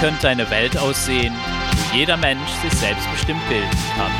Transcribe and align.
könnte 0.00 0.28
eine 0.28 0.48
Welt 0.50 0.76
aussehen, 0.78 1.34
wo 1.72 1.96
jeder 1.96 2.16
Mensch 2.16 2.50
sich 2.62 2.72
selbstbestimmt 2.72 3.46
bilden 3.48 3.78
kann? 3.96 4.12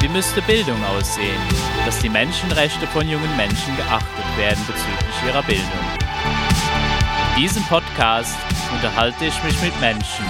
Wie 0.00 0.08
müsste 0.08 0.42
Bildung 0.42 0.82
aussehen, 0.84 1.40
dass 1.86 1.98
die 1.98 2.10
Menschenrechte 2.10 2.86
von 2.88 3.08
jungen 3.08 3.34
Menschen 3.36 3.76
geachtet 3.76 4.36
werden 4.36 4.62
bezüglich 4.66 5.16
ihrer 5.26 5.42
Bildung? 5.42 5.66
In 7.34 7.42
diesem 7.42 7.62
Podcast 7.64 8.36
unterhalte 8.72 9.24
ich 9.24 9.42
mich 9.44 9.60
mit 9.62 9.80
Menschen 9.80 10.26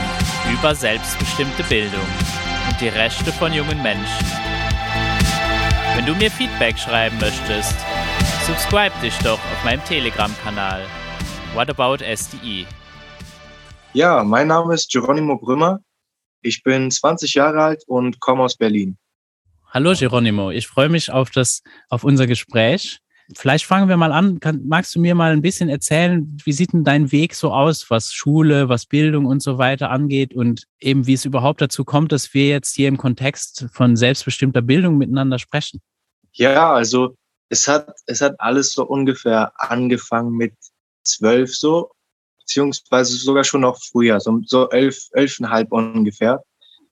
über 0.52 0.74
selbstbestimmte 0.74 1.64
Bildung 1.64 2.06
und 2.68 2.80
die 2.80 2.88
Rechte 2.88 3.32
von 3.32 3.52
jungen 3.52 3.82
Menschen. 3.82 4.26
Wenn 5.96 6.06
du 6.06 6.14
mir 6.14 6.30
Feedback 6.30 6.78
schreiben 6.78 7.18
möchtest, 7.18 7.74
subscribe 8.46 8.94
dich 9.02 9.16
doch 9.18 9.38
auf 9.38 9.64
meinem 9.64 9.84
Telegram-Kanal 9.84 10.82
What 11.54 11.70
About 11.70 12.04
SDE. 12.04 12.66
Ja, 13.96 14.22
mein 14.24 14.48
Name 14.48 14.74
ist 14.74 14.92
Geronimo 14.92 15.38
Brümmer. 15.38 15.80
Ich 16.42 16.62
bin 16.62 16.90
20 16.90 17.32
Jahre 17.32 17.62
alt 17.62 17.82
und 17.86 18.20
komme 18.20 18.42
aus 18.42 18.54
Berlin. 18.54 18.98
Hallo 19.70 19.94
Geronimo, 19.98 20.50
ich 20.50 20.66
freue 20.66 20.90
mich 20.90 21.10
auf 21.10 21.30
das, 21.30 21.62
auf 21.88 22.04
unser 22.04 22.26
Gespräch. 22.26 23.00
Vielleicht 23.34 23.64
fangen 23.64 23.88
wir 23.88 23.96
mal 23.96 24.12
an. 24.12 24.38
Kann, 24.38 24.66
magst 24.66 24.94
du 24.94 25.00
mir 25.00 25.14
mal 25.14 25.32
ein 25.32 25.40
bisschen 25.40 25.70
erzählen, 25.70 26.36
wie 26.44 26.52
sieht 26.52 26.74
denn 26.74 26.84
dein 26.84 27.10
Weg 27.10 27.34
so 27.34 27.54
aus, 27.54 27.88
was 27.88 28.12
Schule, 28.12 28.68
was 28.68 28.84
Bildung 28.84 29.24
und 29.24 29.40
so 29.40 29.56
weiter 29.56 29.88
angeht 29.88 30.34
und 30.34 30.64
eben 30.78 31.06
wie 31.06 31.14
es 31.14 31.24
überhaupt 31.24 31.62
dazu 31.62 31.82
kommt, 31.82 32.12
dass 32.12 32.34
wir 32.34 32.48
jetzt 32.48 32.74
hier 32.74 32.88
im 32.88 32.98
Kontext 32.98 33.64
von 33.72 33.96
selbstbestimmter 33.96 34.60
Bildung 34.60 34.98
miteinander 34.98 35.38
sprechen? 35.38 35.80
Ja, 36.34 36.70
also 36.70 37.16
es 37.48 37.66
hat, 37.66 37.88
es 38.04 38.20
hat 38.20 38.34
alles 38.40 38.72
so 38.72 38.84
ungefähr 38.84 39.52
angefangen 39.56 40.32
mit 40.32 40.52
zwölf 41.02 41.56
so 41.56 41.92
beziehungsweise 42.46 43.16
sogar 43.16 43.44
schon 43.44 43.62
noch 43.62 43.78
früher, 43.82 44.20
so, 44.20 44.40
so 44.46 44.70
elf, 44.70 45.08
elfeinhalb 45.12 45.72
ungefähr. 45.72 46.42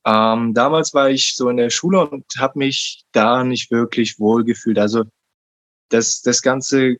Ähm, 0.04 0.52
damals 0.52 0.92
war 0.92 1.08
ich 1.08 1.36
so 1.36 1.48
in 1.48 1.56
der 1.56 1.70
Schule 1.70 2.06
und 2.06 2.24
habe 2.38 2.58
mich 2.58 3.04
da 3.12 3.44
nicht 3.44 3.70
wirklich 3.70 4.18
wohlgefühlt. 4.18 4.78
Also 4.78 5.04
das, 5.88 6.22
das 6.22 6.42
Ganze 6.42 6.96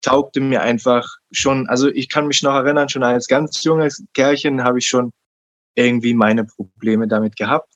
taugte 0.00 0.40
mir 0.40 0.62
einfach 0.62 1.06
schon, 1.30 1.68
also 1.68 1.88
ich 1.88 2.08
kann 2.08 2.26
mich 2.26 2.42
noch 2.42 2.54
erinnern, 2.54 2.88
schon 2.88 3.02
als 3.02 3.28
ganz 3.28 3.62
junges 3.62 4.02
Kerlchen 4.14 4.64
habe 4.64 4.78
ich 4.78 4.86
schon 4.86 5.12
irgendwie 5.74 6.14
meine 6.14 6.44
Probleme 6.44 7.06
damit 7.06 7.36
gehabt. 7.36 7.72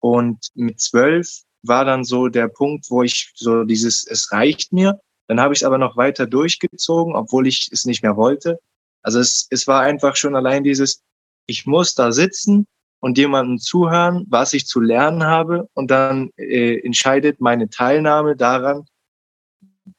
Und 0.00 0.48
mit 0.54 0.80
zwölf 0.80 1.42
war 1.62 1.84
dann 1.84 2.04
so 2.04 2.28
der 2.28 2.48
Punkt, 2.48 2.90
wo 2.90 3.02
ich 3.02 3.32
so 3.34 3.64
dieses, 3.64 4.06
es 4.06 4.30
reicht 4.30 4.72
mir. 4.72 5.00
Dann 5.26 5.40
habe 5.40 5.54
ich 5.54 5.60
es 5.60 5.64
aber 5.64 5.78
noch 5.78 5.96
weiter 5.96 6.26
durchgezogen, 6.26 7.14
obwohl 7.14 7.46
ich 7.46 7.70
es 7.72 7.86
nicht 7.86 8.02
mehr 8.02 8.16
wollte. 8.16 8.60
Also 9.02 9.18
es, 9.20 9.46
es 9.50 9.66
war 9.66 9.82
einfach 9.82 10.16
schon 10.16 10.36
allein 10.36 10.64
dieses, 10.64 11.02
ich 11.46 11.66
muss 11.66 11.94
da 11.94 12.12
sitzen 12.12 12.66
und 13.00 13.18
jemandem 13.18 13.58
zuhören, 13.58 14.24
was 14.28 14.52
ich 14.52 14.66
zu 14.66 14.80
lernen 14.80 15.24
habe. 15.24 15.68
Und 15.74 15.90
dann 15.90 16.30
äh, 16.36 16.78
entscheidet 16.84 17.40
meine 17.40 17.68
Teilnahme 17.68 18.36
daran, 18.36 18.84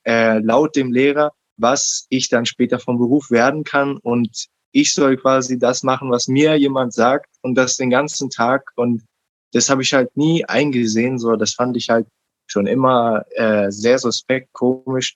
äh, 0.06 0.40
laut 0.40 0.76
dem 0.76 0.92
Lehrer, 0.92 1.34
was 1.58 2.06
ich 2.10 2.30
dann 2.30 2.46
später 2.46 2.80
vom 2.80 2.98
Beruf 2.98 3.30
werden 3.30 3.64
kann. 3.64 3.98
Und 3.98 4.48
ich 4.72 4.94
soll 4.94 5.18
quasi 5.18 5.60
das 5.60 5.84
machen, 5.84 6.10
was 6.10 6.28
mir 6.28 6.56
jemand 6.56 6.94
sagt 6.94 7.30
und 7.42 7.56
das 7.56 7.78
den 7.78 7.90
ganzen 7.90 8.30
Tag. 8.30 8.72
Und 8.76 9.04
das 9.52 9.70
habe 9.70 9.84
ich 9.84 9.94
halt 9.94 10.16
nie 10.16 10.46
eingesehen, 10.46 11.20
so 11.20 11.36
das 11.36 11.54
fand 11.54 11.78
ich 11.78 11.90
halt 11.90 12.08
schon 12.48 12.68
immer 12.68 13.24
äh, 13.36 13.70
sehr 13.70 14.00
suspekt, 14.00 14.52
komisch 14.54 15.16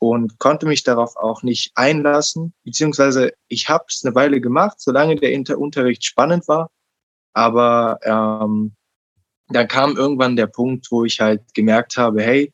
und 0.00 0.38
konnte 0.38 0.66
mich 0.66 0.82
darauf 0.82 1.16
auch 1.16 1.42
nicht 1.42 1.72
einlassen, 1.74 2.54
beziehungsweise 2.64 3.34
ich 3.48 3.68
habe 3.68 3.84
es 3.86 4.02
eine 4.02 4.14
Weile 4.14 4.40
gemacht, 4.40 4.80
solange 4.80 5.14
der 5.16 5.30
Inter 5.30 5.58
Unterricht 5.58 6.04
spannend 6.04 6.48
war. 6.48 6.70
Aber 7.34 8.00
ähm, 8.02 8.72
dann 9.48 9.68
kam 9.68 9.96
irgendwann 9.96 10.36
der 10.36 10.46
Punkt, 10.46 10.90
wo 10.90 11.04
ich 11.04 11.20
halt 11.20 11.42
gemerkt 11.52 11.98
habe, 11.98 12.22
hey, 12.22 12.50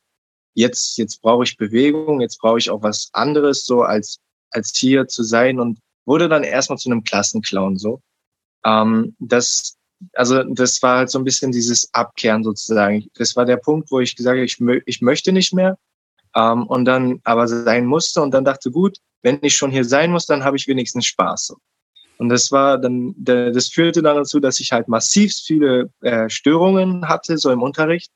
jetzt 0.55 0.99
jetzt 0.99 1.23
brauche 1.23 1.45
ich 1.45 1.57
Bewegung, 1.57 2.21
jetzt 2.21 2.39
brauche 2.41 2.59
ich 2.59 2.69
auch 2.69 2.83
was 2.83 3.11
anderes, 3.13 3.65
so 3.65 3.83
als 3.83 4.19
als 4.51 4.73
hier 4.77 5.07
zu 5.07 5.23
sein 5.23 5.61
und 5.61 5.79
wurde 6.05 6.29
dann 6.29 6.43
erstmal 6.43 6.79
zu 6.79 6.91
einem 6.91 7.05
Klassenclown 7.05 7.77
so. 7.77 8.01
Ähm, 8.65 9.15
das 9.21 9.77
also 10.15 10.43
das 10.43 10.83
war 10.83 10.99
halt 10.99 11.11
so 11.11 11.19
ein 11.21 11.25
bisschen 11.25 11.53
dieses 11.53 11.95
Abkehren 11.95 12.43
sozusagen. 12.43 13.07
Das 13.15 13.37
war 13.37 13.45
der 13.45 13.57
Punkt, 13.57 13.93
wo 13.93 14.01
ich 14.01 14.17
gesagt 14.17 14.35
habe, 14.37 14.45
ich, 14.45 14.59
mö 14.59 14.81
ich 14.85 15.01
möchte 15.01 15.33
nicht 15.33 15.55
mehr 15.55 15.79
ähm, 16.37 16.67
und 16.67 16.85
dann 16.85 17.21
aber 17.25 17.49
sein 17.49 17.87
musste 17.87 18.21
und 18.21 18.33
dann 18.33 18.45
dachte, 18.45 18.71
gut, 18.71 18.99
wenn 19.23 19.39
ich 19.43 19.57
schon 19.57 19.71
hier 19.71 19.85
sein 19.85 20.13
muss, 20.13 20.27
dann 20.27 20.45
habe 20.45 20.57
ich 20.57 20.69
wenigstens 20.69 21.07
Spaß. 21.07 21.55
Und 22.19 22.29
das 22.29 22.53
war 22.53 22.79
dann, 22.79 23.15
das 23.19 23.69
führte 23.69 24.03
dann 24.03 24.17
dazu, 24.17 24.39
dass 24.41 24.61
ich 24.61 24.73
halt 24.73 24.89
massiv 24.89 25.35
viele 25.35 25.91
äh, 26.01 26.31
Störungen 26.31 27.09
hatte, 27.09 27.37
so 27.37 27.51
im 27.51 27.63
Unterricht. 27.63 28.11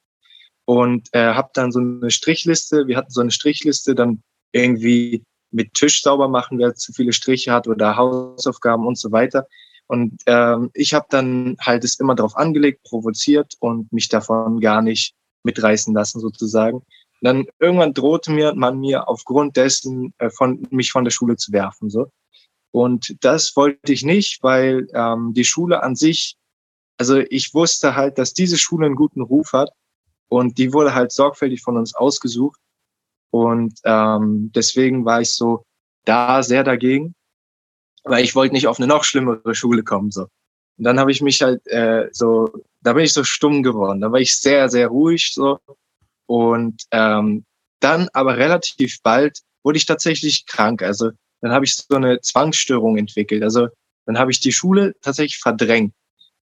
Und 0.65 1.09
äh, 1.13 1.35
habe 1.35 1.51
dann 1.55 1.73
so 1.73 1.81
eine 1.81 2.11
Strichliste, 2.11 2.87
wir 2.87 2.97
hatten 2.97 3.11
so 3.11 3.21
eine 3.21 3.33
Strichliste, 3.33 3.95
dann 3.95 4.23
irgendwie 4.53 5.25
mit 5.51 5.75
Tisch 5.75 6.03
sauber 6.03 6.29
machen, 6.29 6.59
wer 6.59 6.75
zu 6.75 6.93
viele 6.93 7.13
Striche 7.13 7.53
hat 7.53 7.67
oder 7.67 7.97
Hausaufgaben 7.97 8.87
und 8.87 8.97
so 8.97 9.11
weiter. 9.11 9.49
Und 9.89 10.23
ähm, 10.27 10.71
ich 10.75 10.95
habe 10.95 11.07
dann 11.11 11.57
halt 11.61 11.83
es 11.83 11.99
immer 11.99 12.15
darauf 12.15 12.37
angelegt, 12.37 12.85
provoziert 12.85 13.55
und 13.59 13.93
mich 13.93 14.09
davon 14.09 14.61
gar 14.61 14.81
nicht 14.81 15.15
mitreißen 15.43 15.93
lassen 15.93 16.21
sozusagen 16.21 16.83
dann 17.21 17.47
irgendwann 17.59 17.95
drohte 17.95 18.31
mir 18.33 18.55
man 18.55 18.79
mir 18.79 19.09
aufgrund 19.09 19.57
dessen 19.57 20.15
äh, 20.19 20.31
von 20.31 20.67
mich 20.71 20.93
von 20.93 21.05
der 21.05 21.11
Schule 21.11 21.37
zu 21.37 21.53
werfen 21.53 21.91
so. 21.91 22.11
Und 22.73 23.17
das 23.25 23.57
wollte 23.57 23.93
ich 23.93 24.05
nicht 24.05 24.43
weil 24.43 24.89
ähm, 24.95 25.33
die 25.35 25.45
Schule 25.45 25.83
an 25.83 25.97
sich 25.97 26.37
also 26.99 27.19
ich 27.19 27.55
wusste 27.55 27.97
halt 27.97 28.19
dass 28.19 28.35
diese 28.35 28.59
Schule 28.59 28.87
einen 28.87 28.97
guten 28.97 29.23
Ruf 29.23 29.53
hat 29.53 29.71
und 30.29 30.59
die 30.59 30.73
wurde 30.73 30.95
halt 30.95 31.13
sorgfältig 31.13 31.63
von 31.63 31.77
uns 31.77 31.95
ausgesucht. 31.95 32.61
Und 33.33 33.81
ähm, 33.85 34.51
deswegen 34.55 35.05
war 35.05 35.21
ich 35.21 35.31
so 35.31 35.65
da 36.05 36.43
sehr 36.43 36.65
dagegen 36.65 37.15
weil 38.05 38.25
ich 38.25 38.35
wollte 38.35 38.55
nicht 38.55 38.67
auf 38.67 38.79
eine 38.79 38.87
noch 38.87 39.05
schlimmere 39.05 39.55
Schule 39.55 39.83
kommen 39.83 40.11
so. 40.11 40.23
Und 40.23 40.85
dann 40.85 40.99
habe 40.99 41.13
ich 41.13 41.21
mich 41.21 41.43
halt 41.43 41.67
äh, 41.67 42.09
so 42.13 42.51
da 42.83 42.95
bin 42.95 43.05
ich 43.05 43.13
so 43.13 43.25
stumm 43.25 43.63
geworden. 43.63 44.01
Da 44.01 44.13
war 44.13 44.21
ich 44.21 44.37
sehr 44.37 44.69
sehr 44.69 44.89
ruhig 44.89 45.33
so 45.35 45.59
und 46.31 46.85
ähm, 46.93 47.45
dann 47.81 48.09
aber 48.13 48.37
relativ 48.37 49.03
bald 49.03 49.41
wurde 49.65 49.79
ich 49.79 49.87
tatsächlich 49.87 50.47
krank. 50.47 50.81
Also 50.81 51.11
dann 51.41 51.51
habe 51.51 51.65
ich 51.65 51.75
so 51.75 51.97
eine 51.97 52.21
Zwangsstörung 52.21 52.97
entwickelt. 52.99 53.43
Also 53.43 53.67
dann 54.07 54.17
habe 54.17 54.31
ich 54.31 54.39
die 54.39 54.53
Schule 54.53 54.95
tatsächlich 55.03 55.39
verdrängt. 55.39 55.93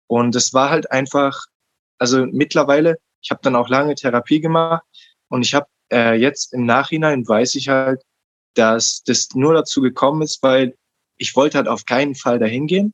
Und 0.07 0.33
es 0.33 0.53
war 0.53 0.69
halt 0.69 0.91
einfach, 0.91 1.47
also 1.97 2.25
mittlerweile, 2.25 2.99
ich 3.21 3.31
habe 3.31 3.41
dann 3.43 3.57
auch 3.57 3.67
lange 3.67 3.95
Therapie 3.95 4.39
gemacht 4.39 4.85
und 5.27 5.45
ich 5.45 5.53
habe 5.53 5.67
äh, 5.91 6.13
jetzt 6.13 6.53
im 6.53 6.65
Nachhinein 6.65 7.27
weiß 7.27 7.55
ich 7.55 7.67
halt, 7.67 8.01
dass 8.53 9.03
das 9.03 9.27
nur 9.33 9.55
dazu 9.55 9.81
gekommen 9.81 10.21
ist, 10.21 10.41
weil 10.41 10.77
ich 11.17 11.35
wollte 11.35 11.57
halt 11.57 11.67
auf 11.67 11.83
keinen 11.83 12.15
Fall 12.15 12.39
dahin 12.39 12.67
gehen. 12.67 12.93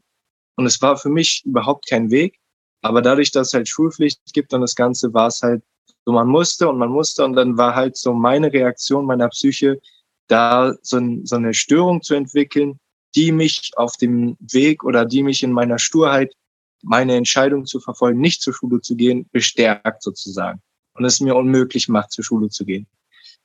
Und 0.55 0.65
es 0.65 0.81
war 0.81 0.97
für 0.97 1.09
mich 1.09 1.43
überhaupt 1.45 1.87
kein 1.87 2.09
Weg. 2.09 2.39
Aber 2.81 3.03
dadurch, 3.03 3.29
dass 3.29 3.49
es 3.49 3.53
halt 3.53 3.69
Schulpflicht 3.69 4.19
gibt 4.33 4.51
und 4.55 4.61
das 4.61 4.75
Ganze, 4.75 5.13
war 5.13 5.27
es 5.27 5.43
halt 5.43 5.61
so 6.05 6.11
man 6.13 6.27
musste 6.27 6.69
und 6.69 6.77
man 6.77 6.89
musste 6.89 7.23
und 7.23 7.33
dann 7.33 7.57
war 7.57 7.75
halt 7.75 7.97
so 7.97 8.13
meine 8.13 8.51
Reaktion 8.51 9.05
meiner 9.05 9.29
Psyche, 9.29 9.79
da 10.27 10.73
so, 10.81 10.99
so 11.23 11.35
eine 11.35 11.53
Störung 11.53 12.01
zu 12.01 12.15
entwickeln, 12.15 12.79
die 13.15 13.31
mich 13.31 13.71
auf 13.75 13.97
dem 13.97 14.37
Weg 14.39 14.83
oder 14.83 15.05
die 15.05 15.23
mich 15.23 15.43
in 15.43 15.51
meiner 15.51 15.79
Sturheit, 15.79 16.33
meine 16.81 17.15
Entscheidung 17.15 17.65
zu 17.65 17.79
verfolgen, 17.79 18.19
nicht 18.19 18.41
zur 18.41 18.53
Schule 18.53 18.81
zu 18.81 18.95
gehen, 18.95 19.27
bestärkt 19.31 20.01
sozusagen. 20.01 20.61
Und 20.93 21.05
es 21.05 21.19
mir 21.19 21.35
unmöglich 21.35 21.89
macht, 21.89 22.11
zur 22.11 22.23
Schule 22.23 22.49
zu 22.49 22.65
gehen. 22.65 22.87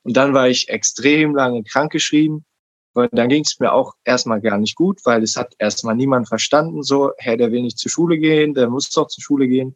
Und 0.03 0.15
dann 0.17 0.33
war 0.33 0.47
ich 0.49 0.69
extrem 0.69 1.35
lange 1.35 1.63
krankgeschrieben. 1.63 2.45
Und 2.93 3.09
dann 3.11 3.29
ging 3.29 3.43
es 3.43 3.59
mir 3.59 3.73
auch 3.73 3.93
erstmal 4.05 4.41
gar 4.41 4.57
nicht 4.57 4.75
gut, 4.75 5.01
weil 5.05 5.21
es 5.21 5.37
hat 5.37 5.53
erstmal 5.59 5.95
niemand 5.95 6.27
verstanden, 6.27 6.81
so, 6.81 7.11
hey, 7.17 7.37
der 7.37 7.51
will 7.51 7.61
nicht 7.61 7.77
zur 7.77 7.91
Schule 7.91 8.17
gehen, 8.17 8.53
der 8.53 8.69
muss 8.69 8.89
doch 8.89 9.07
zur 9.07 9.21
Schule 9.21 9.47
gehen. 9.47 9.75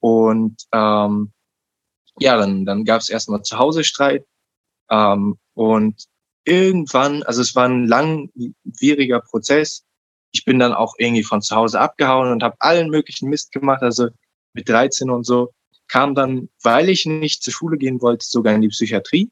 Und 0.00 0.62
ähm, 0.72 1.32
ja, 2.18 2.36
dann, 2.36 2.64
dann 2.64 2.84
gab 2.84 3.00
es 3.00 3.08
erstmal 3.08 3.42
zu 3.42 3.58
Hause 3.58 3.84
Streit. 3.84 4.24
Ähm, 4.90 5.38
und 5.54 6.04
irgendwann, 6.44 7.22
also 7.24 7.42
es 7.42 7.54
war 7.54 7.68
ein 7.68 7.86
langwieriger 7.86 9.20
Prozess. 9.20 9.84
Ich 10.32 10.44
bin 10.44 10.58
dann 10.58 10.72
auch 10.72 10.94
irgendwie 10.98 11.24
von 11.24 11.42
zu 11.42 11.56
Hause 11.56 11.80
abgehauen 11.80 12.30
und 12.30 12.42
habe 12.42 12.56
allen 12.60 12.90
möglichen 12.90 13.28
Mist 13.28 13.52
gemacht. 13.52 13.82
Also 13.82 14.08
mit 14.54 14.68
13 14.68 15.10
und 15.10 15.24
so 15.24 15.52
kam 15.88 16.14
dann, 16.14 16.48
weil 16.62 16.88
ich 16.88 17.06
nicht 17.06 17.42
zur 17.42 17.52
Schule 17.52 17.78
gehen 17.78 18.00
wollte, 18.02 18.26
sogar 18.26 18.54
in 18.54 18.62
die 18.62 18.68
Psychiatrie. 18.68 19.30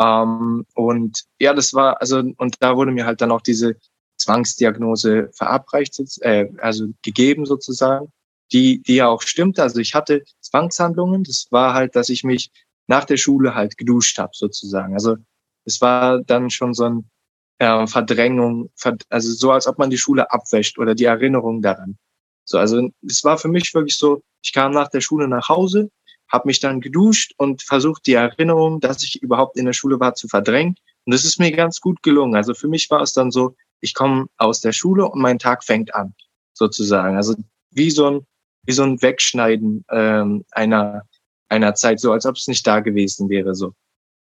Ähm, 0.00 0.66
und 0.74 1.24
ja, 1.38 1.54
das 1.54 1.74
war, 1.74 2.00
also, 2.00 2.18
und 2.18 2.56
da 2.60 2.76
wurde 2.76 2.92
mir 2.92 3.06
halt 3.06 3.20
dann 3.20 3.30
auch 3.30 3.42
diese 3.42 3.76
Zwangsdiagnose 4.18 5.30
verabreicht, 5.32 6.00
äh, 6.20 6.48
also 6.58 6.88
gegeben 7.02 7.44
sozusagen 7.44 8.12
die, 8.52 8.82
die 8.82 8.96
ja 8.96 9.08
auch 9.08 9.22
stimmt. 9.22 9.58
Also 9.58 9.80
ich 9.80 9.94
hatte 9.94 10.24
Zwangshandlungen. 10.40 11.24
Das 11.24 11.46
war 11.50 11.74
halt, 11.74 11.96
dass 11.96 12.08
ich 12.08 12.24
mich 12.24 12.50
nach 12.86 13.04
der 13.04 13.16
Schule 13.16 13.54
halt 13.54 13.78
geduscht 13.78 14.18
habe, 14.18 14.32
sozusagen. 14.34 14.94
Also 14.94 15.16
es 15.64 15.80
war 15.80 16.20
dann 16.22 16.50
schon 16.50 16.74
so 16.74 16.84
ein, 16.84 17.10
äh, 17.58 17.86
Verdrängung, 17.86 18.70
also 19.08 19.32
so 19.32 19.52
als 19.52 19.66
ob 19.66 19.78
man 19.78 19.90
die 19.90 19.98
Schule 19.98 20.30
abwäscht 20.30 20.78
oder 20.78 20.94
die 20.94 21.04
Erinnerung 21.04 21.62
daran. 21.62 21.96
So, 22.44 22.58
also 22.58 22.90
es 23.06 23.22
war 23.22 23.38
für 23.38 23.48
mich 23.48 23.72
wirklich 23.72 23.96
so, 23.96 24.22
ich 24.42 24.52
kam 24.52 24.72
nach 24.72 24.88
der 24.88 25.00
Schule 25.00 25.28
nach 25.28 25.48
Hause, 25.48 25.90
habe 26.28 26.48
mich 26.48 26.60
dann 26.60 26.80
geduscht 26.80 27.34
und 27.36 27.62
versucht, 27.62 28.06
die 28.06 28.14
Erinnerung, 28.14 28.80
dass 28.80 29.02
ich 29.04 29.22
überhaupt 29.22 29.56
in 29.56 29.66
der 29.66 29.74
Schule 29.74 30.00
war, 30.00 30.14
zu 30.14 30.26
verdrängen. 30.28 30.74
Und 31.04 31.14
das 31.14 31.24
ist 31.24 31.38
mir 31.38 31.52
ganz 31.52 31.80
gut 31.80 32.02
gelungen. 32.02 32.34
Also 32.34 32.54
für 32.54 32.68
mich 32.68 32.90
war 32.90 33.02
es 33.02 33.12
dann 33.12 33.30
so, 33.30 33.54
ich 33.80 33.94
komme 33.94 34.26
aus 34.38 34.60
der 34.60 34.72
Schule 34.72 35.08
und 35.08 35.20
mein 35.20 35.38
Tag 35.38 35.62
fängt 35.62 35.94
an, 35.94 36.14
sozusagen. 36.54 37.16
Also 37.16 37.34
wie 37.70 37.90
so 37.90 38.06
ein, 38.06 38.26
wie 38.64 38.72
so 38.72 38.82
ein 38.82 39.00
Wegschneiden 39.02 39.84
ähm, 39.90 40.44
einer, 40.52 41.02
einer 41.48 41.74
Zeit, 41.74 42.00
so 42.00 42.12
als 42.12 42.26
ob 42.26 42.36
es 42.36 42.48
nicht 42.48 42.66
da 42.66 42.80
gewesen 42.80 43.28
wäre. 43.28 43.54
so. 43.54 43.74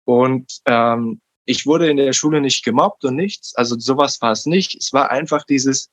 Und 0.05 0.59
ähm, 0.65 1.21
ich 1.45 1.65
wurde 1.65 1.89
in 1.89 1.97
der 1.97 2.13
Schule 2.13 2.41
nicht 2.41 2.63
gemobbt 2.63 3.05
und 3.05 3.15
nichts. 3.15 3.55
Also 3.55 3.77
sowas 3.77 4.21
war 4.21 4.31
es 4.31 4.45
nicht. 4.45 4.75
Es 4.75 4.93
war 4.93 5.11
einfach 5.11 5.43
dieses, 5.43 5.89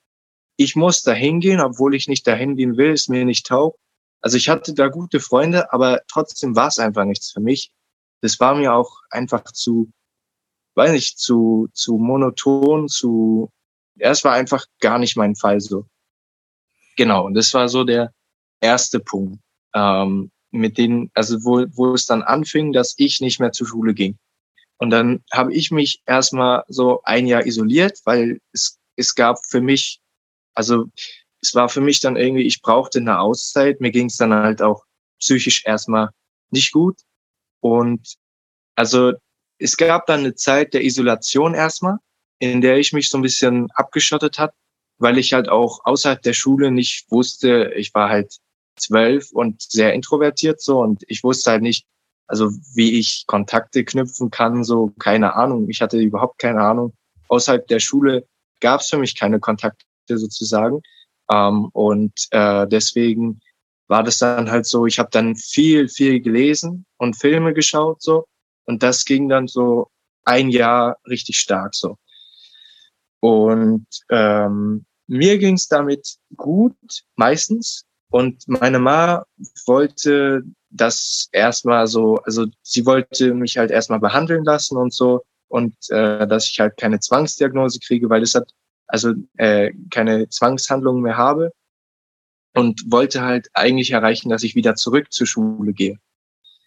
ich 0.56 0.76
muss 0.76 1.02
da 1.02 1.12
hingehen, 1.12 1.60
obwohl 1.60 1.94
ich 1.94 2.08
nicht 2.08 2.26
dahin 2.26 2.56
gehen 2.56 2.76
will, 2.76 2.92
ist 2.92 3.08
mir 3.08 3.24
nicht 3.24 3.46
taub. 3.46 3.76
Also 4.20 4.36
ich 4.36 4.48
hatte 4.48 4.72
da 4.72 4.88
gute 4.88 5.20
Freunde, 5.20 5.72
aber 5.72 6.00
trotzdem 6.08 6.54
war 6.56 6.68
es 6.68 6.78
einfach 6.78 7.04
nichts 7.04 7.30
für 7.32 7.40
mich. 7.40 7.72
Das 8.20 8.38
war 8.38 8.54
mir 8.54 8.72
auch 8.72 9.00
einfach 9.10 9.44
zu, 9.44 9.90
weiß 10.74 10.92
nicht, 10.92 11.18
zu, 11.18 11.68
zu 11.72 11.98
monoton, 11.98 12.88
zu, 12.88 13.50
ja, 13.96 14.10
es 14.10 14.24
war 14.24 14.32
einfach 14.32 14.64
gar 14.80 14.98
nicht 14.98 15.16
mein 15.16 15.34
Fall 15.34 15.60
so. 15.60 15.86
Genau, 16.96 17.26
und 17.26 17.34
das 17.34 17.52
war 17.52 17.68
so 17.68 17.84
der 17.84 18.12
erste 18.62 19.00
Punkt, 19.00 19.38
ähm, 19.75 20.31
mit 20.50 20.79
denen, 20.79 21.11
also 21.14 21.44
wo, 21.44 21.67
wo 21.75 21.94
es 21.94 22.06
dann 22.06 22.23
anfing, 22.23 22.73
dass 22.73 22.94
ich 22.97 23.20
nicht 23.20 23.41
mehr 23.41 23.53
zur 23.53 23.67
Schule 23.67 23.94
ging. 23.94 24.19
Und 24.79 24.91
dann 24.91 25.23
habe 25.32 25.53
ich 25.55 25.70
mich 25.70 26.03
erstmal 26.06 26.64
so 26.69 27.03
ein 27.05 27.26
Jahr 27.26 27.47
isoliert, 27.47 28.00
weil 28.05 28.41
es, 28.53 28.79
es 28.97 29.14
gab 29.14 29.44
für 29.47 29.61
mich, 29.61 30.00
also 30.55 30.87
es 31.41 31.55
war 31.55 31.69
für 31.69 31.81
mich 31.81 32.00
dann 32.00 32.17
irgendwie, 32.17 32.43
ich 32.43 32.62
brauchte 32.62 32.99
eine 32.99 33.20
Auszeit. 33.20 33.81
Mir 33.81 33.91
ging 33.91 34.06
es 34.06 34.17
dann 34.17 34.32
halt 34.32 34.62
auch 34.62 34.85
psychisch 35.20 35.64
erstmal 35.64 36.11
nicht 36.50 36.73
gut. 36.73 36.99
Und 37.61 38.17
also 38.75 39.12
es 39.59 39.76
gab 39.76 40.06
dann 40.06 40.20
eine 40.20 40.35
Zeit 40.35 40.75
der 40.75 40.85
Isolation 40.85 41.55
erstmal, 41.55 41.99
in 42.38 42.61
der 42.61 42.79
ich 42.79 42.93
mich 42.93 43.09
so 43.09 43.19
ein 43.19 43.23
bisschen 43.23 43.70
abgeschottet 43.73 44.38
hat, 44.38 44.53
weil 44.99 45.19
ich 45.19 45.32
halt 45.32 45.49
auch 45.49 45.85
außerhalb 45.85 46.20
der 46.23 46.32
Schule 46.32 46.70
nicht 46.70 47.11
wusste, 47.11 47.73
ich 47.76 47.94
war 47.94 48.09
halt 48.09 48.38
zwölf 48.76 49.30
und 49.32 49.62
sehr 49.62 49.94
introvertiert 49.94 50.60
so 50.60 50.80
und 50.80 51.02
ich 51.06 51.22
wusste 51.24 51.52
halt 51.52 51.62
nicht, 51.62 51.86
also 52.26 52.50
wie 52.74 52.98
ich 52.98 53.24
Kontakte 53.26 53.84
knüpfen 53.84 54.30
kann, 54.30 54.64
so 54.64 54.92
keine 54.98 55.34
Ahnung. 55.34 55.69
Ich 55.69 55.82
hatte 55.82 55.98
überhaupt 55.98 56.38
keine 56.38 56.62
Ahnung. 56.62 56.94
Außerhalb 57.28 57.66
der 57.69 57.80
Schule 57.80 58.26
gab 58.60 58.80
es 58.80 58.88
für 58.88 58.98
mich 58.98 59.19
keine 59.19 59.40
Kontakte 59.40 59.84
sozusagen. 60.08 60.80
Ähm, 61.30 61.69
und 61.72 62.12
äh, 62.30 62.66
deswegen 62.66 63.40
war 63.88 64.02
das 64.02 64.19
dann 64.19 64.50
halt 64.50 64.66
so, 64.66 64.86
ich 64.86 64.98
habe 64.98 65.10
dann 65.10 65.36
viel, 65.36 65.88
viel 65.88 66.20
gelesen 66.20 66.86
und 66.96 67.16
Filme 67.16 67.52
geschaut 67.52 68.00
so. 68.02 68.26
Und 68.64 68.82
das 68.82 69.04
ging 69.04 69.28
dann 69.28 69.48
so 69.48 69.88
ein 70.25 70.48
Jahr 70.48 70.96
richtig 71.06 71.38
stark 71.38 71.75
so. 71.75 71.96
Und 73.20 73.86
ähm, 74.10 74.86
mir 75.06 75.38
ging 75.38 75.54
es 75.54 75.68
damit 75.68 76.16
gut, 76.36 76.76
meistens. 77.16 77.84
Und 78.12 78.47
meine 78.47 78.79
Ma 78.79 79.25
wollte 79.64 80.43
das 80.69 81.29
erstmal 81.32 81.87
so, 81.87 82.17
also 82.17 82.47
sie 82.62 82.85
wollte 82.85 83.32
mich 83.32 83.56
halt 83.56 83.70
erstmal 83.70 84.00
behandeln 84.00 84.44
lassen 84.44 84.76
und 84.76 84.93
so 84.93 85.23
und 85.49 85.75
äh, 85.88 86.26
dass 86.26 86.47
ich 86.50 86.61
halt 86.61 86.76
keine 86.76 87.00
Zwangsdiagnose 87.00 87.79
kriege, 87.81 88.11
weil 88.11 88.23
es 88.23 88.35
hat 88.35 88.53
also 88.87 89.14
äh, 89.38 89.73
keine 89.91 90.29
Zwangshandlungen 90.29 91.03
mehr 91.03 91.17
habe 91.17 91.53
und 92.55 92.93
wollte 92.93 93.23
halt 93.23 93.49
eigentlich 93.55 93.93
erreichen, 93.93 94.29
dass 94.29 94.43
ich 94.43 94.55
wieder 94.55 94.75
zurück 94.75 95.11
zur 95.11 95.26
Schule 95.26 95.73
gehe. 95.73 95.99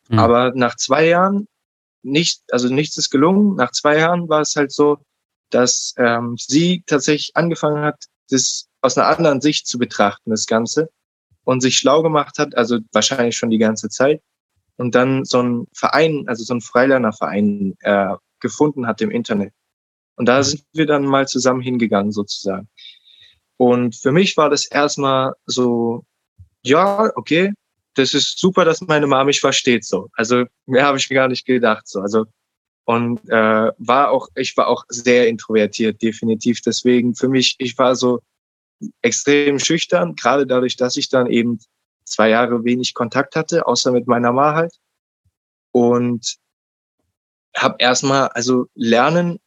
Mhm. 0.10 0.18
Aber 0.18 0.52
nach 0.56 0.76
zwei 0.78 1.06
Jahren 1.08 1.48
nicht, 2.02 2.42
also 2.52 2.70
nichts 2.70 2.98
ist 2.98 3.12
gelungen. 3.12 3.56
Nach 3.56 3.72
zwei 3.72 4.00
Jahren 4.00 4.30
war 4.30 4.42
es 4.42 4.56
halt 4.56 4.72
so, 4.72 4.98
dass 5.52 5.94
ähm, 5.98 6.38
sie 6.40 6.84
tatsächlich 6.88 7.36
angefangen 7.36 7.84
hat, 7.84 8.06
das 8.30 8.68
aus 8.82 8.98
einer 8.98 9.08
anderen 9.08 9.42
Sicht 9.42 9.68
zu 9.68 9.78
betrachten, 9.78 10.32
das 10.32 10.48
Ganze, 10.48 10.90
und 11.46 11.62
sich 11.62 11.78
schlau 11.78 12.04
gemacht 12.04 12.38
hat, 12.38 12.56
also 12.56 12.80
wahrscheinlich 12.92 13.38
schon 13.38 13.50
die 13.50 13.58
ganze 13.58 13.90
Zeit, 13.90 14.22
und 14.78 14.94
dann 14.94 15.24
so 15.24 15.42
ein 15.42 15.68
Verein, 15.74 16.26
also 16.28 16.44
so 16.44 16.54
ein 16.54 16.62
Freilernerverein 16.62 17.76
äh, 17.80 18.16
gefunden 18.42 18.88
hat 18.88 19.02
im 19.02 19.10
Internet. 19.12 19.54
Und 20.18 20.28
da 20.28 20.44
sind 20.44 20.64
wir 20.74 20.86
dann 20.86 21.06
mal 21.06 21.28
zusammen 21.28 21.62
hingegangen 21.62 22.12
sozusagen. 22.12 22.68
Und 23.58 23.96
für 23.96 24.12
mich 24.12 24.36
war 24.36 24.50
das 24.50 24.66
erstmal 24.66 25.34
so, 25.46 26.04
ja, 26.64 27.10
okay, 27.16 27.54
das 27.94 28.14
ist 28.14 28.38
super, 28.38 28.66
dass 28.66 28.82
meine 28.82 29.08
Mama 29.08 29.26
mich 29.26 29.40
versteht 29.40 29.86
so. 29.86 30.10
Also 30.14 30.44
mehr 30.66 30.86
habe 30.86 30.98
ich 30.98 31.10
mir 31.10 31.16
gar 31.16 31.30
nicht 31.30 31.46
gedacht 31.46 31.88
so. 31.88 32.02
Also 32.02 32.26
und 32.86 33.20
äh, 33.30 33.72
war 33.78 34.12
auch, 34.12 34.28
ich 34.36 34.56
war 34.58 34.68
auch 34.68 34.84
sehr 34.90 35.28
introvertiert, 35.28 36.02
definitiv. 36.02 36.62
Deswegen 36.62 37.16
für 37.16 37.28
mich, 37.28 37.56
ich 37.58 37.78
war 37.78 37.96
so 37.96 38.20
extrem 39.02 39.60
schüchtern, 39.60 40.16
gerade 40.16 40.46
dadurch, 40.46 40.76
dass 40.76 40.98
ich 40.98 41.10
dann 41.10 41.28
eben 41.28 41.60
zwei 42.04 42.30
Jahre 42.30 42.64
wenig 42.64 42.94
Kontakt 42.94 43.36
hatte, 43.36 43.68
außer 43.68 43.92
mit 43.92 44.08
meiner 44.08 44.32
Mama 44.32 44.56
halt. 44.56 44.76
Und 45.72 46.36
habe 47.56 47.76
erstmal, 47.80 48.28
also 48.30 48.68
lernen 48.76 49.40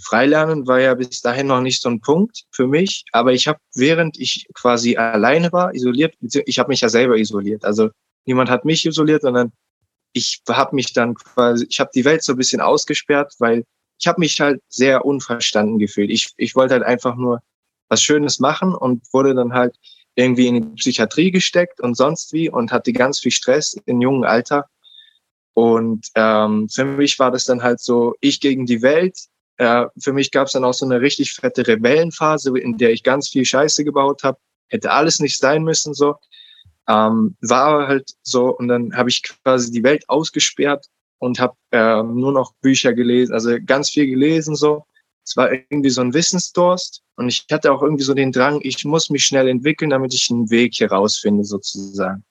Freilernen 0.00 0.66
war 0.66 0.80
ja 0.80 0.94
bis 0.94 1.20
dahin 1.20 1.48
noch 1.48 1.60
nicht 1.60 1.82
so 1.82 1.90
ein 1.90 2.00
Punkt 2.00 2.44
für 2.50 2.66
mich, 2.66 3.04
aber 3.12 3.32
ich 3.32 3.46
habe, 3.46 3.58
während 3.74 4.18
ich 4.18 4.46
quasi 4.54 4.96
alleine 4.96 5.52
war, 5.52 5.74
isoliert, 5.74 6.14
ich 6.20 6.58
habe 6.58 6.68
mich 6.68 6.80
ja 6.80 6.88
selber 6.88 7.18
isoliert. 7.18 7.64
Also 7.64 7.90
niemand 8.24 8.48
hat 8.48 8.64
mich 8.64 8.86
isoliert, 8.86 9.22
sondern 9.22 9.52
ich 10.14 10.42
habe 10.48 10.74
mich 10.74 10.92
dann 10.92 11.14
quasi, 11.14 11.66
ich 11.68 11.78
habe 11.80 11.90
die 11.94 12.04
Welt 12.04 12.22
so 12.22 12.32
ein 12.32 12.38
bisschen 12.38 12.60
ausgesperrt, 12.60 13.34
weil 13.38 13.64
ich 13.98 14.06
habe 14.06 14.20
mich 14.20 14.40
halt 14.40 14.62
sehr 14.68 15.04
unverstanden 15.04 15.78
gefühlt. 15.78 16.10
Ich, 16.10 16.32
ich 16.36 16.54
wollte 16.54 16.74
halt 16.74 16.84
einfach 16.84 17.16
nur 17.16 17.40
was 17.92 18.02
Schönes 18.02 18.40
machen 18.40 18.74
und 18.74 19.02
wurde 19.12 19.34
dann 19.34 19.52
halt 19.52 19.76
irgendwie 20.14 20.46
in 20.46 20.54
die 20.54 20.76
Psychiatrie 20.76 21.30
gesteckt 21.30 21.78
und 21.80 21.94
sonst 21.94 22.32
wie 22.32 22.48
und 22.48 22.72
hatte 22.72 22.92
ganz 22.92 23.20
viel 23.20 23.32
Stress 23.32 23.76
in 23.84 24.00
jungen 24.00 24.24
Alter. 24.24 24.66
Und 25.54 26.08
ähm, 26.14 26.68
für 26.70 26.86
mich 26.86 27.18
war 27.18 27.30
das 27.30 27.44
dann 27.44 27.62
halt 27.62 27.80
so, 27.80 28.14
ich 28.20 28.40
gegen 28.40 28.64
die 28.64 28.80
Welt, 28.80 29.18
äh, 29.58 29.84
für 30.00 30.14
mich 30.14 30.30
gab 30.30 30.46
es 30.46 30.54
dann 30.54 30.64
auch 30.64 30.72
so 30.72 30.86
eine 30.86 31.02
richtig 31.02 31.34
fette 31.34 31.66
Rebellenphase, 31.66 32.58
in 32.58 32.78
der 32.78 32.92
ich 32.92 33.02
ganz 33.02 33.28
viel 33.28 33.44
Scheiße 33.44 33.84
gebaut 33.84 34.22
habe. 34.24 34.38
Hätte 34.68 34.90
alles 34.90 35.20
nicht 35.20 35.38
sein 35.38 35.62
müssen 35.62 35.92
so. 35.92 36.16
Ähm, 36.88 37.36
war 37.42 37.88
halt 37.88 38.12
so 38.22 38.56
und 38.56 38.68
dann 38.68 38.96
habe 38.96 39.10
ich 39.10 39.22
quasi 39.22 39.70
die 39.70 39.84
Welt 39.84 40.08
ausgesperrt 40.08 40.86
und 41.18 41.38
habe 41.38 41.54
äh, 41.70 42.02
nur 42.02 42.32
noch 42.32 42.54
Bücher 42.62 42.94
gelesen, 42.94 43.34
also 43.34 43.56
ganz 43.64 43.90
viel 43.90 44.06
gelesen 44.06 44.56
so. 44.56 44.86
Es 45.24 45.36
war 45.36 45.52
irgendwie 45.52 45.90
so 45.90 46.00
ein 46.00 46.14
Wissensdurst 46.14 47.02
und 47.16 47.28
ich 47.28 47.46
hatte 47.50 47.72
auch 47.72 47.82
irgendwie 47.82 48.04
so 48.04 48.14
den 48.14 48.32
Drang, 48.32 48.60
ich 48.62 48.84
muss 48.84 49.10
mich 49.10 49.24
schnell 49.24 49.48
entwickeln, 49.48 49.90
damit 49.90 50.14
ich 50.14 50.30
einen 50.30 50.50
Weg 50.50 50.74
hier 50.74 50.90
rausfinde 50.90 51.44
sozusagen. 51.44 52.24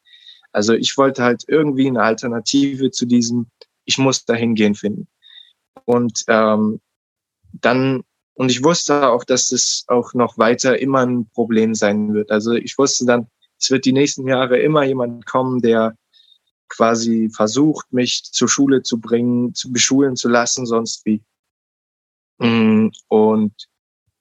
Also 0.51 0.73
ich 0.73 0.97
wollte 0.97 1.23
halt 1.23 1.43
irgendwie 1.47 1.87
eine 1.87 2.03
Alternative 2.03 2.91
zu 2.91 3.05
diesem, 3.05 3.47
ich 3.85 3.97
muss 3.97 4.25
dahin 4.25 4.55
gehen 4.55 4.75
finden. 4.75 5.07
Und 5.85 6.23
ähm, 6.27 6.81
dann, 7.53 8.03
und 8.33 8.51
ich 8.51 8.63
wusste 8.63 9.07
auch, 9.09 9.23
dass 9.23 9.51
es 9.51 9.85
auch 9.87 10.13
noch 10.13 10.37
weiter 10.37 10.79
immer 10.79 11.05
ein 11.05 11.29
Problem 11.29 11.73
sein 11.75 12.13
wird. 12.13 12.31
Also 12.31 12.53
ich 12.53 12.77
wusste 12.77 13.05
dann, 13.05 13.27
es 13.59 13.69
wird 13.69 13.85
die 13.85 13.93
nächsten 13.93 14.27
Jahre 14.27 14.59
immer 14.59 14.83
jemand 14.83 15.25
kommen, 15.25 15.61
der 15.61 15.95
quasi 16.67 17.29
versucht, 17.29 17.91
mich 17.91 18.23
zur 18.23 18.47
Schule 18.47 18.81
zu 18.81 18.99
bringen, 18.99 19.53
zu 19.53 19.71
beschulen 19.71 20.15
zu 20.15 20.29
lassen, 20.29 20.65
sonst 20.65 21.05
wie. 21.05 21.21
Mm, 22.41 22.89
und 23.07 23.53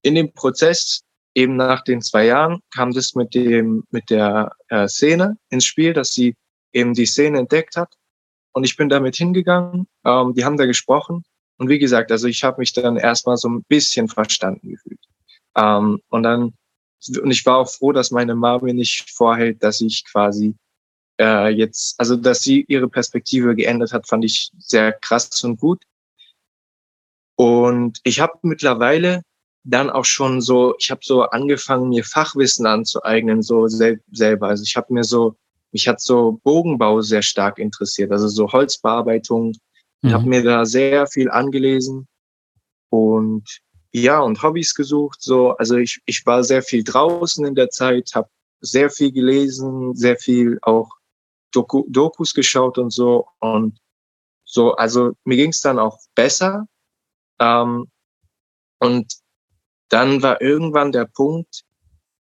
in 0.03 0.15
dem 0.15 0.33
Prozess, 0.33 1.03
eben 1.35 1.57
nach 1.57 1.83
den 1.83 2.03
zwei 2.03 2.27
Jahren, 2.27 2.61
kam 2.75 2.93
das 2.93 3.15
mit 3.15 3.35
dem, 3.35 3.85
mit 3.91 4.11
der 4.11 4.53
äh, 4.69 4.89
Szene 4.89 5.39
ins 5.49 5.65
Spiel, 5.65 5.93
dass 5.93 6.13
sie 6.13 6.35
eben 6.73 6.93
die 6.95 7.07
Szene 7.07 7.39
entdeckt 7.39 7.77
hat. 7.77 7.95
Und 8.53 8.65
ich 8.65 8.77
bin 8.77 8.89
damit 8.89 9.17
hingegangen, 9.17 9.87
ähm, 10.05 10.35
die 10.35 10.45
haben 10.45 10.57
da 10.57 10.67
gesprochen 10.67 11.25
und 11.57 11.69
wie 11.69 11.79
gesagt, 11.79 12.11
also 12.11 12.27
ich 12.27 12.43
habe 12.43 12.59
mich 12.59 12.73
dann 12.73 12.97
erstmal 12.97 13.37
so 13.37 13.49
ein 13.49 13.63
bisschen 13.65 14.09
verstanden 14.09 14.71
gefühlt. 14.71 15.01
Ähm, 15.57 16.01
und 16.09 16.23
dann, 16.23 16.55
und 17.23 17.31
ich 17.31 17.47
war 17.47 17.59
auch 17.59 17.71
froh, 17.71 17.93
dass 17.93 18.11
meine 18.11 18.35
Mama 18.35 18.65
mir 18.65 18.75
nicht 18.75 19.11
vorhält, 19.11 19.63
dass 19.63 19.81
ich 19.81 20.05
quasi 20.11 20.55
äh, 21.21 21.49
jetzt, 21.49 22.01
also 22.01 22.17
dass 22.17 22.41
sie 22.41 22.65
ihre 22.67 22.89
Perspektive 22.89 23.55
geändert 23.55 23.93
hat, 23.93 24.09
fand 24.09 24.25
ich 24.25 24.51
sehr 24.59 24.93
krass 24.93 25.45
und 25.45 25.61
gut. 25.61 25.83
Und 27.41 28.01
ich 28.05 28.21
habe 28.21 28.35
mittlerweile 28.43 29.23
dann 29.65 29.89
auch 29.89 30.05
schon 30.05 30.43
so, 30.43 30.75
ich 30.79 30.91
habe 30.91 31.01
so 31.03 31.23
angefangen, 31.23 31.89
mir 31.89 32.05
Fachwissen 32.05 32.67
anzueignen, 32.67 33.41
so 33.41 33.67
sel 33.67 34.03
selber. 34.13 34.49
Also 34.49 34.63
ich 34.63 34.77
habe 34.77 34.93
mir 34.93 35.05
so, 35.05 35.37
mich 35.73 35.89
hat 35.89 36.03
so 36.03 36.39
Bogenbau 36.45 37.01
sehr 37.01 37.23
stark 37.23 37.59
interessiert, 37.59 38.13
also 38.13 38.29
so 38.29 38.53
Holzbearbeitung, 38.53 39.53
ich 40.03 40.11
mhm. 40.11 40.13
habe 40.13 40.29
mir 40.29 40.43
da 40.43 40.67
sehr 40.67 41.07
viel 41.07 41.31
angelesen 41.31 42.07
und 42.91 43.45
ja, 43.93 44.21
und 44.21 44.43
Hobbys 44.43 44.75
gesucht. 44.75 45.23
So, 45.23 45.57
also 45.57 45.77
ich, 45.77 45.99
ich 46.05 46.27
war 46.27 46.45
sehr 46.45 46.63
viel 46.63 46.85
draußen 46.85 47.47
in 47.47 47.55
der 47.55 47.71
Zeit, 47.71 48.11
habe 48.15 48.29
sehr 48.61 48.91
viel 48.91 49.13
gelesen, 49.13 49.95
sehr 49.95 50.19
viel 50.19 50.59
auch 50.61 50.91
Doku, 51.53 51.85
Dokus 51.89 52.35
geschaut 52.35 52.77
und 52.77 52.91
so. 52.91 53.29
Und 53.39 53.79
so, 54.45 54.75
also 54.75 55.13
mir 55.25 55.37
ging 55.37 55.51
es 55.51 55.61
dann 55.61 55.79
auch 55.79 55.99
besser. 56.15 56.67
Ähm, 57.41 57.87
und 58.79 59.17
dann 59.89 60.23
war 60.23 60.41
irgendwann 60.41 60.93
der 60.93 61.07
Punkt, 61.07 61.65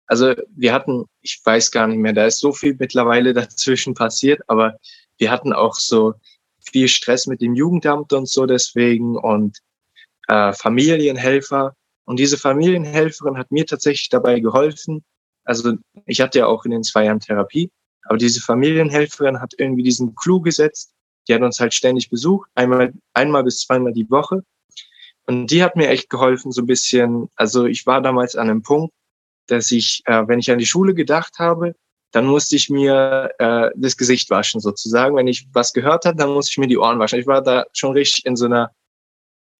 also 0.07 0.35
wir 0.57 0.73
hatten, 0.73 1.05
ich 1.21 1.41
weiß 1.45 1.71
gar 1.71 1.87
nicht 1.87 1.99
mehr, 1.99 2.13
da 2.13 2.27
ist 2.27 2.41
so 2.41 2.53
viel 2.53 2.75
mittlerweile 2.79 3.33
dazwischen 3.35 3.95
passiert, 3.95 4.41
aber 4.49 4.77
wir 5.19 5.31
hatten 5.31 5.53
auch 5.53 5.75
so 5.75 6.15
viel 6.61 6.89
Stress 6.89 7.27
mit 7.27 7.41
dem 7.41 7.55
Jugendamt 7.55 8.13
und 8.13 8.29
so 8.29 8.47
deswegen 8.47 9.17
und 9.17 9.59
äh, 10.29 10.53
Familienhelfer. 10.53 11.77
Und 12.05 12.19
diese 12.19 12.39
Familienhelferin 12.39 13.39
hat 13.39 13.51
mir 13.51 13.67
tatsächlich 13.67 14.09
dabei 14.09 14.41
geholfen. 14.41 15.05
Also 15.45 15.75
ich 16.07 16.21
hatte 16.21 16.41
ja 16.41 16.47
auch 16.47 16.65
in 16.65 16.71
den 16.73 16.83
zwei 16.83 17.05
Jahren 17.05 17.21
Therapie, 17.21 17.71
aber 18.05 18.19
diese 18.19 18.41
Familienhelferin 18.41 19.41
hat 19.41 19.55
irgendwie 19.59 19.83
diesen 19.83 20.15
Clou 20.15 20.41
gesetzt. 20.41 20.93
Die 21.29 21.35
hat 21.35 21.43
uns 21.43 21.61
halt 21.61 21.75
ständig 21.75 22.11
besucht, 22.11 22.51
einmal, 22.55 22.93
einmal 23.15 23.45
bis 23.45 23.61
zweimal 23.61 23.93
die 23.93 24.11
Woche. 24.11 24.43
Und 25.31 25.53
die 25.53 25.63
hat 25.63 25.77
mir 25.77 25.89
echt 25.89 26.11
geholfen, 26.11 26.51
so 26.51 26.63
ein 26.63 26.67
bisschen. 26.67 27.29
Also 27.37 27.67
ich 27.67 27.87
war 27.87 28.03
damals 28.03 28.35
an 28.35 28.51
einem 28.51 28.63
Punkt, 28.63 28.93
dass 29.47 29.71
ich, 29.71 30.03
äh, 30.07 30.27
wenn 30.27 30.41
ich 30.41 30.51
an 30.51 30.59
die 30.59 30.67
Schule 30.67 30.93
gedacht 30.93 31.39
habe, 31.39 31.77
dann 32.11 32.27
musste 32.27 32.57
ich 32.57 32.69
mir 32.69 33.31
äh, 33.39 33.71
das 33.77 33.97
Gesicht 33.97 34.29
waschen 34.31 34.61
sozusagen. 34.61 35.15
Wenn 35.15 35.29
ich 35.29 35.47
was 35.53 35.73
gehört 35.73 36.05
habe, 36.05 36.17
dann 36.17 36.31
musste 36.31 36.51
ich 36.51 36.59
mir 36.59 36.67
die 36.67 36.79
Ohren 36.79 36.99
waschen. 36.99 37.21
Ich 37.21 37.29
war 37.29 37.43
da 37.43 37.65
schon 37.73 37.93
richtig 37.93 38.27
in 38.27 38.35
so 38.35 38.47
einer, 38.47 38.73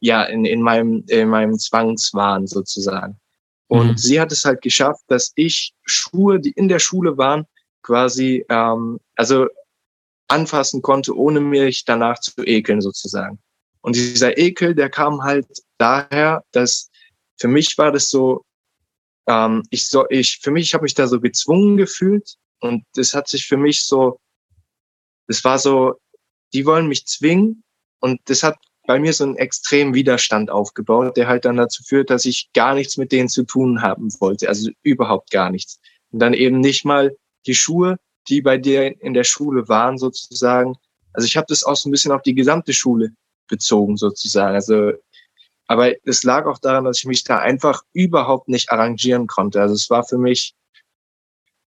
ja, 0.01 0.25
in, 0.25 0.45
in 0.45 0.61
meinem 0.61 1.05
in 1.07 1.29
meinem 1.29 1.57
Zwangswahn 1.57 2.49
sozusagen. 2.49 3.21
Und 3.69 3.91
mhm. 3.93 3.97
sie 3.97 4.21
hat 4.21 4.33
es 4.33 4.45
halt 4.45 4.63
geschafft, 4.63 5.05
dass 5.07 5.31
ich 5.37 5.73
Schuhe, 5.85 6.41
die 6.41 6.51
in 6.51 6.67
der 6.67 6.81
Schule 6.81 7.17
waren, 7.17 7.47
quasi, 7.83 8.45
ähm, 8.49 8.99
also 9.15 9.47
anfassen 10.27 10.83
konnte, 10.83 11.17
ohne 11.17 11.39
mich 11.39 11.85
danach 11.85 12.19
zu 12.19 12.45
ekeln 12.45 12.81
sozusagen. 12.81 13.39
Und 13.83 13.97
dieser 13.97 14.37
Ekel, 14.37 14.75
der 14.75 14.91
kam 14.91 15.23
halt 15.23 15.47
daher, 15.79 16.45
dass 16.53 16.91
für 17.39 17.49
mich 17.49 17.77
war 17.79 17.91
das 17.93 18.11
so, 18.11 18.45
ähm, 19.27 19.63
ich 19.71 19.89
so, 19.89 20.07
ich, 20.11 20.39
für 20.43 20.51
mich, 20.51 20.65
ich 20.65 20.75
habe 20.75 20.83
mich 20.83 20.95
da 20.95 21.07
so 21.07 21.21
gezwungen 21.21 21.77
gefühlt 21.77 22.37
und 22.61 22.85
das 22.95 23.15
hat 23.15 23.29
sich 23.29 23.47
für 23.47 23.57
mich 23.57 23.85
so, 23.85 24.21
das 25.27 25.43
war 25.45 25.59
so, 25.59 25.95
die 26.53 26.67
wollen 26.67 26.89
mich 26.89 27.07
zwingen 27.07 27.63
und 28.01 28.21
das 28.27 28.43
hat 28.43 28.59
bei 28.87 28.99
mir 28.99 29.13
so 29.13 29.25
einen 29.25 29.37
extremen 29.37 29.95
Widerstand 29.95 30.51
aufgebaut, 30.51 31.17
der 31.17 31.29
halt 31.29 31.45
dann 31.45 31.57
dazu 31.57 31.83
führt, 31.83 32.11
dass 32.11 32.25
ich 32.25 32.51
gar 32.53 32.75
nichts 32.75 32.97
mit 32.97 33.13
denen 33.13 33.29
zu 33.29 33.45
tun 33.45 33.83
haben 33.83 34.11
wollte, 34.21 34.49
also 34.49 34.71
überhaupt 34.83 35.31
gar 35.31 35.51
nichts. 35.51 35.79
Und 36.11 36.19
dann 36.19 36.35
eben 36.35 36.61
nicht 36.61 36.85
mal 36.85 37.17
die 37.47 37.55
Schuhe, 37.55 37.99
die 38.29 38.43
bei 38.43 38.59
dir 38.59 39.01
in 39.01 39.15
der 39.15 39.25
Schule 39.25 39.69
waren 39.69 39.97
sozusagen. 39.97 40.75
Also 41.13 41.27
ich 41.27 41.37
habe 41.37 41.47
das 41.49 41.63
auch 41.63 41.77
so 41.77 41.89
ein 41.89 41.93
bisschen 41.93 42.13
auf 42.13 42.23
die 42.23 42.35
gesamte 42.35 42.73
Schule 42.73 43.13
bezogen 43.51 43.99
sozusagen. 43.99 44.55
Also 44.55 44.93
aber 45.71 45.93
es 46.05 46.25
lag 46.25 46.47
auch 46.47 46.59
daran, 46.59 46.85
dass 46.85 46.99
ich 46.99 47.05
mich 47.05 47.23
da 47.23 47.39
einfach 47.39 47.83
überhaupt 47.93 48.49
nicht 48.49 48.73
arrangieren 48.73 49.29
konnte. 49.29 49.61
Also 49.61 49.75
es 49.75 49.89
war 49.89 50.03
für 50.03 50.19
mich 50.19 50.57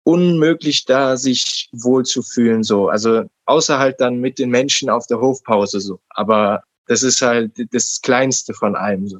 unmöglich, 0.04 0.84
da 0.84 1.16
sich 1.16 1.68
wohl 1.72 2.04
zu 2.04 2.22
fühlen, 2.22 2.62
so. 2.62 2.88
Also, 2.88 3.24
außer 3.46 3.78
halt 3.78 4.00
dann 4.00 4.16
mit 4.16 4.38
den 4.38 4.50
Menschen 4.50 4.90
auf 4.90 5.06
der 5.06 5.20
Hofpause, 5.20 5.80
so. 5.80 6.00
Aber 6.10 6.62
das 6.86 7.02
ist 7.02 7.22
halt 7.22 7.52
das 7.72 8.00
Kleinste 8.02 8.52
von 8.54 8.76
allem, 8.76 9.08
so. 9.08 9.18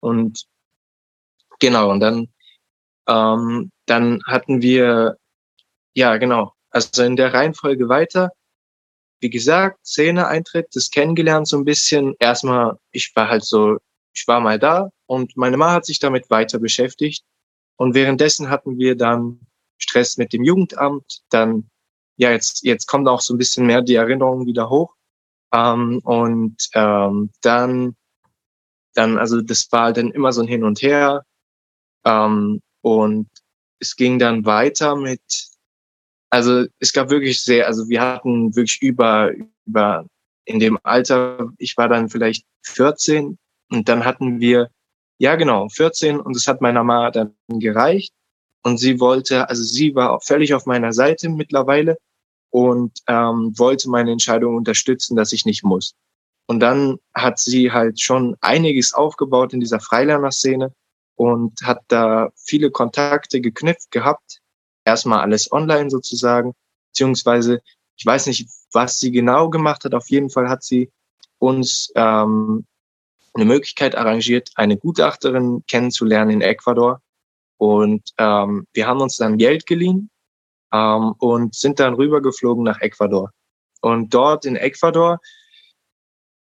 Und 0.00 0.44
genau, 1.58 1.90
und 1.90 2.00
dann, 2.00 2.28
ähm, 3.08 3.70
dann 3.86 4.20
hatten 4.26 4.60
wir, 4.60 5.16
ja, 5.94 6.16
genau, 6.18 6.52
also 6.70 7.02
in 7.02 7.16
der 7.16 7.32
Reihenfolge 7.32 7.88
weiter. 7.88 8.30
Wie 9.20 9.30
gesagt, 9.30 9.86
Szene-Eintritt, 9.86 10.68
das 10.74 10.90
kennengelernt 10.90 11.48
so 11.48 11.56
ein 11.58 11.64
bisschen. 11.64 12.14
Erstmal, 12.18 12.78
ich 12.90 13.12
war 13.14 13.28
halt 13.28 13.44
so 13.44 13.78
ich 14.12 14.26
war 14.26 14.40
mal 14.40 14.58
da 14.58 14.90
und 15.06 15.36
meine 15.36 15.56
Mama 15.56 15.72
hat 15.72 15.86
sich 15.86 15.98
damit 15.98 16.30
weiter 16.30 16.58
beschäftigt. 16.58 17.24
Und 17.76 17.94
währenddessen 17.94 18.50
hatten 18.50 18.78
wir 18.78 18.96
dann 18.96 19.40
Stress 19.78 20.16
mit 20.18 20.32
dem 20.32 20.44
Jugendamt. 20.44 21.22
Dann, 21.30 21.70
ja, 22.16 22.30
jetzt, 22.30 22.62
jetzt 22.62 22.86
kommt 22.86 23.08
auch 23.08 23.20
so 23.20 23.34
ein 23.34 23.38
bisschen 23.38 23.66
mehr 23.66 23.82
die 23.82 23.94
Erinnerung 23.94 24.46
wieder 24.46 24.68
hoch. 24.68 24.94
Ähm, 25.52 26.00
und 26.04 26.56
ähm, 26.74 27.30
dann, 27.40 27.96
dann, 28.94 29.18
also 29.18 29.40
das 29.40 29.70
war 29.72 29.92
dann 29.92 30.10
immer 30.10 30.32
so 30.32 30.42
ein 30.42 30.48
Hin 30.48 30.64
und 30.64 30.82
Her. 30.82 31.24
Ähm, 32.04 32.60
und 32.82 33.28
es 33.78 33.96
ging 33.96 34.18
dann 34.18 34.44
weiter 34.44 34.96
mit, 34.96 35.49
also 36.30 36.64
es 36.78 36.92
gab 36.92 37.10
wirklich 37.10 37.42
sehr, 37.42 37.66
also 37.66 37.88
wir 37.88 38.00
hatten 38.00 38.54
wirklich 38.56 38.80
über, 38.80 39.32
über 39.66 40.06
in 40.44 40.58
dem 40.58 40.78
Alter, 40.82 41.52
ich 41.58 41.76
war 41.76 41.88
dann 41.88 42.08
vielleicht 42.08 42.44
14, 42.62 43.38
und 43.70 43.88
dann 43.88 44.04
hatten 44.04 44.40
wir, 44.40 44.70
ja 45.18 45.36
genau, 45.36 45.68
14 45.68 46.20
und 46.20 46.36
es 46.36 46.48
hat 46.48 46.60
meiner 46.60 46.84
Mama 46.84 47.10
dann 47.10 47.34
gereicht. 47.48 48.12
Und 48.62 48.78
sie 48.78 49.00
wollte, 49.00 49.48
also 49.48 49.62
sie 49.62 49.94
war 49.94 50.20
völlig 50.20 50.52
auf 50.54 50.66
meiner 50.66 50.92
Seite 50.92 51.28
mittlerweile 51.28 51.96
und 52.50 52.98
ähm, 53.06 53.52
wollte 53.56 53.88
meine 53.88 54.12
Entscheidung 54.12 54.56
unterstützen, 54.56 55.16
dass 55.16 55.32
ich 55.32 55.46
nicht 55.46 55.64
muss. 55.64 55.94
Und 56.46 56.60
dann 56.60 56.98
hat 57.14 57.38
sie 57.38 57.72
halt 57.72 58.00
schon 58.00 58.36
einiges 58.40 58.92
aufgebaut 58.92 59.54
in 59.54 59.60
dieser 59.60 59.80
Freilerner-Szene 59.80 60.74
und 61.14 61.62
hat 61.62 61.82
da 61.88 62.30
viele 62.34 62.70
Kontakte 62.70 63.40
geknüpft 63.40 63.90
gehabt. 63.92 64.39
Erstmal 64.90 65.20
alles 65.20 65.52
online 65.52 65.88
sozusagen, 65.88 66.52
beziehungsweise 66.88 67.62
ich 67.96 68.04
weiß 68.04 68.26
nicht, 68.26 68.48
was 68.72 68.98
sie 68.98 69.12
genau 69.12 69.50
gemacht 69.50 69.84
hat. 69.84 69.94
Auf 69.94 70.10
jeden 70.10 70.30
Fall 70.30 70.48
hat 70.48 70.64
sie 70.64 70.90
uns 71.38 71.92
ähm, 71.94 72.66
eine 73.34 73.44
Möglichkeit 73.44 73.94
arrangiert, 73.94 74.50
eine 74.56 74.76
Gutachterin 74.76 75.62
kennenzulernen 75.68 76.32
in 76.32 76.40
Ecuador. 76.40 77.00
Und 77.56 78.02
ähm, 78.18 78.66
wir 78.72 78.88
haben 78.88 79.00
uns 79.00 79.16
dann 79.16 79.38
Geld 79.38 79.64
geliehen 79.64 80.10
ähm, 80.72 81.14
und 81.18 81.54
sind 81.54 81.78
dann 81.78 81.94
rübergeflogen 81.94 82.64
nach 82.64 82.80
Ecuador. 82.80 83.30
Und 83.80 84.12
dort 84.12 84.44
in 84.44 84.56
Ecuador, 84.56 85.20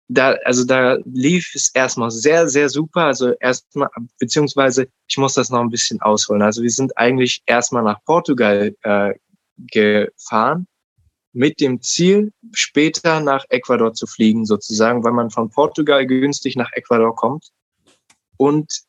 da, 0.09 0.31
also 0.43 0.65
da 0.65 0.97
lief 1.05 1.53
es 1.53 1.69
erstmal 1.69 2.11
sehr, 2.11 2.49
sehr 2.49 2.67
super. 2.69 3.05
Also 3.05 3.31
erstmal, 3.39 3.89
beziehungsweise 4.19 4.87
ich 5.07 5.17
muss 5.17 5.35
das 5.35 5.49
noch 5.51 5.61
ein 5.61 5.69
bisschen 5.69 6.01
ausholen. 6.01 6.41
Also 6.41 6.63
wir 6.63 6.71
sind 6.71 6.97
eigentlich 6.97 7.43
erstmal 7.45 7.83
nach 7.83 8.03
Portugal 8.03 8.75
äh, 8.81 9.13
gefahren 9.57 10.67
mit 11.31 11.59
dem 11.61 11.81
Ziel, 11.81 12.33
später 12.53 13.19
nach 13.19 13.45
Ecuador 13.49 13.93
zu 13.93 14.07
fliegen, 14.07 14.45
sozusagen, 14.45 15.03
weil 15.03 15.13
man 15.13 15.29
von 15.29 15.51
Portugal 15.51 16.05
günstig 16.07 16.55
nach 16.55 16.71
Ecuador 16.73 17.15
kommt. 17.15 17.49
Und 18.37 18.81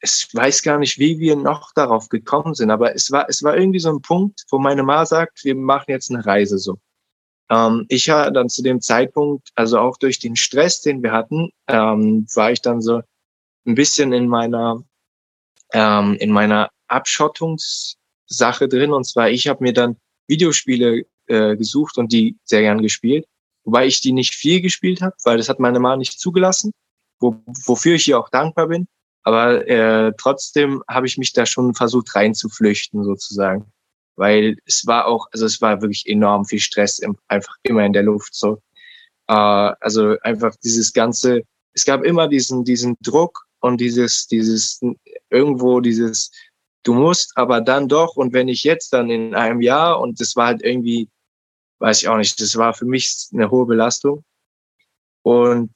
ich 0.00 0.28
weiß 0.32 0.62
gar 0.62 0.78
nicht, 0.78 0.98
wie 0.98 1.18
wir 1.18 1.34
noch 1.34 1.72
darauf 1.74 2.08
gekommen 2.08 2.54
sind, 2.54 2.70
aber 2.70 2.94
es 2.94 3.10
war, 3.10 3.28
es 3.28 3.42
war 3.42 3.56
irgendwie 3.56 3.80
so 3.80 3.90
ein 3.90 4.02
Punkt, 4.02 4.44
wo 4.50 4.58
meine 4.58 4.84
Ma 4.84 5.06
sagt, 5.06 5.44
wir 5.44 5.56
machen 5.56 5.86
jetzt 5.88 6.10
eine 6.10 6.24
Reise 6.24 6.58
so. 6.58 6.78
Ähm, 7.50 7.86
ich 7.88 8.08
war 8.08 8.30
dann 8.30 8.48
zu 8.48 8.62
dem 8.62 8.80
Zeitpunkt, 8.80 9.50
also 9.54 9.78
auch 9.78 9.96
durch 9.98 10.18
den 10.18 10.36
Stress, 10.36 10.80
den 10.80 11.02
wir 11.02 11.12
hatten, 11.12 11.50
ähm, 11.68 12.26
war 12.34 12.52
ich 12.52 12.60
dann 12.60 12.80
so 12.80 13.02
ein 13.66 13.74
bisschen 13.74 14.12
in 14.12 14.28
meiner, 14.28 14.82
ähm, 15.72 16.16
in 16.20 16.30
meiner 16.30 16.70
Abschottungssache 16.88 18.68
drin. 18.68 18.92
Und 18.92 19.04
zwar, 19.04 19.30
ich 19.30 19.48
habe 19.48 19.62
mir 19.62 19.72
dann 19.72 19.96
Videospiele 20.26 21.04
äh, 21.26 21.56
gesucht 21.56 21.98
und 21.98 22.12
die 22.12 22.36
sehr 22.44 22.62
gern 22.62 22.82
gespielt. 22.82 23.26
Wobei 23.64 23.86
ich 23.86 24.00
die 24.00 24.12
nicht 24.12 24.34
viel 24.34 24.60
gespielt 24.60 25.00
habe, 25.00 25.14
weil 25.24 25.38
das 25.38 25.48
hat 25.48 25.58
meine 25.58 25.80
Mama 25.80 25.96
nicht 25.96 26.20
zugelassen, 26.20 26.72
wo, 27.18 27.36
wofür 27.64 27.94
ich 27.94 28.08
ihr 28.08 28.18
auch 28.18 28.28
dankbar 28.28 28.68
bin. 28.68 28.86
Aber 29.22 29.66
äh, 29.66 30.12
trotzdem 30.18 30.82
habe 30.86 31.06
ich 31.06 31.16
mich 31.16 31.32
da 31.32 31.46
schon 31.46 31.74
versucht 31.74 32.14
reinzuflüchten 32.14 33.04
sozusagen, 33.04 33.72
weil 34.16 34.56
es 34.66 34.86
war 34.86 35.06
auch, 35.06 35.28
also 35.32 35.46
es 35.46 35.60
war 35.60 35.80
wirklich 35.82 36.06
enorm 36.06 36.44
viel 36.44 36.60
Stress 36.60 36.98
im, 36.98 37.16
einfach 37.28 37.56
immer 37.62 37.84
in 37.84 37.92
der 37.92 38.02
Luft 38.04 38.34
so. 38.34 38.62
Äh, 39.28 39.34
also 39.34 40.16
einfach 40.22 40.54
dieses 40.62 40.92
ganze, 40.92 41.42
es 41.74 41.84
gab 41.84 42.04
immer 42.04 42.28
diesen 42.28 42.64
diesen 42.64 42.96
Druck 43.00 43.46
und 43.60 43.80
dieses 43.80 44.26
dieses 44.26 44.80
irgendwo 45.30 45.80
dieses 45.80 46.30
du 46.84 46.94
musst 46.94 47.32
aber 47.36 47.60
dann 47.60 47.88
doch 47.88 48.16
und 48.16 48.32
wenn 48.32 48.48
ich 48.48 48.64
jetzt 48.64 48.92
dann 48.92 49.10
in 49.10 49.34
einem 49.34 49.60
Jahr 49.60 50.00
und 50.00 50.20
das 50.20 50.36
war 50.36 50.46
halt 50.48 50.62
irgendwie 50.62 51.08
weiß 51.84 52.02
ich 52.02 52.08
auch 52.08 52.16
nicht, 52.16 52.40
das 52.40 52.56
war 52.56 52.72
für 52.74 52.86
mich 52.86 53.28
eine 53.32 53.50
hohe 53.50 53.66
Belastung. 53.66 54.24
Und 55.22 55.70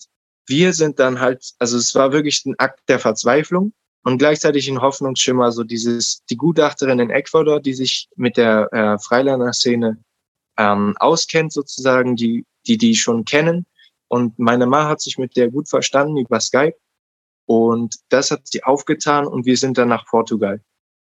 wir 0.46 0.72
sind 0.72 0.98
dann 0.98 1.20
halt, 1.20 1.52
also 1.58 1.76
es 1.76 1.94
war 1.94 2.12
wirklich 2.12 2.44
ein 2.46 2.58
Akt 2.58 2.80
der 2.88 2.98
Verzweiflung 2.98 3.72
und 4.04 4.18
gleichzeitig 4.18 4.68
ein 4.68 4.80
Hoffnungsschimmer, 4.80 5.52
so 5.52 5.64
dieses, 5.64 6.24
die 6.26 6.36
Gutachterin 6.36 6.98
in 6.98 7.10
Ecuador, 7.10 7.60
die 7.60 7.74
sich 7.74 8.08
mit 8.16 8.36
der 8.36 8.72
äh, 8.72 8.98
Freilerner-Szene 8.98 9.98
ähm, 10.56 10.94
auskennt 10.98 11.52
sozusagen, 11.52 12.16
die, 12.16 12.44
die 12.66 12.78
die 12.78 12.94
schon 12.94 13.24
kennen. 13.24 13.66
Und 14.08 14.38
meine 14.38 14.66
Ma 14.66 14.88
hat 14.88 15.00
sich 15.00 15.18
mit 15.18 15.36
der 15.36 15.50
gut 15.50 15.68
verstanden 15.68 16.16
über 16.16 16.40
Skype. 16.40 16.76
Und 17.46 17.96
das 18.08 18.30
hat 18.30 18.42
sie 18.44 18.62
aufgetan 18.62 19.26
und 19.26 19.46
wir 19.46 19.56
sind 19.56 19.78
dann 19.78 19.88
nach 19.88 20.06
Portugal. 20.06 20.60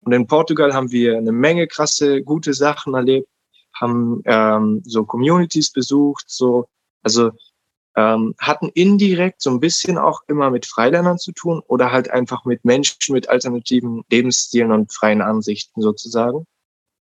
Und 0.02 0.14
in 0.14 0.28
Portugal 0.28 0.74
haben 0.74 0.92
wir 0.92 1.18
eine 1.18 1.34
Menge 1.34 1.68
krasse, 1.68 2.24
gute 2.24 2.54
Sachen 2.54 2.94
erlebt, 2.94 3.28
haben 3.74 4.22
ähm, 4.26 4.82
so 4.86 5.06
Communities 5.06 5.72
besucht, 5.72 6.26
so, 6.28 6.68
also 7.04 7.32
ähm, 8.00 8.34
hatten 8.40 8.70
indirekt 8.70 9.42
so 9.42 9.50
ein 9.50 9.60
bisschen 9.60 9.98
auch 9.98 10.22
immer 10.28 10.52
mit 10.52 10.66
Freiländern 10.66 11.18
zu 11.18 11.34
tun 11.34 11.62
oder 11.68 11.92
halt 11.92 12.10
einfach 12.10 12.46
mit 12.46 12.64
Menschen 12.64 13.14
mit 13.14 13.28
alternativen 13.28 14.04
Lebensstilen 14.10 14.72
und 14.72 14.94
freien 14.94 15.22
Ansichten 15.22 15.82
sozusagen. 15.82 16.46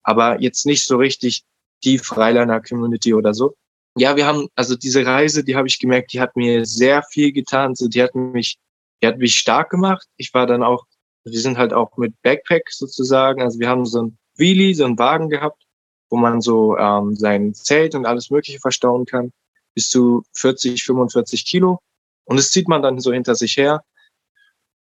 Aber 0.05 0.41
jetzt 0.41 0.67
nicht 0.67 0.85
so 0.85 0.97
richtig 0.97 1.43
die 1.83 1.99
Freiländer-Community 1.99 3.13
oder 3.13 3.35
so. 3.35 3.57
Ja, 3.97 4.15
wir 4.15 4.25
haben, 4.27 4.47
also 4.55 4.77
diese 4.77 5.05
Reise, 5.05 5.43
die 5.43 5.57
habe 5.57 5.67
ich 5.67 5.81
gemerkt, 5.81 6.13
die 6.13 6.21
hat 6.21 6.37
mir 6.37 6.65
sehr 6.65 7.03
viel 7.03 7.33
getan. 7.33 7.75
So, 7.75 7.89
die 7.89 8.03
hat 8.03 8.15
mich, 8.15 8.59
die 9.03 9.09
hat 9.09 9.19
mich 9.19 9.35
stark 9.35 9.71
gemacht. 9.71 10.07
Ich 10.17 10.33
war 10.33 10.47
dann 10.47 10.63
auch, 10.63 10.85
wir 11.25 11.41
sind 11.41 11.59
halt 11.59 11.73
auch 11.73 11.97
mit 11.97 12.15
Backpack 12.23 12.71
sozusagen. 12.71 13.43
Also 13.43 13.59
wir 13.59 13.69
haben 13.69 13.85
so 13.85 14.03
ein 14.03 14.19
Wheelie, 14.37 14.75
so 14.75 14.85
einen 14.85 14.99
Wagen 14.99 15.29
gehabt, 15.29 15.65
wo 16.09 16.17
man 16.17 16.41
so 16.41 16.77
ähm, 16.79 17.17
sein 17.17 17.53
Zelt 17.53 17.97
und 17.97 18.07
alles 18.07 18.31
Mögliche 18.31 18.61
verstauen 18.61 19.07
kann 19.07 19.33
bis 19.75 19.89
zu 19.89 20.23
40, 20.35 20.83
45 20.85 21.45
Kilo. 21.47 21.81
Und 22.25 22.39
das 22.39 22.51
zieht 22.51 22.69
man 22.69 22.83
dann 22.83 23.01
so 23.01 23.13
hinter 23.13 23.35
sich 23.35 23.57
her. 23.57 23.85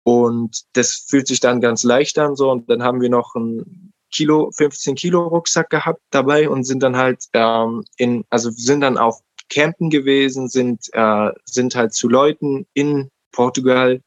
Und 0.02 0.62
das 0.72 1.04
fühlt 1.08 1.26
sich 1.26 1.40
dann 1.40 1.60
ganz 1.60 1.82
leicht 1.82 2.18
an 2.18 2.36
so. 2.36 2.50
Und 2.50 2.68
dann 2.68 2.82
haben 2.82 3.00
wir 3.00 3.10
noch 3.10 3.34
einen 3.34 3.92
Kilo, 4.10 4.50
15 4.52 4.94
Kilo 4.96 5.26
Rucksack 5.26 5.70
gehabt 5.70 6.02
dabei 6.10 6.48
und 6.48 6.64
sind 6.64 6.82
dann 6.82 6.96
halt 6.96 7.24
ähm, 7.32 7.84
in, 7.96 8.24
also 8.28 8.50
sind 8.50 8.80
dann 8.80 8.98
auch 8.98 9.20
campen 9.48 9.90
gewesen, 9.90 10.48
sind, 10.48 10.88
äh, 10.92 11.30
sind 11.44 11.74
halt 11.74 11.94
zu 11.94 12.08
Leuten 12.08 12.66
in 12.74 13.10
Portugal. 13.32 14.00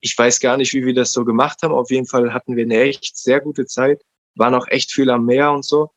Ich 0.00 0.16
weiß 0.16 0.40
gar 0.40 0.56
nicht, 0.56 0.72
wie 0.74 0.84
wir 0.84 0.94
das 0.94 1.12
so 1.12 1.24
gemacht 1.24 1.62
haben. 1.62 1.74
Auf 1.74 1.90
jeden 1.90 2.06
Fall 2.06 2.32
hatten 2.32 2.56
wir 2.56 2.64
eine 2.64 2.80
echt 2.80 3.16
sehr 3.16 3.40
gute 3.40 3.66
Zeit, 3.66 4.02
waren 4.34 4.54
auch 4.54 4.68
echt 4.68 4.92
viel 4.92 5.10
am 5.10 5.26
Meer 5.26 5.52
und 5.52 5.64
so. 5.64 5.90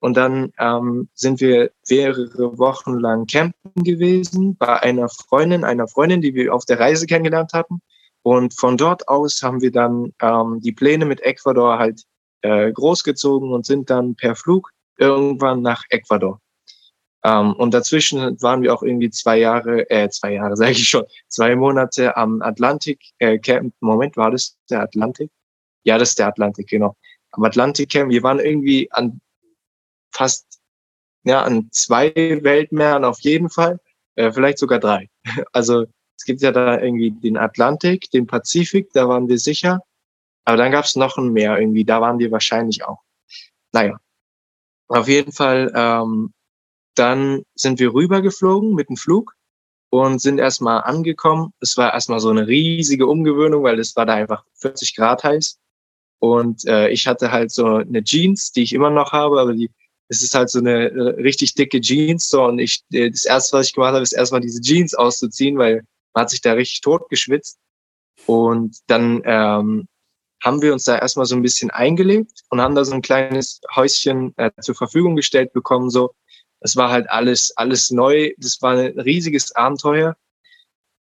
Und 0.00 0.16
dann 0.16 0.52
ähm, 0.58 1.08
sind 1.14 1.40
wir 1.40 1.70
mehrere 1.88 2.58
Wochen 2.58 2.98
lang 2.98 3.26
campen 3.26 3.84
gewesen 3.84 4.56
bei 4.56 4.80
einer 4.80 5.08
Freundin, 5.08 5.62
einer 5.62 5.88
Freundin, 5.88 6.22
die 6.22 6.34
wir 6.34 6.54
auf 6.54 6.64
der 6.64 6.80
Reise 6.80 7.06
kennengelernt 7.06 7.52
hatten. 7.52 7.82
Und 8.22 8.58
von 8.58 8.76
dort 8.76 9.08
aus 9.08 9.42
haben 9.42 9.60
wir 9.60 9.70
dann 9.70 10.12
ähm, 10.20 10.60
die 10.62 10.72
Pläne 10.72 11.04
mit 11.04 11.20
Ecuador 11.20 11.78
halt 11.78 12.04
äh, 12.42 12.72
großgezogen 12.72 13.52
und 13.52 13.66
sind 13.66 13.90
dann 13.90 14.14
per 14.14 14.36
Flug 14.36 14.70
irgendwann 14.98 15.62
nach 15.62 15.84
Ecuador. 15.90 16.40
Ähm, 17.22 17.52
und 17.54 17.74
dazwischen 17.74 18.40
waren 18.40 18.62
wir 18.62 18.72
auch 18.72 18.82
irgendwie 18.82 19.10
zwei 19.10 19.38
Jahre, 19.38 19.88
äh, 19.90 20.08
zwei 20.08 20.34
Jahre 20.34 20.56
sage 20.56 20.72
ich 20.72 20.88
schon, 20.88 21.04
zwei 21.28 21.54
Monate 21.56 22.16
am 22.16 22.40
Atlantik 22.40 23.00
äh, 23.18 23.38
Camp. 23.38 23.74
Moment, 23.80 24.16
war 24.16 24.30
das 24.30 24.56
der 24.70 24.82
Atlantik? 24.82 25.30
Ja, 25.84 25.98
das 25.98 26.10
ist 26.10 26.18
der 26.18 26.28
Atlantik, 26.28 26.68
genau. 26.68 26.96
Am 27.32 27.44
Atlantik 27.44 27.90
Camp. 27.90 28.10
Wir 28.10 28.22
waren 28.22 28.38
irgendwie 28.38 28.90
an 28.92 29.20
fast 30.12 30.60
ja 31.24 31.42
an 31.42 31.68
zwei 31.70 32.12
Weltmeeren 32.14 33.04
auf 33.04 33.20
jeden 33.20 33.50
Fall, 33.50 33.80
äh, 34.16 34.32
vielleicht 34.32 34.58
sogar 34.58 34.78
drei. 34.78 35.08
Also 35.52 35.86
es 36.16 36.24
gibt 36.24 36.42
ja 36.42 36.52
da 36.52 36.78
irgendwie 36.78 37.12
den 37.12 37.38
Atlantik, 37.38 38.10
den 38.10 38.26
Pazifik, 38.26 38.92
da 38.92 39.08
waren 39.08 39.28
wir 39.28 39.38
sicher. 39.38 39.80
Aber 40.44 40.58
dann 40.58 40.72
gab 40.72 40.84
es 40.84 40.96
noch 40.96 41.16
ein 41.16 41.32
Meer 41.32 41.58
irgendwie, 41.58 41.84
da 41.84 42.00
waren 42.00 42.18
wir 42.18 42.30
wahrscheinlich 42.30 42.84
auch. 42.84 43.00
Naja, 43.72 43.98
auf 44.88 45.08
jeden 45.08 45.32
Fall, 45.32 45.72
ähm, 45.74 46.32
dann 46.94 47.42
sind 47.54 47.78
wir 47.78 47.94
rübergeflogen 47.94 48.74
mit 48.74 48.88
dem 48.88 48.96
Flug 48.96 49.34
und 49.90 50.20
sind 50.20 50.38
erstmal 50.38 50.82
angekommen. 50.82 51.52
Es 51.60 51.76
war 51.76 51.94
erstmal 51.94 52.20
so 52.20 52.30
eine 52.30 52.46
riesige 52.46 53.06
Umgewöhnung, 53.06 53.62
weil 53.62 53.78
es 53.78 53.94
war 53.96 54.06
da 54.06 54.14
einfach 54.14 54.44
40 54.54 54.96
Grad 54.96 55.24
heiß. 55.24 55.58
Und 56.18 56.66
äh, 56.66 56.88
ich 56.88 57.06
hatte 57.06 57.32
halt 57.32 57.50
so 57.50 57.76
eine 57.76 58.04
Jeans, 58.04 58.52
die 58.52 58.62
ich 58.62 58.74
immer 58.74 58.90
noch 58.90 59.12
habe, 59.12 59.40
aber 59.40 59.54
die 59.54 59.70
es 60.10 60.22
ist 60.22 60.34
halt 60.34 60.50
so 60.50 60.58
eine 60.58 60.90
äh, 60.90 61.00
richtig 61.22 61.54
dicke 61.54 61.80
Jeans 61.80 62.28
so 62.28 62.44
und 62.44 62.58
ich 62.58 62.82
äh, 62.92 63.10
das 63.10 63.24
erste 63.24 63.56
was 63.56 63.68
ich 63.68 63.74
gemacht 63.74 63.94
habe 63.94 64.02
ist 64.02 64.12
erstmal 64.12 64.40
diese 64.40 64.60
Jeans 64.60 64.94
auszuziehen 64.94 65.56
weil 65.56 65.82
man 66.12 66.22
hat 66.22 66.30
sich 66.30 66.42
da 66.42 66.52
richtig 66.52 66.80
tot 66.82 67.08
geschwitzt 67.08 67.58
und 68.26 68.76
dann 68.88 69.22
ähm, 69.24 69.88
haben 70.42 70.62
wir 70.62 70.72
uns 70.72 70.84
da 70.84 70.98
erstmal 70.98 71.26
so 71.26 71.36
ein 71.36 71.42
bisschen 71.42 71.70
eingelebt 71.70 72.42
und 72.48 72.60
haben 72.60 72.74
da 72.74 72.84
so 72.84 72.94
ein 72.94 73.02
kleines 73.02 73.60
Häuschen 73.74 74.34
äh, 74.36 74.50
zur 74.60 74.74
Verfügung 74.74 75.16
gestellt 75.16 75.52
bekommen 75.52 75.90
so. 75.90 76.14
Es 76.60 76.76
war 76.76 76.90
halt 76.90 77.08
alles 77.10 77.52
alles 77.56 77.90
neu. 77.90 78.32
Das 78.38 78.60
war 78.60 78.72
ein 78.72 78.98
riesiges 79.00 79.54
Abenteuer. 79.54 80.16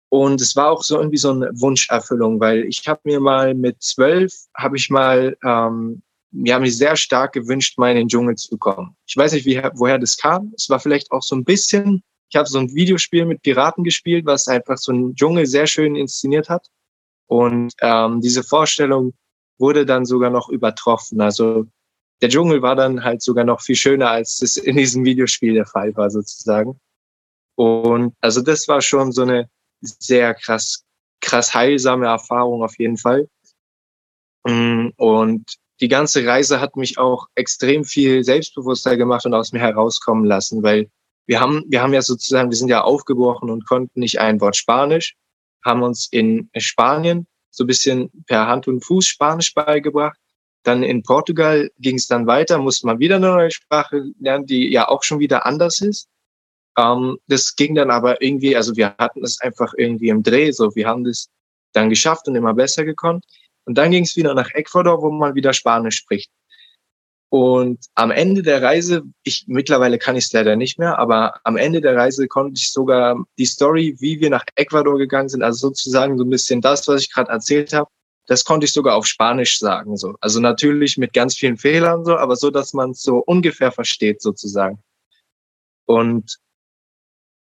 Und 0.10 0.42
es 0.42 0.56
war 0.56 0.72
auch 0.72 0.84
so 0.84 0.98
irgendwie 0.98 1.18
so 1.18 1.32
eine 1.32 1.52
Wunscherfüllung 1.54 2.40
weil 2.40 2.66
ich 2.66 2.88
habe 2.88 3.02
mir 3.04 3.20
mal 3.20 3.54
mit 3.54 3.82
zwölf 3.84 4.34
habe 4.56 4.76
ich 4.78 4.90
mal 4.90 5.38
ähm, 5.46 6.02
mir 6.32 6.54
haben 6.54 6.62
mich 6.62 6.78
sehr 6.78 6.96
stark 6.96 7.34
gewünscht, 7.34 7.78
mal 7.78 7.92
in 7.92 7.98
den 7.98 8.08
Dschungel 8.08 8.36
zu 8.36 8.58
kommen. 8.58 8.96
Ich 9.08 9.18
weiß 9.18 9.34
nicht, 9.34 9.46
wie, 9.46 9.62
woher 9.74 9.98
das 9.98 10.18
kam. 10.18 10.54
Es 10.56 10.70
war 10.70 10.80
vielleicht 10.80 11.12
auch 11.12 11.24
so 11.24 11.36
ein 11.36 11.44
bisschen, 11.44 12.04
ich 12.30 12.36
habe 12.36 12.48
so 12.48 12.60
ein 12.60 12.74
Videospiel 12.74 13.26
mit 13.26 13.42
Piraten 13.42 13.84
gespielt, 13.84 14.26
was 14.26 14.48
einfach 14.48 14.78
so 14.78 14.92
ein 14.92 15.16
Dschungel 15.16 15.46
sehr 15.46 15.68
schön 15.68 15.96
inszeniert 15.96 16.50
hat. 16.50 16.68
Und 17.28 17.74
ähm, 17.82 18.22
diese 18.22 18.44
Vorstellung 18.44 19.14
wurde 19.58 19.86
dann 19.86 20.06
sogar 20.06 20.30
noch 20.30 20.50
übertroffen. 20.50 21.22
Also 21.22 21.66
der 22.22 22.30
Dschungel 22.30 22.62
war 22.62 22.76
dann 22.76 23.04
halt 23.04 23.22
sogar 23.22 23.46
noch 23.46 23.62
viel 23.62 23.76
schöner, 23.76 24.10
als 24.10 24.42
es 24.42 24.58
in 24.58 24.78
diesem 24.78 25.06
Videospiel 25.06 25.54
der 25.54 25.66
Fall 25.66 25.96
war, 25.96 26.10
sozusagen. 26.10 26.80
Und 27.56 28.16
also 28.22 28.42
das 28.42 28.68
war 28.68 28.82
schon 28.82 29.12
so 29.12 29.24
eine 29.24 29.50
sehr 29.82 30.34
krass, 30.34 30.84
krass 31.22 31.54
heilsame 31.54 32.08
Erfahrung 32.08 32.64
auf 32.64 32.78
jeden 32.78 32.98
Fall. 32.98 33.28
Mm, 34.46 34.90
und 34.96 35.58
die 35.82 35.88
ganze 35.88 36.26
Reise 36.26 36.60
hat 36.60 36.76
mich 36.76 36.98
auch 36.98 37.28
extrem 37.36 37.84
viel 37.84 38.24
selbstbewusster 38.24 38.98
gemacht 38.98 39.26
und 39.26 39.34
aus 39.34 39.52
mir 39.52 39.60
herauskommen 39.60 40.26
lassen, 40.26 40.64
weil 40.64 40.90
wir 41.26 41.40
haben, 41.40 41.64
wir 41.68 41.82
haben 41.82 41.94
ja 41.94 42.02
sozusagen, 42.02 42.50
wir 42.50 42.58
sind 42.58 42.70
ja 42.70 42.82
aufgebrochen 42.82 43.50
und 43.50 43.68
konnten 43.68 44.00
nicht 44.00 44.20
ein 44.20 44.42
Wort 44.42 44.56
Spanisch, 44.56 45.16
haben 45.64 45.84
uns 45.84 46.08
in 46.12 46.50
Spanien 46.58 47.28
so 47.52 47.64
ein 47.64 47.68
bisschen 47.68 48.10
per 48.26 48.48
Hand 48.48 48.68
und 48.68 48.84
Fuß 48.84 49.06
Spanisch 49.06 49.54
beigebracht. 49.54 50.18
Dann 50.64 50.84
in 50.84 51.04
Portugal 51.04 51.70
ging 51.78 51.96
es 51.96 52.08
dann 52.08 52.28
weiter, 52.28 52.58
musste 52.58 52.88
man 52.88 53.00
wieder 53.00 53.18
eine 53.18 53.30
neue 53.30 53.52
Sprache 53.52 54.04
lernen, 54.20 54.46
die 54.46 54.70
ja 54.72 54.88
auch 54.88 55.04
schon 55.04 55.20
wieder 55.20 55.46
anders 55.46 55.82
ist. 55.82 56.08
Ähm, 56.78 57.18
das 57.28 57.56
ging 57.56 57.76
dann 57.76 57.92
aber 57.92 58.22
irgendwie, 58.22 58.56
also 58.56 58.76
wir 58.76 58.96
hatten 58.98 59.24
es 59.24 59.40
einfach 59.42 59.74
irgendwie 59.78 60.10
im 60.10 60.24
Dreh, 60.24 60.52
so 60.52 60.76
wir 60.76 60.88
haben 60.88 61.04
das 61.04 61.30
dann 61.74 61.90
geschafft 61.90 62.28
und 62.28 62.36
immer 62.36 62.54
besser 62.54 62.86
gekonnt. 62.86 63.24
Und 63.70 63.78
dann 63.78 63.92
ging 63.92 64.04
es 64.04 64.16
wieder 64.16 64.34
nach 64.34 64.50
Ecuador, 64.56 65.04
wo 65.04 65.12
man 65.12 65.36
wieder 65.36 65.54
Spanisch 65.54 65.98
spricht. 65.98 66.32
Und 67.30 67.86
am 67.94 68.10
Ende 68.10 68.42
der 68.42 68.64
Reise, 68.64 69.04
ich 69.22 69.46
mittlerweile 69.46 70.00
kann 70.00 70.16
ich 70.16 70.26
es 70.26 70.34
leider 70.34 70.56
nicht 70.56 70.80
mehr, 70.80 70.98
aber 70.98 71.40
am 71.44 71.56
Ende 71.56 71.80
der 71.80 71.96
Reise 71.96 72.28
konnte 72.28 72.56
ich 72.58 72.72
sogar 72.72 73.24
die 73.38 73.46
Story, 73.46 73.96
wie 74.00 74.20
wir 74.20 74.32
nach 74.32 74.44
Ecuador 74.56 74.98
gegangen 74.98 75.30
sind, 75.30 75.44
also 75.44 75.68
sozusagen 75.68 76.18
so 76.18 76.24
ein 76.24 76.32
bisschen 76.32 76.62
das, 76.62 76.88
was 76.88 77.04
ich 77.04 77.14
gerade 77.14 77.30
erzählt 77.30 77.72
habe, 77.72 77.92
das 78.26 78.44
konnte 78.44 78.66
ich 78.66 78.74
sogar 78.74 78.96
auf 78.96 79.06
Spanisch 79.06 79.60
sagen. 79.60 79.98
So. 79.98 80.16
Also 80.20 80.40
natürlich 80.40 80.98
mit 80.98 81.14
ganz 81.14 81.36
vielen 81.36 81.58
Fehlern 81.58 82.06
so, 82.06 82.18
aber 82.18 82.38
so, 82.38 82.50
dass 82.50 82.74
man 82.74 82.90
es 82.90 83.04
so 83.04 83.18
ungefähr 83.18 83.72
versteht 83.72 84.24
sozusagen. 84.24 84.80
Und 85.86 86.40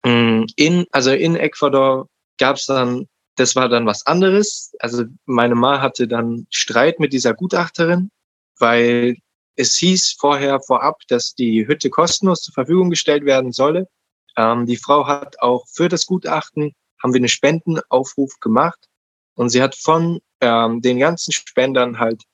mm, 0.04 0.44
in, 0.56 0.84
also 0.92 1.10
in 1.10 1.36
Ecuador 1.36 2.06
gab 2.36 2.56
es 2.56 2.66
dann 2.66 3.08
das 3.38 3.54
war 3.54 3.68
dann 3.68 3.86
was 3.86 4.04
anderes. 4.06 4.72
Also 4.80 5.04
meine 5.24 5.54
Ma 5.54 5.80
hatte 5.80 6.08
dann 6.08 6.46
Streit 6.50 6.98
mit 6.98 7.12
dieser 7.12 7.34
Gutachterin, 7.34 8.10
weil 8.58 9.16
es 9.54 9.76
hieß 9.76 10.16
vorher 10.18 10.60
vorab, 10.60 11.00
dass 11.08 11.34
die 11.34 11.66
Hütte 11.66 11.88
kostenlos 11.88 12.42
zur 12.42 12.54
Verfügung 12.54 12.90
gestellt 12.90 13.24
werden 13.24 13.52
solle. 13.52 13.88
Ähm, 14.36 14.66
die 14.66 14.76
Frau 14.76 15.06
hat 15.06 15.40
auch 15.40 15.66
für 15.68 15.88
das 15.88 16.06
Gutachten, 16.06 16.72
haben 17.02 17.12
wir 17.12 17.18
einen 17.18 17.28
Spendenaufruf 17.28 18.40
gemacht 18.40 18.88
und 19.34 19.50
sie 19.50 19.62
hat 19.62 19.76
von 19.76 20.20
ähm, 20.40 20.82
den 20.82 20.98
ganzen 20.98 21.32
Spendern 21.32 21.98
halt, 22.00 22.24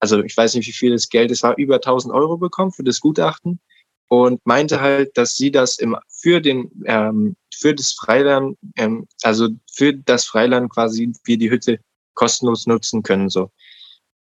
also 0.00 0.22
ich 0.22 0.36
weiß 0.36 0.54
nicht, 0.54 0.66
wie 0.66 0.72
viel 0.72 0.92
das 0.92 1.10
Geld, 1.10 1.30
es 1.30 1.42
war 1.42 1.56
über 1.58 1.76
1000 1.76 2.12
Euro 2.14 2.38
bekommen 2.38 2.72
für 2.72 2.84
das 2.84 3.00
Gutachten 3.00 3.60
und 4.08 4.44
meinte 4.44 4.80
halt, 4.80 5.16
dass 5.16 5.36
sie 5.36 5.50
das 5.50 5.78
im, 5.78 5.96
für 6.08 6.40
den 6.40 6.70
ähm, 6.86 7.36
für 7.54 7.74
das 7.74 7.92
Freiland, 7.92 8.58
ähm, 8.76 9.06
also 9.22 9.48
für 9.72 9.94
das 9.94 10.24
Freiland 10.24 10.70
quasi 10.70 11.12
wir 11.24 11.38
die 11.38 11.50
Hütte 11.50 11.78
kostenlos 12.14 12.66
nutzen 12.66 13.02
können 13.02 13.28
so. 13.28 13.50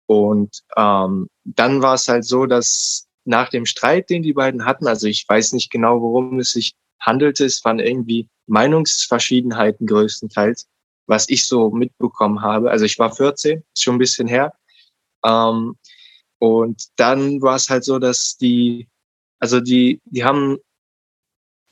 Und 0.07 0.61
ähm, 0.77 1.29
dann 1.43 1.81
war 1.81 1.95
es 1.95 2.07
halt 2.07 2.25
so, 2.25 2.45
dass 2.45 3.07
nach 3.25 3.49
dem 3.49 3.65
Streit, 3.65 4.09
den 4.09 4.23
die 4.23 4.33
beiden 4.33 4.65
hatten, 4.65 4.87
also 4.87 5.07
ich 5.07 5.25
weiß 5.27 5.53
nicht 5.53 5.69
genau, 5.69 6.01
worum 6.01 6.39
es 6.39 6.51
sich 6.51 6.73
handelte, 7.01 7.45
es 7.45 7.63
waren 7.65 7.79
irgendwie 7.79 8.29
Meinungsverschiedenheiten 8.47 9.85
größtenteils, 9.85 10.67
was 11.07 11.27
ich 11.29 11.45
so 11.45 11.69
mitbekommen 11.69 12.41
habe. 12.41 12.71
Also 12.71 12.85
ich 12.85 12.97
war 12.99 13.13
14, 13.13 13.63
ist 13.73 13.83
schon 13.83 13.95
ein 13.95 13.99
bisschen 13.99 14.27
her. 14.27 14.53
Ähm, 15.25 15.75
und 16.39 16.83
dann 16.95 17.41
war 17.41 17.55
es 17.55 17.69
halt 17.69 17.83
so, 17.83 17.99
dass 17.99 18.37
die 18.37 18.87
also 19.39 19.59
die, 19.59 20.01
die 20.05 20.23
haben 20.23 20.57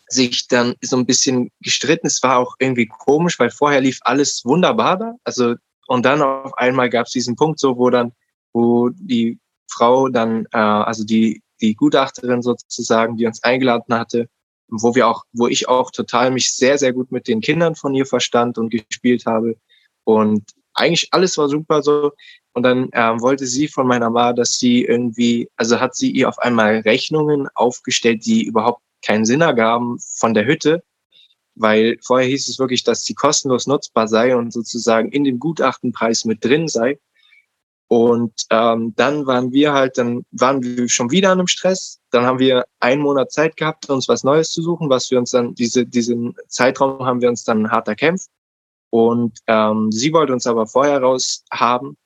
sich 0.08 0.48
dann 0.48 0.76
so 0.82 0.98
ein 0.98 1.06
bisschen 1.06 1.52
gestritten. 1.62 2.08
Es 2.08 2.22
war 2.22 2.38
auch 2.38 2.56
irgendwie 2.60 2.86
komisch, 2.88 3.40
weil 3.40 3.50
vorher 3.50 3.82
lief 3.82 4.00
alles 4.02 4.44
wunderbar 4.46 4.98
da. 4.98 5.14
Also 5.24 5.56
Und 5.88 6.06
dann 6.06 6.22
auf 6.22 6.58
einmal 6.58 6.90
gab 6.90 7.08
es 7.08 7.14
diesen 7.14 7.36
Punkt 7.36 7.60
so, 7.60 7.78
wo 7.78 7.90
dann, 7.90 8.12
wo 8.54 8.90
die 8.90 9.40
Frau 9.68 10.10
dann, 10.10 10.46
äh, 10.52 10.58
also 10.58 11.04
die, 11.04 11.42
die 11.62 11.76
Gutachterin 11.76 12.42
sozusagen, 12.42 13.18
die 13.18 13.26
uns 13.26 13.44
eingeladen 13.44 13.94
hatte, 13.94 14.28
wo 14.68 14.96
wir 14.96 15.08
auch, 15.08 15.24
wo 15.34 15.48
ich 15.48 15.68
auch 15.68 15.92
total 15.92 16.32
mich 16.32 16.54
sehr, 16.54 16.78
sehr 16.78 16.94
gut 16.94 17.12
mit 17.12 17.28
den 17.28 17.42
Kindern 17.42 17.76
von 17.76 17.94
ihr 17.94 18.06
verstand 18.06 18.58
und 18.58 18.70
gespielt 18.70 19.26
habe. 19.26 19.58
Und 20.04 20.44
eigentlich 20.74 21.10
alles 21.12 21.38
war 21.38 21.50
super 21.50 21.82
so. 21.82 22.12
Und 22.56 22.64
dann 22.64 22.90
ähm, 22.94 23.22
wollte 23.22 23.46
sie 23.46 23.68
von 23.68 23.86
meiner 23.86 24.10
Mama, 24.10 24.32
dass 24.32 24.58
sie 24.58 24.86
irgendwie, 24.86 25.50
also 25.58 25.82
hat 25.82 25.94
sie 25.94 26.10
ihr 26.10 26.30
auf 26.30 26.40
einmal 26.40 26.80
Rechnungen 26.80 27.50
aufgestellt, 27.54 28.26
die 28.26 28.46
überhaupt 28.46 28.82
keinen 29.06 29.26
Sinn 29.26 29.42
ergaben 29.42 30.00
von 30.00 30.34
der 30.34 30.46
Hütte, 30.46 30.82
weil 31.56 31.98
vorher 32.02 32.28
hieß 32.30 32.48
es 32.48 32.58
wirklich, 32.58 32.86
dass 32.86 33.04
sie 33.04 33.14
kostenlos 33.14 33.68
nutzbar 33.68 34.08
sei 34.08 34.38
und 34.38 34.54
sozusagen 34.54 35.12
in 35.12 35.26
dem 35.26 35.38
Gutachtenpreis 35.38 36.24
mit 36.24 36.46
drin 36.46 36.70
sei. 36.70 36.98
Und 37.88 38.34
ähm, 38.50 38.94
dann 38.96 39.28
waren 39.28 39.52
wir 39.52 39.74
halt, 39.74 39.98
dann 39.98 40.26
waren 40.32 40.64
wir 40.64 40.88
schon 40.88 41.12
wieder 41.12 41.32
an 41.32 41.40
einem 41.40 41.48
Stress. 41.48 42.00
Dann 42.10 42.24
haben 42.24 42.40
wir 42.40 42.64
einen 42.80 43.02
Monat 43.02 43.34
Zeit 43.34 43.58
gehabt, 43.58 43.90
uns 43.90 44.08
was 44.08 44.24
Neues 44.24 44.52
zu 44.52 44.62
suchen, 44.62 44.90
was 44.90 45.12
wir 45.12 45.20
uns 45.20 45.32
dann, 45.32 45.56
diese, 45.56 45.86
diesen 45.86 46.36
Zeitraum 46.48 47.06
haben 47.06 47.22
wir 47.22 47.28
uns 47.28 47.44
dann 47.44 47.70
hart 47.70 47.90
erkämpft. 47.90 48.30
Und 48.92 49.40
ähm, 49.48 49.92
sie 49.92 50.14
wollte 50.14 50.32
uns 50.32 50.48
aber 50.48 50.68
vorher 50.68 51.02
raus 51.02 51.44
haben. 51.52 51.98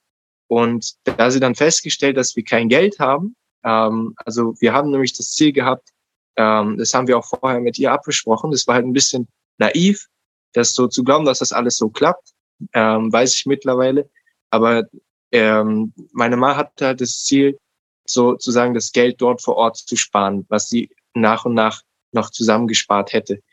Und 0.49 0.95
da 1.03 1.29
sie 1.29 1.39
dann 1.39 1.53
festgestellt, 1.53 2.17
dass 2.17 2.35
wir 2.35 2.43
kein 2.43 2.69
Geld 2.69 2.99
haben, 2.99 3.35
ähm, 3.63 4.15
also 4.25 4.55
wir 4.59 4.73
haben 4.73 4.89
nämlich 4.89 5.13
das 5.13 5.31
Ziel 5.31 5.53
gehabt, 5.53 5.89
ähm, 6.37 6.77
das 6.77 6.93
haben 6.93 7.07
wir 7.07 7.17
auch 7.17 7.25
vorher 7.25 7.59
mit 7.59 7.77
ihr 7.77 7.91
abgesprochen, 7.91 8.51
das 8.51 8.65
war 8.65 8.75
halt 8.75 8.85
ein 8.85 8.93
bisschen 8.93 9.27
naiv, 9.59 10.07
das 10.53 10.73
so 10.73 10.87
zu 10.87 11.03
glauben, 11.03 11.25
dass 11.25 11.39
das 11.39 11.51
alles 11.51 11.77
so 11.77 11.89
klappt, 11.89 12.33
ähm, 12.73 13.13
weiß 13.13 13.35
ich 13.35 13.45
mittlerweile. 13.45 14.09
Aber 14.49 14.85
ähm, 15.31 15.93
meine 16.13 16.35
Mama 16.35 16.55
hatte 16.55 16.87
halt 16.87 17.01
das 17.01 17.23
Ziel, 17.23 17.59
sozusagen 18.07 18.73
das 18.73 18.91
Geld 18.91 19.21
dort 19.21 19.43
vor 19.43 19.55
Ort 19.55 19.77
zu 19.77 19.95
sparen, 19.95 20.47
was 20.49 20.69
sie 20.69 20.89
nach 21.13 21.45
und 21.45 21.53
nach 21.53 21.83
noch 22.11 22.31
zusammengespart 22.31 23.13
hätte. 23.13 23.43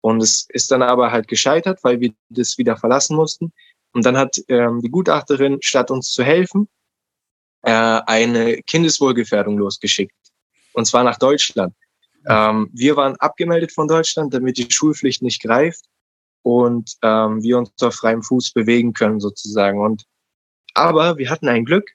Und 0.00 0.22
es 0.22 0.46
ist 0.50 0.70
dann 0.70 0.82
aber 0.82 1.12
halt 1.12 1.28
gescheitert, 1.28 1.80
weil 1.82 2.00
wir 2.00 2.14
das 2.30 2.56
wieder 2.56 2.78
verlassen 2.78 3.14
mussten. 3.14 3.52
Und 3.96 4.04
dann 4.04 4.18
hat 4.18 4.36
ähm, 4.48 4.82
die 4.82 4.90
Gutachterin, 4.90 5.56
statt 5.62 5.90
uns 5.90 6.12
zu 6.12 6.22
helfen, 6.22 6.68
äh, 7.62 7.70
eine 7.70 8.62
Kindeswohlgefährdung 8.64 9.56
losgeschickt. 9.56 10.12
Und 10.74 10.84
zwar 10.84 11.02
nach 11.02 11.18
Deutschland. 11.18 11.74
Ähm, 12.28 12.68
wir 12.74 12.96
waren 12.96 13.16
abgemeldet 13.16 13.72
von 13.72 13.88
Deutschland, 13.88 14.34
damit 14.34 14.58
die 14.58 14.70
Schulpflicht 14.70 15.22
nicht 15.22 15.40
greift 15.40 15.86
und 16.42 16.92
ähm, 17.00 17.42
wir 17.42 17.56
uns 17.56 17.70
auf 17.80 17.94
freiem 17.94 18.22
Fuß 18.22 18.52
bewegen 18.52 18.92
können 18.92 19.18
sozusagen. 19.18 19.80
Und 19.80 20.04
aber 20.74 21.16
wir 21.16 21.30
hatten 21.30 21.48
ein 21.48 21.64
Glück. 21.64 21.88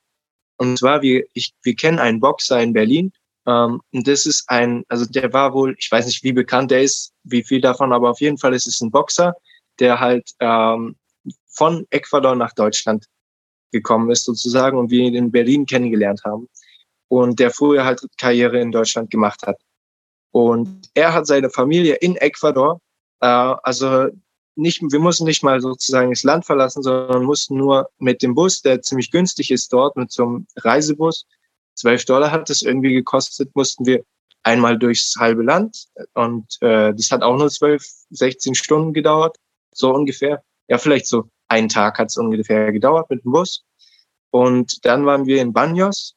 Und 0.58 0.80
zwar, 0.80 1.04
wir, 1.04 1.24
ich, 1.34 1.54
wir 1.62 1.76
kennen 1.76 2.00
einen 2.00 2.20
Boxer 2.20 2.60
in 2.64 2.74
Berlin. 2.74 3.14
Ähm, 3.46 3.80
und 3.94 4.08
das 4.08 4.26
ist 4.26 4.50
ein, 4.50 4.86
also 4.88 5.06
der 5.06 5.34
war 5.34 5.54
wohl, 5.54 5.76
ich 5.78 5.92
weiß 5.92 6.08
nicht, 6.08 6.24
wie 6.24 6.34
bekannt 6.34 6.72
der 6.72 6.82
ist, 6.82 7.14
wie 7.26 7.44
viel 7.44 7.62
davon, 7.62 7.94
aber 7.94 8.10
auf 8.10 8.22
jeden 8.22 8.40
Fall 8.40 8.56
ist 8.56 8.66
es 8.66 8.82
ein 8.82 8.90
Boxer, 8.90 9.36
der 9.78 10.00
halt 10.00 10.32
ähm, 10.40 10.96
von 11.52 11.86
Ecuador 11.90 12.36
nach 12.36 12.54
Deutschland 12.54 13.06
gekommen 13.72 14.12
ist 14.12 14.26
sozusagen 14.26 14.78
und 14.78 14.92
wir 14.92 15.04
ihn 15.04 15.16
in 15.16 15.32
Berlin 15.32 15.66
kennengelernt 15.66 16.24
haben. 16.26 16.48
Und 17.08 17.40
der 17.40 17.52
früher 17.52 17.84
halt 17.84 18.02
Karriere 18.18 18.60
in 18.60 18.72
Deutschland 18.72 19.10
gemacht 19.12 19.42
hat. 19.46 19.58
Und 20.32 20.90
er 20.94 21.14
hat 21.14 21.28
seine 21.28 21.50
Familie 21.50 21.96
in 21.96 22.16
Ecuador, 22.16 22.80
äh, 23.20 23.28
also 23.28 24.08
nicht, 24.56 24.82
wir 24.82 25.00
mussten 25.00 25.26
nicht 25.26 25.44
mal 25.44 25.62
sozusagen 25.62 26.12
das 26.12 26.24
Land 26.24 26.46
verlassen, 26.46 26.84
sondern 26.84 27.24
mussten 27.24 27.58
nur 27.58 27.90
mit 27.98 28.22
dem 28.22 28.36
Bus, 28.36 28.62
der 28.62 28.82
ziemlich 28.82 29.12
günstig 29.12 29.52
ist 29.52 29.72
dort, 29.74 29.96
mit 29.96 30.12
so 30.12 30.24
einem 30.24 30.48
Reisebus, 30.58 31.26
12 31.76 32.06
Dollar 32.06 32.32
hat 32.32 32.50
es 32.50 32.62
irgendwie 32.62 32.94
gekostet, 32.94 33.56
mussten 33.56 33.86
wir 33.86 34.04
einmal 34.44 34.78
durchs 34.78 35.16
halbe 35.18 35.44
Land 35.44 35.88
und 36.14 36.46
äh, 36.62 36.94
das 36.94 37.12
hat 37.12 37.22
auch 37.22 37.38
nur 37.38 37.50
12, 37.50 37.84
16 38.10 38.56
Stunden 38.56 38.94
gedauert, 38.94 39.38
so 39.74 39.94
ungefähr. 39.94 40.44
Ja, 40.68 40.78
vielleicht 40.78 41.08
so 41.08 41.30
einen 41.52 41.70
Tag 41.70 42.00
hat 42.00 42.08
es 42.08 42.18
ungefähr 42.18 42.72
gedauert 42.72 43.10
mit 43.10 43.24
dem 43.24 43.34
Bus. 43.34 43.64
Und 44.32 44.86
dann 44.86 45.06
waren 45.06 45.26
wir 45.26 45.42
in 45.42 45.52
Banyos, 45.52 46.16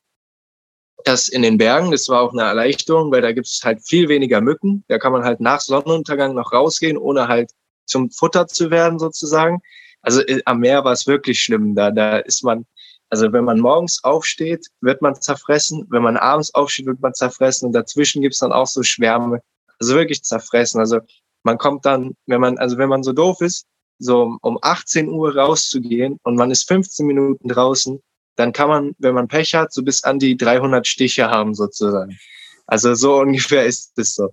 das 1.04 1.28
in 1.28 1.42
den 1.42 1.58
Bergen, 1.58 1.90
das 1.90 2.08
war 2.08 2.22
auch 2.22 2.32
eine 2.32 2.42
Erleichterung, 2.42 3.10
weil 3.10 3.20
da 3.20 3.32
gibt 3.32 3.48
es 3.48 3.60
halt 3.62 3.82
viel 3.86 4.08
weniger 4.08 4.40
Mücken. 4.40 4.84
Da 4.88 4.98
kann 4.98 5.12
man 5.12 5.24
halt 5.24 5.40
nach 5.40 5.60
Sonnenuntergang 5.60 6.34
noch 6.34 6.52
rausgehen, 6.52 6.96
ohne 6.96 7.28
halt 7.28 7.50
zum 7.84 8.10
Futter 8.10 8.46
zu 8.46 8.70
werden 8.70 8.98
sozusagen. 8.98 9.60
Also 10.02 10.20
äh, 10.22 10.40
am 10.46 10.60
Meer 10.60 10.84
war 10.84 10.92
es 10.92 11.06
wirklich 11.06 11.40
schlimm. 11.40 11.74
Da, 11.74 11.90
da 11.90 12.18
ist 12.18 12.44
man, 12.44 12.64
also 13.10 13.32
wenn 13.32 13.44
man 13.44 13.58
morgens 13.58 14.02
aufsteht, 14.04 14.68
wird 14.80 15.02
man 15.02 15.20
zerfressen. 15.20 15.84
Wenn 15.90 16.02
man 16.02 16.16
abends 16.16 16.54
aufsteht, 16.54 16.86
wird 16.86 17.00
man 17.00 17.12
zerfressen. 17.12 17.66
Und 17.66 17.72
dazwischen 17.72 18.22
gibt's 18.22 18.38
dann 18.38 18.52
auch 18.52 18.68
so 18.68 18.82
Schwärme. 18.82 19.40
Also 19.80 19.96
wirklich 19.96 20.22
zerfressen. 20.22 20.80
Also 20.80 21.00
man 21.42 21.58
kommt 21.58 21.84
dann, 21.84 22.16
wenn 22.26 22.40
man, 22.40 22.56
also 22.56 22.78
wenn 22.78 22.88
man 22.88 23.02
so 23.02 23.12
doof 23.12 23.40
ist, 23.40 23.66
so 23.98 24.36
um 24.42 24.58
18 24.60 25.08
Uhr 25.08 25.36
rauszugehen 25.36 26.18
und 26.22 26.36
man 26.36 26.50
ist 26.50 26.68
15 26.68 27.06
Minuten 27.06 27.48
draußen, 27.48 28.00
dann 28.36 28.52
kann 28.52 28.68
man, 28.68 28.94
wenn 28.98 29.14
man 29.14 29.28
Pech 29.28 29.54
hat, 29.54 29.72
so 29.72 29.82
bis 29.82 30.02
an 30.04 30.18
die 30.18 30.36
300 30.36 30.86
Stiche 30.86 31.30
haben 31.30 31.54
sozusagen. 31.54 32.18
Also 32.66 32.94
so 32.94 33.16
ungefähr 33.20 33.64
ist 33.64 33.98
es 33.98 34.14
so. 34.14 34.30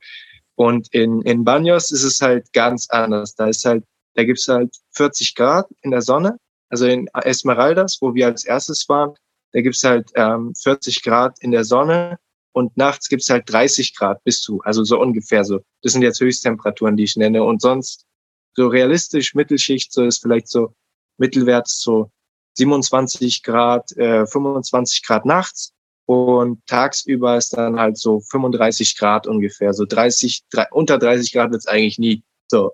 Und 0.56 0.94
in, 0.94 1.22
in 1.22 1.44
Banyos 1.44 1.92
ist 1.92 2.04
es 2.04 2.22
halt 2.22 2.52
ganz 2.54 2.90
anders. 2.90 3.36
Da 3.36 3.48
ist 3.48 3.66
halt, 3.66 3.84
da 4.16 4.24
gibt's 4.24 4.48
halt 4.48 4.76
40 4.92 5.36
Grad 5.36 5.68
in 5.82 5.92
der 5.92 6.02
Sonne. 6.02 6.38
Also 6.70 6.86
in 6.86 7.08
Esmeraldas, 7.08 7.98
wo 8.02 8.14
wir 8.14 8.28
als 8.28 8.46
erstes 8.46 8.88
waren, 8.88 9.14
da 9.54 9.62
gibt's 9.62 9.84
halt 9.84 10.10
ähm, 10.16 10.54
40 10.56 11.04
Grad 11.04 11.38
in 11.42 11.52
der 11.52 11.66
Sonne 11.66 12.18
und 12.54 12.76
nachts 12.78 13.10
gibt's 13.10 13.30
halt 13.30 13.52
30 13.52 13.96
Grad 13.96 14.24
bis 14.24 14.42
zu, 14.42 14.62
also 14.64 14.84
so 14.84 15.00
ungefähr 15.00 15.44
so. 15.44 15.60
Das 15.82 15.94
sind 15.94 16.02
jetzt 16.02 16.20
Höchsttemperaturen, 16.20 16.98
die 16.98 17.04
ich 17.04 17.16
nenne. 17.16 17.44
Und 17.44 17.62
sonst 17.62 18.06
so 18.54 18.68
realistisch 18.68 19.36
Mittelschicht, 19.36 19.94
so 19.94 20.06
ist 20.06 20.22
vielleicht 20.22 20.48
so 20.48 20.74
mittelwärts 21.18 21.82
so 21.82 22.12
27 22.58 23.44
Grad, 23.44 23.96
äh, 23.98 24.26
25 24.26 25.06
Grad 25.06 25.26
nachts 25.26 25.74
und 26.06 26.66
tagsüber 26.68 27.38
ist 27.38 27.56
dann 27.56 27.80
halt 27.80 27.98
so 27.98 28.20
35 28.20 28.98
Grad 28.98 29.28
ungefähr. 29.28 29.74
So 29.74 29.86
30, 29.86 30.44
3, 30.52 30.68
unter 30.72 30.98
30 30.98 31.32
Grad 31.32 31.52
wird's 31.52 31.68
eigentlich 31.68 32.00
nie. 32.00 32.24
So. 32.50 32.74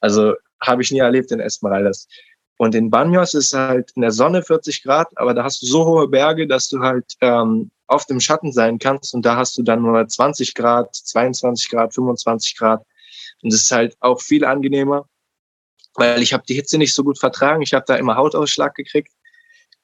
Also 0.00 0.34
habe 0.60 0.82
ich 0.82 0.92
nie 0.92 1.00
erlebt 1.00 1.32
in 1.32 1.40
Esmeraldas. 1.40 2.06
Und 2.56 2.74
in 2.74 2.90
Banyos 2.90 3.34
ist 3.34 3.52
halt 3.52 3.92
in 3.94 4.02
der 4.02 4.10
Sonne 4.10 4.42
40 4.42 4.82
Grad, 4.82 5.08
aber 5.16 5.32
da 5.32 5.44
hast 5.44 5.62
du 5.62 5.66
so 5.66 5.86
hohe 5.86 6.08
Berge, 6.08 6.46
dass 6.46 6.68
du 6.68 6.80
halt 6.80 7.14
ähm, 7.20 7.70
auf 7.86 8.04
dem 8.06 8.20
Schatten 8.20 8.52
sein 8.52 8.78
kannst 8.78 9.14
und 9.14 9.24
da 9.24 9.36
hast 9.36 9.56
du 9.56 9.62
dann 9.62 9.82
nur 9.82 10.06
20 10.06 10.54
Grad, 10.54 10.94
22 10.94 11.70
Grad, 11.70 11.94
25 11.94 12.56
Grad. 12.56 12.84
Und 13.42 13.52
das 13.52 13.62
ist 13.62 13.72
halt 13.72 13.96
auch 14.00 14.20
viel 14.20 14.44
angenehmer, 14.44 15.08
weil 15.94 16.22
ich 16.22 16.32
habe 16.32 16.44
die 16.48 16.54
Hitze 16.54 16.78
nicht 16.78 16.94
so 16.94 17.04
gut 17.04 17.18
vertragen. 17.18 17.62
Ich 17.62 17.74
habe 17.74 17.84
da 17.86 17.96
immer 17.96 18.16
Hautausschlag 18.16 18.74
gekriegt. 18.74 19.12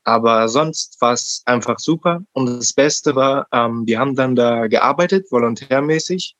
Aber 0.04 0.48
sonst 0.48 1.00
war 1.00 1.14
es 1.14 1.42
einfach 1.46 1.78
super. 1.78 2.22
Und 2.32 2.46
das 2.46 2.72
Beste 2.72 3.14
war, 3.14 3.46
ähm, 3.52 3.86
wir 3.86 3.98
haben 3.98 4.14
dann 4.14 4.36
da 4.36 4.66
gearbeitet, 4.66 5.32
volontärmäßig. 5.32 6.36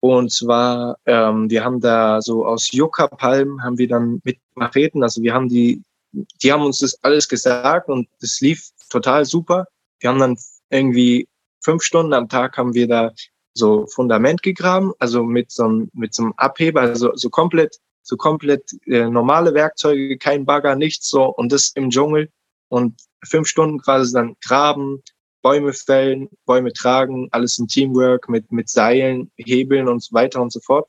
Und 0.00 0.32
zwar, 0.32 0.98
ähm, 1.06 1.50
wir 1.50 1.64
haben 1.64 1.80
da 1.80 2.20
so 2.20 2.46
aus 2.46 2.70
Yucca-Palmen 2.72 3.62
haben 3.62 3.78
wir 3.78 3.88
dann 3.88 4.20
mit 4.24 4.38
Macheten, 4.54 5.02
also 5.02 5.22
wir 5.22 5.34
haben 5.34 5.48
die, 5.48 5.82
die 6.12 6.52
haben 6.52 6.62
uns 6.62 6.78
das 6.78 7.02
alles 7.02 7.28
gesagt 7.28 7.88
und 7.88 8.08
das 8.20 8.40
lief 8.40 8.70
total 8.90 9.24
super. 9.24 9.66
Wir 10.00 10.10
haben 10.10 10.20
dann 10.20 10.38
irgendwie 10.70 11.28
fünf 11.60 11.82
Stunden 11.82 12.12
am 12.12 12.28
Tag 12.28 12.56
haben 12.56 12.74
wir 12.74 12.86
da 12.86 13.12
so 13.58 13.86
Fundament 13.86 14.42
gegraben, 14.42 14.92
also 14.98 15.24
mit 15.24 15.50
so 15.50 15.64
einem, 15.64 15.90
mit 15.92 16.14
so 16.14 16.22
einem 16.24 16.34
Abheber, 16.36 16.82
also 16.82 17.14
so 17.14 17.28
komplett, 17.30 17.76
so 18.02 18.16
komplett 18.16 18.72
äh, 18.86 19.08
normale 19.08 19.52
Werkzeuge, 19.54 20.16
kein 20.18 20.46
Bagger, 20.46 20.76
nichts 20.76 21.08
so 21.08 21.24
und 21.26 21.52
das 21.52 21.70
im 21.74 21.90
Dschungel 21.90 22.30
und 22.68 22.94
fünf 23.24 23.48
Stunden 23.48 23.78
quasi 23.80 24.12
dann 24.12 24.36
graben, 24.42 25.02
Bäume 25.42 25.72
fällen, 25.72 26.28
Bäume 26.46 26.72
tragen, 26.72 27.28
alles 27.30 27.58
im 27.58 27.68
Teamwork 27.68 28.28
mit, 28.28 28.50
mit 28.50 28.68
Seilen, 28.68 29.30
Hebeln 29.36 29.88
und 29.88 30.02
so 30.02 30.12
weiter 30.12 30.40
und 30.40 30.52
so 30.52 30.60
fort. 30.60 30.88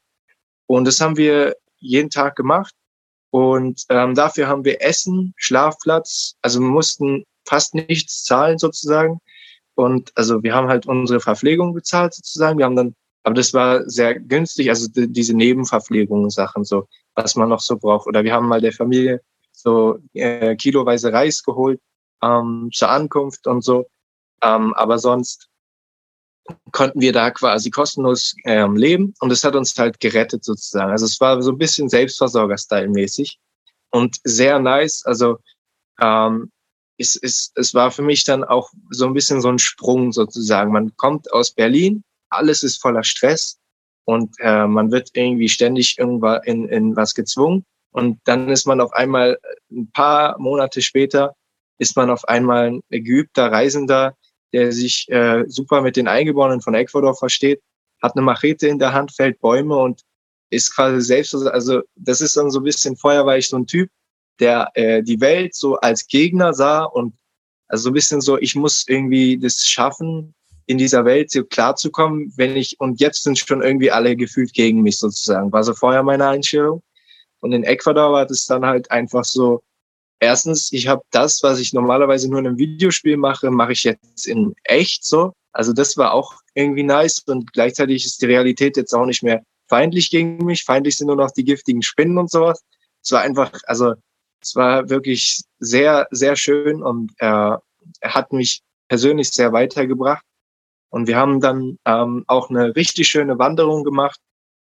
Und 0.67 0.85
das 0.85 1.01
haben 1.01 1.17
wir 1.17 1.55
jeden 1.77 2.09
Tag 2.09 2.35
gemacht. 2.35 2.73
Und 3.31 3.85
ähm, 3.89 4.15
dafür 4.15 4.47
haben 4.47 4.65
wir 4.65 4.81
Essen, 4.81 5.33
Schlafplatz, 5.37 6.35
also 6.41 6.59
wir 6.59 6.67
mussten 6.67 7.25
fast 7.47 7.75
nichts 7.75 8.23
zahlen 8.23 8.57
sozusagen. 8.57 9.19
Und 9.79 10.11
also 10.15 10.43
wir 10.43 10.53
haben 10.53 10.67
halt 10.67 10.87
unsere 10.87 11.19
Verpflegung 11.19 11.73
bezahlt 11.73 12.13
sozusagen. 12.13 12.57
Wir 12.57 12.65
haben 12.65 12.75
dann, 12.75 12.95
aber 13.23 13.35
das 13.35 13.53
war 13.53 13.89
sehr 13.89 14.19
günstig, 14.19 14.69
also 14.69 14.87
die, 14.89 15.07
diese 15.07 15.35
Nebenverpflegungen 15.35 16.29
Sachen, 16.29 16.65
so 16.65 16.87
was 17.15 17.35
man 17.35 17.49
noch 17.49 17.61
so 17.61 17.77
braucht. 17.77 18.07
Oder 18.07 18.23
wir 18.23 18.33
haben 18.33 18.47
mal 18.47 18.61
der 18.61 18.73
Familie 18.73 19.21
so 19.51 19.99
äh, 20.13 20.55
kiloweise 20.55 21.13
Reis 21.13 21.43
geholt 21.43 21.79
ähm, 22.21 22.69
zur 22.73 22.89
Ankunft 22.89 23.47
und 23.47 23.63
so. 23.63 23.87
Ähm, 24.41 24.73
aber 24.73 24.99
sonst 24.99 25.47
konnten 26.71 26.99
wir 26.99 27.13
da 27.13 27.31
quasi 27.31 27.69
kostenlos 27.69 28.35
ähm, 28.45 28.75
leben 28.75 29.13
und 29.19 29.31
es 29.31 29.43
hat 29.43 29.55
uns 29.55 29.77
halt 29.77 29.99
gerettet 29.99 30.43
sozusagen. 30.43 30.91
Also 30.91 31.05
es 31.05 31.19
war 31.21 31.41
so 31.41 31.51
ein 31.51 31.57
bisschen 31.57 31.89
Selbstversorger-Style 31.89 32.89
mäßig 32.89 33.39
und 33.91 34.17
sehr 34.23 34.59
nice. 34.59 35.05
Also 35.05 35.37
ähm, 36.01 36.51
es, 36.99 37.15
es, 37.15 37.51
es 37.55 37.73
war 37.73 37.91
für 37.91 38.01
mich 38.01 38.25
dann 38.25 38.43
auch 38.43 38.69
so 38.91 39.05
ein 39.05 39.13
bisschen 39.13 39.41
so 39.41 39.49
ein 39.49 39.59
Sprung 39.59 40.11
sozusagen. 40.11 40.71
Man 40.71 40.95
kommt 40.97 41.31
aus 41.33 41.51
Berlin, 41.51 42.03
alles 42.29 42.61
ist 42.61 42.81
voller 42.81 43.03
Stress 43.03 43.57
und 44.05 44.35
äh, 44.39 44.67
man 44.67 44.91
wird 44.91 45.09
irgendwie 45.13 45.49
ständig 45.49 45.97
irgendwann 45.97 46.43
in, 46.43 46.67
in 46.67 46.95
was 46.95 47.15
gezwungen. 47.15 47.65
Und 47.91 48.19
dann 48.25 48.49
ist 48.49 48.67
man 48.67 48.81
auf 48.81 48.93
einmal 48.93 49.39
ein 49.71 49.89
paar 49.91 50.37
Monate 50.39 50.81
später 50.81 51.33
ist 51.79 51.95
man 51.95 52.09
auf 52.09 52.27
einmal 52.27 52.67
ein 52.67 52.81
geübter 52.89 53.51
Reisender, 53.51 54.15
der 54.53 54.71
sich 54.71 55.09
äh, 55.09 55.45
super 55.47 55.81
mit 55.81 55.95
den 55.95 56.07
Eingeborenen 56.07 56.61
von 56.61 56.75
Ecuador 56.75 57.15
versteht, 57.15 57.61
hat 58.01 58.15
eine 58.15 58.21
Machete 58.21 58.67
in 58.67 58.79
der 58.79 58.93
Hand, 58.93 59.13
fällt 59.15 59.39
Bäume 59.39 59.77
und 59.77 60.01
ist 60.51 60.75
quasi 60.75 61.01
selbst, 61.01 61.33
also 61.33 61.81
das 61.95 62.21
ist 62.21 62.35
dann 62.35 62.51
so 62.51 62.59
ein 62.59 62.63
bisschen, 62.63 62.97
vorher 62.97 63.25
war 63.25 63.37
ich 63.37 63.47
so 63.47 63.57
ein 63.57 63.67
Typ, 63.67 63.89
der 64.39 64.69
äh, 64.73 65.03
die 65.03 65.19
Welt 65.21 65.55
so 65.55 65.77
als 65.77 66.07
Gegner 66.07 66.53
sah 66.53 66.83
und 66.83 67.13
also 67.67 67.83
so 67.83 67.89
ein 67.91 67.93
bisschen 67.93 68.21
so, 68.21 68.37
ich 68.37 68.55
muss 68.55 68.85
irgendwie 68.87 69.37
das 69.37 69.65
schaffen, 69.65 70.33
in 70.65 70.77
dieser 70.77 71.05
Welt 71.05 71.31
so 71.31 71.43
klarzukommen, 71.43 72.31
wenn 72.35 72.55
ich, 72.55 72.79
und 72.79 72.99
jetzt 72.99 73.23
sind 73.23 73.39
schon 73.39 73.61
irgendwie 73.61 73.91
alle 73.91 74.15
gefühlt 74.15 74.53
gegen 74.53 74.81
mich 74.81 74.99
sozusagen. 74.99 75.51
War 75.51 75.63
so 75.63 75.73
vorher 75.73 76.03
meine 76.03 76.27
Einstellung. 76.27 76.83
Und 77.39 77.53
in 77.53 77.63
Ecuador 77.63 78.11
war 78.11 78.25
das 78.25 78.45
dann 78.45 78.65
halt 78.65 78.91
einfach 78.91 79.23
so, 79.23 79.63
erstens, 80.19 80.71
ich 80.71 80.87
habe 80.87 81.01
das, 81.11 81.41
was 81.41 81.59
ich 81.59 81.73
normalerweise 81.73 82.29
nur 82.29 82.39
in 82.39 82.47
einem 82.47 82.57
Videospiel 82.57 83.17
mache, 83.17 83.49
mache 83.49 83.71
ich 83.71 83.83
jetzt 83.83 84.27
in 84.27 84.53
echt 84.63 85.05
so. 85.05 85.33
Also 85.53 85.73
das 85.73 85.97
war 85.97 86.13
auch 86.13 86.35
irgendwie 86.53 86.83
nice 86.83 87.19
und 87.25 87.51
gleichzeitig 87.53 88.05
ist 88.05 88.21
die 88.21 88.27
Realität 88.27 88.77
jetzt 88.77 88.93
auch 88.93 89.05
nicht 89.05 89.23
mehr 89.23 89.41
feindlich 89.67 90.11
gegen 90.11 90.37
mich. 90.45 90.65
Feindlich 90.65 90.97
sind 90.97 91.07
nur 91.07 91.15
noch 91.15 91.31
die 91.31 91.45
giftigen 91.45 91.81
Spinnen 91.81 92.17
und 92.17 92.29
sowas. 92.29 92.63
Es 93.01 93.11
war 93.11 93.21
einfach, 93.21 93.51
also 93.65 93.95
es 94.41 94.55
war 94.55 94.89
wirklich 94.89 95.41
sehr, 95.59 96.07
sehr 96.11 96.35
schön 96.35 96.81
und 96.81 97.11
er, 97.17 97.61
er 97.99 98.13
hat 98.13 98.31
mich 98.31 98.61
persönlich 98.87 99.29
sehr 99.29 99.53
weitergebracht. 99.53 100.23
Und 100.89 101.07
wir 101.07 101.17
haben 101.17 101.39
dann 101.39 101.77
ähm, 101.85 102.23
auch 102.27 102.49
eine 102.49 102.75
richtig 102.75 103.07
schöne 103.07 103.37
Wanderung 103.37 103.83
gemacht, 103.83 104.19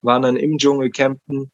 waren 0.02 0.22
dann 0.22 0.36
im 0.36 0.58
Dschungel 0.58 0.90
campen. 0.90 1.50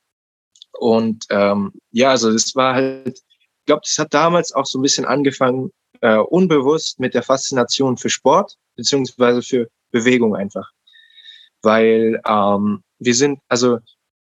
Und 0.73 1.25
ähm, 1.31 1.73
ja, 1.91 2.11
also 2.11 2.33
das 2.33 2.55
war 2.55 2.75
halt, 2.75 3.09
ich 3.09 3.67
glaube, 3.67 3.83
das 3.85 3.99
hat 3.99 4.13
damals 4.13 4.53
auch 4.53 4.67
so 4.67 4.79
ein 4.79 4.83
bisschen 4.83 5.07
angefangen, 5.07 5.71
äh, 6.01 6.17
unbewusst 6.17 7.01
mit 7.01 7.15
der 7.15 7.23
Faszination 7.23 7.97
für 7.97 8.11
Sport, 8.11 8.57
beziehungsweise 8.77 9.43
für 9.43 9.69
Bewegung 9.91 10.37
einfach. 10.37 10.71
Weil 11.63 12.21
ähm, 12.27 12.83
wir 12.99 13.15
sind, 13.15 13.41
also 13.49 13.79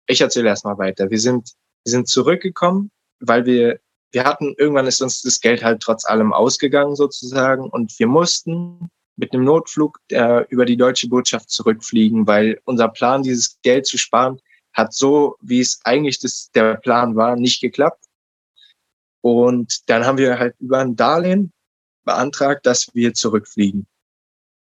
ich 0.07 0.21
erzähle 0.21 0.49
erstmal 0.49 0.77
weiter. 0.77 1.09
Wir 1.09 1.19
sind, 1.19 1.53
wir 1.85 1.91
sind 1.91 2.07
zurückgekommen, 2.07 2.91
weil 3.25 3.45
wir, 3.45 3.79
wir 4.11 4.25
hatten, 4.25 4.53
irgendwann 4.57 4.87
ist 4.87 5.01
uns 5.01 5.21
das 5.21 5.41
Geld 5.41 5.63
halt 5.63 5.81
trotz 5.81 6.05
allem 6.05 6.33
ausgegangen 6.33 6.95
sozusagen 6.95 7.69
und 7.69 7.97
wir 7.97 8.07
mussten 8.07 8.89
mit 9.15 9.33
einem 9.33 9.43
Notflug 9.43 9.99
äh, 10.09 10.45
über 10.49 10.65
die 10.65 10.77
deutsche 10.77 11.07
Botschaft 11.07 11.49
zurückfliegen, 11.49 12.25
weil 12.27 12.59
unser 12.65 12.89
Plan, 12.89 13.23
dieses 13.23 13.59
Geld 13.61 13.85
zu 13.85 13.97
sparen, 13.97 14.39
hat 14.73 14.93
so, 14.93 15.37
wie 15.41 15.59
es 15.59 15.79
eigentlich 15.83 16.19
das, 16.19 16.49
der 16.51 16.75
Plan 16.75 17.15
war, 17.15 17.35
nicht 17.35 17.61
geklappt. 17.61 18.03
Und 19.21 19.87
dann 19.89 20.05
haben 20.05 20.17
wir 20.17 20.39
halt 20.39 20.55
über 20.59 20.79
ein 20.79 20.95
Darlehen 20.95 21.51
beantragt, 22.03 22.65
dass 22.65 22.93
wir 22.93 23.13
zurückfliegen. 23.13 23.85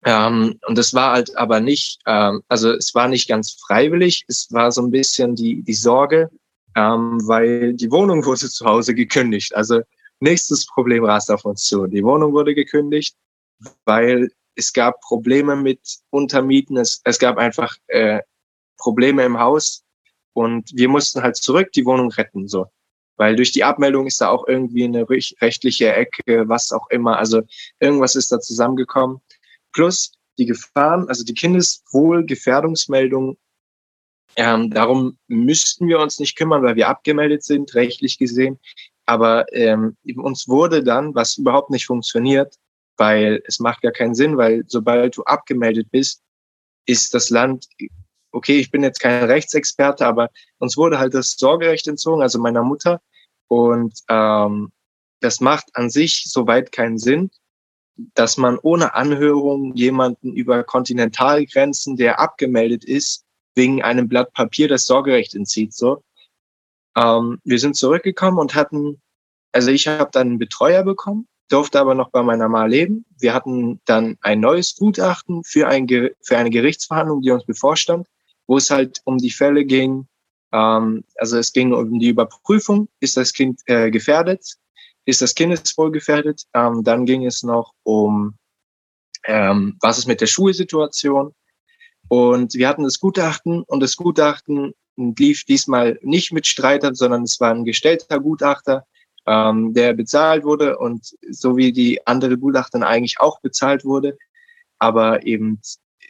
Ähm, 0.06 0.60
und 0.68 0.78
das 0.78 0.94
war 0.94 1.14
halt 1.14 1.36
aber 1.36 1.60
nicht, 1.60 2.00
ähm, 2.06 2.44
also 2.48 2.72
es 2.72 2.94
war 2.94 3.08
nicht 3.08 3.28
ganz 3.28 3.54
freiwillig, 3.54 4.24
es 4.28 4.48
war 4.52 4.72
so 4.72 4.82
ein 4.84 4.92
bisschen 4.92 5.36
die, 5.36 5.64
die 5.64 5.74
Sorge, 5.74 6.30
ähm, 6.78 7.20
weil 7.28 7.74
die 7.74 7.92
Wohnung 7.92 8.24
wurde 8.24 8.50
zu 8.50 8.66
Hause 8.66 8.94
gekündigt. 8.94 9.56
Also 9.56 9.82
nächstes 10.20 10.68
Problem 10.68 11.04
rast 11.04 11.32
auf 11.32 11.44
uns 11.44 11.64
zu. 11.64 11.88
Die 11.88 12.04
Wohnung 12.04 12.34
wurde 12.34 12.54
gekündigt, 12.54 13.18
weil 13.86 14.30
es 14.56 14.72
gab 14.72 15.02
Probleme 15.02 15.56
mit 15.56 15.80
Untermieten, 16.12 16.78
es, 16.78 17.02
es 17.04 17.18
gab 17.18 17.38
einfach 17.38 17.76
äh, 17.88 18.22
Probleme 18.78 19.26
im 19.26 19.40
Haus 19.40 19.84
und 20.34 20.70
wir 20.76 20.88
mussten 20.88 21.24
halt 21.24 21.38
zurück 21.38 21.72
die 21.72 21.86
Wohnung 21.86 22.12
retten, 22.12 22.48
so. 22.48 22.68
Weil 23.20 23.36
durch 23.36 23.52
die 23.52 23.64
Abmeldung 23.64 24.06
ist 24.06 24.22
da 24.22 24.30
auch 24.30 24.48
irgendwie 24.48 24.84
eine 24.84 25.10
rechtliche 25.10 25.92
Ecke, 25.92 26.48
was 26.48 26.72
auch 26.72 26.88
immer. 26.92 27.18
Also 27.18 27.42
irgendwas 27.80 28.16
ist 28.16 28.32
da 28.32 28.40
zusammengekommen. 28.40 29.22
Plus 29.74 30.12
die 30.38 30.46
Gefahren, 30.46 31.10
also 31.10 31.24
die 31.24 31.34
Kindeswohlgefährdungsmeldung, 31.34 33.36
ähm, 34.38 34.70
darum 34.70 35.18
müssten 35.28 35.88
wir 35.88 36.00
uns 36.00 36.20
nicht 36.20 36.38
kümmern, 36.38 36.62
weil 36.62 36.76
wir 36.76 36.88
abgemeldet 36.88 37.44
sind, 37.44 37.74
rechtlich 37.74 38.20
gesehen. 38.20 38.60
Aber 39.08 39.52
ähm, 39.52 39.98
uns 40.16 40.48
wurde 40.48 40.84
dann, 40.84 41.16
was 41.16 41.38
überhaupt 41.38 41.72
nicht 41.72 41.88
funktioniert, 41.88 42.56
weil 42.98 43.42
es 43.46 43.60
macht 43.60 43.82
gar 43.82 43.92
keinen 43.92 44.14
Sinn, 44.14 44.38
weil 44.38 44.64
sobald 44.68 45.18
du 45.18 45.24
abgemeldet 45.24 45.90
bist, 45.92 46.22
ist 46.86 47.16
das 47.16 47.32
Land, 47.32 47.66
okay, 48.32 48.60
ich 48.60 48.70
bin 48.70 48.84
jetzt 48.84 49.00
kein 49.00 49.24
Rechtsexperte, 49.24 50.06
aber 50.06 50.30
uns 50.60 50.78
wurde 50.78 51.00
halt 51.00 51.16
das 51.16 51.32
Sorgerecht 51.32 51.88
entzogen, 51.88 52.22
also 52.22 52.40
meiner 52.40 52.64
Mutter. 52.64 53.02
Und 53.48 54.00
ähm, 54.08 54.72
das 55.20 55.42
macht 55.42 55.66
an 55.74 55.90
sich 55.90 56.26
soweit 56.28 56.72
keinen 56.72 57.00
Sinn, 57.00 57.32
dass 58.14 58.38
man 58.38 58.60
ohne 58.60 58.94
Anhörung 58.94 59.74
jemanden 59.76 60.34
über 60.34 60.64
Kontinentalgrenzen, 60.64 61.98
der 61.98 62.20
abgemeldet 62.20 62.86
ist, 62.86 63.27
wegen 63.58 63.84
einem 63.84 64.08
Blatt 64.08 64.32
Papier 64.34 64.70
das 64.70 64.86
Sorgerecht 64.86 65.36
entzieht. 65.36 65.74
So, 65.74 66.04
ähm, 66.96 67.40
wir 67.44 67.60
sind 67.60 67.76
zurückgekommen 67.76 68.38
und 68.38 68.56
hatten, 68.56 69.02
also 69.52 69.72
ich 69.72 69.88
habe 69.88 70.10
dann 70.14 70.28
einen 70.28 70.40
Betreuer 70.40 70.84
bekommen, 70.84 71.28
durfte 71.50 71.80
aber 71.80 71.96
noch 71.96 72.12
bei 72.12 72.24
meiner 72.24 72.48
Ma 72.48 72.66
leben. 72.66 73.06
Wir 73.20 73.34
hatten 73.34 73.82
dann 73.86 74.18
ein 74.22 74.40
neues 74.40 74.76
Gutachten 74.76 75.44
für, 75.44 75.68
ein, 75.68 75.88
für 75.88 76.38
eine 76.38 76.50
Gerichtsverhandlung, 76.50 77.22
die 77.22 77.32
uns 77.32 77.46
bevorstand, 77.46 78.08
wo 78.46 78.58
es 78.58 78.70
halt 78.70 79.02
um 79.06 79.18
die 79.18 79.32
Fälle 79.32 79.66
ging. 79.66 80.08
Ähm, 80.54 81.04
also 81.18 81.38
es 81.38 81.52
ging 81.52 81.74
um 81.74 82.00
die 82.00 82.10
Überprüfung, 82.10 82.88
ist 83.00 83.18
das 83.18 83.34
Kind 83.34 83.62
äh, 83.66 83.92
gefährdet, 83.92 84.56
ist 85.06 85.22
das 85.22 85.36
Kindeswohl 85.36 85.92
gefährdet. 85.92 86.44
Ähm, 86.54 86.84
dann 86.84 87.06
ging 87.06 87.26
es 87.26 87.44
noch 87.44 87.74
um, 87.84 88.36
ähm, 89.26 89.78
was 89.82 89.98
ist 89.98 90.08
mit 90.08 90.22
der 90.22 90.28
Schulsituation. 90.28 91.34
Und 92.10 92.54
wir 92.54 92.68
hatten 92.68 92.84
das 92.84 93.00
Gutachten 93.00 93.64
und 93.64 93.82
das 93.82 93.98
Gutachten 93.98 94.74
lief 94.96 95.44
diesmal 95.44 96.00
nicht 96.02 96.32
mit 96.32 96.48
Streitern, 96.48 96.96
sondern 96.96 97.24
es 97.24 97.40
war 97.40 97.52
ein 97.52 97.66
gestellter 97.66 98.20
Gutachter, 98.20 98.86
ähm, 99.26 99.74
der 99.74 99.94
bezahlt 99.94 100.44
wurde 100.44 100.78
und 100.78 101.16
so 101.30 101.58
wie 101.58 101.72
die 101.72 102.06
andere 102.08 102.38
Gutachten 102.38 102.84
eigentlich 102.84 103.20
auch 103.20 103.40
bezahlt 103.42 103.86
wurde, 103.86 104.18
aber 104.80 105.26
eben 105.26 105.62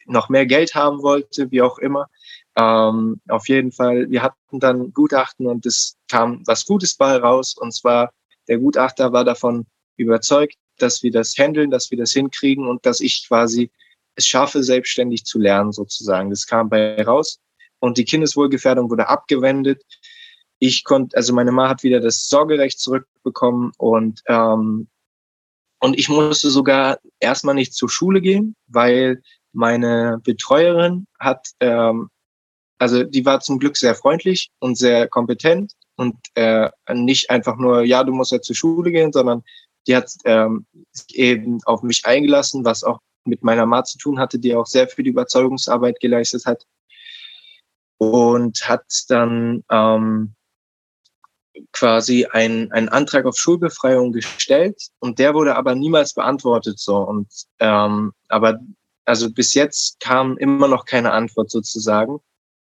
noch 0.05 0.29
mehr 0.29 0.45
Geld 0.45 0.75
haben 0.75 1.01
wollte, 1.01 1.51
wie 1.51 1.61
auch 1.61 1.79
immer. 1.79 2.07
Ähm, 2.55 3.19
auf 3.27 3.49
jeden 3.49 3.71
Fall, 3.71 4.09
wir 4.09 4.23
hatten 4.23 4.59
dann 4.59 4.93
Gutachten 4.93 5.47
und 5.47 5.65
es 5.65 5.97
kam 6.07 6.41
was 6.45 6.65
Gutes 6.65 6.95
bei 6.95 7.17
raus 7.17 7.55
und 7.57 7.73
zwar 7.73 8.11
der 8.47 8.59
Gutachter 8.59 9.11
war 9.11 9.25
davon 9.25 9.65
überzeugt, 9.97 10.55
dass 10.77 11.03
wir 11.03 11.11
das 11.11 11.37
handeln, 11.37 11.71
dass 11.71 11.91
wir 11.91 11.97
das 11.97 12.11
hinkriegen 12.11 12.67
und 12.67 12.85
dass 12.85 12.99
ich 12.99 13.27
quasi 13.27 13.71
es 14.17 14.27
schaffe, 14.27 14.63
selbstständig 14.63 15.23
zu 15.23 15.39
lernen 15.39 15.71
sozusagen. 15.71 16.29
Das 16.29 16.47
kam 16.47 16.69
bei 16.69 17.01
raus 17.01 17.39
und 17.79 17.97
die 17.97 18.05
Kindeswohlgefährdung 18.05 18.89
wurde 18.89 19.07
abgewendet. 19.07 19.83
Ich 20.59 20.83
konnte, 20.83 21.15
also 21.15 21.33
meine 21.33 21.51
Ma 21.51 21.69
hat 21.69 21.83
wieder 21.83 21.99
das 21.99 22.27
Sorgerecht 22.27 22.79
zurückbekommen 22.79 23.71
und 23.77 24.21
ähm, 24.27 24.87
und 25.79 25.99
ich 25.99 26.09
musste 26.09 26.49
sogar 26.49 26.97
erstmal 27.19 27.53
nicht 27.53 27.75
zur 27.75 27.87
Schule 27.87 28.19
gehen, 28.19 28.55
weil 28.65 29.21
meine 29.53 30.19
Betreuerin 30.23 31.05
hat, 31.19 31.49
ähm, 31.59 32.09
also 32.79 33.03
die 33.03 33.25
war 33.25 33.41
zum 33.41 33.59
Glück 33.59 33.77
sehr 33.77 33.93
freundlich 33.93 34.49
und 34.59 34.75
sehr 34.75 35.07
kompetent 35.07 35.73
und 35.95 36.15
äh, 36.33 36.69
nicht 36.91 37.29
einfach 37.29 37.57
nur, 37.57 37.83
ja, 37.83 38.03
du 38.03 38.11
musst 38.11 38.31
ja 38.31 38.41
zur 38.41 38.55
Schule 38.55 38.91
gehen, 38.91 39.13
sondern 39.13 39.43
die 39.85 39.95
hat 39.95 40.11
ähm, 40.25 40.65
eben 41.11 41.59
auf 41.65 41.83
mich 41.83 42.05
eingelassen, 42.05 42.65
was 42.65 42.83
auch 42.83 42.99
mit 43.27 43.43
meiner 43.43 43.65
Ma 43.65 43.83
zu 43.83 43.97
tun 43.97 44.19
hatte, 44.19 44.39
die 44.39 44.55
auch 44.55 44.65
sehr 44.65 44.87
viel 44.87 45.07
Überzeugungsarbeit 45.07 45.99
geleistet 45.99 46.45
hat. 46.45 46.65
Und 47.99 48.69
hat 48.69 48.85
dann 49.09 49.63
ähm, 49.71 50.35
quasi 51.71 52.25
einen, 52.25 52.71
einen 52.71 52.89
Antrag 52.89 53.25
auf 53.25 53.37
Schulbefreiung 53.37 54.11
gestellt 54.11 54.89
und 54.99 55.19
der 55.19 55.33
wurde 55.33 55.55
aber 55.55 55.75
niemals 55.75 56.13
beantwortet 56.13 56.79
so. 56.79 56.97
Und 56.97 57.27
ähm, 57.59 58.13
aber 58.27 58.59
also 59.05 59.31
bis 59.31 59.53
jetzt 59.53 59.99
kam 59.99 60.37
immer 60.37 60.67
noch 60.67 60.85
keine 60.85 61.11
Antwort 61.11 61.49
sozusagen. 61.49 62.19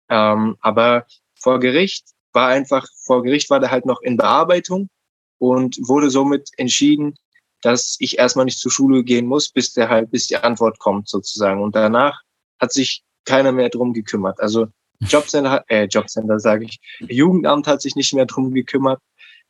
Ähm, 0.09 0.57
aber 0.59 1.05
vor 1.39 1.59
Gericht 1.59 2.09
war 2.33 2.49
einfach, 2.49 2.85
vor 3.05 3.23
Gericht 3.23 3.49
war 3.49 3.59
der 3.59 3.71
halt 3.71 3.85
noch 3.85 4.01
in 4.01 4.17
Bearbeitung 4.17 4.89
und 5.37 5.77
wurde 5.81 6.09
somit 6.09 6.49
entschieden, 6.57 7.15
dass 7.63 7.95
ich 7.99 8.19
erstmal 8.19 8.45
nicht 8.45 8.59
zur 8.59 8.71
Schule 8.71 9.03
gehen 9.03 9.25
muss, 9.25 9.49
bis 9.49 9.73
der 9.73 9.89
halt, 9.89 10.11
bis 10.11 10.27
die 10.27 10.37
Antwort 10.37 10.79
kommt 10.79 11.07
sozusagen. 11.07 11.61
Und 11.61 11.75
danach 11.75 12.21
hat 12.59 12.73
sich 12.73 13.03
keiner 13.25 13.53
mehr 13.53 13.69
drum 13.69 13.93
gekümmert. 13.93 14.39
Also 14.39 14.67
Jobcenter, 14.99 15.63
äh, 15.67 15.85
Jobcenter 15.85 16.39
sage 16.39 16.65
ich, 16.65 16.79
Jugendamt 16.99 17.67
hat 17.67 17.81
sich 17.81 17.95
nicht 17.95 18.13
mehr 18.13 18.25
drum 18.25 18.53
gekümmert. 18.53 19.01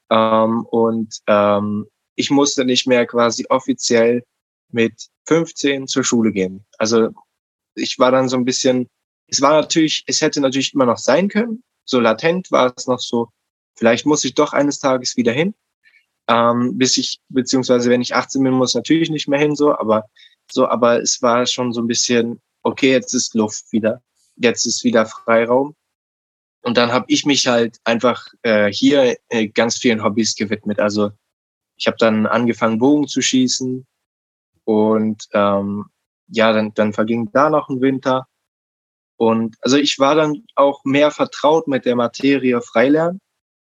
Ähm, 0.09 0.65
und 0.65 1.19
ähm, 1.27 1.87
ich 2.15 2.29
musste 2.29 2.65
nicht 2.65 2.85
mehr 2.85 3.07
quasi 3.07 3.45
offiziell 3.49 4.23
mit 4.71 5.07
15 5.25 5.87
zur 5.87 6.03
Schule 6.03 6.31
gehen. 6.31 6.65
Also 6.77 7.09
ich 7.75 7.97
war 7.97 8.11
dann 8.11 8.29
so 8.29 8.37
ein 8.37 8.45
bisschen, 8.45 8.87
es 9.27 9.41
war 9.41 9.59
natürlich, 9.59 10.03
es 10.05 10.21
hätte 10.21 10.39
natürlich 10.39 10.73
immer 10.73 10.85
noch 10.85 10.97
sein 10.99 11.29
können. 11.29 11.63
So 11.85 11.99
latent 11.99 12.51
war 12.51 12.73
es 12.75 12.85
noch 12.87 12.99
so, 12.99 13.29
vielleicht 13.75 14.05
muss 14.05 14.23
ich 14.23 14.35
doch 14.35 14.53
eines 14.53 14.79
Tages 14.79 15.17
wieder 15.17 15.31
hin. 15.31 15.55
Ähm, 16.27 16.77
bis 16.77 16.97
ich, 16.97 17.19
beziehungsweise 17.29 17.89
wenn 17.89 18.01
ich 18.01 18.15
18 18.15 18.43
bin, 18.43 18.53
muss 18.53 18.75
natürlich 18.75 19.09
nicht 19.09 19.27
mehr 19.27 19.39
hin, 19.39 19.55
so, 19.55 19.77
aber 19.77 20.05
so, 20.51 20.67
aber 20.67 21.01
es 21.01 21.21
war 21.21 21.45
schon 21.45 21.73
so 21.73 21.81
ein 21.81 21.87
bisschen, 21.87 22.41
okay, 22.63 22.91
jetzt 22.91 23.13
ist 23.13 23.35
Luft 23.35 23.71
wieder. 23.71 24.01
Jetzt 24.35 24.65
ist 24.65 24.83
wieder 24.83 25.05
Freiraum. 25.05 25.75
Und 26.61 26.77
dann 26.77 26.91
habe 26.91 27.05
ich 27.09 27.25
mich 27.25 27.47
halt 27.47 27.77
einfach 27.83 28.25
äh, 28.41 28.71
hier 28.71 29.17
äh, 29.29 29.47
ganz 29.47 29.77
vielen 29.77 30.03
Hobbys 30.03 30.35
gewidmet. 30.35 30.79
Also 30.79 31.11
ich 31.75 31.87
habe 31.87 31.97
dann 31.97 32.25
angefangen, 32.25 32.79
Bogen 32.79 33.07
zu 33.07 33.21
schießen. 33.21 33.85
Und 34.63 35.27
ähm, 35.33 35.85
ja, 36.27 36.53
dann, 36.53 36.73
dann 36.73 36.93
verging 36.93 37.29
da 37.33 37.49
noch 37.49 37.67
ein 37.69 37.81
Winter. 37.81 38.27
Und 39.17 39.57
also 39.61 39.77
ich 39.77 39.99
war 39.99 40.15
dann 40.15 40.45
auch 40.55 40.83
mehr 40.85 41.11
vertraut 41.11 41.67
mit 41.67 41.85
der 41.85 41.95
Materie 41.95 42.61
Freilernen, 42.61 43.19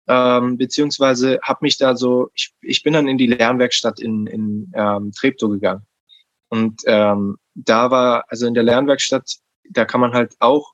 ähm, 0.07 0.57
beziehungsweise 0.57 1.39
habe 1.43 1.59
mich 1.61 1.77
da 1.77 1.95
so, 1.95 2.29
ich, 2.33 2.53
ich 2.61 2.83
bin 2.83 2.93
dann 2.93 3.07
in 3.07 3.17
die 3.17 3.27
Lernwerkstatt 3.27 3.99
in, 3.99 4.27
in 4.27 4.71
ähm, 4.75 5.11
Treptow 5.11 5.49
gegangen. 5.49 5.85
Und 6.49 6.81
ähm, 6.85 7.37
da 7.55 7.91
war, 7.91 8.25
also 8.27 8.47
in 8.47 8.53
der 8.53 8.63
Lernwerkstatt, 8.63 9.37
da 9.69 9.85
kann 9.85 10.01
man 10.01 10.13
halt 10.13 10.35
auch 10.39 10.73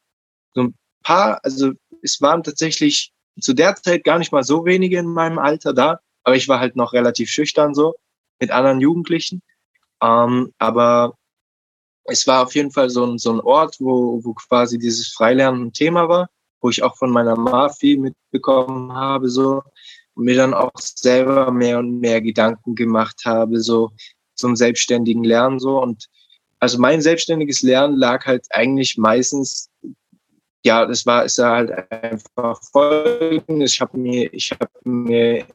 so 0.53 0.63
ein 0.63 0.75
paar, 1.03 1.39
also 1.43 1.73
es 2.01 2.21
waren 2.21 2.43
tatsächlich 2.43 3.13
zu 3.39 3.53
der 3.53 3.75
Zeit 3.75 4.03
gar 4.03 4.17
nicht 4.17 4.31
mal 4.31 4.43
so 4.43 4.65
wenige 4.65 4.97
in 4.97 5.07
meinem 5.07 5.37
Alter 5.37 5.73
da, 5.73 5.99
aber 6.23 6.35
ich 6.35 6.47
war 6.47 6.59
halt 6.59 6.75
noch 6.75 6.93
relativ 6.93 7.29
schüchtern 7.29 7.73
so 7.75 7.95
mit 8.39 8.51
anderen 8.51 8.81
Jugendlichen. 8.81 9.41
Ähm, 10.01 10.53
aber 10.57 11.15
es 12.05 12.25
war 12.27 12.43
auf 12.43 12.55
jeden 12.55 12.71
Fall 12.71 12.89
so 12.89 13.05
ein, 13.05 13.17
so 13.17 13.31
ein 13.31 13.39
Ort, 13.39 13.77
wo, 13.79 14.23
wo 14.23 14.33
quasi 14.33 14.77
dieses 14.79 15.09
Freilernen 15.09 15.67
ein 15.67 15.73
Thema 15.73 16.09
war, 16.09 16.29
wo 16.61 16.69
ich 16.69 16.83
auch 16.83 16.97
von 16.97 17.11
meiner 17.11 17.35
Ma 17.35 17.71
mitbekommen 17.81 18.93
habe, 18.93 19.29
so, 19.29 19.63
und 20.15 20.25
mir 20.25 20.35
dann 20.35 20.53
auch 20.53 20.71
selber 20.75 21.51
mehr 21.51 21.79
und 21.79 21.99
mehr 21.99 22.21
Gedanken 22.21 22.75
gemacht 22.75 23.21
habe, 23.25 23.59
so 23.59 23.91
zum 24.35 24.55
selbstständigen 24.55 25.23
Lernen, 25.23 25.59
so. 25.59 25.81
Und 25.81 26.07
also 26.59 26.79
mein 26.79 27.01
selbstständiges 27.01 27.61
Lernen 27.61 27.95
lag 27.95 28.25
halt 28.25 28.47
eigentlich 28.49 28.97
meistens, 28.97 29.69
ja, 30.65 30.85
das 30.85 31.05
war, 31.05 31.25
ja 31.25 31.51
halt 31.51 31.71
einfach 31.91 32.59
folgendes. 32.71 33.73
Ich 33.73 33.81
habe 33.81 33.97
mir, 33.97 34.33
ich 34.33 34.51
habe 34.51 34.71
mir, 34.83 35.45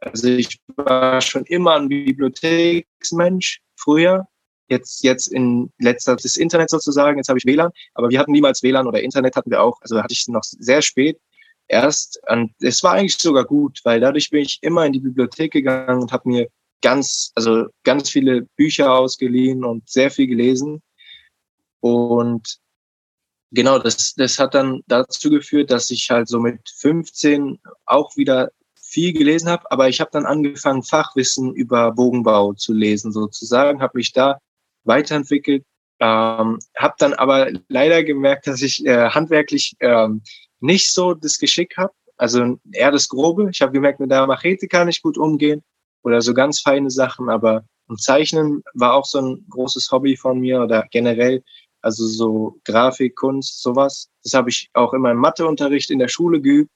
also 0.00 0.28
ich 0.28 0.60
war 0.76 1.20
schon 1.20 1.44
immer 1.44 1.76
ein 1.76 1.88
Bibliotheksmensch 1.88 3.60
früher 3.76 4.26
jetzt, 4.70 5.02
jetzt 5.02 5.26
in 5.26 5.70
letzter, 5.78 6.16
das 6.16 6.36
Internet 6.36 6.70
sozusagen, 6.70 7.18
jetzt 7.18 7.28
habe 7.28 7.38
ich 7.38 7.44
WLAN, 7.44 7.70
aber 7.94 8.08
wir 8.08 8.18
hatten 8.18 8.32
niemals 8.32 8.62
WLAN 8.62 8.86
oder 8.86 9.02
Internet 9.02 9.36
hatten 9.36 9.50
wir 9.50 9.62
auch, 9.62 9.80
also 9.82 10.02
hatte 10.02 10.12
ich 10.12 10.26
noch 10.28 10.42
sehr 10.42 10.80
spät 10.80 11.18
erst. 11.68 12.20
Und 12.28 12.52
es 12.60 12.82
war 12.82 12.94
eigentlich 12.94 13.18
sogar 13.18 13.44
gut, 13.44 13.80
weil 13.84 14.00
dadurch 14.00 14.30
bin 14.30 14.42
ich 14.42 14.58
immer 14.62 14.86
in 14.86 14.92
die 14.92 15.00
Bibliothek 15.00 15.52
gegangen 15.52 16.00
und 16.00 16.12
habe 16.12 16.28
mir 16.28 16.48
ganz, 16.82 17.32
also 17.34 17.66
ganz 17.84 18.10
viele 18.10 18.42
Bücher 18.56 18.92
ausgeliehen 18.92 19.64
und 19.64 19.88
sehr 19.88 20.10
viel 20.10 20.26
gelesen. 20.26 20.82
Und 21.80 22.58
genau, 23.50 23.78
das, 23.78 24.14
das 24.14 24.38
hat 24.38 24.54
dann 24.54 24.82
dazu 24.86 25.30
geführt, 25.30 25.70
dass 25.70 25.90
ich 25.90 26.10
halt 26.10 26.28
so 26.28 26.40
mit 26.40 26.60
15 26.76 27.58
auch 27.86 28.16
wieder 28.16 28.50
viel 28.74 29.12
gelesen 29.12 29.48
habe, 29.48 29.70
aber 29.70 29.88
ich 29.88 30.00
habe 30.00 30.10
dann 30.12 30.26
angefangen, 30.26 30.82
Fachwissen 30.82 31.54
über 31.54 31.92
Bogenbau 31.92 32.54
zu 32.54 32.72
lesen, 32.72 33.12
sozusagen, 33.12 33.80
habe 33.80 33.98
mich 33.98 34.12
da 34.12 34.40
weiterentwickelt. 34.84 35.64
Ähm, 36.00 36.58
habe 36.76 36.94
dann 36.98 37.12
aber 37.14 37.50
leider 37.68 38.02
gemerkt, 38.02 38.46
dass 38.46 38.62
ich 38.62 38.84
äh, 38.86 39.10
handwerklich 39.10 39.76
ähm, 39.80 40.22
nicht 40.60 40.92
so 40.92 41.14
das 41.14 41.38
Geschick 41.38 41.76
habe, 41.76 41.92
also 42.16 42.58
eher 42.72 42.90
das 42.90 43.08
Grobe. 43.08 43.50
Ich 43.50 43.60
habe 43.60 43.72
gemerkt, 43.72 44.00
mit 44.00 44.10
der 44.10 44.26
Machete 44.26 44.66
kann 44.66 44.88
ich 44.88 45.02
gut 45.02 45.18
umgehen 45.18 45.62
oder 46.02 46.22
so 46.22 46.32
ganz 46.32 46.60
feine 46.60 46.90
Sachen, 46.90 47.28
aber 47.28 47.64
Zeichnen 47.98 48.62
war 48.74 48.94
auch 48.94 49.04
so 49.04 49.20
ein 49.20 49.44
großes 49.50 49.90
Hobby 49.90 50.16
von 50.16 50.40
mir 50.40 50.62
oder 50.62 50.86
generell, 50.90 51.42
also 51.82 52.06
so 52.06 52.58
Grafik, 52.64 53.16
Kunst, 53.16 53.62
sowas. 53.62 54.08
Das 54.22 54.34
habe 54.34 54.50
ich 54.50 54.70
auch 54.74 54.94
in 54.94 55.00
meinem 55.00 55.18
Matheunterricht 55.18 55.90
in 55.90 55.98
der 55.98 56.08
Schule 56.08 56.40
geübt. 56.40 56.70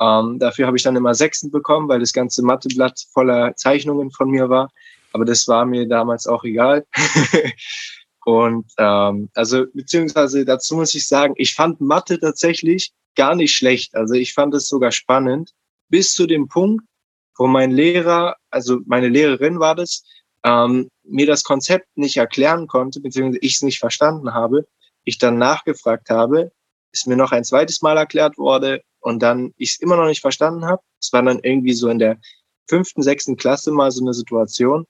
Ähm, 0.00 0.38
dafür 0.38 0.66
habe 0.66 0.76
ich 0.76 0.82
dann 0.82 0.96
immer 0.96 1.14
Sechsen 1.14 1.50
bekommen, 1.50 1.88
weil 1.88 2.00
das 2.00 2.12
ganze 2.12 2.42
Matheblatt 2.42 3.04
voller 3.12 3.54
Zeichnungen 3.56 4.10
von 4.10 4.30
mir 4.30 4.48
war. 4.48 4.70
Aber 5.12 5.24
das 5.24 5.48
war 5.48 5.64
mir 5.64 5.86
damals 5.88 6.26
auch 6.26 6.44
egal. 6.44 6.86
und 8.24 8.66
ähm, 8.78 9.30
also 9.34 9.66
beziehungsweise 9.72 10.44
dazu 10.44 10.76
muss 10.76 10.94
ich 10.94 11.06
sagen, 11.06 11.34
ich 11.36 11.54
fand 11.54 11.80
Mathe 11.80 12.18
tatsächlich 12.20 12.92
gar 13.16 13.34
nicht 13.34 13.54
schlecht. 13.54 13.94
Also 13.94 14.14
ich 14.14 14.34
fand 14.34 14.54
es 14.54 14.68
sogar 14.68 14.92
spannend, 14.92 15.52
bis 15.88 16.12
zu 16.12 16.26
dem 16.26 16.48
Punkt, 16.48 16.84
wo 17.36 17.46
mein 17.46 17.70
Lehrer, 17.70 18.36
also 18.50 18.80
meine 18.86 19.08
Lehrerin 19.08 19.60
war 19.60 19.74
das, 19.74 20.04
ähm, 20.44 20.88
mir 21.02 21.26
das 21.26 21.42
Konzept 21.42 21.86
nicht 21.96 22.16
erklären 22.16 22.66
konnte, 22.66 23.00
beziehungsweise 23.00 23.40
ich 23.40 23.56
es 23.56 23.62
nicht 23.62 23.78
verstanden 23.78 24.34
habe, 24.34 24.66
ich 25.04 25.18
dann 25.18 25.38
nachgefragt 25.38 26.10
habe, 26.10 26.52
ist 26.92 27.06
mir 27.06 27.16
noch 27.16 27.32
ein 27.32 27.44
zweites 27.44 27.82
Mal 27.82 27.96
erklärt 27.96 28.38
wurde 28.38 28.82
und 29.00 29.22
dann 29.22 29.52
ich 29.56 29.70
es 29.70 29.80
immer 29.80 29.96
noch 29.96 30.06
nicht 30.06 30.20
verstanden 30.20 30.66
habe. 30.66 30.82
Es 31.00 31.12
war 31.12 31.22
dann 31.22 31.40
irgendwie 31.42 31.72
so 31.72 31.88
in 31.88 31.98
der 31.98 32.18
fünften, 32.68 33.02
sechsten 33.02 33.36
Klasse 33.36 33.72
mal 33.72 33.90
so 33.90 34.02
eine 34.02 34.14
Situation, 34.14 34.86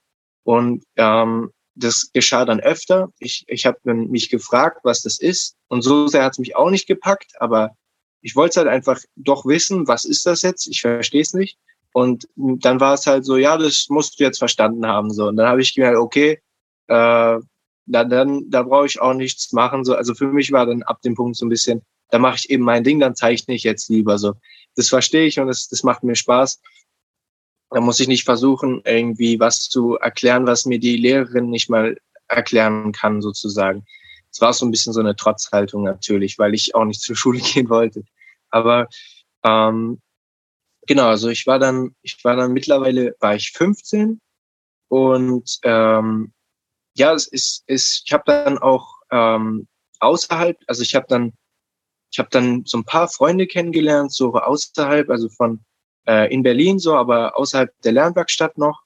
und 0.48 0.82
ähm, 0.96 1.50
das 1.74 2.10
geschah 2.14 2.46
dann 2.46 2.58
öfter. 2.58 3.12
Ich, 3.18 3.44
ich 3.48 3.66
habe 3.66 3.78
mich 3.84 4.30
gefragt, 4.30 4.78
was 4.82 5.02
das 5.02 5.20
ist. 5.20 5.56
Und 5.68 5.82
so 5.82 6.06
sehr 6.06 6.24
hat 6.24 6.32
es 6.32 6.38
mich 6.38 6.56
auch 6.56 6.70
nicht 6.70 6.86
gepackt, 6.86 7.32
aber 7.38 7.72
ich 8.22 8.34
wollte 8.34 8.60
halt 8.60 8.68
einfach 8.70 8.98
doch 9.14 9.44
wissen, 9.44 9.86
was 9.88 10.06
ist 10.06 10.24
das 10.24 10.40
jetzt? 10.40 10.66
Ich 10.66 10.80
verstehe 10.80 11.20
es 11.20 11.34
nicht. 11.34 11.58
Und 11.92 12.26
dann 12.36 12.80
war 12.80 12.94
es 12.94 13.06
halt 13.06 13.26
so, 13.26 13.36
ja, 13.36 13.58
das 13.58 13.88
musst 13.90 14.18
du 14.18 14.24
jetzt 14.24 14.38
verstanden 14.38 14.86
haben. 14.86 15.12
So. 15.12 15.26
Und 15.26 15.36
dann 15.36 15.48
habe 15.48 15.60
ich 15.60 15.74
gemerkt, 15.74 15.98
okay, 15.98 16.40
äh, 16.86 17.38
dann, 17.84 18.08
dann 18.08 18.48
da 18.48 18.62
brauche 18.62 18.86
ich 18.86 19.02
auch 19.02 19.12
nichts 19.12 19.52
machen. 19.52 19.84
So. 19.84 19.96
Also 19.96 20.14
für 20.14 20.28
mich 20.28 20.50
war 20.50 20.64
dann 20.64 20.82
ab 20.82 21.02
dem 21.02 21.14
Punkt 21.14 21.36
so 21.36 21.44
ein 21.44 21.50
bisschen, 21.50 21.82
da 22.08 22.18
mache 22.18 22.36
ich 22.36 22.48
eben 22.48 22.64
mein 22.64 22.84
Ding, 22.84 23.00
dann 23.00 23.14
zeichne 23.14 23.54
ich 23.54 23.64
jetzt 23.64 23.90
lieber 23.90 24.16
so. 24.16 24.32
Das 24.76 24.88
verstehe 24.88 25.26
ich 25.26 25.38
und 25.38 25.48
das, 25.48 25.68
das 25.68 25.82
macht 25.82 26.04
mir 26.04 26.16
Spaß. 26.16 26.58
Da 27.70 27.80
muss 27.80 28.00
ich 28.00 28.08
nicht 28.08 28.24
versuchen, 28.24 28.80
irgendwie 28.84 29.38
was 29.38 29.68
zu 29.68 29.96
erklären, 29.96 30.46
was 30.46 30.64
mir 30.64 30.78
die 30.78 30.96
Lehrerin 30.96 31.50
nicht 31.50 31.68
mal 31.68 31.96
erklären 32.28 32.92
kann, 32.92 33.20
sozusagen. 33.20 33.84
Es 34.30 34.40
war 34.40 34.52
so 34.52 34.64
ein 34.64 34.70
bisschen 34.70 34.92
so 34.92 35.00
eine 35.00 35.16
Trotzhaltung 35.16 35.82
natürlich, 35.84 36.38
weil 36.38 36.54
ich 36.54 36.74
auch 36.74 36.84
nicht 36.84 37.00
zur 37.02 37.16
Schule 37.16 37.40
gehen 37.40 37.68
wollte. 37.68 38.04
Aber 38.50 38.88
ähm, 39.44 40.00
genau, 40.86 41.08
also 41.08 41.28
ich 41.28 41.46
war 41.46 41.58
dann, 41.58 41.94
ich 42.02 42.22
war 42.24 42.36
dann 42.36 42.52
mittlerweile, 42.52 43.14
war 43.20 43.34
ich 43.34 43.52
15 43.52 44.20
und 44.88 45.58
ähm, 45.62 46.32
ja, 46.94 47.12
es 47.12 47.26
ist, 47.28 47.62
ist 47.66 48.02
ich 48.06 48.12
habe 48.12 48.24
dann 48.26 48.58
auch 48.58 48.94
ähm, 49.10 49.68
außerhalb, 50.00 50.58
also 50.66 50.82
ich 50.82 50.94
habe 50.94 51.06
dann, 51.08 51.32
ich 52.10 52.18
habe 52.18 52.28
dann 52.30 52.64
so 52.64 52.78
ein 52.78 52.84
paar 52.84 53.08
Freunde 53.08 53.46
kennengelernt, 53.46 54.12
so 54.12 54.32
außerhalb, 54.32 55.10
also 55.10 55.28
von 55.28 55.64
äh, 56.08 56.32
in 56.32 56.42
Berlin 56.42 56.78
so, 56.78 56.96
aber 56.96 57.36
außerhalb 57.38 57.70
der 57.82 57.92
Lernwerkstatt 57.92 58.56
noch, 58.58 58.82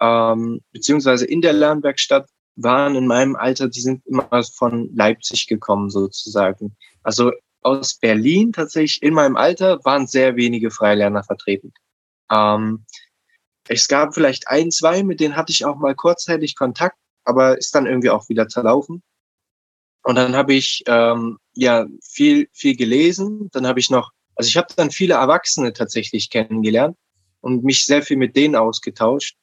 ähm, 0.00 0.60
beziehungsweise 0.72 1.24
in 1.24 1.40
der 1.40 1.52
Lernwerkstatt 1.52 2.28
waren 2.56 2.94
in 2.94 3.06
meinem 3.06 3.36
Alter, 3.36 3.68
die 3.68 3.80
sind 3.80 4.04
immer 4.06 4.42
von 4.42 4.94
Leipzig 4.94 5.46
gekommen 5.46 5.90
sozusagen. 5.90 6.76
Also 7.02 7.32
aus 7.62 7.94
Berlin 7.94 8.52
tatsächlich 8.52 9.02
in 9.02 9.14
meinem 9.14 9.36
Alter 9.36 9.82
waren 9.84 10.06
sehr 10.06 10.36
wenige 10.36 10.70
Freilerner 10.70 11.24
vertreten. 11.24 11.72
Ähm, 12.30 12.84
es 13.68 13.88
gab 13.88 14.14
vielleicht 14.14 14.48
ein, 14.48 14.70
zwei, 14.70 15.02
mit 15.02 15.20
denen 15.20 15.36
hatte 15.36 15.52
ich 15.52 15.64
auch 15.64 15.76
mal 15.76 15.94
kurzzeitig 15.94 16.56
Kontakt, 16.56 16.98
aber 17.24 17.56
ist 17.56 17.74
dann 17.74 17.86
irgendwie 17.86 18.10
auch 18.10 18.28
wieder 18.28 18.48
zerlaufen. 18.48 19.02
Und 20.02 20.16
dann 20.16 20.36
habe 20.36 20.52
ich 20.52 20.82
ähm, 20.86 21.38
ja 21.54 21.86
viel, 22.02 22.48
viel 22.52 22.76
gelesen. 22.76 23.48
Dann 23.52 23.66
habe 23.66 23.80
ich 23.80 23.88
noch 23.88 24.10
also 24.36 24.48
ich 24.48 24.56
habe 24.56 24.68
dann 24.76 24.90
viele 24.90 25.14
Erwachsene 25.14 25.72
tatsächlich 25.72 26.30
kennengelernt 26.30 26.96
und 27.40 27.64
mich 27.64 27.86
sehr 27.86 28.02
viel 28.02 28.16
mit 28.16 28.36
denen 28.36 28.56
ausgetauscht. 28.56 29.36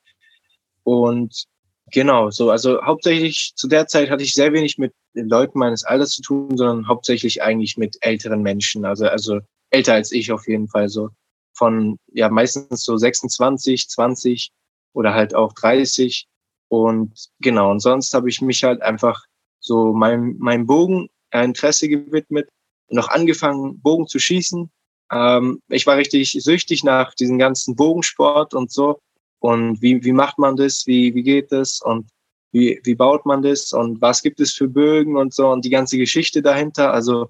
Und 0.84 1.46
genau, 1.92 2.32
so, 2.32 2.52
also 2.52 2.82
hauptsächlich 2.84 3.54
zu 3.56 3.68
der 3.68 3.88
Zeit 3.88 4.10
hatte 4.10 4.24
ich 4.24 4.34
sehr 4.34 4.54
wenig 4.54 4.78
mit 4.78 4.94
den 5.16 5.30
Leuten 5.30 5.60
meines 5.60 5.84
Alters 5.84 6.12
zu 6.12 6.22
tun, 6.22 6.58
sondern 6.58 6.88
hauptsächlich 6.88 7.44
eigentlich 7.44 7.78
mit 7.78 7.98
älteren 8.02 8.42
Menschen, 8.42 8.86
also, 8.86 9.06
also 9.06 9.40
älter 9.70 9.94
als 9.94 10.12
ich 10.12 10.32
auf 10.32 10.48
jeden 10.48 10.68
Fall 10.68 10.90
so. 10.90 11.10
Von 11.54 11.98
ja 12.12 12.30
meistens 12.30 12.84
so 12.84 12.98
26, 12.98 13.90
20 13.90 14.52
oder 14.94 15.14
halt 15.14 15.36
auch 15.36 15.54
30. 15.54 16.28
Und 16.70 17.30
genau, 17.40 17.72
und 17.72 17.82
sonst 17.82 18.14
habe 18.14 18.30
ich 18.30 18.42
mich 18.42 18.64
halt 18.64 18.82
einfach 18.82 19.26
so 19.60 19.94
meinem, 19.94 20.38
meinem 20.40 20.66
Bogen 20.66 21.10
Interesse 21.34 21.88
gewidmet, 21.88 22.50
noch 22.90 23.10
angefangen, 23.10 23.80
Bogen 23.80 24.08
zu 24.08 24.20
schießen, 24.20 24.70
ähm, 25.12 25.62
ich 25.70 25.86
war 25.86 25.98
richtig 25.98 26.32
süchtig 26.32 26.84
nach 26.84 27.14
diesem 27.16 27.38
ganzen 27.38 27.76
Bogensport 27.76 28.54
und 28.54 28.72
so. 28.72 29.00
und 29.40 29.82
wie, 29.82 30.04
wie 30.04 30.14
macht 30.14 30.38
man 30.38 30.56
das, 30.56 30.86
wie, 30.88 31.16
wie 31.16 31.24
geht 31.24 31.52
das 31.52 31.82
und 31.82 32.10
wie, 32.52 32.80
wie 32.84 32.96
baut 32.96 33.26
man 33.26 33.42
das 33.42 33.74
und 33.74 34.02
was 34.02 34.22
gibt 34.22 34.40
es 34.40 34.54
für 34.54 34.68
Bögen 34.68 35.18
und 35.18 35.34
so 35.34 35.50
und 35.50 35.66
die 35.66 35.70
ganze 35.70 35.98
Geschichte 35.98 36.42
dahinter. 36.42 36.94
Also 36.94 37.30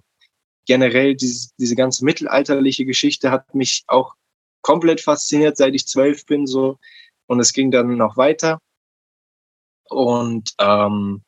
generell 0.66 1.16
diese, 1.16 1.50
diese 1.58 1.76
ganze 1.76 2.06
mittelalterliche 2.06 2.86
Geschichte 2.86 3.32
hat 3.32 3.54
mich 3.56 3.84
auch 3.88 4.16
komplett 4.62 5.02
fasziniert, 5.02 5.58
seit 5.58 5.74
ich 5.76 5.88
zwölf 5.88 6.26
bin 6.26 6.48
so 6.48 6.78
und 7.28 7.40
es 7.40 7.54
ging 7.54 7.72
dann 7.72 7.98
noch 7.98 8.18
weiter. 8.18 8.60
Und 9.90 10.54
ähm, 10.60 11.24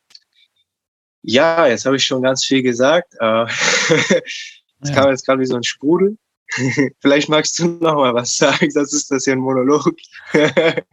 ja, 1.21 1.67
jetzt 1.67 1.85
habe 1.85 1.95
ich 1.95 2.05
schon 2.05 2.21
ganz 2.21 2.43
viel 2.45 2.63
gesagt. 2.63 3.15
Äh, 3.19 3.45
Es 4.83 4.89
ja. 4.89 4.95
kam 4.95 5.09
jetzt 5.09 5.25
gerade 5.25 5.39
wie 5.39 5.45
so 5.45 5.55
ein 5.55 5.63
Sprudel. 5.63 6.17
Vielleicht 6.99 7.29
magst 7.29 7.57
du 7.59 7.67
noch 7.67 7.95
mal 7.95 8.13
was 8.13 8.37
sagen, 8.37 8.69
das 8.73 8.93
ist 8.93 9.09
das 9.11 9.25
hier 9.25 9.33
ein 9.33 9.39
Monolog. 9.39 9.91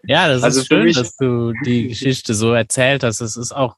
ja, 0.04 0.28
das 0.28 0.42
also 0.42 0.61
ist 0.61 0.66
schön, 0.68 0.92
dass 0.92 1.16
du 1.16 1.52
die 1.64 1.88
Geschichte 1.88 2.34
so 2.34 2.52
erzählt 2.52 3.02
hast. 3.02 3.20
Es 3.20 3.36
ist 3.36 3.52
auch 3.52 3.76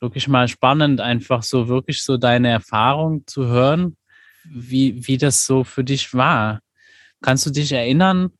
wirklich 0.00 0.28
mal 0.28 0.48
spannend, 0.48 1.00
einfach 1.00 1.42
so 1.42 1.68
wirklich 1.68 2.02
so 2.02 2.16
deine 2.16 2.48
Erfahrung 2.48 3.26
zu 3.26 3.46
hören, 3.46 3.96
wie, 4.44 5.06
wie 5.06 5.18
das 5.18 5.46
so 5.46 5.64
für 5.64 5.84
dich 5.84 6.14
war. 6.14 6.60
Kannst 7.22 7.44
du 7.44 7.50
dich 7.50 7.72
erinnern, 7.72 8.30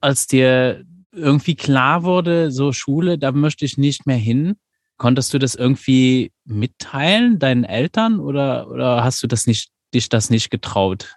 als 0.00 0.26
dir 0.26 0.84
irgendwie 1.12 1.56
klar 1.56 2.04
wurde, 2.04 2.50
so 2.50 2.72
Schule, 2.72 3.18
da 3.18 3.32
möchte 3.32 3.64
ich 3.64 3.78
nicht 3.78 4.06
mehr 4.06 4.16
hin? 4.16 4.56
Konntest 4.96 5.34
du 5.34 5.38
das 5.38 5.54
irgendwie 5.54 6.32
mitteilen, 6.44 7.38
deinen 7.38 7.64
Eltern, 7.64 8.20
oder, 8.20 8.70
oder 8.70 9.02
hast 9.02 9.22
du 9.22 9.26
das 9.26 9.46
nicht, 9.46 9.70
dich 9.94 10.08
das 10.08 10.30
nicht 10.30 10.50
getraut? 10.50 11.16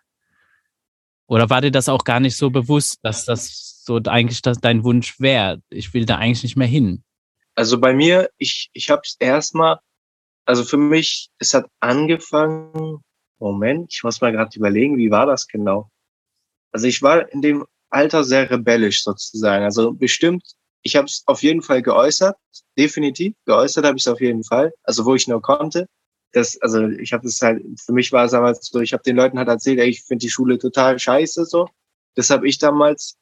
Oder 1.27 1.49
war 1.49 1.61
dir 1.61 1.71
das 1.71 1.89
auch 1.89 2.03
gar 2.03 2.19
nicht 2.19 2.37
so 2.37 2.49
bewusst, 2.49 2.99
dass 3.03 3.25
das 3.25 3.83
so 3.83 3.99
eigentlich 4.05 4.41
das 4.41 4.59
dein 4.59 4.83
Wunsch 4.83 5.19
wäre? 5.19 5.61
Ich 5.69 5.93
will 5.93 6.05
da 6.05 6.17
eigentlich 6.17 6.43
nicht 6.43 6.55
mehr 6.55 6.67
hin. 6.67 7.03
Also 7.55 7.79
bei 7.79 7.93
mir, 7.93 8.29
ich, 8.37 8.69
ich 8.73 8.89
habe 8.89 9.01
es 9.03 9.17
erstmal, 9.19 9.79
also 10.45 10.63
für 10.63 10.77
mich, 10.77 11.29
es 11.39 11.53
hat 11.53 11.65
angefangen, 11.79 13.01
Moment, 13.39 13.93
ich 13.93 14.03
muss 14.03 14.21
mal 14.21 14.31
gerade 14.31 14.57
überlegen, 14.57 14.97
wie 14.97 15.11
war 15.11 15.25
das 15.25 15.47
genau? 15.47 15.89
Also 16.71 16.87
ich 16.87 17.01
war 17.01 17.31
in 17.31 17.41
dem 17.41 17.65
Alter 17.89 18.23
sehr 18.23 18.49
rebellisch 18.49 19.03
sozusagen. 19.03 19.63
Also 19.63 19.91
bestimmt 19.93 20.43
ich 20.87 20.95
habe 20.95 21.05
es 21.05 21.23
auf 21.25 21.43
jeden 21.43 21.61
Fall 21.61 21.81
geäußert, 21.81 22.37
definitiv. 22.77 23.35
Geäußert 23.45 23.85
habe 23.85 23.97
ich 23.97 24.03
es 24.03 24.07
auf 24.07 24.21
jeden 24.21 24.43
Fall, 24.43 24.73
also 24.83 25.05
wo 25.05 25.15
ich 25.15 25.27
nur 25.27 25.41
konnte. 25.41 25.87
Das, 26.37 26.61
also 26.61 26.87
ich 26.87 27.13
habe 27.13 27.23
das 27.23 27.41
halt, 27.41 27.63
für 27.79 27.93
mich 27.93 28.11
war 28.11 28.25
es 28.25 28.31
damals 28.31 28.67
so, 28.67 28.79
ich 28.79 28.93
habe 28.93 29.01
den 29.01 29.15
Leuten 29.15 29.39
halt 29.39 29.47
erzählt, 29.47 29.79
ey, 29.79 29.89
ich 29.89 30.03
finde 30.03 30.21
die 30.21 30.29
Schule 30.29 30.59
total 30.59 30.99
scheiße 30.99 31.45
so. 31.45 31.67
Das 32.13 32.29
habe 32.29 32.47
ich 32.47 32.59
damals 32.59 33.17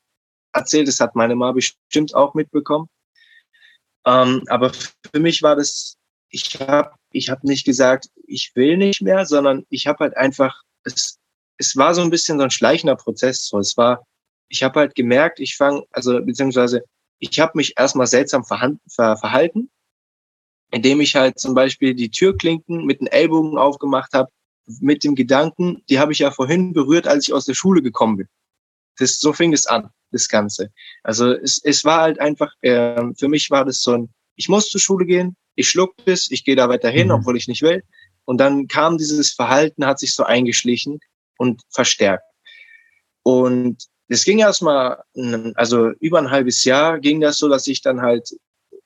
erzählt, 0.52 0.90
das 0.90 1.00
hat 1.00 1.16
meine 1.16 1.36
Mama 1.36 1.54
bestimmt 1.54 2.14
auch 2.14 2.34
mitbekommen. 2.34 2.90
Ähm, 4.06 4.44
aber 4.48 4.72
für 4.74 5.20
mich 5.20 5.42
war 5.42 5.56
das, 5.56 5.96
ich 6.30 6.60
habe 6.60 6.92
ich 7.12 7.30
hab 7.30 7.44
nicht 7.46 7.66
gesagt, 7.66 8.10
ich 8.28 8.52
will 8.56 8.76
nicht 8.76 9.02
mehr, 9.02 9.26
sondern 9.26 9.66
ich 9.70 9.88
habe 9.88 10.00
halt 10.04 10.18
einfach, 10.18 10.62
es, 10.84 11.18
es 11.58 11.78
war 11.78 11.96
so 11.96 12.02
ein 12.02 12.10
bisschen 12.10 12.38
so 12.38 12.44
ein 12.44 12.52
schleichender 12.52 12.98
Prozess. 12.98 13.48
So. 13.48 13.60
Es 13.60 13.78
war, 13.78 14.06
ich 14.50 14.62
habe 14.62 14.82
halt 14.82 14.96
gemerkt, 14.96 15.40
ich 15.40 15.56
fange, 15.56 15.84
also 15.92 16.22
beziehungsweise 16.22 16.84
ich 17.20 17.40
habe 17.40 17.54
mich 17.56 17.76
erstmal 17.78 18.08
seltsam 18.08 18.44
ver 18.44 18.78
verhalten, 18.88 19.72
indem 20.72 21.02
ich 21.02 21.16
halt 21.16 21.40
zum 21.40 21.54
Beispiel 21.54 21.94
die 21.94 22.10
Türklinken 22.10 22.86
mit 22.86 23.00
den 23.00 23.08
Ellbogen 23.08 23.58
aufgemacht 23.58 24.14
habe, 24.14 24.30
mit 24.80 25.04
dem 25.04 25.16
Gedanken, 25.16 25.84
die 25.90 26.00
habe 26.00 26.12
ich 26.12 26.20
ja 26.20 26.32
vorhin 26.32 26.74
berührt, 26.74 27.08
als 27.08 27.28
ich 27.28 27.34
aus 27.34 27.46
der 27.46 27.54
Schule 27.54 27.82
gekommen 27.82 28.18
bin. 28.18 28.28
Das, 28.98 29.20
so 29.20 29.34
fing 29.34 29.54
es 29.54 29.68
an, 29.68 29.90
das 30.12 30.30
Ganze. 30.30 30.72
Also 31.04 31.34
es, 31.34 31.62
es 31.64 31.84
war 31.86 32.02
halt 32.02 32.20
einfach, 32.20 32.54
äh, 32.62 33.02
für 33.18 33.28
mich 33.28 33.52
war 33.52 33.66
das 33.66 33.82
so 33.82 33.94
ein, 33.94 34.10
ich 34.36 34.50
muss 34.50 34.70
zur 34.70 34.82
Schule 34.82 35.06
gehen, 35.06 35.36
ich 35.56 35.70
schluck 35.70 35.94
das, 36.06 36.30
ich 36.32 36.44
gehe 36.44 36.56
da 36.56 36.70
weiter 36.70 36.90
hin, 36.90 37.08
mhm. 37.08 37.16
obwohl 37.16 37.38
ich 37.38 37.48
nicht 37.48 37.62
will. 37.62 37.84
Und 38.26 38.40
dann 38.40 38.68
kam 38.68 38.98
dieses 38.98 39.34
Verhalten, 39.34 39.86
hat 39.86 40.00
sich 40.00 40.16
so 40.16 40.24
eingeschlichen 40.24 41.00
und 41.38 41.62
verstärkt. 41.70 42.24
Und 43.24 43.86
das 44.08 44.24
ging 44.24 44.40
erstmal, 44.40 45.02
also 45.56 45.90
über 46.00 46.20
ein 46.20 46.32
halbes 46.32 46.64
Jahr 46.64 47.00
ging 47.00 47.22
das 47.22 47.38
so, 47.38 47.50
dass 47.50 47.68
ich 47.68 47.82
dann 47.82 48.02
halt, 48.02 48.30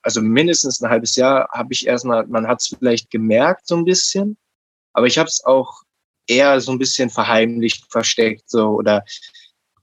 also 0.01 0.21
mindestens 0.21 0.81
ein 0.81 0.89
halbes 0.89 1.15
Jahr 1.15 1.49
habe 1.51 1.73
ich 1.73 1.87
erstmal, 1.87 2.25
man 2.27 2.47
hat 2.47 2.61
es 2.61 2.67
vielleicht 2.67 3.09
gemerkt 3.09 3.67
so 3.67 3.75
ein 3.75 3.85
bisschen, 3.85 4.37
aber 4.93 5.07
ich 5.07 5.17
habe 5.17 5.27
es 5.27 5.43
auch 5.45 5.81
eher 6.27 6.59
so 6.61 6.71
ein 6.71 6.79
bisschen 6.79 7.09
verheimlicht, 7.09 7.85
versteckt 7.89 8.49
so 8.49 8.69
oder 8.69 9.03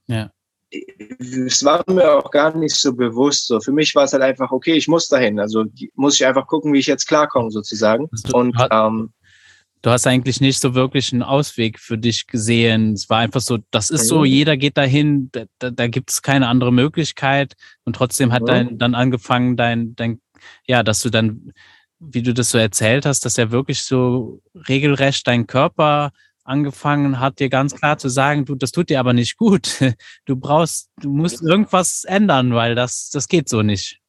ja. 0.07 0.31
es 0.69 1.63
war 1.63 1.83
mir 1.87 2.11
auch 2.13 2.31
gar 2.31 2.55
nicht 2.55 2.75
so 2.75 2.93
bewusst. 2.93 3.47
So 3.47 3.59
für 3.59 3.71
mich 3.71 3.93
war 3.95 4.05
es 4.05 4.13
halt 4.13 4.23
einfach 4.23 4.51
okay, 4.51 4.73
ich 4.73 4.87
muss 4.87 5.09
dahin. 5.09 5.39
Also 5.39 5.65
muss 5.95 6.15
ich 6.15 6.25
einfach 6.25 6.47
gucken, 6.47 6.73
wie 6.73 6.79
ich 6.79 6.87
jetzt 6.87 7.07
klarkomme 7.07 7.51
sozusagen. 7.51 8.09
Du, 8.25 8.37
und 8.37 8.55
ähm, 8.71 9.11
du 9.81 9.89
hast 9.89 10.07
eigentlich 10.07 10.41
nicht 10.41 10.59
so 10.59 10.75
wirklich 10.75 11.13
einen 11.13 11.23
Ausweg 11.23 11.79
für 11.79 11.97
dich 11.97 12.27
gesehen. 12.27 12.93
Es 12.93 13.09
war 13.09 13.19
einfach 13.19 13.41
so, 13.41 13.59
das 13.71 13.89
ist 13.89 14.07
so, 14.07 14.25
jeder 14.25 14.57
geht 14.57 14.77
dahin, 14.77 15.29
da, 15.31 15.69
da, 15.69 15.87
gibt 15.87 16.11
es 16.11 16.21
keine 16.21 16.47
andere 16.47 16.73
Möglichkeit. 16.73 17.55
Und 17.85 17.95
trotzdem 17.95 18.31
hat 18.31 18.43
dein, 18.47 18.77
dann 18.77 18.95
angefangen, 18.95 19.55
dein, 19.55 19.95
dein, 19.95 20.21
ja, 20.65 20.83
dass 20.83 21.01
du 21.01 21.09
dann, 21.09 21.53
wie 21.99 22.21
du 22.21 22.33
das 22.33 22.51
so 22.51 22.57
erzählt 22.57 23.05
hast, 23.05 23.25
dass 23.25 23.37
er 23.37 23.51
wirklich 23.51 23.81
so 23.81 24.41
regelrecht 24.67 25.27
dein 25.27 25.47
Körper 25.47 26.11
angefangen 26.43 27.19
hat, 27.19 27.39
dir 27.39 27.49
ganz 27.49 27.75
klar 27.75 27.97
zu 27.97 28.09
sagen, 28.09 28.45
du, 28.45 28.55
das 28.55 28.71
tut 28.71 28.89
dir 28.89 28.99
aber 28.99 29.13
nicht 29.13 29.37
gut. 29.37 29.79
Du 30.25 30.35
brauchst, 30.35 30.89
du 31.01 31.09
musst 31.09 31.41
irgendwas 31.41 32.03
ändern, 32.03 32.53
weil 32.53 32.75
das, 32.75 33.09
das 33.09 33.27
geht 33.27 33.49
so 33.49 33.61
nicht. 33.61 33.99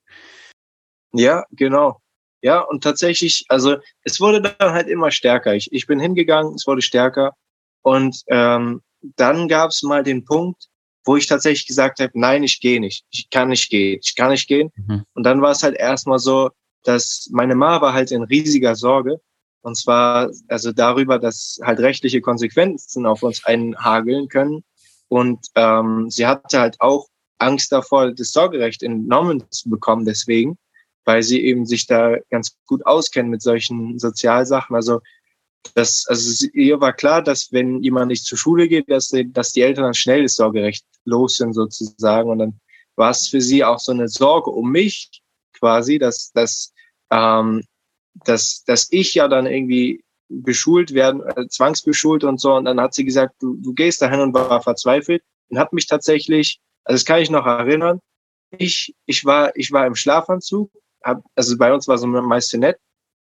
Ja, 1.13 1.45
genau. 1.53 2.01
Ja, 2.43 2.61
und 2.61 2.83
tatsächlich, 2.85 3.45
also 3.49 3.77
es 4.05 4.21
wurde 4.21 4.41
dann 4.41 4.73
halt 4.73 4.89
immer 4.89 5.11
stärker. 5.11 5.55
Ich, 5.55 5.73
ich 5.73 5.87
bin 5.87 5.99
hingegangen, 5.99 6.55
es 6.55 6.67
wurde 6.67 6.83
stärker. 6.83 7.35
Und 7.83 8.23
ähm, 8.29 8.83
dann 9.17 9.49
gab 9.49 9.71
es 9.71 9.83
mal 9.83 10.03
den 10.03 10.25
Punkt, 10.25 10.69
wo 11.05 11.17
ich 11.17 11.27
tatsächlich 11.27 11.67
gesagt 11.67 12.01
habe, 12.01 12.13
nein, 12.15 12.43
ich 12.43 12.61
gehe 12.61 12.81
nicht. 12.81 13.05
Ich 13.11 13.31
kann 13.31 13.49
nicht 13.49 13.71
gehen. 13.71 13.99
Ich 14.03 14.15
kann 14.15 14.31
nicht 14.31 14.47
gehen. 14.47 14.71
Mhm. 14.77 15.05
Und 15.15 15.25
dann 15.25 15.41
war 15.43 15.53
es 15.53 15.63
halt 15.63 15.77
erstmal 15.77 16.19
so, 16.19 16.51
dass 16.85 17.29
meine 17.33 17.55
Mama 17.55 17.81
war 17.81 17.93
halt 17.93 18.11
in 18.11 18.23
riesiger 18.23 18.77
Sorge. 18.77 19.21
Und 19.63 19.77
zwar 19.77 20.31
also 20.49 20.73
darüber, 20.73 21.19
dass 21.19 21.59
halt 21.63 21.81
rechtliche 21.81 22.21
Konsequenzen 22.21 23.07
auf 23.07 23.23
uns 23.23 23.45
einhageln 23.45 24.29
können. 24.29 24.63
Und 25.09 25.47
ähm, 25.55 26.09
sie 26.11 26.27
hatte 26.27 26.61
halt 26.61 26.81
auch 26.81 27.09
Angst 27.39 27.73
davor, 27.73 28.13
das 28.13 28.33
Sorgerecht 28.33 28.83
entnommen 28.83 29.45
zu 29.51 29.71
bekommen 29.71 30.05
deswegen 30.05 30.59
weil 31.09 31.23
sie 31.23 31.43
eben 31.43 31.65
sich 31.65 31.87
da 31.87 32.19
ganz 32.29 32.55
gut 32.67 32.85
auskennen 32.85 33.31
mit 33.31 33.41
solchen 33.41 33.99
Sozialsachen. 33.99 34.77
Also 34.77 35.01
das, 35.75 36.05
also 36.07 36.47
ihr 36.53 36.83
war 36.83 36.93
klar, 36.93 37.23
dass 37.23 37.51
wenn 37.51 37.83
jemand 37.83 38.09
nicht 38.09 38.27
zur 38.27 38.37
Schule 38.37 38.69
geht, 38.69 38.91
dass, 38.91 39.09
die, 39.09 39.33
dass 39.33 39.53
die 39.53 39.63
Eltern 39.63 39.85
dann 39.85 39.95
schnell 39.95 40.25
das 40.25 40.37
Sorgerecht 40.37 40.85
los 41.07 41.39
sind 41.39 41.55
sozusagen. 41.55 42.29
Und 42.29 42.41
dann 42.41 42.61
war 42.97 43.09
es 43.09 43.27
für 43.27 43.41
sie 43.41 43.65
auch 43.65 43.79
so 43.79 43.91
eine 43.91 44.09
Sorge 44.09 44.51
um 44.51 44.71
mich 44.71 45.23
quasi, 45.59 45.99
dass, 45.99 46.31
dass, 46.33 46.75
ähm, 47.11 47.65
dass, 48.27 48.65
dass 48.65 48.89
ich 48.91 49.15
ja 49.15 49.29
dann 49.29 49.47
irgendwie 49.47 50.05
beschult 50.29 50.93
werden, 50.93 51.23
äh, 51.23 51.49
zwangsbeschult 51.49 52.23
und 52.23 52.39
so. 52.39 52.53
Und 52.53 52.67
dann 52.67 52.83
hat 52.83 52.93
sie 52.93 53.07
gesagt, 53.07 53.37
du, 53.41 53.57
du 53.57 53.73
gehst 53.73 54.03
dahin 54.03 54.21
und 54.21 54.35
war 54.35 54.61
verzweifelt 54.61 55.23
und 55.49 55.59
hat 55.59 55.73
mich 55.73 55.87
tatsächlich, 55.87 56.61
also 56.85 56.97
das 56.97 57.07
kann 57.07 57.23
ich 57.23 57.31
noch 57.31 57.47
erinnern, 57.47 57.99
ich, 58.51 58.95
ich 59.07 59.25
war, 59.25 59.57
ich 59.57 59.73
war 59.73 59.87
im 59.87 59.95
Schlafanzug 59.95 60.71
hab, 61.05 61.23
also 61.35 61.57
bei 61.57 61.73
uns 61.73 61.89
war 61.89 61.99
so 61.99 62.07
meist 62.07 62.55
nett. 62.55 62.79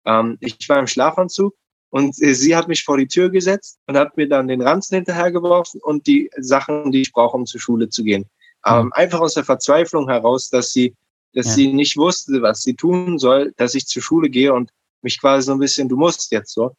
Ähm, 0.05 0.37
ich 0.41 0.69
war 0.69 0.79
im 0.79 0.87
Schlafanzug 0.87 1.55
und 1.91 2.15
sie 2.15 2.57
hat 2.57 2.69
mich 2.69 2.85
vor 2.85 2.97
die 2.97 3.07
Tür 3.07 3.31
gesetzt 3.31 3.79
und 3.87 3.97
hat 3.97 4.17
mir 4.17 4.29
dann 4.29 4.49
den 4.49 4.63
Ranzen 4.63 4.97
hinterhergeworfen 4.97 5.81
und 5.83 6.07
die 6.07 6.31
Sachen, 6.39 6.91
die 6.91 7.03
ich 7.03 7.13
brauche, 7.13 7.37
um 7.37 7.47
zur 7.47 7.61
Schule 7.61 7.89
zu 7.89 8.03
gehen. 8.03 8.27
Ähm, 8.67 8.87
mhm. 8.87 8.93
Einfach 8.93 9.21
aus 9.21 9.35
der 9.35 9.45
Verzweiflung 9.45 10.09
heraus, 10.09 10.49
dass 10.49 10.73
sie, 10.73 10.97
dass 11.35 11.47
ja. 11.47 11.53
sie 11.53 11.73
nicht 11.73 11.97
wusste, 11.97 12.43
was 12.43 12.63
sie 12.63 12.75
tun 12.75 13.19
soll, 13.19 13.53
dass 13.57 13.75
ich 13.75 13.87
zur 13.87 14.03
Schule 14.03 14.31
gehe 14.31 14.53
und 14.53 14.71
mich 15.03 15.21
quasi 15.21 15.47
so 15.47 15.53
ein 15.53 15.59
bisschen, 15.59 15.89
du 15.89 15.97
musst 15.97 16.33
jetzt 16.33 16.53
so. 16.53 16.75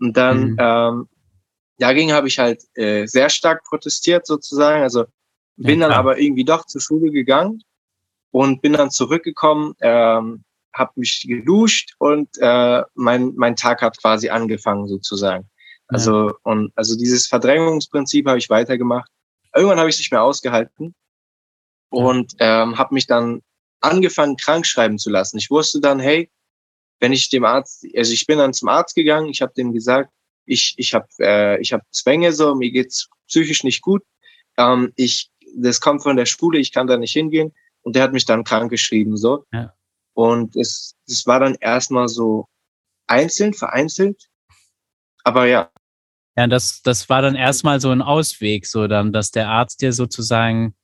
Und 0.00 0.16
dann, 0.16 0.50
mhm. 0.50 0.56
ähm, 0.58 1.08
dagegen 1.78 2.12
habe 2.12 2.28
ich 2.28 2.38
halt 2.38 2.62
äh, 2.74 3.06
sehr 3.06 3.30
stark 3.30 3.64
protestiert 3.64 4.26
sozusagen. 4.26 4.82
Also 4.82 5.04
bin 5.56 5.80
ja, 5.80 5.88
dann 5.88 5.96
aber 5.96 6.18
irgendwie 6.18 6.44
doch 6.44 6.66
zur 6.66 6.80
Schule 6.80 7.10
gegangen 7.10 7.62
und 8.30 8.62
bin 8.62 8.74
dann 8.74 8.90
zurückgekommen, 8.90 9.74
ähm, 9.80 10.44
habe 10.74 10.92
mich 10.96 11.24
geduscht 11.26 11.94
und 11.98 12.28
äh, 12.38 12.82
mein 12.94 13.34
mein 13.36 13.56
Tag 13.56 13.82
hat 13.82 13.98
quasi 14.00 14.28
angefangen 14.28 14.86
sozusagen. 14.86 15.48
Also 15.88 16.28
ja. 16.28 16.34
und 16.44 16.72
also 16.76 16.96
dieses 16.96 17.26
Verdrängungsprinzip 17.26 18.26
habe 18.26 18.38
ich 18.38 18.50
weitergemacht. 18.50 19.10
Irgendwann 19.54 19.78
habe 19.78 19.88
ich 19.88 19.96
es 19.96 20.00
nicht 20.00 20.12
mehr 20.12 20.22
ausgehalten 20.22 20.94
und 21.88 22.34
ähm, 22.38 22.78
habe 22.78 22.94
mich 22.94 23.06
dann 23.06 23.42
angefangen 23.80 24.36
krank 24.36 24.66
schreiben 24.66 24.98
zu 24.98 25.10
lassen. 25.10 25.38
Ich 25.38 25.50
wusste 25.50 25.80
dann, 25.80 25.98
hey, 25.98 26.30
wenn 27.00 27.12
ich 27.12 27.30
dem 27.30 27.44
Arzt, 27.44 27.86
also 27.96 28.12
ich 28.12 28.26
bin 28.26 28.38
dann 28.38 28.52
zum 28.52 28.68
Arzt 28.68 28.94
gegangen, 28.94 29.28
ich 29.28 29.40
habe 29.40 29.52
dem 29.56 29.72
gesagt, 29.72 30.10
ich 30.44 30.74
ich 30.76 30.94
habe 30.94 31.06
äh, 31.20 31.60
ich 31.60 31.72
habe 31.72 31.84
Zwänge 31.90 32.32
so, 32.32 32.54
mir 32.54 32.70
geht's 32.70 33.08
psychisch 33.26 33.64
nicht 33.64 33.82
gut. 33.82 34.02
Ähm, 34.58 34.92
ich 34.96 35.30
das 35.56 35.80
kommt 35.80 36.02
von 36.02 36.16
der 36.16 36.26
Schule, 36.26 36.58
ich 36.58 36.72
kann 36.72 36.86
da 36.86 36.98
nicht 36.98 37.12
hingehen. 37.12 37.54
Und 37.88 37.96
der 37.96 38.02
hat 38.02 38.12
mich 38.12 38.26
dann 38.26 38.44
krank 38.44 38.70
geschrieben, 38.70 39.16
so. 39.16 39.46
Ja. 39.50 39.72
Und 40.12 40.54
es, 40.56 40.94
es 41.06 41.26
war 41.26 41.40
dann 41.40 41.54
erstmal 41.54 42.06
so 42.08 42.46
einzeln, 43.06 43.54
vereinzelt. 43.54 44.28
Aber 45.24 45.46
ja. 45.46 45.70
Ja, 46.36 46.46
das, 46.48 46.82
das 46.82 47.08
war 47.08 47.22
dann 47.22 47.34
erstmal 47.34 47.80
so 47.80 47.88
ein 47.88 48.02
Ausweg, 48.02 48.66
so 48.66 48.88
dann, 48.88 49.10
dass 49.10 49.30
der 49.30 49.48
Arzt 49.48 49.80
dir 49.80 49.94
sozusagen 49.94 50.74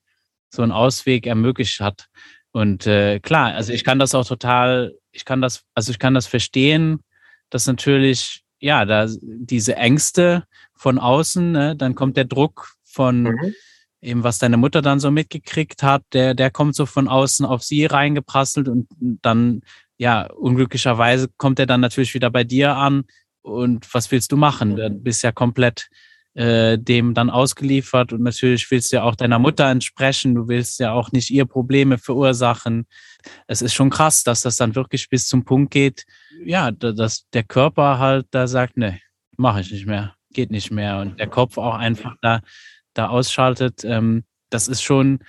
so 0.49 0.63
einen 0.63 0.73
Ausweg 0.73 1.27
ermöglicht 1.27 1.79
hat. 1.81 2.07
Und 2.53 2.87
äh, 2.87 3.21
klar, 3.21 3.53
also 3.53 3.75
ich 3.75 3.85
kann 3.85 3.99
das 3.99 4.15
auch 4.15 4.27
total, 4.27 4.99
ich 5.13 5.27
kann 5.27 5.43
das, 5.43 5.63
also 5.75 5.91
ich 5.91 5.99
kann 5.99 6.15
das 6.15 6.27
verstehen, 6.27 7.05
dass 7.51 7.67
natürlich, 7.67 8.45
ja, 8.61 8.87
da 8.87 9.07
diese 9.21 9.77
Ängste 9.77 10.45
von 10.75 10.99
außen, 10.99 11.53
ne, 11.53 11.77
dann 11.77 11.95
kommt 11.95 12.17
der 12.17 12.25
Druck 12.25 12.79
von 12.83 13.25
mhm. 13.25 13.55
Eben, 14.05 14.23
was 14.23 14.39
deine 14.39 14.57
Mutter 14.57 14.83
dann 14.83 15.01
so 15.01 15.11
mitgekriegt 15.11 15.83
hat, 15.83 16.03
der, 16.13 16.35
der 16.35 16.51
kommt 16.51 16.77
so 16.77 16.87
von 16.87 17.09
außen 17.09 17.47
auf 17.47 17.63
sie 17.63 17.87
reingeprasselt 17.87 18.69
und 18.69 18.87
dann, 19.23 19.63
ja, 19.97 20.31
unglücklicherweise 20.33 21.29
kommt 21.37 21.59
er 21.59 21.67
dann 21.67 21.81
natürlich 21.81 22.15
wieder 22.15 22.31
bei 22.31 22.45
dir 22.45 22.77
an. 22.77 23.05
Und 23.43 23.93
was 23.93 24.11
willst 24.11 24.33
du 24.33 24.37
machen? 24.37 24.77
Du 24.77 24.91
bist 24.91 25.23
ja 25.23 25.33
komplett 25.33 25.89
äh, 26.35 26.79
dem 26.79 27.15
dann 27.15 27.31
ausgeliefert 27.31 28.13
und 28.13 28.23
natürlich 28.23 28.71
willst 28.71 28.93
du 28.93 28.97
ja 28.97 29.03
auch 29.05 29.15
deiner 29.15 29.39
Mutter 29.39 29.71
entsprechen, 29.71 30.35
du 30.35 30.49
willst 30.49 30.81
ja 30.81 30.93
auch 30.93 31.13
nicht 31.13 31.31
ihr 31.31 31.45
Probleme 31.45 31.97
verursachen. 31.97 32.87
Es 33.47 33.63
ist 33.63 33.75
schon 33.75 33.91
krass, 33.91 34.25
dass 34.25 34.43
das 34.43 34.57
dann 34.57 34.75
wirklich 34.75 35.09
bis 35.09 35.29
zum 35.29 35.45
Punkt 35.45 35.73
geht, 35.73 36.05
ja, 36.45 36.73
dass 36.73 37.29
der 37.33 37.45
Körper 37.45 38.01
halt 38.01 38.27
da 38.33 38.49
sagt, 38.49 38.77
ne, 38.77 38.99
mache 39.37 39.61
ich 39.61 39.71
nicht 39.71 39.87
mehr, 39.87 40.15
geht 40.33 40.51
nicht 40.51 40.73
mehr 40.73 40.99
und 40.99 41.21
der 41.21 41.29
Kopf 41.29 41.57
auch 41.57 41.77
einfach 41.77 42.17
da, 42.21 42.41
da 42.95 43.09
ausschaltet. 43.09 43.85
Ähm, 43.85 44.25
das 44.51 44.69
ist 44.69 44.83
schon, 44.83 45.21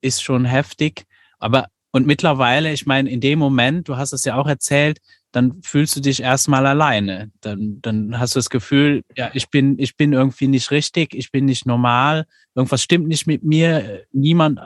ist 0.00 0.22
schon 0.22 0.44
heftig. 0.44 1.04
Aber 1.38 1.66
und 1.96 2.06
mittlerweile, 2.06 2.72
ich 2.72 2.84
meine, 2.84 3.10
in 3.10 3.20
dem 3.20 3.38
Moment, 3.38 3.88
du 3.88 3.96
hast 3.96 4.12
es 4.12 4.24
ja 4.26 4.36
auch 4.36 4.46
erzählt, 4.46 4.98
dann 5.32 5.62
fühlst 5.62 5.96
du 5.96 6.00
dich 6.00 6.22
erstmal 6.22 6.66
alleine. 6.66 7.30
Dann, 7.40 7.80
dann 7.80 8.18
hast 8.18 8.34
du 8.34 8.38
das 8.38 8.50
Gefühl, 8.50 9.02
ja, 9.16 9.30
ich 9.32 9.48
bin, 9.48 9.78
ich 9.78 9.96
bin 9.96 10.12
irgendwie 10.12 10.48
nicht 10.48 10.70
richtig, 10.70 11.14
ich 11.14 11.30
bin 11.30 11.46
nicht 11.46 11.64
normal, 11.64 12.26
irgendwas 12.54 12.82
stimmt 12.82 13.08
nicht 13.08 13.26
mit 13.26 13.44
mir. 13.44 14.04
Niemand, 14.12 14.60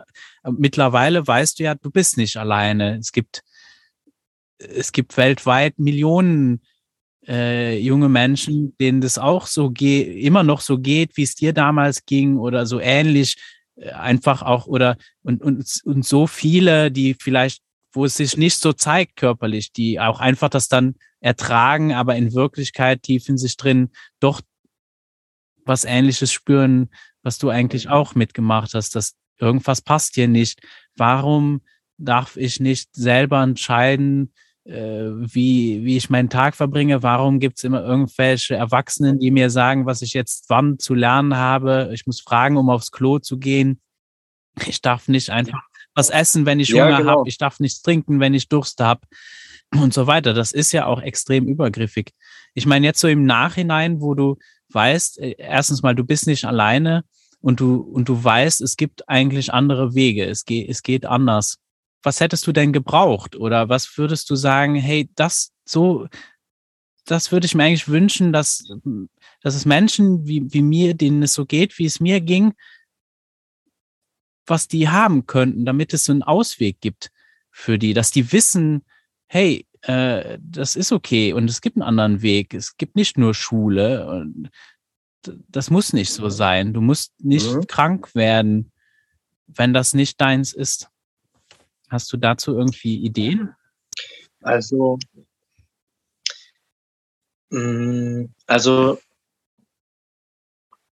mittlerweile 0.44 1.24
weißt 1.24 1.58
du 1.58 1.64
ja, 1.64 1.76
du 1.76 1.90
bist 1.90 2.16
nicht 2.16 2.36
alleine. 2.36 2.98
Es 2.98 3.12
gibt, 3.12 3.42
es 4.58 4.90
gibt 4.90 5.16
weltweit 5.16 5.78
Millionen 5.78 6.60
äh, 7.26 7.78
junge 7.78 8.08
Menschen, 8.08 8.76
denen 8.78 9.00
das 9.00 9.18
auch 9.18 9.46
so 9.46 9.70
geht, 9.70 10.24
immer 10.24 10.42
noch 10.42 10.60
so 10.60 10.78
geht, 10.78 11.16
wie 11.16 11.22
es 11.22 11.34
dir 11.34 11.52
damals 11.52 12.04
ging 12.06 12.38
oder 12.38 12.66
so 12.66 12.80
ähnlich 12.80 13.36
äh, 13.76 13.90
einfach 13.90 14.42
auch 14.42 14.66
oder 14.66 14.96
und, 15.22 15.42
und, 15.42 15.64
und 15.84 16.04
so 16.04 16.26
viele, 16.26 16.90
die 16.90 17.14
vielleicht 17.14 17.62
wo 17.92 18.04
es 18.04 18.16
sich 18.16 18.36
nicht 18.36 18.60
so 18.60 18.72
zeigt 18.72 19.16
körperlich, 19.16 19.72
die 19.72 20.00
auch 20.00 20.20
einfach 20.20 20.48
das 20.48 20.68
dann 20.68 20.94
ertragen, 21.20 21.92
aber 21.92 22.16
in 22.16 22.32
Wirklichkeit 22.34 23.02
tief 23.02 23.28
in 23.28 23.38
sich 23.38 23.56
drin 23.56 23.90
doch 24.20 24.40
was 25.64 25.84
Ähnliches 25.84 26.32
spüren, 26.32 26.90
was 27.22 27.38
du 27.38 27.50
eigentlich 27.50 27.88
auch 27.88 28.14
mitgemacht 28.14 28.74
hast, 28.74 28.94
dass 28.94 29.16
irgendwas 29.38 29.82
passt 29.82 30.14
hier 30.14 30.28
nicht. 30.28 30.60
Warum 30.96 31.60
darf 31.98 32.36
ich 32.36 32.60
nicht 32.60 32.94
selber 32.94 33.42
entscheiden, 33.42 34.32
wie, 34.64 35.84
wie 35.84 35.96
ich 35.96 36.10
meinen 36.10 36.28
Tag 36.28 36.54
verbringe? 36.54 37.02
Warum 37.02 37.40
gibt 37.40 37.58
es 37.58 37.64
immer 37.64 37.82
irgendwelche 37.82 38.54
Erwachsenen, 38.54 39.18
die 39.18 39.30
mir 39.30 39.50
sagen, 39.50 39.86
was 39.86 40.02
ich 40.02 40.12
jetzt 40.12 40.46
wann 40.48 40.78
zu 40.78 40.94
lernen 40.94 41.36
habe? 41.36 41.90
Ich 41.92 42.06
muss 42.06 42.20
fragen, 42.20 42.56
um 42.56 42.70
aufs 42.70 42.92
Klo 42.92 43.18
zu 43.18 43.38
gehen. 43.38 43.80
Ich 44.66 44.82
darf 44.82 45.08
nicht 45.08 45.30
einfach 45.30 45.62
was 45.94 46.10
essen, 46.10 46.46
wenn 46.46 46.60
ich 46.60 46.72
Hunger 46.72 46.90
ja, 46.90 46.98
genau. 46.98 47.10
habe. 47.18 47.28
Ich 47.28 47.38
darf 47.38 47.60
nichts 47.60 47.82
trinken, 47.82 48.20
wenn 48.20 48.34
ich 48.34 48.48
Durst 48.48 48.80
habe 48.80 49.00
und 49.74 49.94
so 49.94 50.06
weiter. 50.06 50.34
Das 50.34 50.52
ist 50.52 50.72
ja 50.72 50.86
auch 50.86 51.00
extrem 51.00 51.46
übergriffig. 51.46 52.12
Ich 52.54 52.66
meine, 52.66 52.86
jetzt 52.86 53.00
so 53.00 53.08
im 53.08 53.24
Nachhinein, 53.24 54.00
wo 54.00 54.14
du 54.14 54.36
weißt, 54.72 55.20
äh, 55.20 55.34
erstens 55.38 55.82
mal, 55.82 55.94
du 55.94 56.04
bist 56.04 56.26
nicht 56.26 56.44
alleine 56.44 57.04
und 57.40 57.60
du, 57.60 57.76
und 57.76 58.08
du 58.08 58.22
weißt, 58.22 58.60
es 58.60 58.76
gibt 58.76 59.08
eigentlich 59.08 59.52
andere 59.52 59.94
Wege. 59.94 60.24
Es 60.24 60.44
geht, 60.44 60.68
es 60.68 60.82
geht 60.82 61.06
anders. 61.06 61.58
Was 62.02 62.20
hättest 62.20 62.46
du 62.46 62.52
denn 62.52 62.72
gebraucht? 62.72 63.36
Oder 63.36 63.68
was 63.68 63.98
würdest 63.98 64.30
du 64.30 64.36
sagen, 64.36 64.74
hey, 64.74 65.10
das 65.14 65.52
so, 65.64 66.08
das 67.04 67.32
würde 67.32 67.46
ich 67.46 67.54
mir 67.54 67.64
eigentlich 67.64 67.88
wünschen, 67.88 68.32
dass, 68.32 68.64
dass 69.42 69.54
es 69.54 69.66
Menschen 69.66 70.26
wie, 70.26 70.52
wie 70.52 70.62
mir, 70.62 70.94
denen 70.94 71.22
es 71.22 71.34
so 71.34 71.44
geht, 71.44 71.78
wie 71.78 71.86
es 71.86 72.00
mir 72.00 72.20
ging, 72.20 72.54
was 74.46 74.68
die 74.68 74.88
haben 74.88 75.26
könnten, 75.26 75.64
damit 75.64 75.92
es 75.92 76.04
so 76.04 76.12
einen 76.12 76.22
Ausweg 76.22 76.80
gibt 76.80 77.10
für 77.50 77.78
die, 77.78 77.94
dass 77.94 78.10
die 78.10 78.32
wissen, 78.32 78.84
hey, 79.26 79.66
äh, 79.82 80.38
das 80.40 80.76
ist 80.76 80.92
okay 80.92 81.32
und 81.32 81.48
es 81.48 81.60
gibt 81.60 81.76
einen 81.76 81.88
anderen 81.88 82.22
Weg. 82.22 82.54
Es 82.54 82.76
gibt 82.76 82.96
nicht 82.96 83.16
nur 83.16 83.34
Schule 83.34 84.06
und 84.06 84.50
das 85.48 85.70
muss 85.70 85.92
nicht 85.92 86.12
so 86.12 86.28
sein. 86.28 86.72
Du 86.72 86.80
musst 86.80 87.12
nicht 87.22 87.50
mhm. 87.52 87.66
krank 87.66 88.14
werden, 88.14 88.72
wenn 89.46 89.72
das 89.72 89.94
nicht 89.94 90.20
deins 90.20 90.52
ist. 90.52 90.88
Hast 91.90 92.12
du 92.12 92.16
dazu 92.16 92.56
irgendwie 92.56 92.96
Ideen? 93.04 93.54
Also, 94.42 94.98
mm, 97.50 98.26
also 98.46 98.98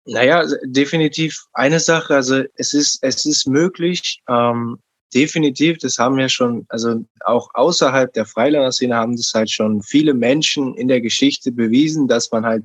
naja, 0.04 0.44
definitiv 0.64 1.46
eine 1.52 1.80
Sache. 1.80 2.14
Also 2.14 2.44
es 2.56 2.74
ist, 2.74 3.02
es 3.02 3.24
ist 3.24 3.46
möglich, 3.46 4.20
ähm, 4.28 4.78
definitiv, 5.14 5.78
das 5.78 5.98
haben 5.98 6.18
ja 6.18 6.28
schon, 6.28 6.66
also 6.68 7.04
auch 7.24 7.48
außerhalb 7.54 8.12
der 8.12 8.26
Freilanderszene 8.26 8.94
haben 8.94 9.16
das 9.16 9.32
halt 9.34 9.50
schon 9.50 9.82
viele 9.82 10.14
Menschen 10.14 10.74
in 10.76 10.88
der 10.88 11.00
Geschichte 11.00 11.52
bewiesen, 11.52 12.08
dass 12.08 12.30
man 12.30 12.44
halt 12.44 12.64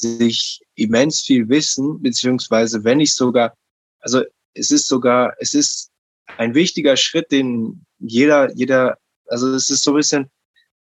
sich 0.00 0.60
immens 0.74 1.22
viel 1.22 1.48
wissen, 1.48 2.00
beziehungsweise 2.00 2.84
wenn 2.84 2.98
nicht 2.98 3.14
sogar, 3.14 3.54
also 4.00 4.22
es 4.54 4.70
ist 4.70 4.86
sogar, 4.86 5.34
es 5.38 5.54
ist 5.54 5.90
ein 6.36 6.54
wichtiger 6.54 6.96
Schritt, 6.96 7.30
den 7.32 7.84
jeder, 7.98 8.52
jeder, 8.54 8.98
also 9.26 9.54
es 9.54 9.70
ist 9.70 9.82
so 9.82 9.92
ein 9.92 9.96
bisschen, 9.96 10.30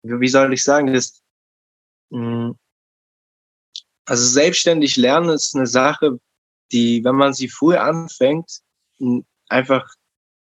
wie 0.03 0.29
soll 0.29 0.53
ich 0.53 0.63
sagen, 0.63 0.93
das, 0.93 1.23
mh, 2.11 2.49
mm, 2.49 2.59
also 4.07 4.25
selbstständig 4.27 4.97
lernen 4.97 5.31
ist 5.31 5.55
eine 5.55 5.67
Sache, 5.67 6.19
die, 6.73 7.03
wenn 7.05 7.15
man 7.15 7.33
sie 7.33 7.49
früh 7.49 7.75
anfängt, 7.75 8.61
einfach 9.49 9.89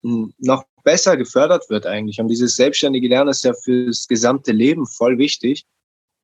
noch 0.04 0.66
besser 0.84 1.16
gefördert 1.16 1.70
wird 1.70 1.86
eigentlich. 1.86 2.20
Und 2.20 2.28
dieses 2.28 2.56
selbstständige 2.56 3.08
Lernen 3.08 3.30
ist 3.30 3.44
ja 3.44 3.54
fürs 3.54 4.08
gesamte 4.08 4.52
Leben 4.52 4.88
voll 4.88 5.18
wichtig. 5.18 5.66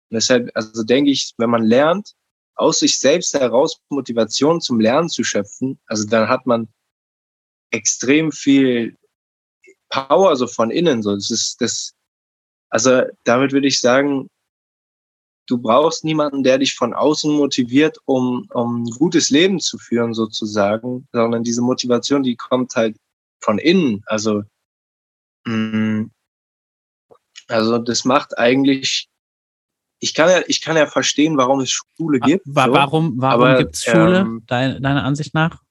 Und 0.09 0.15
deshalb, 0.15 0.49
also 0.55 0.83
denke 0.83 1.11
ich, 1.11 1.33
wenn 1.37 1.49
man 1.49 1.63
lernt, 1.63 2.13
aus 2.55 2.79
sich 2.79 2.99
selbst 2.99 3.35
heraus 3.35 3.79
Motivation 3.89 4.61
zum 4.61 4.79
Lernen 4.79 5.09
zu 5.09 5.23
schöpfen, 5.23 5.79
also 5.85 6.07
dann 6.07 6.27
hat 6.27 6.47
man 6.47 6.67
extrem 7.71 8.31
viel 8.31 8.95
Power 9.89 10.35
so 10.35 10.47
von 10.47 10.71
innen. 10.71 11.01
So, 11.01 11.15
das 11.15 11.31
ist 11.31 11.61
das. 11.61 11.93
Also 12.69 13.03
damit 13.23 13.53
würde 13.53 13.67
ich 13.67 13.79
sagen, 13.79 14.29
du 15.47 15.57
brauchst 15.57 16.03
niemanden, 16.03 16.43
der 16.43 16.57
dich 16.57 16.75
von 16.75 16.93
außen 16.93 17.31
motiviert, 17.31 17.97
um, 18.05 18.47
um 18.53 18.83
ein 18.83 18.91
gutes 18.91 19.29
Leben 19.29 19.59
zu 19.59 19.77
führen, 19.77 20.13
sozusagen, 20.13 21.07
sondern 21.13 21.43
diese 21.43 21.61
Motivation, 21.61 22.23
die 22.23 22.35
kommt 22.35 22.75
halt 22.75 22.97
von 23.39 23.57
innen. 23.57 24.03
Also, 24.05 24.43
mh, 25.45 25.55
mm, 25.55 26.11
also 27.47 27.77
das 27.77 28.03
macht 28.03 28.37
eigentlich, 28.37 29.07
ich 29.99 30.13
kann 30.13 30.29
ja, 30.29 30.41
ich 30.47 30.61
kann 30.61 30.75
ja 30.75 30.85
verstehen, 30.85 31.37
warum 31.37 31.61
es 31.61 31.71
Schule 31.71 32.19
gibt. 32.19 32.43
Warum, 32.45 33.13
warum 33.17 33.57
gibt 33.57 33.75
es 33.75 33.83
Schule, 33.83 34.19
ähm, 34.19 34.43
deiner 34.47 35.05
Ansicht 35.05 35.33
nach? 35.33 35.63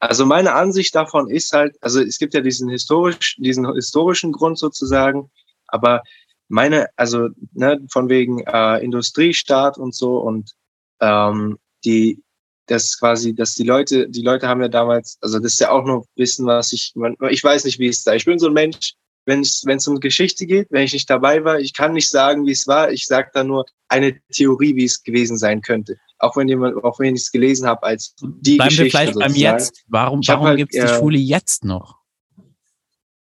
Also 0.00 0.26
meine 0.26 0.54
Ansicht 0.54 0.94
davon 0.94 1.28
ist 1.28 1.52
halt, 1.52 1.76
also 1.80 2.00
es 2.00 2.18
gibt 2.18 2.34
ja 2.34 2.40
diesen 2.40 2.68
historisch, 2.68 3.36
diesen 3.38 3.72
historischen 3.74 4.32
Grund 4.32 4.58
sozusagen, 4.58 5.30
aber 5.66 6.02
meine, 6.48 6.88
also 6.96 7.28
ne, 7.52 7.80
von 7.90 8.08
wegen 8.08 8.40
äh, 8.40 8.78
Industriestaat 8.78 9.76
und 9.76 9.94
so 9.94 10.18
und 10.18 10.54
ähm, 11.00 11.58
die, 11.84 12.22
das 12.66 12.98
quasi, 12.98 13.34
dass 13.34 13.54
die 13.54 13.64
Leute, 13.64 14.08
die 14.08 14.22
Leute 14.22 14.48
haben 14.48 14.60
ja 14.60 14.68
damals, 14.68 15.18
also 15.20 15.38
das 15.38 15.54
ist 15.54 15.60
ja 15.60 15.70
auch 15.70 15.84
noch 15.84 16.06
Wissen, 16.16 16.46
was 16.46 16.72
ich, 16.72 16.94
ich 17.30 17.44
weiß 17.44 17.64
nicht, 17.64 17.78
wie 17.78 17.88
es 17.88 18.04
da. 18.04 18.14
Ich 18.14 18.24
bin 18.24 18.38
so 18.38 18.46
ein 18.46 18.52
Mensch, 18.52 18.94
wenn 19.28 19.40
es 19.42 19.64
wenn 19.66 19.76
es 19.76 19.86
um 19.86 20.00
Geschichte 20.00 20.46
geht, 20.46 20.68
wenn 20.70 20.84
ich 20.84 20.94
nicht 20.94 21.08
dabei 21.08 21.44
war, 21.44 21.60
ich 21.60 21.74
kann 21.74 21.92
nicht 21.92 22.08
sagen, 22.08 22.46
wie 22.46 22.52
es 22.52 22.66
war. 22.66 22.90
Ich 22.90 23.06
sage 23.06 23.30
da 23.34 23.44
nur 23.44 23.66
eine 23.88 24.18
Theorie, 24.32 24.74
wie 24.74 24.86
es 24.86 25.02
gewesen 25.02 25.36
sein 25.36 25.60
könnte. 25.60 25.98
Auch 26.18 26.34
wenn 26.36 26.48
jemand, 26.48 26.82
auch 26.82 26.98
wenn 26.98 27.14
ich 27.14 27.22
es 27.22 27.30
gelesen 27.30 27.68
habe 27.68 27.82
als 27.82 28.14
die 28.16 28.56
Bleiben 28.56 28.70
Geschichte. 28.70 28.84
Wir 28.84 28.90
vielleicht 28.90 29.14
sozusagen. 29.14 29.34
beim 29.34 29.40
Jetzt. 29.40 29.84
Warum, 29.86 30.20
warum 30.26 30.46
halt, 30.46 30.56
gibt 30.56 30.74
es 30.74 30.80
die 30.80 30.90
äh, 30.90 30.98
Schule 30.98 31.18
jetzt 31.18 31.62
noch? 31.62 31.98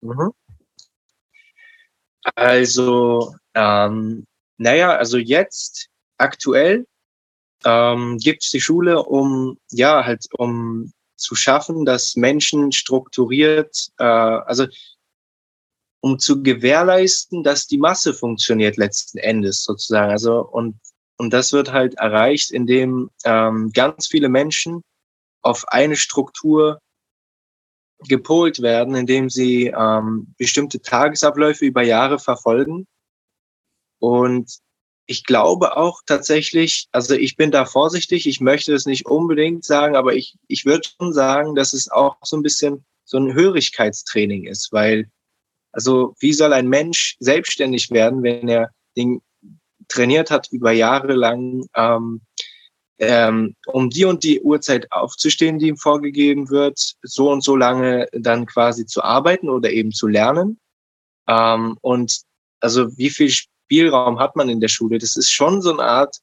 Mhm. 0.01 0.33
Also, 2.35 3.35
ähm, 3.55 4.25
naja, 4.57 4.97
also 4.97 5.19
jetzt 5.19 5.89
aktuell 6.17 6.87
ähm, 7.65 8.17
gibt 8.17 8.45
es 8.45 8.51
die 8.51 8.61
Schule, 8.61 9.03
um 9.03 9.59
ja 9.71 10.05
halt 10.07 10.25
um 10.39 10.93
zu 11.17 11.35
schaffen, 11.35 11.85
dass 11.85 12.17
Menschen 12.17 12.73
strukturiert, 12.73 13.91
äh, 13.99 14.05
also 14.05 14.67
um 16.03 16.19
zu 16.19 16.43
gewährleisten, 16.43 17.43
dass 17.43 17.67
die 17.67 17.79
Masse 17.79 18.13
funktioniert 18.13 18.77
letzten 18.77 19.19
Endes 19.19 19.65
sozusagen. 19.65 20.11
Also 20.11 20.41
und 20.41 20.77
und 21.17 21.33
das 21.33 21.53
wird 21.53 21.73
halt 21.73 21.95
erreicht, 21.95 22.51
indem 22.51 23.11
ähm, 23.25 23.71
ganz 23.73 24.09
viele 24.09 24.29
Menschen 24.29 24.83
auf 25.43 25.69
eine 25.69 25.97
Struktur 25.97 26.81
gepolt 28.09 28.61
werden, 28.61 28.97
indem 28.97 29.31
sie 29.31 29.67
ähm, 29.67 30.35
bestimmte 30.37 30.81
Tagesabläufe 30.81 31.65
über 31.65 31.83
Jahre 31.83 32.19
verfolgen. 32.19 32.87
Und 34.01 34.59
ich 35.07 35.25
glaube 35.25 35.77
auch 35.77 36.03
tatsächlich, 36.07 36.89
also 36.91 37.15
ich 37.15 37.37
bin 37.37 37.51
da 37.51 37.67
vorsichtig, 37.67 38.27
ich 38.27 38.41
möchte 38.41 38.75
es 38.75 38.87
nicht 38.87 39.07
unbedingt 39.07 39.65
sagen, 39.65 39.95
aber 39.95 40.15
ich, 40.15 40.37
ich 40.49 40.65
würde 40.65 40.89
schon 40.89 41.13
sagen, 41.13 41.55
dass 41.55 41.73
es 41.73 41.89
auch 41.89 42.17
so 42.23 42.37
ein 42.37 42.43
bisschen 42.43 42.85
so 43.05 43.19
ein 43.19 43.33
Hörigkeitstraining 43.35 44.45
ist, 44.47 44.73
weil, 44.73 45.11
also 45.73 46.15
wie 46.21 46.33
soll 46.33 46.53
ein 46.53 46.69
Mensch 46.69 47.17
selbstständig 47.19 47.91
werden, 47.91 48.23
wenn 48.23 48.49
er 48.49 48.71
den 48.97 49.21
trainiert 49.89 50.31
hat 50.31 50.49
über 50.51 50.73
Jahre 50.73 51.15
lang, 51.15 51.67
ähm, 51.75 52.21
ähm, 52.99 53.57
um 53.67 53.91
die 53.91 54.05
und 54.05 54.23
die 54.23 54.41
Uhrzeit 54.41 54.91
aufzustehen, 54.93 55.59
die 55.59 55.69
ihm 55.69 55.77
vorgegeben 55.77 56.51
wird, 56.51 56.95
so 57.03 57.31
und 57.31 57.43
so 57.43 57.57
lange 57.57 58.07
dann 58.13 58.47
quasi 58.47 58.87
zu 58.87 59.03
arbeiten 59.03 59.49
oder 59.49 59.71
eben 59.71 59.93
zu 59.93 60.07
lernen. 60.07 60.61
Ähm, 61.27 61.79
und 61.81 62.23
also 62.61 62.97
wie 62.97 63.11
viel 63.11 63.31
Spielraum 63.31 64.19
hat 64.19 64.37
man 64.37 64.49
in 64.49 64.61
der 64.61 64.69
Schule? 64.69 64.99
Das 64.99 65.17
ist 65.17 65.33
schon 65.33 65.63
so 65.63 65.73
eine 65.73 65.83
Art, 65.83 66.17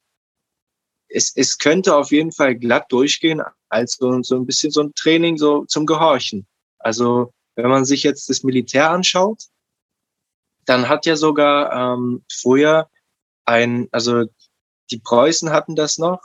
es, 1.09 1.35
es 1.35 1.57
könnte 1.57 1.95
auf 1.95 2.11
jeden 2.11 2.31
Fall 2.31 2.55
glatt 2.55 2.85
durchgehen, 2.91 3.41
als 3.69 3.93
so, 3.93 4.21
so 4.21 4.35
ein 4.35 4.45
bisschen 4.45 4.71
so 4.71 4.81
ein 4.81 4.93
Training 4.93 5.37
so 5.37 5.65
zum 5.65 5.85
Gehorchen. 5.85 6.47
Also 6.77 7.33
wenn 7.63 7.69
man 7.69 7.85
sich 7.85 8.03
jetzt 8.03 8.29
das 8.29 8.43
Militär 8.43 8.89
anschaut, 8.89 9.45
dann 10.65 10.87
hat 10.87 11.05
ja 11.05 11.15
sogar 11.15 11.95
ähm, 11.95 12.23
früher 12.31 12.89
ein, 13.45 13.87
also 13.91 14.25
die 14.91 14.99
Preußen 14.99 15.51
hatten 15.51 15.75
das 15.75 15.97
noch, 15.97 16.21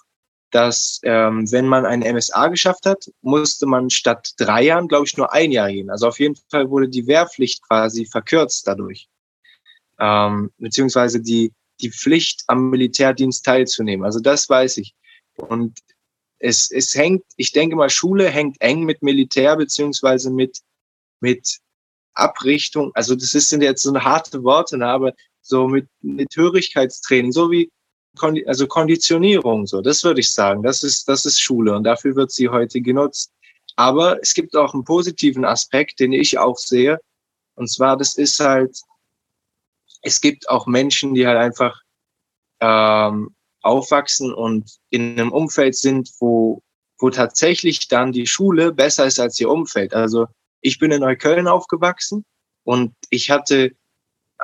dass 0.50 1.00
ähm, 1.02 1.50
wenn 1.50 1.66
man 1.66 1.84
ein 1.84 2.00
MSA 2.00 2.48
geschafft 2.48 2.86
hat, 2.86 3.10
musste 3.22 3.66
man 3.66 3.90
statt 3.90 4.34
drei 4.36 4.62
Jahren, 4.62 4.86
glaube 4.86 5.06
ich, 5.06 5.16
nur 5.16 5.32
ein 5.32 5.50
Jahr 5.50 5.70
gehen. 5.70 5.90
Also 5.90 6.06
auf 6.06 6.20
jeden 6.20 6.36
Fall 6.48 6.70
wurde 6.70 6.88
die 6.88 7.06
Wehrpflicht 7.06 7.62
quasi 7.66 8.06
verkürzt 8.06 8.66
dadurch. 8.66 9.08
Ähm, 9.98 10.52
beziehungsweise 10.58 11.20
die, 11.20 11.52
die 11.80 11.90
Pflicht 11.90 12.44
am 12.46 12.70
Militärdienst 12.70 13.44
teilzunehmen. 13.44 14.04
Also 14.04 14.20
das 14.20 14.48
weiß 14.48 14.76
ich. 14.76 14.94
Und 15.36 15.80
es, 16.38 16.70
es 16.70 16.94
hängt, 16.94 17.24
ich 17.36 17.52
denke 17.52 17.74
mal, 17.74 17.90
Schule 17.90 18.28
hängt 18.28 18.60
eng 18.60 18.84
mit 18.84 19.02
Militär 19.02 19.56
beziehungsweise 19.56 20.30
mit, 20.30 20.58
mit 21.24 21.58
Abrichtung. 22.14 22.92
Also 22.94 23.14
das 23.14 23.30
sind 23.32 23.62
jetzt 23.62 23.82
so 23.82 23.90
eine 23.90 24.04
harte 24.04 24.44
Worte, 24.44 24.76
ne, 24.78 24.86
aber 24.86 25.12
so 25.40 25.66
mit, 25.66 25.88
mit 26.02 26.36
Hörigkeitstraining, 26.36 27.32
so 27.32 27.50
wie 27.50 27.70
also 28.46 28.68
Konditionierung, 28.68 29.66
so, 29.66 29.80
das 29.80 30.04
würde 30.04 30.20
ich 30.20 30.30
sagen. 30.32 30.62
Das 30.62 30.84
ist, 30.84 31.08
das 31.08 31.24
ist 31.24 31.40
Schule 31.40 31.74
und 31.74 31.82
dafür 31.82 32.14
wird 32.14 32.30
sie 32.30 32.48
heute 32.48 32.80
genutzt. 32.80 33.32
Aber 33.74 34.20
es 34.22 34.34
gibt 34.34 34.54
auch 34.54 34.72
einen 34.72 34.84
positiven 34.84 35.44
Aspekt, 35.44 35.98
den 35.98 36.12
ich 36.12 36.38
auch 36.38 36.56
sehe. 36.56 37.00
Und 37.56 37.68
zwar, 37.68 37.96
das 37.96 38.16
ist 38.16 38.38
halt, 38.38 38.78
es 40.02 40.20
gibt 40.20 40.48
auch 40.48 40.68
Menschen, 40.68 41.14
die 41.14 41.26
halt 41.26 41.38
einfach 41.38 41.80
ähm, 42.60 43.34
aufwachsen 43.62 44.32
und 44.32 44.70
in 44.90 45.18
einem 45.18 45.32
Umfeld 45.32 45.74
sind, 45.74 46.08
wo, 46.20 46.62
wo 47.00 47.10
tatsächlich 47.10 47.88
dann 47.88 48.12
die 48.12 48.28
Schule 48.28 48.72
besser 48.72 49.06
ist 49.06 49.18
als 49.18 49.40
ihr 49.40 49.50
Umfeld. 49.50 49.92
Also 49.92 50.26
ich 50.64 50.78
bin 50.78 50.90
in 50.90 51.00
Neukölln 51.00 51.46
aufgewachsen 51.46 52.24
und 52.64 52.94
ich 53.10 53.30
hatte 53.30 53.72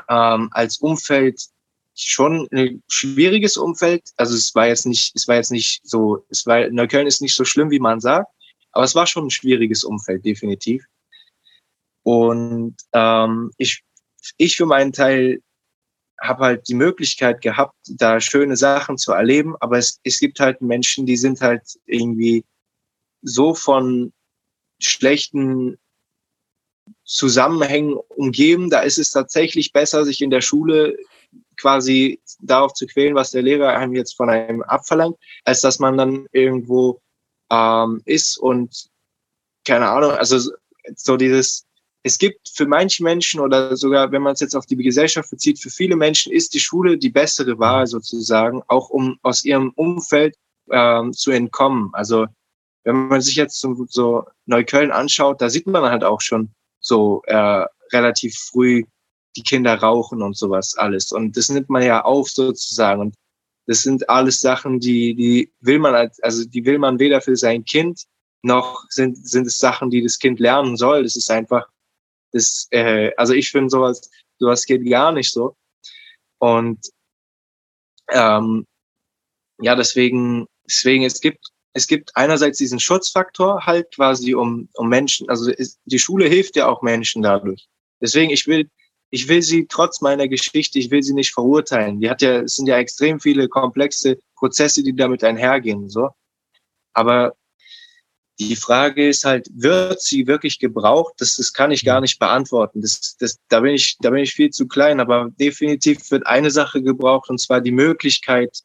ähm, 0.08 0.50
als 0.52 0.76
Umfeld 0.78 1.40
schon 1.94 2.46
ein 2.52 2.82
schwieriges 2.88 3.56
Umfeld. 3.56 4.02
Also 4.16 4.36
es 4.36 4.54
war 4.54 4.68
jetzt 4.68 4.84
nicht, 4.84 5.16
es 5.16 5.26
war 5.26 5.36
jetzt 5.36 5.50
nicht 5.50 5.80
so, 5.82 6.24
es 6.28 6.46
war, 6.46 6.68
Neukölln 6.68 7.06
ist 7.06 7.22
nicht 7.22 7.34
so 7.34 7.44
schlimm, 7.44 7.70
wie 7.70 7.80
man 7.80 8.00
sagt, 8.00 8.30
aber 8.72 8.84
es 8.84 8.94
war 8.94 9.06
schon 9.06 9.26
ein 9.26 9.30
schwieriges 9.30 9.82
Umfeld, 9.82 10.24
definitiv. 10.24 10.84
Und 12.02 12.76
ähm, 12.92 13.50
ich, 13.56 13.82
ich 14.36 14.56
für 14.56 14.66
meinen 14.66 14.92
Teil 14.92 15.42
habe 16.20 16.44
halt 16.44 16.68
die 16.68 16.74
Möglichkeit 16.74 17.40
gehabt, 17.40 17.76
da 17.88 18.20
schöne 18.20 18.58
Sachen 18.58 18.98
zu 18.98 19.12
erleben, 19.12 19.56
aber 19.60 19.78
es, 19.78 20.00
es 20.04 20.20
gibt 20.20 20.38
halt 20.38 20.60
Menschen, 20.60 21.06
die 21.06 21.16
sind 21.16 21.40
halt 21.40 21.62
irgendwie 21.86 22.44
so 23.22 23.54
von 23.54 24.12
schlechten 24.78 25.78
Zusammenhängen 27.10 27.94
umgeben. 28.08 28.70
Da 28.70 28.80
ist 28.80 28.98
es 28.98 29.10
tatsächlich 29.10 29.72
besser, 29.72 30.04
sich 30.04 30.22
in 30.22 30.30
der 30.30 30.42
Schule 30.42 30.96
quasi 31.56 32.20
darauf 32.40 32.72
zu 32.72 32.86
quälen, 32.86 33.16
was 33.16 33.32
der 33.32 33.42
Lehrer 33.42 33.76
einem 33.76 33.94
jetzt 33.94 34.16
von 34.16 34.30
einem 34.30 34.62
abverlangt, 34.62 35.16
als 35.44 35.60
dass 35.60 35.80
man 35.80 35.96
dann 35.96 36.26
irgendwo 36.30 37.00
ähm, 37.50 38.00
ist 38.04 38.38
und 38.38 38.86
keine 39.66 39.88
Ahnung, 39.88 40.12
also 40.12 40.52
so 40.94 41.16
dieses, 41.16 41.66
es 42.04 42.16
gibt 42.16 42.48
für 42.48 42.66
manche 42.66 43.02
Menschen 43.02 43.40
oder 43.40 43.76
sogar, 43.76 44.12
wenn 44.12 44.22
man 44.22 44.34
es 44.34 44.40
jetzt 44.40 44.54
auf 44.54 44.66
die 44.66 44.76
Gesellschaft 44.76 45.30
bezieht, 45.30 45.58
für 45.58 45.70
viele 45.70 45.96
Menschen 45.96 46.32
ist 46.32 46.54
die 46.54 46.60
Schule 46.60 46.96
die 46.96 47.10
bessere 47.10 47.58
Wahl 47.58 47.88
sozusagen, 47.88 48.62
auch 48.68 48.88
um 48.88 49.18
aus 49.22 49.44
ihrem 49.44 49.70
Umfeld 49.74 50.36
ähm, 50.70 51.12
zu 51.12 51.32
entkommen. 51.32 51.90
Also 51.92 52.26
wenn 52.84 53.08
man 53.08 53.20
sich 53.20 53.34
jetzt 53.34 53.60
so, 53.60 53.84
so 53.88 54.24
Neukölln 54.46 54.92
anschaut, 54.92 55.40
da 55.40 55.50
sieht 55.50 55.66
man 55.66 55.82
halt 55.82 56.04
auch 56.04 56.20
schon 56.20 56.54
so 56.80 57.22
äh, 57.26 57.64
relativ 57.92 58.36
früh 58.36 58.84
die 59.36 59.42
Kinder 59.42 59.74
rauchen 59.76 60.22
und 60.22 60.36
sowas 60.36 60.76
alles. 60.76 61.12
Und 61.12 61.36
das 61.36 61.48
nimmt 61.48 61.70
man 61.70 61.82
ja 61.82 62.02
auf 62.02 62.28
sozusagen. 62.28 63.00
Und 63.00 63.14
das 63.66 63.82
sind 63.82 64.08
alles 64.08 64.40
Sachen, 64.40 64.80
die, 64.80 65.14
die 65.14 65.52
will 65.60 65.78
man, 65.78 66.10
also 66.22 66.44
die 66.44 66.64
will 66.64 66.78
man 66.78 66.98
weder 66.98 67.20
für 67.20 67.36
sein 67.36 67.64
Kind 67.64 68.04
noch 68.42 68.84
sind, 68.88 69.16
sind 69.28 69.46
es 69.46 69.58
Sachen, 69.58 69.90
die 69.90 70.02
das 70.02 70.18
Kind 70.18 70.40
lernen 70.40 70.76
soll. 70.76 71.04
Das 71.04 71.14
ist 71.14 71.30
einfach, 71.30 71.68
das, 72.32 72.66
äh, 72.70 73.12
also 73.16 73.34
ich 73.34 73.50
finde 73.50 73.70
sowas, 73.70 74.10
sowas 74.38 74.64
geht 74.64 74.88
gar 74.88 75.12
nicht 75.12 75.30
so. 75.30 75.56
Und 76.38 76.90
ähm, 78.08 78.66
ja, 79.60 79.76
deswegen, 79.76 80.46
deswegen, 80.66 81.04
es 81.04 81.20
gibt, 81.20 81.46
es 81.72 81.86
gibt 81.86 82.16
einerseits 82.16 82.58
diesen 82.58 82.80
Schutzfaktor 82.80 83.66
halt 83.66 83.94
quasi 83.94 84.34
um, 84.34 84.68
um 84.74 84.88
Menschen, 84.88 85.28
also 85.28 85.50
ist, 85.50 85.78
die 85.84 85.98
Schule 85.98 86.26
hilft 86.26 86.56
ja 86.56 86.68
auch 86.68 86.82
Menschen 86.82 87.22
dadurch. 87.22 87.68
Deswegen, 88.00 88.30
ich 88.30 88.46
will, 88.46 88.68
ich 89.10 89.28
will 89.28 89.42
sie 89.42 89.66
trotz 89.66 90.00
meiner 90.00 90.28
Geschichte, 90.28 90.78
ich 90.78 90.90
will 90.90 91.02
sie 91.02 91.14
nicht 91.14 91.32
verurteilen. 91.32 92.00
Die 92.00 92.10
hat 92.10 92.22
ja, 92.22 92.40
es 92.40 92.56
sind 92.56 92.66
ja 92.66 92.78
extrem 92.78 93.20
viele 93.20 93.48
komplexe 93.48 94.18
Prozesse, 94.36 94.82
die 94.82 94.94
damit 94.94 95.22
einhergehen, 95.22 95.88
so. 95.88 96.10
Aber 96.92 97.34
die 98.40 98.56
Frage 98.56 99.08
ist 99.08 99.24
halt, 99.24 99.48
wird 99.52 100.00
sie 100.00 100.26
wirklich 100.26 100.58
gebraucht? 100.58 101.14
Das, 101.18 101.36
das 101.36 101.52
kann 101.52 101.70
ich 101.70 101.84
gar 101.84 102.00
nicht 102.00 102.18
beantworten. 102.18 102.80
Das, 102.80 103.16
das, 103.18 103.38
da 103.48 103.60
bin 103.60 103.74
ich, 103.74 103.98
da 104.00 104.10
bin 104.10 104.22
ich 104.22 104.32
viel 104.32 104.50
zu 104.50 104.66
klein. 104.66 104.98
Aber 104.98 105.28
definitiv 105.38 106.10
wird 106.10 106.26
eine 106.26 106.50
Sache 106.50 106.82
gebraucht 106.82 107.28
und 107.28 107.38
zwar 107.38 107.60
die 107.60 107.70
Möglichkeit, 107.70 108.60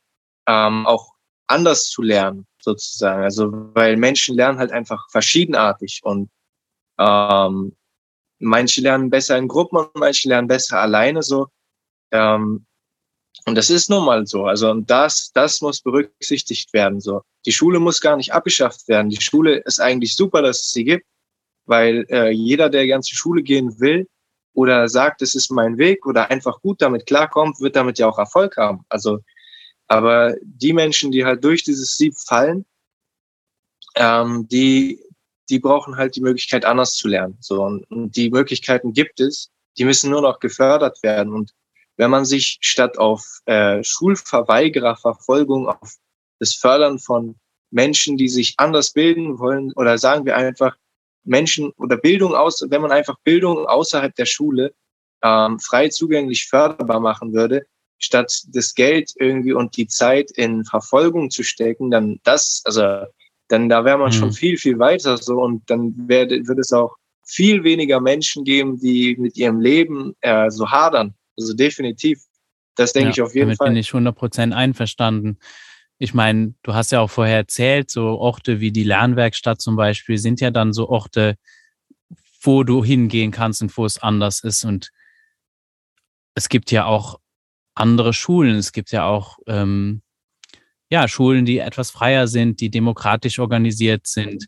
ähm, 0.48 0.86
auch 0.88 1.14
anders 1.48 1.90
zu 1.90 2.02
lernen, 2.02 2.48
sozusagen. 2.66 3.24
Also, 3.24 3.50
weil 3.74 3.96
Menschen 3.98 4.36
lernen 4.36 4.60
halt 4.60 4.72
einfach 4.72 5.10
verschiedenartig 5.10 6.02
und 6.04 6.30
ähm, 7.00 7.76
manche 8.40 8.82
lernen 8.82 9.10
besser 9.10 9.38
in 9.38 9.48
Gruppen 9.48 9.78
und 9.78 9.96
manche 9.96 10.28
lernen 10.30 10.48
besser 10.48 10.80
alleine 10.80 11.24
so. 11.24 11.48
Ähm, 12.12 12.66
und 13.46 13.56
das 13.56 13.70
ist 13.70 13.90
nun 13.90 14.06
mal 14.06 14.26
so. 14.26 14.46
Also 14.46 14.72
und 14.72 14.90
das, 14.90 15.32
das 15.34 15.62
muss 15.62 15.82
berücksichtigt 15.82 16.74
werden. 16.74 17.00
So, 17.00 17.22
die 17.46 17.52
Schule 17.52 17.80
muss 17.80 18.02
gar 18.02 18.18
nicht 18.18 18.34
abgeschafft 18.34 18.88
werden. 18.88 19.10
Die 19.10 19.22
Schule 19.22 19.58
ist 19.66 19.80
eigentlich 19.80 20.16
super, 20.16 20.42
dass 20.42 20.62
es 20.62 20.72
sie 20.72 20.84
gibt, 20.84 21.06
weil 21.66 22.06
äh, 22.10 22.30
jeder, 22.32 22.70
der 22.70 22.88
ganz 22.88 23.08
zur 23.08 23.18
Schule 23.18 23.44
gehen 23.44 23.80
will 23.80 24.08
oder 24.54 24.88
sagt, 24.88 25.22
es 25.22 25.36
ist 25.36 25.52
mein 25.52 25.78
Weg 25.78 26.06
oder 26.06 26.32
einfach 26.32 26.62
gut 26.62 26.82
damit 26.82 27.06
klarkommt, 27.06 27.60
wird 27.60 27.76
damit 27.76 28.00
ja 28.00 28.08
auch 28.08 28.18
Erfolg 28.18 28.58
haben. 28.58 28.86
Also, 28.90 29.20
aber 29.88 30.36
die 30.42 30.74
Menschen, 30.74 31.12
die 31.12 31.26
halt 31.26 31.44
durch 31.44 31.64
dieses 31.64 31.98
Sieb 31.98 32.16
fallen, 32.18 32.66
ähm, 33.96 34.48
die 34.50 35.00
die 35.50 35.60
brauchen 35.60 35.98
halt 35.98 36.16
die 36.16 36.22
Möglichkeit, 36.22 36.66
anders 36.66 36.96
zu 36.96 37.08
lernen. 37.08 37.38
So, 37.40 37.64
und, 37.64 37.86
die 38.16 38.30
Möglichkeiten 38.30 38.94
gibt 38.94 39.20
es, 39.20 39.52
die 39.78 39.86
müssen 39.86 40.10
nur 40.10 40.22
noch 40.22 40.40
gefördert 40.40 41.02
werden. 41.04 41.34
Und 41.34 41.54
wenn 41.98 42.10
man 42.10 42.26
sich 42.26 42.58
statt 42.62 42.98
auf 42.98 43.40
äh, 43.46 43.84
Schulverweigererverfolgung, 43.84 45.68
auf 45.68 45.96
das 46.40 46.54
Fördern 46.56 47.00
von 47.00 47.36
Menschen, 47.72 48.18
die 48.18 48.30
sich 48.30 48.56
anders 48.58 48.92
bilden 48.92 49.40
wollen, 49.40 49.72
oder 49.74 49.98
sagen 49.98 50.26
wir 50.26 50.36
einfach 50.36 50.76
Menschen 51.24 51.72
oder 51.78 51.98
Bildung 51.98 52.36
aus, 52.36 52.64
wenn 52.70 52.82
man 52.82 52.92
einfach 52.92 53.18
Bildung 53.24 53.66
außerhalb 53.66 54.16
der 54.16 54.26
Schule 54.26 54.74
ähm, 55.24 55.60
frei 55.60 55.90
zugänglich 55.90 56.46
förderbar 56.46 57.00
machen 57.00 57.34
würde, 57.34 57.66
statt 58.00 58.44
das 58.50 58.74
Geld 58.76 59.12
irgendwie 59.16 59.54
und 59.54 59.78
die 59.78 59.88
Zeit 59.88 60.32
in 60.32 60.66
Verfolgung 60.66 61.30
zu 61.30 61.44
stecken, 61.44 61.92
dann 61.92 62.20
das, 62.24 62.62
also 62.66 63.06
dann 63.48 63.70
da 63.70 63.86
wäre 63.86 63.98
man 63.98 64.10
mhm. 64.10 64.14
schon 64.14 64.32
viel, 64.32 64.58
viel 64.58 64.80
weiter 64.80 65.18
so 65.18 65.42
und 65.42 65.70
dann 65.70 65.94
wär, 66.08 66.30
wird 66.30 66.60
es 66.60 66.74
auch 66.74 66.96
viel 67.26 67.64
weniger 67.64 68.00
Menschen 68.00 68.44
geben, 68.44 68.80
die 68.80 69.16
mit 69.18 69.38
ihrem 69.38 69.60
Leben 69.60 70.16
äh, 70.22 70.50
so 70.50 70.70
hadern. 70.70 71.16
Also 71.38 71.54
definitiv. 71.54 72.22
Das 72.76 72.94
denke 72.94 73.10
ja, 73.10 73.14
ich 73.14 73.22
auf 73.22 73.34
jeden 73.34 73.48
damit 73.48 73.58
Fall. 73.58 73.70
bin 73.70 73.78
ich 73.78 73.90
100% 73.90 74.52
einverstanden. 74.54 75.40
Ich 75.98 76.14
meine, 76.14 76.54
du 76.64 76.74
hast 76.74 76.92
ja 76.92 77.00
auch 77.00 77.10
vorher 77.10 77.38
erzählt, 77.38 77.90
so 77.90 78.20
Orte 78.20 78.60
wie 78.60 78.72
die 78.72 78.84
Lernwerkstatt 78.84 79.62
zum 79.62 79.76
Beispiel 79.76 80.18
sind 80.18 80.42
ja 80.42 80.52
dann 80.52 80.74
so 80.74 80.90
Orte, 80.90 81.38
wo 82.42 82.64
du 82.64 82.84
hingehen 82.84 83.32
kannst 83.32 83.62
und 83.62 83.76
wo 83.78 83.86
es 83.86 83.98
anders 83.98 84.42
ist. 84.42 84.66
Und 84.66 84.92
es 86.36 86.50
gibt 86.50 86.72
ja 86.72 86.86
auch 86.86 87.20
andere 87.76 88.14
Schulen. 88.14 88.56
Es 88.56 88.72
gibt 88.72 88.92
ja 88.92 89.06
auch 89.06 89.38
ähm, 89.48 90.02
ja, 90.90 91.08
Schulen, 91.08 91.46
die 91.46 91.60
etwas 91.60 91.92
freier 91.92 92.28
sind, 92.28 92.62
die 92.62 92.70
demokratisch 92.70 93.40
organisiert 93.40 94.08
sind. 94.08 94.46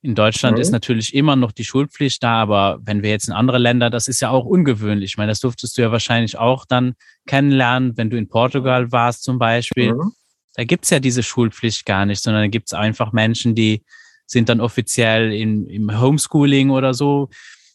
In 0.00 0.14
Deutschland 0.14 0.56
mhm. 0.56 0.60
ist 0.62 0.70
natürlich 0.70 1.12
immer 1.14 1.34
noch 1.34 1.50
die 1.50 1.64
Schulpflicht 1.64 2.22
da, 2.22 2.34
aber 2.34 2.78
wenn 2.82 3.02
wir 3.02 3.10
jetzt 3.10 3.28
in 3.28 3.34
andere 3.34 3.58
Länder, 3.58 3.90
das 3.90 4.06
ist 4.06 4.20
ja 4.20 4.30
auch 4.30 4.44
ungewöhnlich. 4.44 5.12
Ich 5.12 5.16
meine, 5.16 5.32
das 5.32 5.40
durftest 5.40 5.76
du 5.76 5.82
ja 5.82 5.90
wahrscheinlich 5.90 6.38
auch 6.38 6.64
dann 6.66 6.94
kennenlernen, 7.26 7.96
wenn 7.96 8.10
du 8.10 8.16
in 8.16 8.28
Portugal 8.28 8.92
warst 8.92 9.24
zum 9.24 9.38
Beispiel. 9.38 9.94
Mhm. 9.94 10.12
Da 10.54 10.64
gibt's 10.64 10.90
ja 10.90 11.00
diese 11.00 11.22
Schulpflicht 11.22 11.84
gar 11.84 12.06
nicht, 12.06 12.22
sondern 12.22 12.42
da 12.42 12.48
gibt's 12.48 12.74
einfach 12.74 13.12
Menschen, 13.12 13.54
die 13.54 13.82
sind 14.26 14.48
dann 14.48 14.60
offiziell 14.60 15.32
in, 15.32 15.66
im 15.66 16.00
Homeschooling 16.00 16.70
oder 16.70 16.94
so, 16.94 17.28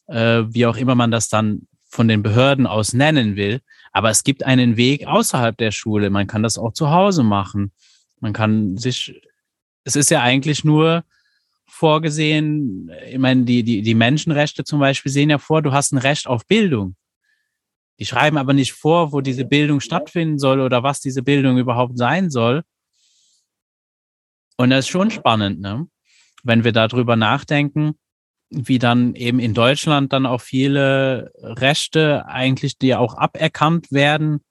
äh, 0.08 0.44
wie 0.48 0.66
auch 0.66 0.78
immer 0.78 0.96
man 0.96 1.12
das 1.12 1.28
dann 1.28 1.68
von 1.90 2.08
den 2.08 2.24
Behörden 2.24 2.68
aus 2.68 2.94
nennen 2.94 3.36
will. 3.36 3.62
Aber 3.94 4.10
es 4.10 4.24
gibt 4.24 4.44
einen 4.44 4.76
Weg 4.76 5.08
außerhalb 5.08 5.56
der 5.56 5.72
Schule. 5.72 6.10
Man 6.10 6.28
kann 6.28 6.44
das 6.44 6.58
auch 6.58 6.74
zu 6.74 6.90
Hause 6.90 7.24
machen. 7.24 7.72
Man 8.20 8.34
kann 8.34 8.76
sich, 8.78 9.22
es 9.84 9.96
ist 9.96 10.10
ja 10.10 10.22
eigentlich 10.22 10.64
nur 10.64 11.04
vorgesehen, 11.68 12.92
ich 13.10 13.18
meine, 13.20 13.44
die, 13.44 13.64
die, 13.64 13.82
die 13.82 13.96
Menschenrechte 13.96 14.64
zum 14.64 14.80
Beispiel 14.80 15.12
sehen 15.12 15.30
ja 15.30 15.38
vor, 15.38 15.62
du 15.62 15.72
hast 15.72 15.92
ein 15.92 15.98
Recht 16.00 16.28
auf 16.28 16.46
Bildung. 16.46 16.96
Die 18.00 18.06
schreiben 18.06 18.38
aber 18.38 18.54
nicht 18.54 18.74
vor, 18.74 19.12
wo 19.14 19.22
diese 19.22 19.46
Bildung 19.46 19.80
stattfinden 19.80 20.40
soll 20.40 20.60
oder 20.60 20.84
was 20.84 21.00
diese 21.00 21.22
Bildung 21.22 21.58
überhaupt 21.58 21.98
sein 21.98 22.30
soll. 22.32 22.64
Und 24.58 24.72
das 24.72 24.86
ist 24.86 24.90
schon 24.90 25.12
spannend, 25.12 25.62
ne? 25.62 25.88
wenn 26.44 26.64
wir 26.64 26.72
darüber 26.72 27.16
nachdenken, 27.16 27.96
wie 28.54 28.80
dann 28.80 29.16
eben 29.16 29.40
in 29.40 29.54
Deutschland 29.54 30.14
dann 30.14 30.26
auch 30.26 30.42
viele 30.42 31.32
Rechte 31.42 32.26
eigentlich, 32.28 32.78
die 32.78 32.96
auch 32.96 33.16
aberkannt 33.16 33.92
werden, 33.92 34.42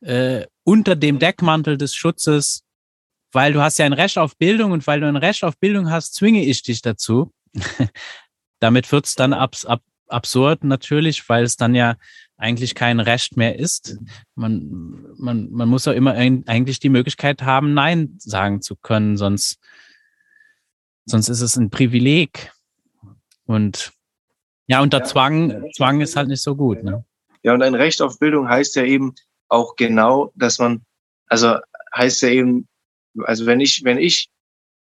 äh, 0.00 0.46
unter 0.64 0.96
dem 0.96 1.18
Deckmantel 1.18 1.76
des 1.78 1.94
Schutzes, 1.94 2.62
weil 3.32 3.52
du 3.52 3.60
hast 3.60 3.78
ja 3.78 3.86
ein 3.86 3.92
Recht 3.92 4.18
auf 4.18 4.36
Bildung 4.36 4.72
und 4.72 4.86
weil 4.86 5.00
du 5.00 5.08
ein 5.08 5.16
Recht 5.16 5.44
auf 5.44 5.58
Bildung 5.58 5.90
hast, 5.90 6.14
zwinge 6.14 6.44
ich 6.44 6.62
dich 6.62 6.82
dazu. 6.82 7.32
Damit 8.60 8.90
wird's 8.92 9.14
dann 9.14 9.32
abs 9.32 9.64
ab 9.64 9.82
absurd 10.08 10.64
natürlich, 10.64 11.28
weil 11.28 11.44
es 11.44 11.56
dann 11.56 11.74
ja 11.74 11.96
eigentlich 12.36 12.74
kein 12.74 13.00
Recht 13.00 13.36
mehr 13.36 13.58
ist. 13.58 13.98
Man, 14.34 15.04
man, 15.16 15.50
man 15.50 15.68
muss 15.68 15.86
ja 15.86 15.92
immer 15.92 16.14
eigentlich 16.14 16.80
die 16.80 16.88
Möglichkeit 16.88 17.42
haben, 17.42 17.74
Nein 17.74 18.14
sagen 18.18 18.62
zu 18.62 18.76
können, 18.76 19.16
sonst, 19.16 19.58
sonst 21.06 21.28
ist 21.28 21.40
es 21.40 21.56
ein 21.56 21.70
Privileg. 21.70 22.52
Und 23.46 23.92
ja, 24.66 24.80
unter 24.80 25.04
Zwang, 25.04 25.70
Zwang 25.74 26.00
ist 26.00 26.16
halt 26.16 26.28
nicht 26.28 26.42
so 26.42 26.56
gut. 26.56 26.82
Ne? 26.82 27.04
Ja, 27.42 27.54
und 27.54 27.62
ein 27.62 27.74
Recht 27.74 28.02
auf 28.02 28.18
Bildung 28.18 28.48
heißt 28.48 28.76
ja 28.76 28.84
eben, 28.84 29.14
auch 29.48 29.76
genau, 29.76 30.32
dass 30.34 30.58
man, 30.58 30.84
also 31.28 31.56
heißt 31.94 32.22
ja 32.22 32.30
eben, 32.30 32.68
also 33.22 33.46
wenn 33.46 33.60
ich, 33.60 33.84
wenn 33.84 33.98
ich, 33.98 34.28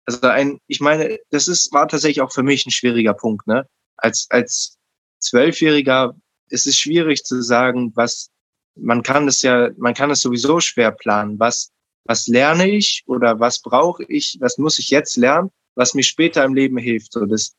also 0.05 0.28
ein, 0.28 0.61
ich 0.66 0.80
meine, 0.80 1.18
das 1.30 1.49
ist, 1.49 1.72
war 1.72 1.88
tatsächlich 1.88 2.20
auch 2.20 2.32
für 2.32 2.42
mich 2.42 2.64
ein 2.64 2.70
schwieriger 2.70 3.14
Punkt, 3.14 3.47
ne? 3.47 3.68
Als, 3.97 4.28
als 4.30 4.78
Zwölfjähriger 5.18 6.14
ist 6.49 6.66
es 6.66 6.78
schwierig 6.78 7.24
zu 7.24 7.42
sagen, 7.42 7.92
was, 7.97 8.30
man 8.76 9.03
kann 9.03 9.26
es 9.26 9.42
ja, 9.42 9.70
man 9.78 9.94
kann 9.94 10.11
es 10.11 10.20
sowieso 10.20 10.61
schwer 10.61 10.92
planen, 10.92 11.40
was, 11.40 11.72
was 12.05 12.28
lerne 12.28 12.68
ich 12.68 13.03
oder 13.07 13.40
was 13.40 13.61
brauche 13.61 14.05
ich, 14.05 14.36
was 14.40 14.59
muss 14.59 14.78
ich 14.78 14.90
jetzt 14.90 15.16
lernen, 15.16 15.51
was 15.74 15.94
mir 15.94 16.05
später 16.05 16.44
im 16.44 16.55
Leben 16.55 16.78
hilft. 16.78 17.12
So, 17.12 17.26
das, 17.26 17.57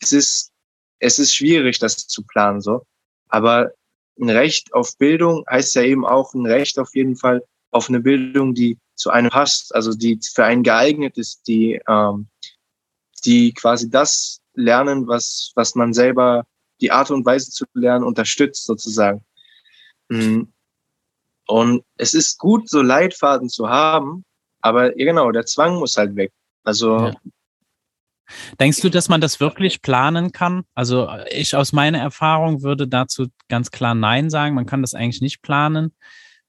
es 0.00 0.12
ist, 0.12 0.52
es 0.98 1.18
ist 1.18 1.34
schwierig, 1.34 1.78
das 1.78 2.06
zu 2.06 2.22
planen, 2.22 2.60
so. 2.60 2.86
Aber 3.28 3.72
ein 4.20 4.30
Recht 4.30 4.72
auf 4.72 4.96
Bildung 4.98 5.44
heißt 5.50 5.74
ja 5.74 5.82
eben 5.82 6.06
auch 6.06 6.34
ein 6.34 6.46
Recht 6.46 6.78
auf 6.78 6.94
jeden 6.94 7.16
Fall 7.16 7.42
auf 7.70 7.88
eine 7.88 8.00
Bildung, 8.00 8.54
die 8.54 8.78
zu 8.94 9.10
einem 9.10 9.30
passt, 9.30 9.74
also 9.74 9.92
die 9.92 10.20
für 10.22 10.44
einen 10.44 10.62
geeignet 10.62 11.18
ist, 11.18 11.48
die, 11.48 11.80
ähm, 11.88 12.28
die 13.24 13.52
quasi 13.52 13.90
das 13.90 14.40
lernen, 14.54 15.08
was, 15.08 15.50
was 15.56 15.74
man 15.74 15.92
selber, 15.92 16.46
die 16.80 16.92
Art 16.92 17.10
und 17.10 17.26
Weise 17.26 17.50
zu 17.50 17.64
lernen, 17.74 18.04
unterstützt 18.04 18.64
sozusagen. 18.64 19.24
Mhm. 20.08 20.52
Und 21.46 21.84
es 21.96 22.14
ist 22.14 22.38
gut, 22.38 22.68
so 22.68 22.80
Leitfaden 22.80 23.48
zu 23.48 23.68
haben, 23.68 24.24
aber 24.60 24.92
genau, 24.92 25.30
der 25.32 25.44
Zwang 25.44 25.78
muss 25.78 25.96
halt 25.96 26.14
weg. 26.16 26.32
Also 26.62 26.98
ja. 26.98 27.14
Denkst 28.58 28.80
du, 28.80 28.88
dass 28.88 29.08
man 29.08 29.20
das 29.20 29.40
wirklich 29.40 29.82
planen 29.82 30.32
kann? 30.32 30.64
Also 30.74 31.08
ich 31.30 31.54
aus 31.54 31.72
meiner 31.72 31.98
Erfahrung 31.98 32.62
würde 32.62 32.88
dazu 32.88 33.26
ganz 33.48 33.70
klar 33.70 33.94
Nein 33.94 34.30
sagen. 34.30 34.54
Man 34.54 34.66
kann 34.66 34.82
das 34.82 34.94
eigentlich 34.94 35.20
nicht 35.20 35.42
planen. 35.42 35.92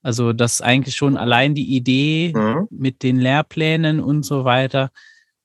Also 0.02 0.32
dass 0.32 0.60
eigentlich 0.60 0.96
schon 0.96 1.16
allein 1.16 1.54
die 1.54 1.76
Idee 1.76 2.32
mhm. 2.34 2.68
mit 2.70 3.02
den 3.02 3.18
Lehrplänen 3.18 4.00
und 4.00 4.24
so 4.24 4.44
weiter 4.44 4.90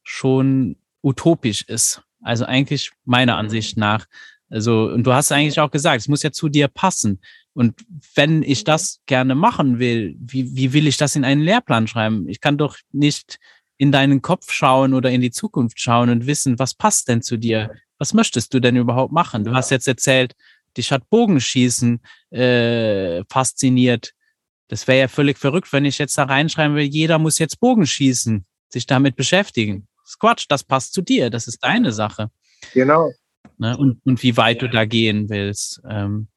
schon 0.04 0.78
utopisch 1.02 1.64
ist. 1.64 2.04
Also 2.22 2.46
eigentlich 2.46 2.92
meiner 3.06 3.38
Ansicht 3.38 3.78
nach. 3.78 4.06
Also, 4.50 4.90
und 4.90 5.08
du 5.08 5.14
hast 5.14 5.32
eigentlich 5.32 5.60
auch 5.60 5.72
gesagt, 5.72 6.02
es 6.02 6.08
muss 6.10 6.24
ja 6.24 6.32
zu 6.32 6.50
dir 6.50 6.68
passen. 6.68 7.22
Und 7.54 7.82
wenn 8.16 8.44
ich 8.44 8.64
das 8.64 9.00
gerne 9.06 9.34
machen 9.34 9.80
will, 9.80 10.16
wie, 10.20 10.56
wie 10.56 10.74
will 10.74 10.88
ich 10.88 10.98
das 10.98 11.16
in 11.16 11.24
einen 11.24 11.42
Lehrplan 11.42 11.88
schreiben? 11.88 12.28
Ich 12.28 12.42
kann 12.42 12.58
doch 12.58 12.78
nicht 12.92 13.40
in 13.82 13.92
deinen 13.92 14.22
Kopf 14.22 14.52
schauen 14.52 14.94
oder 14.94 15.10
in 15.10 15.22
die 15.22 15.32
Zukunft 15.32 15.82
schauen 15.82 16.12
und 16.12 16.28
wissen, 16.28 16.60
was 16.60 16.76
passt 16.76 17.08
denn 17.08 17.24
zu 17.24 17.36
dir? 17.36 17.74
Was 17.98 18.14
möchtest 18.14 18.54
du 18.54 18.60
denn 18.60 18.76
überhaupt 18.76 19.12
machen? 19.12 19.44
Du 19.44 19.56
hast 19.56 19.72
jetzt 19.72 19.88
erzählt, 19.88 20.36
dich 20.78 20.92
hat 20.92 21.10
Bogenschießen 21.10 22.00
äh, 22.30 23.24
fasziniert. 23.28 24.12
Das 24.68 24.88
wäre 24.88 25.00
ja 25.00 25.08
völlig 25.08 25.40
verrückt, 25.40 25.74
wenn 25.74 25.86
ich 25.86 25.98
jetzt 25.98 26.16
da 26.16 26.26
reinschreiben 26.26 26.76
will, 26.76 26.84
jeder 26.84 27.18
muss 27.18 27.40
jetzt 27.40 27.60
Bogenschießen, 27.60 28.46
sich 28.70 28.86
damit 28.86 29.16
beschäftigen. 29.16 29.88
Squatch, 30.06 30.48
das 30.48 30.64
passt 30.64 30.94
zu 30.94 31.02
dir, 31.02 31.32
das 31.32 31.48
ist 31.48 31.64
deine 31.64 31.92
Sache. 31.92 32.30
Genau. 32.76 33.12
Ne? 33.58 33.76
Und, 33.76 34.00
und 34.06 34.22
wie 34.22 34.38
weit 34.38 34.62
du 34.62 34.70
da 34.70 34.86
gehen 34.86 35.28
willst. 35.28 35.82
Ähm, 35.90 36.28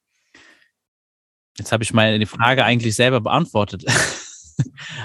jetzt 1.58 1.72
habe 1.72 1.84
ich 1.84 1.92
meine 1.92 2.24
Frage 2.24 2.64
eigentlich 2.64 2.96
selber 2.96 3.20
beantwortet. 3.20 3.84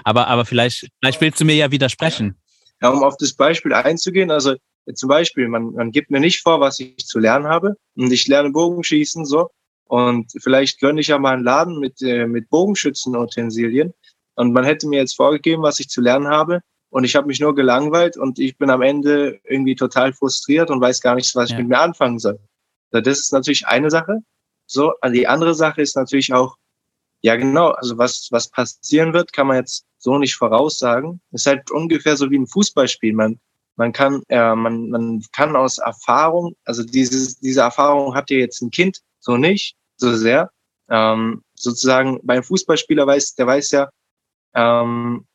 aber, 0.04 0.28
aber 0.28 0.46
vielleicht, 0.46 0.88
vielleicht 1.00 1.22
willst 1.22 1.40
du 1.40 1.46
mir 1.46 1.56
ja 1.56 1.72
widersprechen. 1.72 2.36
Ja, 2.82 2.90
um 2.90 3.04
auf 3.04 3.18
das 3.18 3.34
Beispiel 3.34 3.74
einzugehen, 3.74 4.32
also 4.32 4.56
zum 4.96 5.10
Beispiel, 5.10 5.48
man, 5.48 5.74
man 5.74 5.92
gibt 5.92 6.10
mir 6.10 6.20
nicht 6.20 6.42
vor, 6.42 6.60
was 6.60 6.80
ich 6.80 6.98
zu 7.06 7.20
lernen 7.20 7.48
habe 7.48 7.76
und 7.96 8.12
ich 8.12 8.28
lerne 8.28 8.52
Bogenschießen 8.52 9.26
so 9.26 9.50
und 9.86 10.32
vielleicht 10.42 10.80
gönne 10.80 11.02
ich 11.02 11.08
ja 11.08 11.20
mal 11.20 11.34
einen 11.34 11.44
Laden 11.44 11.80
mit, 11.80 12.02
äh, 12.02 12.26
mit 12.26 12.50
Bogenschützenutensilien 12.50 13.94
und 14.36 14.54
man 14.54 14.64
hätte 14.64 14.88
mir 14.88 15.00
jetzt 15.00 15.16
vorgegeben, 15.16 15.64
was 15.64 15.80
ich 15.80 15.90
zu 15.90 16.02
lernen 16.02 16.28
habe 16.28 16.62
und 16.90 17.04
ich 17.04 17.16
habe 17.16 17.28
mich 17.28 17.40
nur 17.40 17.54
gelangweilt 17.54 18.18
und 18.18 18.40
ich 18.40 18.58
bin 18.58 18.70
am 18.70 18.82
Ende 18.82 19.40
irgendwie 19.44 19.76
total 19.76 20.14
frustriert 20.14 20.72
und 20.72 20.82
weiß 20.82 21.02
gar 21.02 21.16
nicht, 21.16 21.36
was 21.36 21.50
ich 21.50 21.52
ja. 21.52 21.60
mit 21.60 21.70
mir 21.70 21.80
anfangen 21.80 22.20
soll. 22.20 22.40
Das 22.92 23.20
ist 23.20 23.32
natürlich 23.32 23.68
eine 23.68 23.92
Sache. 23.92 24.20
So, 24.66 24.94
die 25.06 25.28
andere 25.28 25.54
Sache 25.54 25.82
ist 25.82 25.96
natürlich 25.96 26.34
auch, 26.34 26.56
ja, 27.22 27.36
genau. 27.36 27.70
Also 27.72 27.97
was, 27.97 28.28
was 28.32 28.49
passieren 28.49 29.13
wird, 29.13 29.34
kann 29.34 29.47
man 29.47 29.57
jetzt 29.57 29.86
so 29.97 30.17
nicht 30.17 30.36
voraussagen. 30.36 31.22
Ist 31.32 31.47
halt 31.47 31.70
ungefähr 31.72 32.15
so 32.15 32.30
wie 32.32 32.38
ein 32.38 32.47
Fußballspiel. 32.47 33.13
Man, 33.13 33.39
man 33.76 33.91
kann, 33.91 34.24
äh, 34.30 34.55
man, 34.55 34.89
man 34.89 35.24
kann 35.34 35.55
aus 35.55 35.78
Erfahrung, 35.78 36.55
also 36.65 36.84
dieses, 36.84 37.39
diese 37.39 37.61
Erfahrung 37.61 38.15
hat 38.15 38.30
ja 38.30 38.38
jetzt 38.38 38.61
ein 38.61 38.72
Kind 38.72 38.99
so 39.20 39.38
nicht, 39.38 39.76
so 39.97 40.15
sehr. 40.15 40.51
Ähm, 40.89 41.43
sozusagen 41.55 42.20
beim 42.24 42.41
Fußballspieler 42.43 43.05
weiß, 43.05 43.36
der 43.36 43.47
weiß 43.47 43.72
ja, 43.72 43.89
ähm, 44.55 45.26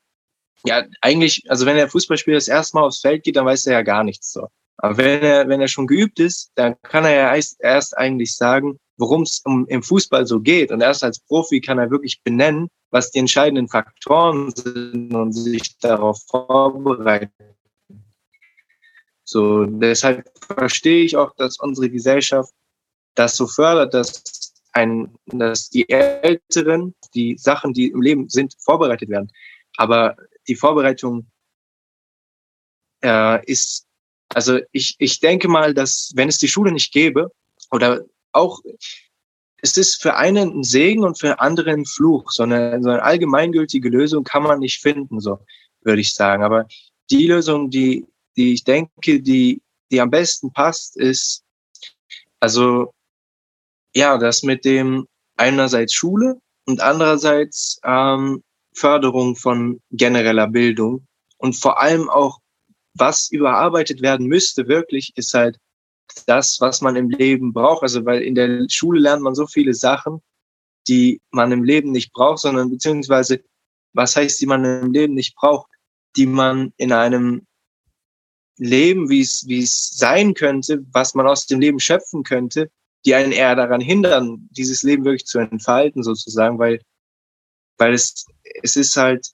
ja, 0.64 0.84
eigentlich, 1.02 1.42
also 1.48 1.66
wenn 1.66 1.76
der 1.76 1.88
Fußballspieler 1.88 2.38
das 2.38 2.48
erste 2.48 2.76
Mal 2.76 2.84
aufs 2.84 3.00
Feld 3.00 3.22
geht, 3.22 3.36
dann 3.36 3.44
weiß 3.44 3.66
er 3.66 3.74
ja 3.74 3.82
gar 3.82 4.02
nichts 4.02 4.32
so. 4.32 4.48
Aber 4.78 4.96
wenn 4.96 5.22
er, 5.22 5.48
wenn 5.48 5.60
er 5.60 5.68
schon 5.68 5.86
geübt 5.86 6.18
ist, 6.18 6.50
dann 6.54 6.74
kann 6.82 7.04
er 7.04 7.14
ja 7.14 7.34
erst, 7.34 7.60
erst 7.60 7.96
eigentlich 7.96 8.34
sagen, 8.34 8.78
worum 8.96 9.22
es 9.22 9.42
im 9.44 9.82
Fußball 9.82 10.26
so 10.26 10.40
geht. 10.40 10.70
Und 10.70 10.80
erst 10.80 11.02
als 11.02 11.20
Profi 11.20 11.60
kann 11.60 11.78
er 11.78 11.90
wirklich 11.90 12.22
benennen, 12.22 12.68
was 12.90 13.10
die 13.10 13.18
entscheidenden 13.18 13.68
Faktoren 13.68 14.52
sind 14.54 15.14
und 15.14 15.32
sich 15.32 15.76
darauf 15.78 16.22
vorbereiten. 16.28 17.32
So, 19.24 19.64
deshalb 19.64 20.30
verstehe 20.46 21.04
ich 21.04 21.16
auch, 21.16 21.34
dass 21.36 21.58
unsere 21.58 21.90
Gesellschaft 21.90 22.52
das 23.14 23.36
so 23.36 23.46
fördert, 23.46 23.94
dass, 23.94 24.52
ein, 24.72 25.14
dass 25.26 25.70
die 25.70 25.88
Älteren, 25.88 26.94
die 27.14 27.36
Sachen, 27.38 27.72
die 27.72 27.88
im 27.88 28.02
Leben 28.02 28.28
sind, 28.28 28.54
vorbereitet 28.60 29.08
werden. 29.08 29.30
Aber 29.76 30.16
die 30.46 30.56
Vorbereitung 30.56 31.26
äh, 33.02 33.44
ist, 33.46 33.86
also 34.28 34.58
ich, 34.72 34.96
ich 34.98 35.20
denke 35.20 35.48
mal, 35.48 35.74
dass 35.74 36.12
wenn 36.14 36.28
es 36.28 36.38
die 36.38 36.48
Schule 36.48 36.70
nicht 36.70 36.92
gäbe, 36.92 37.32
oder 37.70 38.04
auch, 38.34 38.60
es 39.62 39.76
ist 39.76 40.02
für 40.02 40.16
einen 40.16 40.58
ein 40.58 40.62
Segen 40.62 41.04
und 41.04 41.18
für 41.18 41.40
anderen 41.40 41.80
ein 41.80 41.86
Fluch. 41.86 42.30
So 42.30 42.42
eine, 42.42 42.82
so 42.82 42.90
eine 42.90 43.02
allgemeingültige 43.02 43.88
Lösung 43.88 44.24
kann 44.24 44.42
man 44.42 44.58
nicht 44.58 44.80
finden, 44.80 45.20
so 45.20 45.38
würde 45.82 46.00
ich 46.00 46.14
sagen. 46.14 46.42
Aber 46.42 46.66
die 47.10 47.26
Lösung, 47.26 47.70
die, 47.70 48.06
die 48.36 48.54
ich 48.54 48.64
denke, 48.64 49.20
die, 49.20 49.62
die 49.90 50.00
am 50.00 50.10
besten 50.10 50.52
passt, 50.52 50.96
ist, 50.96 51.42
also, 52.40 52.92
ja, 53.94 54.18
das 54.18 54.42
mit 54.42 54.64
dem 54.64 55.06
einerseits 55.36 55.94
Schule 55.94 56.40
und 56.66 56.80
andererseits 56.80 57.78
ähm, 57.84 58.42
Förderung 58.74 59.36
von 59.36 59.80
genereller 59.90 60.48
Bildung 60.48 61.06
und 61.38 61.54
vor 61.54 61.80
allem 61.80 62.10
auch, 62.10 62.40
was 62.96 63.30
überarbeitet 63.30 64.02
werden 64.02 64.26
müsste, 64.26 64.68
wirklich, 64.68 65.12
ist 65.16 65.34
halt 65.34 65.58
das, 66.26 66.60
was 66.60 66.80
man 66.80 66.96
im 66.96 67.10
Leben 67.10 67.52
braucht. 67.52 67.82
Also, 67.82 68.04
weil 68.04 68.22
in 68.22 68.34
der 68.34 68.66
Schule 68.68 69.00
lernt 69.00 69.22
man 69.22 69.34
so 69.34 69.46
viele 69.46 69.74
Sachen, 69.74 70.22
die 70.88 71.20
man 71.30 71.52
im 71.52 71.64
Leben 71.64 71.92
nicht 71.92 72.12
braucht, 72.12 72.40
sondern 72.40 72.70
beziehungsweise, 72.70 73.42
was 73.92 74.16
heißt, 74.16 74.40
die 74.40 74.46
man 74.46 74.64
im 74.64 74.92
Leben 74.92 75.14
nicht 75.14 75.34
braucht, 75.36 75.70
die 76.16 76.26
man 76.26 76.72
in 76.76 76.92
einem 76.92 77.46
Leben, 78.56 79.08
wie 79.08 79.20
es, 79.20 79.44
wie 79.48 79.62
es 79.62 79.90
sein 79.90 80.34
könnte, 80.34 80.84
was 80.92 81.14
man 81.14 81.26
aus 81.26 81.46
dem 81.46 81.60
Leben 81.60 81.80
schöpfen 81.80 82.22
könnte, 82.22 82.70
die 83.04 83.14
einen 83.14 83.32
eher 83.32 83.56
daran 83.56 83.80
hindern, 83.80 84.48
dieses 84.50 84.82
Leben 84.82 85.04
wirklich 85.04 85.26
zu 85.26 85.38
entfalten, 85.38 86.02
sozusagen, 86.02 86.58
weil, 86.58 86.80
weil 87.78 87.92
es, 87.92 88.26
es 88.62 88.76
ist 88.76 88.96
halt, 88.96 89.32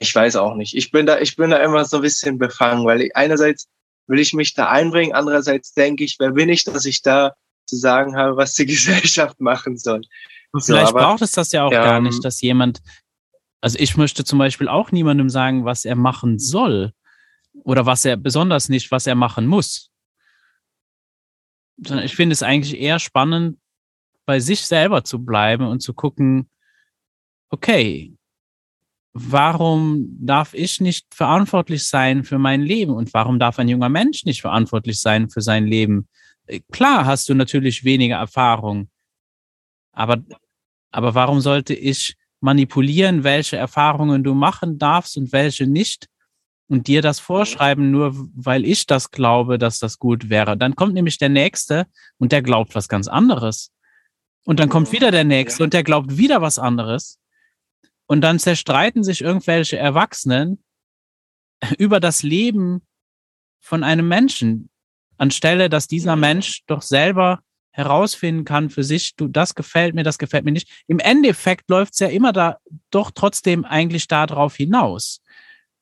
ich 0.00 0.14
weiß 0.14 0.36
auch 0.36 0.54
nicht. 0.54 0.74
Ich 0.74 0.90
bin 0.90 1.04
da, 1.04 1.18
ich 1.18 1.36
bin 1.36 1.50
da 1.50 1.58
immer 1.58 1.84
so 1.84 1.96
ein 1.96 2.02
bisschen 2.02 2.38
befangen, 2.38 2.86
weil 2.86 3.10
einerseits 3.14 3.68
will 4.06 4.18
ich 4.18 4.32
mich 4.34 4.54
da 4.54 4.68
einbringen, 4.68 5.14
andererseits 5.14 5.72
denke 5.74 6.04
ich, 6.04 6.16
wer 6.18 6.32
bin 6.32 6.48
ich, 6.48 6.64
dass 6.64 6.84
ich 6.84 7.02
da 7.02 7.34
zu 7.66 7.76
sagen 7.76 8.16
habe, 8.16 8.36
was 8.36 8.54
die 8.54 8.66
Gesellschaft 8.66 9.40
machen 9.40 9.76
soll. 9.76 10.02
Und 10.52 10.64
vielleicht 10.64 10.88
so, 10.88 10.96
aber, 10.96 11.06
braucht 11.06 11.22
es 11.22 11.32
das 11.32 11.52
ja 11.52 11.64
auch 11.64 11.72
ja, 11.72 11.84
gar 11.84 12.00
nicht, 12.00 12.24
dass 12.24 12.40
jemand, 12.40 12.80
also 13.60 13.78
ich 13.78 13.96
möchte 13.96 14.24
zum 14.24 14.38
Beispiel 14.38 14.68
auch 14.68 14.92
niemandem 14.92 15.28
sagen, 15.28 15.64
was 15.64 15.84
er 15.84 15.96
machen 15.96 16.38
soll 16.38 16.92
oder 17.64 17.86
was 17.86 18.04
er 18.04 18.16
besonders 18.16 18.68
nicht, 18.68 18.90
was 18.90 19.06
er 19.06 19.14
machen 19.14 19.46
muss. 19.46 19.90
Sondern 21.84 22.04
ich 22.04 22.14
finde 22.14 22.34
es 22.34 22.42
eigentlich 22.42 22.78
eher 22.80 22.98
spannend, 22.98 23.58
bei 24.26 24.40
sich 24.40 24.62
selber 24.62 25.04
zu 25.04 25.24
bleiben 25.24 25.66
und 25.66 25.80
zu 25.80 25.92
gucken, 25.92 26.48
okay, 27.50 28.16
warum 29.14 30.08
darf 30.18 30.54
ich 30.54 30.80
nicht 30.80 31.06
verantwortlich 31.14 31.86
sein 31.86 32.24
für 32.24 32.38
mein 32.38 32.62
Leben 32.62 32.92
und 32.92 33.14
warum 33.14 33.38
darf 33.38 33.58
ein 33.60 33.68
junger 33.68 33.88
Mensch 33.88 34.24
nicht 34.24 34.42
verantwortlich 34.42 35.00
sein 35.00 35.30
für 35.30 35.40
sein 35.40 35.66
Leben? 35.66 36.08
Äh, 36.46 36.60
klar 36.72 37.06
hast 37.06 37.28
du 37.28 37.34
natürlich 37.34 37.84
weniger 37.84 38.16
Erfahrung, 38.16 38.88
aber, 39.92 40.22
aber 40.90 41.14
warum 41.14 41.40
sollte 41.40 41.74
ich 41.74 42.16
manipulieren, 42.40 43.22
welche 43.22 43.56
Erfahrungen 43.56 44.24
du 44.24 44.34
machen 44.34 44.78
darfst 44.78 45.16
und 45.16 45.32
welche 45.32 45.66
nicht 45.66 46.08
und 46.68 46.88
dir 46.88 47.00
das 47.00 47.20
vorschreiben, 47.20 47.92
nur 47.92 48.14
weil 48.34 48.64
ich 48.64 48.86
das 48.86 49.12
glaube, 49.12 49.58
dass 49.58 49.78
das 49.78 49.98
gut 49.98 50.28
wäre? 50.28 50.56
Dann 50.56 50.74
kommt 50.74 50.94
nämlich 50.94 51.18
der 51.18 51.28
Nächste 51.28 51.86
und 52.18 52.32
der 52.32 52.42
glaubt 52.42 52.74
was 52.74 52.88
ganz 52.88 53.06
anderes. 53.06 53.70
Und 54.44 54.60
dann 54.60 54.68
kommt 54.68 54.92
wieder 54.92 55.10
der 55.10 55.24
Nächste 55.24 55.62
und 55.62 55.72
der 55.72 55.84
glaubt 55.84 56.18
wieder 56.18 56.42
was 56.42 56.58
anderes. 56.58 57.18
Und 58.06 58.20
dann 58.20 58.38
zerstreiten 58.38 59.02
sich 59.02 59.22
irgendwelche 59.22 59.76
Erwachsenen 59.78 60.62
über 61.78 62.00
das 62.00 62.22
Leben 62.22 62.82
von 63.60 63.82
einem 63.82 64.08
Menschen, 64.08 64.68
anstelle 65.16 65.70
dass 65.70 65.86
dieser 65.86 66.16
Mensch 66.16 66.62
doch 66.66 66.82
selber 66.82 67.40
herausfinden 67.70 68.44
kann 68.44 68.70
für 68.70 68.84
sich, 68.84 69.16
du, 69.16 69.26
das 69.26 69.54
gefällt 69.54 69.96
mir, 69.96 70.04
das 70.04 70.18
gefällt 70.18 70.44
mir 70.44 70.52
nicht. 70.52 70.84
Im 70.86 71.00
Endeffekt 71.00 71.68
läuft 71.68 71.94
es 71.94 71.98
ja 71.98 72.06
immer 72.06 72.32
da 72.32 72.58
doch 72.90 73.10
trotzdem 73.10 73.64
eigentlich 73.64 74.06
darauf 74.06 74.54
hinaus. 74.54 75.20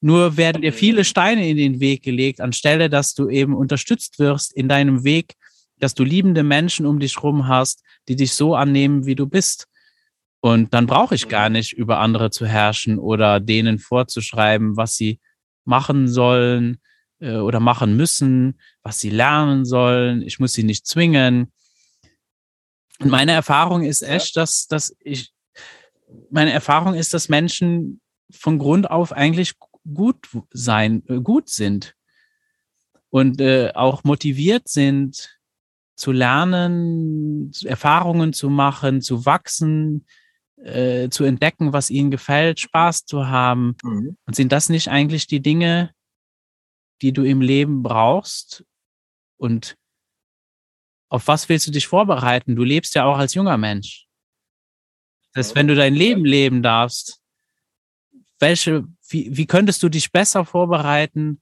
Nur 0.00 0.36
werden 0.36 0.62
dir 0.62 0.72
viele 0.72 1.04
Steine 1.04 1.46
in 1.46 1.56
den 1.56 1.80
Weg 1.80 2.02
gelegt, 2.02 2.40
anstelle 2.40 2.88
dass 2.88 3.14
du 3.14 3.28
eben 3.28 3.54
unterstützt 3.54 4.18
wirst 4.18 4.54
in 4.54 4.68
deinem 4.68 5.04
Weg, 5.04 5.34
dass 5.80 5.94
du 5.94 6.02
liebende 6.02 6.42
Menschen 6.42 6.86
um 6.86 6.98
dich 6.98 7.22
rum 7.22 7.46
hast, 7.46 7.82
die 8.08 8.16
dich 8.16 8.32
so 8.32 8.54
annehmen, 8.54 9.04
wie 9.04 9.14
du 9.14 9.26
bist. 9.26 9.68
Und 10.44 10.74
dann 10.74 10.86
brauche 10.86 11.14
ich 11.14 11.28
gar 11.28 11.50
nicht 11.50 11.72
über 11.72 12.00
andere 12.00 12.30
zu 12.30 12.46
herrschen 12.46 12.98
oder 12.98 13.38
denen 13.38 13.78
vorzuschreiben, 13.78 14.76
was 14.76 14.96
sie 14.96 15.20
machen 15.64 16.08
sollen 16.08 16.78
äh, 17.20 17.36
oder 17.36 17.60
machen 17.60 17.96
müssen, 17.96 18.60
was 18.82 18.98
sie 18.98 19.10
lernen 19.10 19.64
sollen. 19.64 20.20
Ich 20.22 20.40
muss 20.40 20.52
sie 20.52 20.64
nicht 20.64 20.84
zwingen. 20.84 21.52
Und 22.98 23.10
meine 23.10 23.30
Erfahrung 23.30 23.84
ist 23.84 24.02
echt, 24.02 24.36
dass, 24.36 24.66
dass 24.66 24.96
ich, 24.98 25.30
meine 26.28 26.50
Erfahrung 26.50 26.94
ist, 26.94 27.14
dass 27.14 27.28
Menschen 27.28 28.00
von 28.32 28.58
Grund 28.58 28.90
auf 28.90 29.12
eigentlich 29.12 29.52
gut 29.94 30.26
sein, 30.50 31.04
äh, 31.06 31.20
gut 31.20 31.50
sind 31.50 31.94
und 33.10 33.40
äh, 33.40 33.70
auch 33.76 34.02
motiviert 34.02 34.66
sind 34.66 35.38
zu 35.94 36.10
lernen, 36.10 37.52
Erfahrungen 37.62 38.32
zu 38.32 38.50
machen, 38.50 39.02
zu 39.02 39.24
wachsen, 39.24 40.04
äh, 40.62 41.08
zu 41.10 41.24
entdecken, 41.24 41.72
was 41.72 41.90
ihnen 41.90 42.10
gefällt, 42.10 42.60
Spaß 42.60 43.04
zu 43.04 43.28
haben. 43.28 43.76
Mhm. 43.82 44.16
Und 44.26 44.36
sind 44.36 44.52
das 44.52 44.68
nicht 44.68 44.88
eigentlich 44.88 45.26
die 45.26 45.40
Dinge, 45.40 45.92
die 47.02 47.12
du 47.12 47.24
im 47.24 47.40
Leben 47.40 47.82
brauchst? 47.82 48.64
Und 49.36 49.76
auf 51.08 51.26
was 51.26 51.48
willst 51.48 51.66
du 51.66 51.72
dich 51.72 51.86
vorbereiten? 51.86 52.56
Du 52.56 52.64
lebst 52.64 52.94
ja 52.94 53.04
auch 53.04 53.18
als 53.18 53.34
junger 53.34 53.58
Mensch. 53.58 54.06
Das 55.34 55.46
heißt, 55.46 55.56
wenn 55.56 55.68
du 55.68 55.74
dein 55.74 55.94
Leben 55.94 56.24
leben 56.24 56.62
darfst, 56.62 57.20
welche, 58.38 58.84
wie, 59.08 59.36
wie 59.36 59.46
könntest 59.46 59.82
du 59.82 59.88
dich 59.88 60.12
besser 60.12 60.44
vorbereiten, 60.44 61.40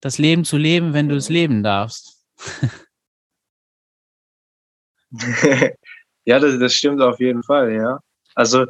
das 0.00 0.18
Leben 0.18 0.44
zu 0.44 0.58
leben, 0.58 0.92
wenn 0.92 1.08
du 1.08 1.16
es 1.16 1.28
leben 1.28 1.62
darfst? 1.62 2.26
Ja, 6.24 6.38
das, 6.38 6.58
das 6.58 6.74
stimmt 6.74 7.00
auf 7.00 7.18
jeden 7.20 7.42
Fall, 7.42 7.72
ja. 7.72 8.00
Also, 8.34 8.66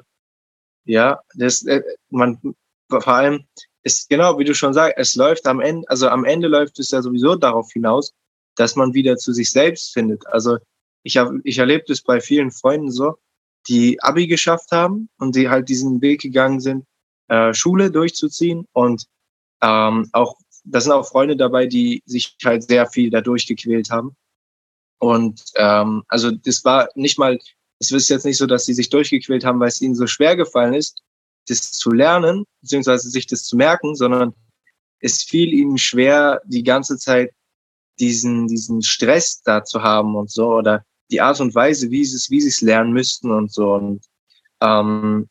ja, 0.84 1.20
das, 1.34 1.64
äh, 1.66 1.82
man, 2.10 2.40
vor 2.88 3.06
allem 3.08 3.44
ist 3.82 4.08
genau, 4.08 4.38
wie 4.38 4.44
du 4.44 4.54
schon 4.54 4.74
sagst, 4.74 4.94
es 4.98 5.14
läuft 5.16 5.46
am 5.46 5.60
Ende, 5.60 5.88
also 5.88 6.08
am 6.08 6.24
Ende 6.24 6.48
läuft 6.48 6.78
es 6.78 6.90
ja 6.90 7.02
sowieso 7.02 7.34
darauf 7.36 7.70
hinaus, 7.72 8.12
dass 8.56 8.76
man 8.76 8.94
wieder 8.94 9.16
zu 9.16 9.32
sich 9.32 9.50
selbst 9.50 9.92
findet. 9.92 10.26
Also 10.28 10.58
ich 11.02 11.16
habe, 11.16 11.40
ich 11.44 11.58
erlebe 11.58 11.84
das 11.86 12.02
bei 12.02 12.20
vielen 12.20 12.50
Freunden 12.50 12.90
so, 12.90 13.16
die 13.68 14.00
Abi 14.02 14.26
geschafft 14.26 14.72
haben 14.72 15.08
und 15.18 15.36
die 15.36 15.48
halt 15.48 15.68
diesen 15.68 16.00
Weg 16.00 16.20
gegangen 16.22 16.60
sind, 16.60 16.84
äh, 17.28 17.54
Schule 17.54 17.90
durchzuziehen 17.90 18.66
und 18.72 19.06
ähm, 19.62 20.08
auch, 20.12 20.36
da 20.64 20.80
sind 20.80 20.92
auch 20.92 21.08
Freunde 21.08 21.36
dabei, 21.36 21.66
die 21.66 22.02
sich 22.06 22.36
halt 22.44 22.64
sehr 22.64 22.86
viel 22.86 23.10
dadurch 23.10 23.46
gequält 23.46 23.90
haben 23.90 24.16
und 25.02 25.42
ähm, 25.56 26.04
also 26.06 26.30
das 26.30 26.64
war 26.64 26.88
nicht 26.94 27.18
mal, 27.18 27.36
es 27.80 27.90
ist 27.90 28.08
jetzt 28.08 28.24
nicht 28.24 28.38
so, 28.38 28.46
dass 28.46 28.66
sie 28.66 28.72
sich 28.72 28.88
durchgequält 28.88 29.44
haben, 29.44 29.58
weil 29.58 29.66
es 29.66 29.82
ihnen 29.82 29.96
so 29.96 30.06
schwer 30.06 30.36
gefallen 30.36 30.74
ist, 30.74 31.02
das 31.48 31.72
zu 31.72 31.90
lernen, 31.90 32.44
beziehungsweise 32.60 33.10
sich 33.10 33.26
das 33.26 33.42
zu 33.42 33.56
merken, 33.56 33.96
sondern 33.96 34.32
es 35.00 35.24
fiel 35.24 35.52
ihnen 35.52 35.76
schwer, 35.76 36.40
die 36.44 36.62
ganze 36.62 36.98
Zeit 36.98 37.34
diesen, 37.98 38.46
diesen 38.46 38.80
Stress 38.80 39.42
da 39.42 39.64
zu 39.64 39.82
haben 39.82 40.14
und 40.14 40.30
so, 40.30 40.54
oder 40.54 40.84
die 41.10 41.20
Art 41.20 41.40
und 41.40 41.52
Weise, 41.52 41.90
wie 41.90 42.04
sie 42.04 42.14
es, 42.14 42.30
wie 42.30 42.40
sie 42.40 42.50
es 42.50 42.60
lernen 42.60 42.92
müssten 42.92 43.32
und 43.32 43.52
so. 43.52 43.74
Und 43.74 44.04
ähm, 44.60 45.28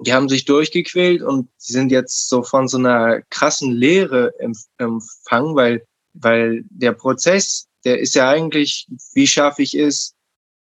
die 0.00 0.12
haben 0.12 0.28
sich 0.28 0.46
durchgequält 0.46 1.22
und 1.22 1.48
sie 1.58 1.74
sind 1.74 1.92
jetzt 1.92 2.28
so 2.28 2.42
von 2.42 2.66
so 2.66 2.78
einer 2.78 3.22
krassen 3.30 3.70
Lehre 3.70 4.32
empfangen, 4.40 5.54
weil, 5.54 5.86
weil 6.12 6.64
der 6.70 6.92
Prozess 6.92 7.70
der 7.84 7.98
ist 7.98 8.14
ja 8.14 8.28
eigentlich, 8.28 8.86
wie 9.14 9.26
schaffe 9.26 9.62
ich 9.62 9.74
es, 9.74 10.14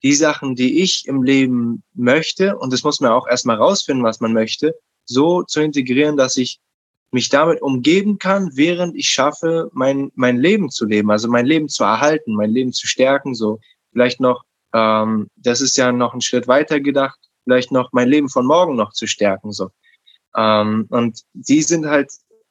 die 0.03 0.13
Sachen, 0.13 0.55
die 0.55 0.81
ich 0.81 1.07
im 1.07 1.23
Leben 1.23 1.83
möchte, 1.93 2.57
und 2.57 2.73
das 2.73 2.83
muss 2.83 2.99
man 3.01 3.11
auch 3.11 3.27
erstmal 3.27 3.57
rausfinden, 3.57 4.03
was 4.03 4.19
man 4.19 4.33
möchte, 4.33 4.73
so 5.05 5.43
zu 5.43 5.61
integrieren, 5.61 6.17
dass 6.17 6.37
ich 6.37 6.59
mich 7.11 7.29
damit 7.29 7.61
umgeben 7.61 8.17
kann, 8.17 8.51
während 8.55 8.95
ich 8.95 9.09
schaffe, 9.09 9.69
mein, 9.73 10.11
mein 10.15 10.37
Leben 10.37 10.69
zu 10.69 10.85
leben, 10.85 11.11
also 11.11 11.27
mein 11.27 11.45
Leben 11.45 11.67
zu 11.67 11.83
erhalten, 11.83 12.33
mein 12.33 12.51
Leben 12.51 12.71
zu 12.71 12.87
stärken, 12.87 13.35
so 13.35 13.59
vielleicht 13.91 14.21
noch, 14.21 14.43
ähm, 14.73 15.27
das 15.35 15.59
ist 15.61 15.75
ja 15.75 15.91
noch 15.91 16.13
ein 16.13 16.21
Schritt 16.21 16.47
weiter 16.47 16.79
gedacht, 16.79 17.19
vielleicht 17.43 17.71
noch 17.71 17.91
mein 17.91 18.07
Leben 18.07 18.29
von 18.29 18.45
morgen 18.45 18.75
noch 18.75 18.93
zu 18.93 19.07
stärken, 19.07 19.51
so. 19.51 19.69
Ähm, 20.35 20.87
und 20.89 21.21
die 21.33 21.61
sind 21.61 21.85
halt, 21.85 22.09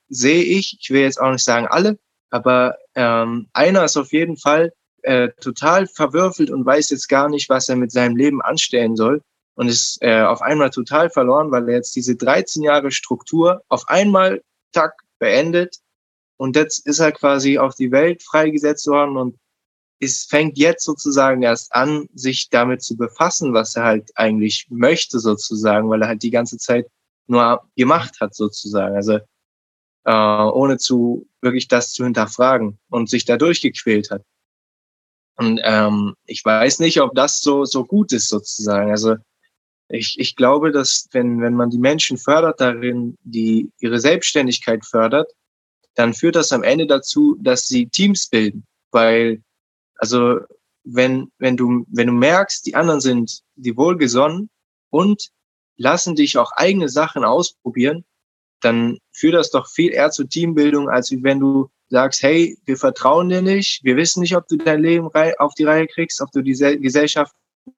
sehe 0.09 0.43
ich, 0.43 0.77
ich 0.79 0.91
will 0.91 1.01
jetzt 1.01 1.21
auch 1.21 1.33
nicht 1.33 1.45
sagen 1.45 1.67
alle, 1.67 1.99
aber 2.31 2.77
ähm, 2.95 3.49
einer 3.53 3.85
ist 3.85 3.97
auf 3.97 4.13
jeden 4.13 4.37
Fall 4.37 4.73
äh, 5.03 5.31
total 5.41 5.87
verwürfelt 5.87 6.51
und 6.51 6.65
weiß 6.65 6.91
jetzt 6.91 7.09
gar 7.09 7.29
nicht, 7.29 7.49
was 7.49 7.69
er 7.69 7.77
mit 7.77 7.93
seinem 7.93 8.17
Leben 8.17 8.43
anstellen 8.43 8.97
soll 8.97 9.23
und 9.55 9.69
ist 9.69 9.99
äh, 10.01 10.23
auf 10.23 10.43
einmal 10.43 10.71
total 10.71 11.11
verloren, 11.11 11.51
weil 11.51 11.69
er 11.69 11.77
jetzt 11.77 11.95
diese 11.97 12.17
13 12.17 12.63
Jahre 12.63 12.91
Struktur 12.91 13.63
auf 13.69 13.89
einmal 13.89 14.43
tack 14.73 14.95
beendet 15.19 15.77
und 16.37 16.57
jetzt 16.57 16.87
ist 16.87 17.01
er 17.01 17.13
quasi 17.13 17.59
auf 17.59 17.75
die 17.75 17.93
Welt 17.93 18.23
freigesetzt 18.23 18.87
worden 18.87 19.17
und 19.17 19.37
es 20.01 20.25
fängt 20.25 20.57
jetzt 20.57 20.85
sozusagen 20.85 21.43
erst 21.43 21.75
an, 21.75 22.09
sich 22.15 22.49
damit 22.49 22.83
zu 22.83 22.97
befassen, 22.97 23.53
was 23.53 23.77
er 23.77 23.85
halt 23.85 24.11
eigentlich 24.15 24.67
möchte 24.71 25.19
sozusagen, 25.19 25.91
weil 25.91 26.01
er 26.01 26.09
halt 26.09 26.23
die 26.23 26.31
ganze 26.31 26.57
Zeit 26.57 26.87
nur 27.27 27.63
gemacht 27.77 28.17
hat 28.21 28.35
sozusagen. 28.35 28.97
Also 28.97 29.19
äh, 30.05 30.13
ohne 30.13 30.79
zu 30.79 31.29
wirklich 31.41 31.69
das 31.69 31.93
zu 31.93 32.05
hinterfragen 32.05 32.79
und 32.89 33.09
sich 33.09 33.25
da 33.25 33.37
durchgequält 33.37 34.11
hat. 34.11 34.23
Und 35.37 35.61
ähm, 35.65 36.15
ich 36.27 36.45
weiß 36.45 36.81
nicht, 36.81 37.01
ob 37.01 37.15
das 37.15 37.41
so 37.41 37.65
so 37.65 37.85
gut 37.85 38.13
ist 38.13 38.29
sozusagen. 38.29 38.91
Also 38.91 39.17
ich, 39.89 40.17
ich 40.19 40.37
glaube, 40.37 40.71
dass 40.71 41.09
wenn 41.13 41.41
wenn 41.41 41.55
man 41.55 41.71
die 41.71 41.79
Menschen 41.79 42.19
fördert 42.19 42.61
darin, 42.61 43.17
die 43.23 43.71
ihre 43.79 44.01
Selbstständigkeit 44.01 44.85
fördert, 44.85 45.33
dann 45.95 46.15
führt 46.15 46.37
das 46.37 46.53
am 46.53 46.63
Ende 46.63 46.87
dazu, 46.87 47.37
dass 47.41 47.69
sie 47.69 47.89
Teams 47.89 48.29
bilden, 48.29 48.67
weil 48.91 49.43
also 50.01 50.41
wenn, 50.85 51.31
wenn 51.39 51.57
du, 51.57 51.87
wenn 51.89 52.07
du 52.07 52.13
merkst, 52.13 52.67
die 52.67 52.75
anderen 52.75 53.01
sind 53.01 53.43
die 53.55 53.77
wohlgesonnen 53.77 54.49
und 54.89 55.31
lassen 55.77 56.17
dich 56.17 56.39
auch 56.39 56.53
eigene 56.53 56.89
Sachen 56.89 57.25
ausprobieren, 57.25 58.05
dann 58.61 58.99
führt 59.13 59.35
das 59.35 59.51
doch 59.51 59.69
viel 59.69 59.93
eher 59.93 60.11
zur 60.11 60.29
Teambildung, 60.29 60.89
als 60.89 61.11
wenn 61.11 61.41
du 61.41 61.71
sagst, 61.89 62.23
hey, 62.23 62.57
wir 62.65 62.77
vertrauen 62.77 63.29
dir 63.29 63.43
nicht, 63.43 63.83
wir 63.85 63.97
wissen 63.97 64.21
nicht, 64.21 64.37
ob 64.37 64.47
du 64.49 64.57
dein 64.57 64.83
Leben 64.83 65.09
auf 65.39 65.55
die 65.55 65.65
Reihe 65.65 65.87
kriegst, 65.87 66.21
ob 66.21 66.31
du 66.33 66.43
die 66.43 66.53
Gesellschaft 66.53 67.35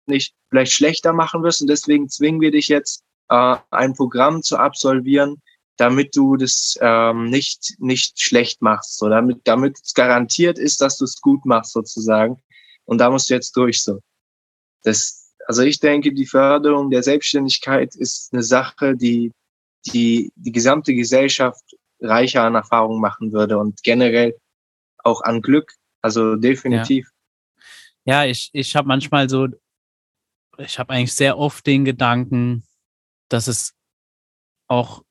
nicht 0.07 0.35
vielleicht 0.51 0.73
schlechter 0.73 1.13
machen 1.13 1.43
wirst 1.43 1.63
und 1.63 1.69
deswegen 1.69 2.09
zwingen 2.09 2.41
wir 2.41 2.51
dich 2.51 2.69
jetzt, 2.69 3.03
äh, 3.29 3.57
ein 3.71 3.95
Programm 3.95 4.43
zu 4.43 4.59
absolvieren, 4.59 5.41
damit 5.77 6.15
du 6.15 6.37
das 6.37 6.79
ähm, 6.81 7.31
nicht, 7.31 7.75
nicht 7.79 8.21
schlecht 8.21 8.61
machst, 8.61 8.99
so 8.99 9.09
damit, 9.09 9.41
damit 9.45 9.79
es 9.83 9.95
garantiert 9.95 10.59
ist, 10.59 10.81
dass 10.81 10.99
du 10.99 11.05
es 11.05 11.21
gut 11.21 11.45
machst, 11.45 11.73
sozusagen. 11.73 12.37
Und 12.85 12.99
da 12.99 13.11
musst 13.11 13.31
du 13.31 13.35
jetzt 13.35 13.57
durch, 13.57 13.83
so. 13.83 14.01
Das, 14.85 15.33
also 15.47 15.63
ich 15.63 15.81
denke, 15.81 16.13
die 16.13 16.27
Förderung 16.27 16.91
der 16.91 17.03
Selbstständigkeit 17.03 17.95
ist 17.97 18.33
eine 18.33 18.43
Sache, 18.43 18.97
die, 18.97 19.33
die, 19.87 20.33
die 20.37 20.53
gesamte 20.53 20.95
Gesellschaft 20.95 21.77
reicher 22.01 22.43
an 22.43 22.55
Erfahrung 22.55 23.01
machen 23.01 23.33
würde 23.33 23.59
und 23.59 23.83
generell 23.83 24.37
auch 24.99 25.23
an 25.23 25.43
Glück. 25.43 25.73
Also 26.01 26.37
definitiv. 26.37 27.09
Ja, 28.05 28.25
ja 28.25 28.31
ich, 28.31 28.51
ich 28.53 28.75
habe 28.77 28.89
manchmal 28.89 29.29
so, 29.29 29.49
ich 30.59 30.79
habe 30.79 30.93
eigentlich 30.93 31.15
sehr 31.15 31.39
oft 31.39 31.67
den 31.67 31.85
Gedanken, 31.85 32.65
dass 33.29 33.47
es 33.47 33.75
auch 34.69 35.03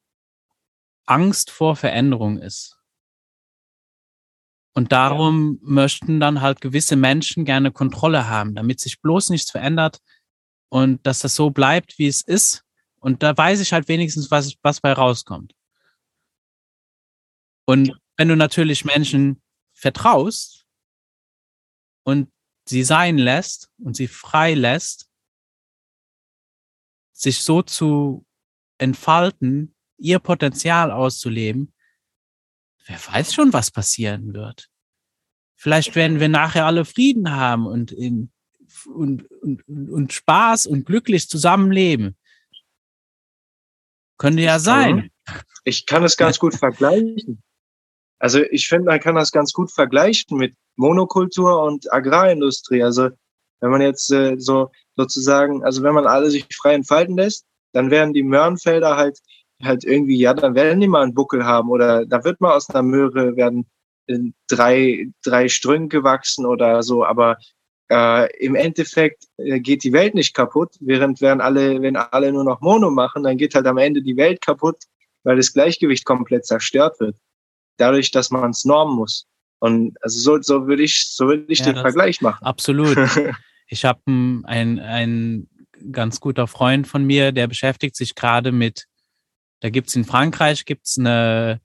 Angst 1.05 1.51
vor 1.51 1.75
Veränderung 1.75 2.37
ist. 2.37 2.77
Und 4.73 4.91
darum 4.93 5.59
ja. 5.61 5.69
möchten 5.69 6.19
dann 6.19 6.41
halt 6.41 6.61
gewisse 6.61 6.95
Menschen 6.95 7.43
gerne 7.43 7.71
Kontrolle 7.71 8.29
haben, 8.29 8.55
damit 8.55 8.79
sich 8.79 9.01
bloß 9.01 9.29
nichts 9.29 9.51
verändert 9.51 9.99
und 10.69 11.05
dass 11.05 11.19
das 11.19 11.35
so 11.35 11.49
bleibt, 11.49 11.97
wie 11.97 12.07
es 12.07 12.21
ist. 12.21 12.63
Und 13.01 13.23
da 13.23 13.35
weiß 13.35 13.59
ich 13.59 13.73
halt 13.73 13.87
wenigstens, 13.87 14.29
was, 14.31 14.55
was 14.61 14.79
bei 14.79 14.93
rauskommt. 14.93 15.53
Und 17.65 17.99
wenn 18.15 18.27
du 18.27 18.35
natürlich 18.35 18.85
Menschen 18.85 19.41
vertraust 19.73 20.67
und 22.03 22.31
sie 22.65 22.83
sein 22.83 23.17
lässt 23.17 23.71
und 23.79 23.95
sie 23.95 24.07
frei 24.07 24.53
lässt, 24.53 25.09
sich 27.11 27.41
so 27.41 27.63
zu 27.63 28.25
entfalten, 28.77 29.75
ihr 29.97 30.19
Potenzial 30.19 30.91
auszuleben, 30.91 31.73
wer 32.85 32.99
weiß 33.07 33.33
schon, 33.33 33.51
was 33.53 33.71
passieren 33.71 34.33
wird. 34.33 34.69
Vielleicht 35.55 35.95
werden 35.95 36.19
wir 36.19 36.29
nachher 36.29 36.65
alle 36.65 36.85
Frieden 36.85 37.31
haben 37.31 37.65
und, 37.65 37.91
in, 37.91 38.31
und, 38.85 39.29
und, 39.31 39.63
und 39.67 40.13
Spaß 40.13 40.67
und 40.67 40.85
glücklich 40.85 41.29
zusammenleben. 41.29 42.17
Könnte 44.21 44.43
ja 44.43 44.59
sein. 44.59 45.09
Ich 45.63 45.87
kann 45.87 46.03
es 46.03 46.15
ganz 46.15 46.37
gut 46.37 46.53
vergleichen. 46.53 47.41
Also 48.19 48.39
ich 48.51 48.67
finde, 48.67 48.85
man 48.85 48.99
kann 48.99 49.15
das 49.15 49.31
ganz 49.31 49.51
gut 49.51 49.71
vergleichen 49.71 50.37
mit 50.37 50.53
Monokultur 50.75 51.63
und 51.63 51.91
Agrarindustrie. 51.91 52.83
Also 52.83 53.09
wenn 53.61 53.71
man 53.71 53.81
jetzt 53.81 54.11
äh, 54.11 54.35
so 54.37 54.69
sozusagen, 54.95 55.63
also 55.63 55.81
wenn 55.81 55.95
man 55.95 56.05
alle 56.05 56.29
sich 56.29 56.45
frei 56.55 56.75
entfalten 56.75 57.17
lässt, 57.17 57.47
dann 57.73 57.89
werden 57.89 58.13
die 58.13 58.21
Möhrenfelder 58.21 58.95
halt 58.95 59.17
halt 59.63 59.83
irgendwie, 59.85 60.19
ja, 60.19 60.35
dann 60.35 60.53
werden 60.53 60.81
die 60.81 60.87
mal 60.87 61.01
einen 61.01 61.15
Buckel 61.15 61.43
haben 61.43 61.71
oder 61.71 62.05
da 62.05 62.23
wird 62.23 62.41
mal 62.41 62.55
aus 62.55 62.69
einer 62.69 62.83
Möhre 62.83 63.35
werden 63.35 63.65
drei, 64.47 65.07
drei 65.23 65.49
Strünke 65.49 66.03
wachsen 66.03 66.45
oder 66.45 66.83
so, 66.83 67.03
aber 67.03 67.37
äh, 67.91 68.27
im 68.37 68.55
Endeffekt 68.55 69.25
äh, 69.37 69.59
geht 69.59 69.83
die 69.83 69.93
Welt 69.93 70.15
nicht 70.15 70.33
kaputt, 70.33 70.75
während 70.79 71.21
werden 71.21 71.41
alle, 71.41 71.81
wenn 71.81 71.95
alle 71.95 72.31
nur 72.31 72.43
noch 72.43 72.61
Mono 72.61 72.89
machen, 72.89 73.23
dann 73.23 73.37
geht 73.37 73.53
halt 73.53 73.67
am 73.67 73.77
Ende 73.77 74.01
die 74.01 74.17
Welt 74.17 74.41
kaputt, 74.41 74.83
weil 75.23 75.37
das 75.37 75.53
Gleichgewicht 75.53 76.05
komplett 76.05 76.45
zerstört 76.45 76.99
wird. 76.99 77.17
Dadurch, 77.77 78.11
dass 78.11 78.31
man 78.31 78.51
es 78.51 78.65
normen 78.65 78.95
muss. 78.95 79.27
Und 79.59 79.95
also 80.01 80.19
so, 80.19 80.41
so 80.41 80.67
würde 80.67 80.83
ich, 80.83 81.07
so 81.09 81.27
würde 81.27 81.45
ich 81.47 81.59
ja, 81.59 81.65
den 81.65 81.75
Vergleich 81.75 82.21
machen. 82.21 82.43
Absolut. 82.43 82.97
ich 83.67 83.85
habe 83.85 84.01
ein, 84.07 84.79
ein 84.79 85.47
ganz 85.91 86.19
guter 86.19 86.47
Freund 86.47 86.87
von 86.87 87.03
mir, 87.03 87.31
der 87.31 87.47
beschäftigt 87.47 87.95
sich 87.95 88.15
gerade 88.15 88.51
mit 88.51 88.87
da 89.61 89.69
gibt's 89.69 89.95
in 89.95 90.05
Frankreich 90.05 90.65
gibt's 90.65 90.97
eine, 90.97 91.61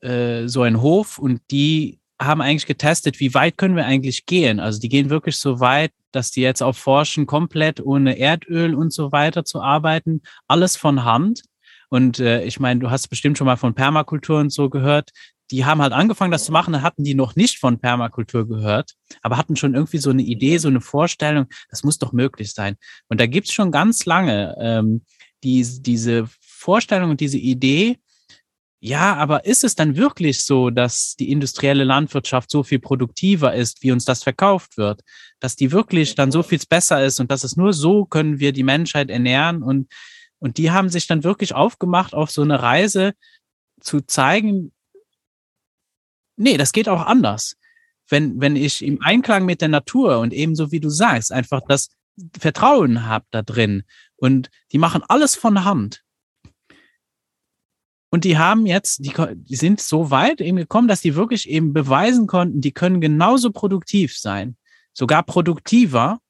äh, 0.00 0.48
so 0.48 0.62
einen 0.62 0.80
Hof 0.80 1.18
und 1.18 1.42
die 1.50 2.00
haben 2.20 2.40
eigentlich 2.40 2.66
getestet, 2.66 3.20
wie 3.20 3.34
weit 3.34 3.56
können 3.56 3.76
wir 3.76 3.86
eigentlich 3.86 4.26
gehen. 4.26 4.60
Also 4.60 4.80
die 4.80 4.88
gehen 4.88 5.10
wirklich 5.10 5.36
so 5.36 5.60
weit, 5.60 5.92
dass 6.12 6.30
die 6.30 6.40
jetzt 6.40 6.62
auch 6.62 6.74
forschen, 6.74 7.26
komplett 7.26 7.80
ohne 7.80 8.18
Erdöl 8.18 8.74
und 8.74 8.92
so 8.92 9.12
weiter 9.12 9.44
zu 9.44 9.62
arbeiten, 9.62 10.22
alles 10.48 10.76
von 10.76 11.04
Hand. 11.04 11.42
Und 11.90 12.18
äh, 12.18 12.44
ich 12.44 12.60
meine, 12.60 12.80
du 12.80 12.90
hast 12.90 13.08
bestimmt 13.08 13.38
schon 13.38 13.46
mal 13.46 13.56
von 13.56 13.74
Permakultur 13.74 14.40
und 14.40 14.52
so 14.52 14.68
gehört. 14.68 15.10
Die 15.50 15.64
haben 15.64 15.80
halt 15.80 15.92
angefangen, 15.92 16.30
das 16.30 16.44
zu 16.44 16.52
machen, 16.52 16.72
dann 16.72 16.82
hatten 16.82 17.04
die 17.04 17.14
noch 17.14 17.34
nicht 17.34 17.58
von 17.58 17.78
Permakultur 17.78 18.46
gehört, 18.46 18.92
aber 19.22 19.38
hatten 19.38 19.56
schon 19.56 19.74
irgendwie 19.74 19.96
so 19.96 20.10
eine 20.10 20.22
Idee, 20.22 20.58
so 20.58 20.68
eine 20.68 20.82
Vorstellung, 20.82 21.46
das 21.70 21.84
muss 21.84 21.98
doch 21.98 22.12
möglich 22.12 22.52
sein. 22.52 22.76
Und 23.08 23.18
da 23.18 23.26
gibt's 23.26 23.52
schon 23.52 23.72
ganz 23.72 24.04
lange 24.04 24.54
ähm, 24.60 25.04
die, 25.42 25.64
diese 25.80 26.28
Vorstellung 26.42 27.10
und 27.10 27.20
diese 27.20 27.38
Idee, 27.38 27.98
ja, 28.80 29.16
aber 29.16 29.44
ist 29.44 29.64
es 29.64 29.74
dann 29.74 29.96
wirklich 29.96 30.44
so, 30.44 30.70
dass 30.70 31.16
die 31.16 31.32
industrielle 31.32 31.82
Landwirtschaft 31.82 32.50
so 32.50 32.62
viel 32.62 32.78
produktiver 32.78 33.54
ist, 33.54 33.82
wie 33.82 33.90
uns 33.90 34.04
das 34.04 34.22
verkauft 34.22 34.76
wird? 34.76 35.02
Dass 35.40 35.56
die 35.56 35.72
wirklich 35.72 36.14
dann 36.14 36.30
so 36.30 36.44
viel 36.44 36.60
besser 36.68 37.04
ist 37.04 37.18
und 37.18 37.30
dass 37.30 37.42
es 37.42 37.56
nur 37.56 37.72
so 37.72 38.04
können 38.04 38.38
wir 38.38 38.52
die 38.52 38.62
Menschheit 38.62 39.10
ernähren 39.10 39.64
und, 39.64 39.88
und 40.38 40.58
die 40.58 40.70
haben 40.70 40.90
sich 40.90 41.08
dann 41.08 41.24
wirklich 41.24 41.54
aufgemacht 41.54 42.14
auf 42.14 42.30
so 42.30 42.42
eine 42.42 42.62
Reise 42.62 43.14
zu 43.80 44.00
zeigen, 44.00 44.72
nee, 46.36 46.56
das 46.56 46.72
geht 46.72 46.88
auch 46.88 47.04
anders. 47.04 47.56
Wenn, 48.08 48.40
wenn 48.40 48.54
ich 48.54 48.84
im 48.84 49.02
Einklang 49.02 49.44
mit 49.44 49.60
der 49.60 49.68
Natur 49.68 50.20
und 50.20 50.32
ebenso 50.32 50.70
wie 50.70 50.80
du 50.80 50.88
sagst, 50.88 51.32
einfach 51.32 51.62
das 51.68 51.90
Vertrauen 52.38 53.06
habe 53.06 53.26
da 53.32 53.42
drin 53.42 53.82
und 54.16 54.50
die 54.72 54.78
machen 54.78 55.02
alles 55.08 55.34
von 55.34 55.64
Hand, 55.64 56.04
und 58.10 58.24
die 58.24 58.38
haben 58.38 58.66
jetzt, 58.66 59.04
die, 59.04 59.12
die 59.34 59.56
sind 59.56 59.80
so 59.80 60.10
weit 60.10 60.40
eben 60.40 60.56
gekommen, 60.56 60.88
dass 60.88 61.02
die 61.02 61.14
wirklich 61.14 61.48
eben 61.48 61.72
beweisen 61.72 62.26
konnten, 62.26 62.60
die 62.60 62.72
können 62.72 63.00
genauso 63.00 63.50
produktiv 63.50 64.16
sein, 64.16 64.56
sogar 64.92 65.22
produktiver 65.22 66.20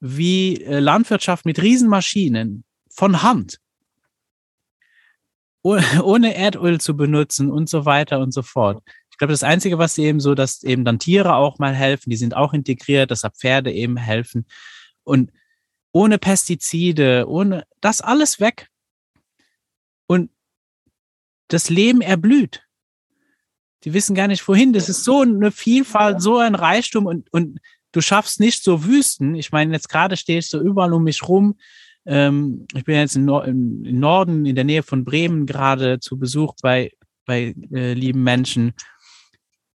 wie 0.00 0.60
äh, 0.62 0.80
Landwirtschaft 0.80 1.46
mit 1.46 1.62
Riesenmaschinen 1.62 2.64
von 2.90 3.22
Hand, 3.22 3.60
ohne 5.62 6.34
Erdöl 6.34 6.80
zu 6.80 6.96
benutzen 6.96 7.50
und 7.50 7.68
so 7.68 7.86
weiter 7.86 8.18
und 8.18 8.32
so 8.32 8.42
fort. 8.42 8.82
Ich 9.10 9.18
glaube, 9.18 9.32
das 9.32 9.44
Einzige, 9.44 9.78
was 9.78 9.96
eben 9.96 10.18
so, 10.18 10.34
dass 10.34 10.64
eben 10.64 10.84
dann 10.84 10.98
Tiere 10.98 11.36
auch 11.36 11.60
mal 11.60 11.72
helfen, 11.72 12.10
die 12.10 12.16
sind 12.16 12.34
auch 12.34 12.52
integriert, 12.52 13.12
dass 13.12 13.22
Pferde 13.22 13.72
eben 13.72 13.96
helfen 13.96 14.44
und 15.04 15.30
ohne 15.92 16.18
Pestizide, 16.18 17.26
ohne 17.28 17.64
das 17.80 18.00
alles 18.00 18.40
weg. 18.40 18.68
Das 21.54 21.70
Leben 21.70 22.00
erblüht. 22.00 22.64
Die 23.84 23.94
wissen 23.94 24.16
gar 24.16 24.26
nicht 24.26 24.46
wohin. 24.48 24.72
Das 24.72 24.88
ist 24.88 25.04
so 25.04 25.20
eine 25.20 25.52
Vielfalt, 25.52 26.20
so 26.20 26.38
ein 26.38 26.56
Reichtum 26.56 27.06
und, 27.06 27.32
und 27.32 27.60
du 27.92 28.00
schaffst 28.00 28.40
nicht 28.40 28.64
so 28.64 28.84
Wüsten. 28.84 29.36
Ich 29.36 29.52
meine, 29.52 29.72
jetzt 29.72 29.88
gerade 29.88 30.16
stehst 30.16 30.52
du 30.52 30.58
überall 30.58 30.92
um 30.92 31.04
mich 31.04 31.28
rum. 31.28 31.54
Ähm, 32.06 32.66
ich 32.74 32.82
bin 32.84 32.96
jetzt 32.96 33.14
im, 33.14 33.24
Nor 33.24 33.44
im, 33.44 33.82
Norden, 33.82 34.46
in 34.46 34.56
der 34.56 34.64
Nähe 34.64 34.82
von 34.82 35.04
Bremen, 35.04 35.46
gerade 35.46 36.00
zu 36.00 36.18
Besuch 36.18 36.54
bei, 36.60 36.90
bei 37.24 37.54
äh, 37.72 37.92
lieben 37.92 38.24
Menschen. 38.24 38.72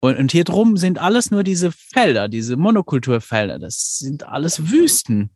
Und, 0.01 0.17
und 0.17 0.33
hier 0.33 0.43
drum 0.43 0.75
sind 0.75 0.99
alles 0.99 1.31
nur 1.31 1.43
diese 1.43 1.71
Felder, 1.71 2.27
diese 2.27 2.57
Monokulturfelder. 2.57 3.57
Das 3.57 3.99
sind 3.99 4.27
alles 4.27 4.69
Wüsten. 4.69 5.29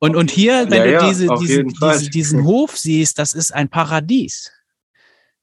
Und, 0.00 0.16
und 0.16 0.30
hier, 0.30 0.70
wenn 0.70 0.90
ja, 0.90 1.00
du 1.00 1.08
diese, 1.08 1.26
ja, 1.26 1.36
diese, 1.36 1.64
diese, 1.64 2.10
diesen 2.10 2.44
Hof 2.44 2.76
siehst, 2.76 3.18
das 3.18 3.34
ist 3.34 3.52
ein 3.52 3.68
Paradies. 3.68 4.50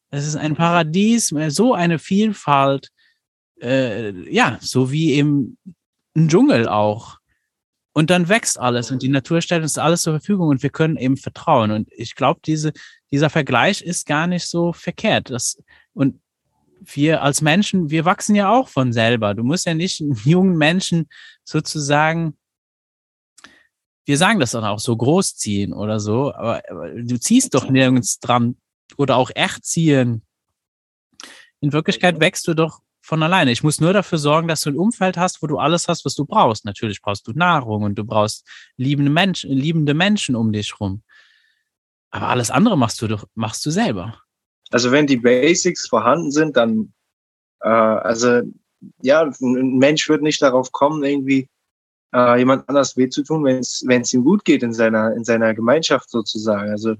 Das 0.09 0.25
ist 0.25 0.35
ein 0.35 0.55
Paradies, 0.55 1.33
so 1.49 1.73
eine 1.73 1.99
Vielfalt, 1.99 2.89
äh, 3.61 4.11
ja, 4.33 4.57
so 4.59 4.91
wie 4.91 5.19
im 5.19 5.57
Dschungel 6.17 6.67
auch. 6.67 7.17
Und 7.93 8.09
dann 8.09 8.29
wächst 8.29 8.59
alles 8.59 8.91
und 8.91 9.01
die 9.01 9.09
Natur 9.09 9.41
stellt 9.41 9.63
uns 9.63 9.77
alles 9.77 10.01
zur 10.01 10.13
Verfügung 10.13 10.49
und 10.49 10.63
wir 10.63 10.69
können 10.69 10.97
eben 10.97 11.17
vertrauen. 11.17 11.71
Und 11.71 11.89
ich 11.91 12.15
glaube, 12.15 12.39
diese, 12.45 12.73
dieser 13.11 13.29
Vergleich 13.29 13.81
ist 13.81 14.05
gar 14.07 14.27
nicht 14.27 14.47
so 14.47 14.73
verkehrt. 14.73 15.29
Das, 15.29 15.61
und 15.93 16.19
wir 16.79 17.21
als 17.21 17.41
Menschen, 17.41 17.89
wir 17.89 18.05
wachsen 18.05 18.35
ja 18.35 18.49
auch 18.49 18.69
von 18.69 18.93
selber. 18.93 19.33
Du 19.33 19.43
musst 19.43 19.65
ja 19.65 19.73
nicht 19.73 20.01
einen 20.01 20.19
jungen 20.25 20.57
Menschen 20.57 21.09
sozusagen, 21.43 22.37
wir 24.07 24.17
sagen 24.17 24.39
das 24.39 24.51
dann 24.51 24.63
auch 24.63 24.79
so 24.79 24.95
großziehen 24.95 25.73
oder 25.73 25.99
so, 25.99 26.33
aber, 26.33 26.63
aber 26.69 26.89
du 26.89 27.19
ziehst 27.19 27.53
doch 27.53 27.69
nirgends 27.69 28.19
dran 28.19 28.55
oder 28.95 29.17
auch 29.17 29.29
erziehen. 29.35 30.23
In 31.59 31.73
Wirklichkeit 31.73 32.19
wächst 32.21 32.47
du 32.47 32.53
doch 32.53 32.79
von 33.01 33.21
alleine. 33.21 33.51
Ich 33.51 33.63
muss 33.63 33.81
nur 33.81 33.91
dafür 33.91 34.17
sorgen, 34.17 34.47
dass 34.47 34.61
du 34.61 34.69
ein 34.69 34.77
Umfeld 34.77 35.17
hast, 35.17 35.41
wo 35.41 35.47
du 35.47 35.57
alles 35.57 35.89
hast, 35.89 36.05
was 36.05 36.15
du 36.15 36.23
brauchst. 36.23 36.63
Natürlich 36.63 37.01
brauchst 37.01 37.27
du 37.27 37.33
Nahrung 37.33 37.83
und 37.83 37.95
du 37.95 38.05
brauchst 38.05 38.47
liebende 38.77 39.11
Menschen, 39.11 39.51
liebende 39.51 39.93
Menschen 39.93 40.37
um 40.37 40.53
dich 40.53 40.79
rum. 40.79 41.03
Aber 42.09 42.29
alles 42.29 42.49
andere 42.49 42.77
machst 42.77 43.01
du 43.01 43.07
doch, 43.07 43.25
machst 43.35 43.65
du 43.65 43.71
selber. 43.71 44.21
Also 44.71 44.91
wenn 44.91 45.05
die 45.05 45.17
Basics 45.17 45.87
vorhanden 45.87 46.31
sind, 46.31 46.55
dann, 46.55 46.93
äh, 47.61 47.67
also 47.67 48.41
ja, 49.01 49.23
ein 49.23 49.77
Mensch 49.77 50.07
wird 50.07 50.21
nicht 50.21 50.41
darauf 50.41 50.71
kommen, 50.71 51.03
irgendwie 51.03 51.49
äh, 52.13 52.39
jemand 52.39 52.67
anders 52.69 52.97
weh 52.97 53.09
zu 53.09 53.23
tun, 53.23 53.43
wenn 53.43 53.59
es 53.59 54.13
ihm 54.13 54.23
gut 54.23 54.45
geht 54.45 54.63
in 54.63 54.73
seiner 54.73 55.13
in 55.15 55.23
seiner 55.23 55.53
Gemeinschaft 55.53 56.09
sozusagen. 56.09 56.71
Also 56.71 56.95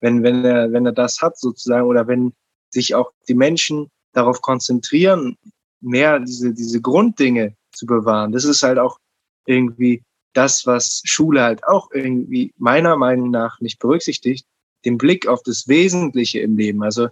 wenn 0.00 0.22
wenn 0.22 0.44
er 0.44 0.72
wenn 0.72 0.86
er 0.86 0.92
das 0.92 1.20
hat 1.20 1.38
sozusagen 1.38 1.86
oder 1.86 2.06
wenn 2.06 2.32
sich 2.70 2.94
auch 2.94 3.12
die 3.28 3.34
Menschen 3.34 3.90
darauf 4.12 4.40
konzentrieren, 4.42 5.36
mehr 5.80 6.20
diese, 6.20 6.52
diese 6.52 6.80
Grunddinge 6.80 7.54
zu 7.72 7.86
bewahren. 7.86 8.32
Das 8.32 8.44
ist 8.44 8.62
halt 8.62 8.78
auch 8.78 8.98
irgendwie 9.46 10.02
das, 10.32 10.66
was 10.66 11.02
Schule 11.04 11.42
halt 11.42 11.64
auch 11.64 11.90
irgendwie 11.92 12.52
meiner 12.56 12.96
Meinung 12.96 13.30
nach 13.30 13.60
nicht 13.60 13.78
berücksichtigt, 13.78 14.46
den 14.84 14.98
Blick 14.98 15.26
auf 15.26 15.42
das 15.42 15.68
Wesentliche 15.68 16.40
im 16.40 16.56
Leben. 16.56 16.82
Also 16.82 17.08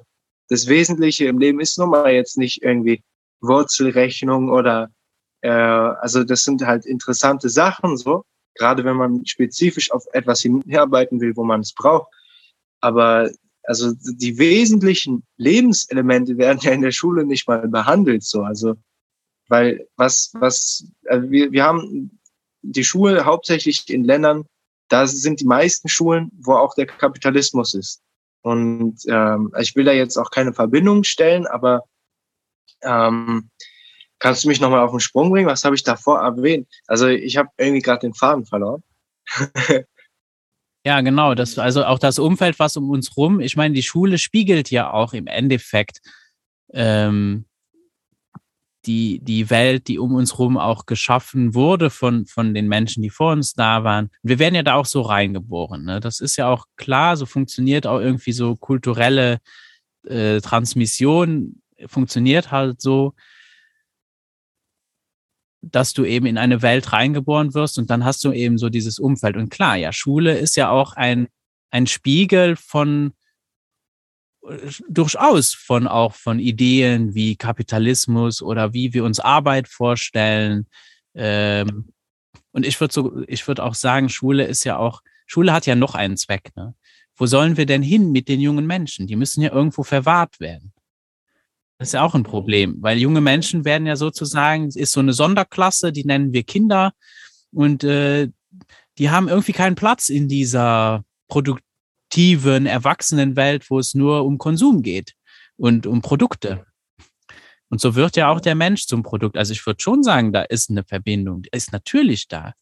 das 0.49 0.69
Wesentliche 0.69 1.27
im 1.27 1.39
Leben 1.39 1.61
ist 1.61 1.79
nun 1.79 1.91
mal 1.91 2.13
jetzt 2.13 2.39
nicht 2.39 2.63
irgendwie 2.63 3.03
Wurzelrechnung 3.41 4.51
oder 4.51 4.91
äh, 5.41 5.51
also 5.51 6.25
das 6.25 6.45
sind 6.45 6.63
halt 6.63 6.87
interessante 6.87 7.49
Sachen 7.49 7.97
so, 7.97 8.25
gerade 8.55 8.85
wenn 8.85 8.97
man 8.97 9.25
spezifisch 9.27 9.91
auf 9.91 10.05
etwas 10.13 10.41
hinarbeiten 10.43 11.21
will, 11.21 11.37
wo 11.37 11.45
man 11.45 11.61
es 11.61 11.73
braucht. 11.73 12.13
Aber 12.81 13.31
also 13.65 13.93
die 14.03 14.39
wesentlichen 14.39 15.25
Lebenselemente 15.37 16.39
werden 16.39 16.61
ja 16.63 16.73
in 16.73 16.83
der 16.83 16.93
Schule 16.93 17.25
nicht 17.25 17.47
mal 17.47 17.69
behandelt, 17.69 18.25
so. 18.25 18.43
Also, 18.43 18.77
weil 19.49 19.87
was, 19.97 20.31
was, 20.35 20.87
also 21.07 21.31
wir, 21.31 21.53
wir 21.53 21.65
haben 21.65 22.19
die 22.63 22.85
Schule 22.85 23.25
hauptsächlich 23.25 23.89
in 23.91 24.05
Ländern, 24.05 24.47
da 24.89 25.07
sind 25.07 25.41
die 25.41 25.47
meisten 25.47 25.89
Schulen, 25.89 26.31
wo 26.41 26.55
auch 26.55 26.75
der 26.75 26.87
Kapitalismus 26.87 27.75
ist. 27.75 28.01
Und 28.43 29.01
ähm, 29.07 29.53
ich 29.61 29.77
will 29.77 29.85
da 29.85 29.93
jetzt 29.93 30.17
auch 30.17 30.31
keine 30.31 30.55
Verbindung 30.55 31.05
stellen, 31.05 31.47
aber 31.47 31.85
ähm, 32.83 33.51
kannst 34.19 34.45
du 34.45 34.49
mich 34.49 34.61
nochmal 34.61 34.81
auf 34.81 34.91
den 34.91 35.01
Sprung 35.01 35.31
bringen? 35.31 35.49
Was 35.49 35.65
habe 35.65 35.77
ich 35.77 35.83
davor 35.83 36.21
erwähnt? 36.21 36.69
Also 36.87 37.09
ich 37.09 37.37
habe 37.37 37.51
irgendwie 37.57 37.83
gerade 37.83 38.01
den 38.01 38.15
Faden 38.15 38.47
verloren. 38.47 38.83
Ja, 40.85 41.01
genau. 41.03 41.35
Das, 41.35 41.59
also 41.59 41.85
auch 41.85 41.99
das 41.99 42.19
Umfeld, 42.19 42.59
was 42.59 42.77
um 42.77 42.89
uns 42.89 43.17
rum, 43.17 43.41
ich 43.41 43.57
meine, 43.57 43.75
die 43.75 43.83
Schule 43.83 44.17
spiegelt 44.17 44.71
ja 44.71 44.91
auch 44.91 45.13
im 45.13 45.27
Endeffekt 45.27 45.99
ähm, 46.73 47.45
die, 48.87 49.21
die 49.23 49.51
Welt, 49.51 49.89
die 49.89 49.99
um 49.99 50.15
uns 50.15 50.39
rum 50.39 50.57
auch 50.57 50.87
geschaffen 50.87 51.55
wurde 51.55 51.91
von, 51.91 52.27
von 52.27 52.55
den 52.55 52.69
Menschen, 52.69 53.03
die 53.03 53.11
vor 53.11 53.33
uns 53.33 53.53
da 53.53 53.85
waren. 53.85 54.11
Wir 54.23 54.39
werden 54.39 54.55
ja 54.55 54.63
da 54.63 54.75
auch 54.75 54.87
so 54.87 55.03
reingeboren. 55.03 55.85
Ne? 55.85 56.01
Das 56.01 56.21
ist 56.21 56.37
ja 56.37 56.49
auch 56.49 56.65
klar, 56.77 57.17
so 57.17 57.27
funktioniert 57.27 57.87
auch 57.87 58.01
irgendwie 58.01 58.33
so 58.33 58.57
kulturelle 58.57 59.41
äh, 60.07 60.41
Transmission, 60.41 61.61
funktioniert 61.87 62.51
halt 62.51 62.81
so 62.81 63.15
dass 65.71 65.93
du 65.93 66.05
eben 66.05 66.27
in 66.27 66.39
eine 66.39 66.63
Welt 66.63 66.93
reingeboren 66.93 67.55
wirst 67.55 67.79
und 67.79 67.91
dann 67.91 68.05
hast 68.05 68.25
du 68.25 68.33
eben 68.33 68.59
so 68.59 68.69
dieses 68.69 68.99
Umfeld. 68.99 69.37
Und 69.37 69.51
klar, 69.51 69.77
ja, 69.77 69.93
Schule 69.93 70.37
ist 70.37 70.57
ja 70.57 70.71
auch 70.71 70.95
ein, 70.95 71.29
ein 71.71 71.87
Spiegel 71.87 72.57
von 72.57 73.13
durchaus 74.89 75.55
von 75.55 75.87
auch 75.87 76.15
von 76.15 76.39
Ideen 76.39 77.15
wie 77.15 77.37
Kapitalismus 77.37 78.43
oder 78.43 78.73
wie 78.73 78.95
wir 78.95 79.05
uns 79.05 79.21
Arbeit 79.21 79.69
vorstellen. 79.69 80.67
Ähm, 81.15 81.93
und 82.53 82.67
ich 82.67 82.81
würde 82.81 82.95
so, 82.95 83.23
ich 83.27 83.47
würde 83.47 83.65
auch 83.65 83.75
sagen, 83.75 84.09
Schule 84.09 84.45
ist 84.45 84.65
ja 84.65 84.79
auch, 84.79 85.03
Schule 85.27 85.53
hat 85.53 85.67
ja 85.67 85.75
noch 85.75 85.95
einen 85.95 86.17
Zweck. 86.17 86.51
Ne? 86.57 86.75
Wo 87.17 87.27
sollen 87.27 87.57
wir 87.57 87.67
denn 87.67 87.83
hin 87.83 88.13
mit 88.13 88.29
den 88.29 88.41
jungen 88.41 88.67
Menschen? 88.67 89.07
Die 89.07 89.17
müssen 89.17 89.43
ja 89.43 89.53
irgendwo 89.53 89.83
verwahrt 89.83 90.41
werden. 90.41 90.73
Das 91.79 91.89
ist 91.89 91.93
ja 91.93 92.03
auch 92.03 92.15
ein 92.15 92.25
Problem, 92.25 92.77
weil 92.81 92.99
junge 92.99 93.21
Menschen 93.21 93.65
werden 93.65 93.87
ja 93.87 93.95
sozusagen, 93.95 94.69
ist 94.69 94.93
so 94.93 95.01
eine 95.01 95.13
Sonderklasse, 95.13 95.93
die 95.93 96.05
nennen 96.05 96.33
wir 96.33 96.43
Kinder 96.43 96.93
und 97.53 97.85
äh, 97.85 98.29
die 98.99 99.11
haben 99.11 99.29
irgendwie 99.29 99.53
keinen 99.53 99.77
Platz 99.77 100.09
in 100.09 100.27
dieser 100.27 101.05
produktiven, 101.29 102.67
erwachsenen 102.67 103.37
Welt, 103.37 103.71
wo 103.71 103.79
es 103.79 103.95
nur 103.95 104.25
um 104.25 104.39
Konsum 104.39 104.83
geht 104.83 105.15
und 105.57 105.87
um 105.87 106.03
Produkte. 106.03 106.67
Und 107.71 107.81
so 107.81 107.95
wird 107.95 108.17
ja 108.17 108.31
auch 108.31 108.41
der 108.41 108.57
Mensch 108.57 108.87
zum 108.87 109.05
Produkt. 109.05 109.37
Also 109.37 109.53
ich 109.53 109.65
würde 109.65 109.81
schon 109.81 110.03
sagen, 110.03 110.33
da 110.33 110.43
ist 110.43 110.71
eine 110.71 110.83
Verbindung, 110.83 111.43
die 111.43 111.51
ist 111.53 111.73
natürlich 111.73 112.27
da. 112.27 112.55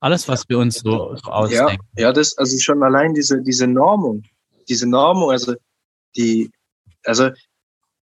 Alles, 0.00 0.26
was 0.26 0.48
wir 0.48 0.58
uns 0.58 0.80
so, 0.80 1.14
so 1.14 1.30
ausdenken. 1.30 1.86
Ja, 1.96 2.08
ja, 2.08 2.12
das, 2.12 2.36
also 2.36 2.58
schon 2.58 2.82
allein 2.82 3.14
diese, 3.14 3.40
diese 3.40 3.68
Normung, 3.68 4.24
diese 4.68 4.88
Normung, 4.88 5.30
also 5.30 5.54
die, 6.16 6.50
also 7.04 7.30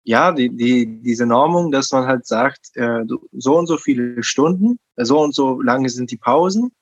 ja, 0.05 0.32
die, 0.32 0.51
die, 0.51 1.01
diese 1.02 1.26
Normung, 1.26 1.72
dass 1.72 1.90
man 1.90 2.06
halt 2.06 2.26
sagt, 2.26 2.76
äh, 2.76 3.05
so 3.32 3.59
und 3.59 3.66
so 3.66 3.78
viele 3.78 4.22
Stunden, 4.22 4.78
so 4.97 5.20
und 5.20 5.35
so 5.35 5.60
lange 5.62 5.89
sind 5.89 6.10
die 6.10 6.18
Pausen, 6.18 6.72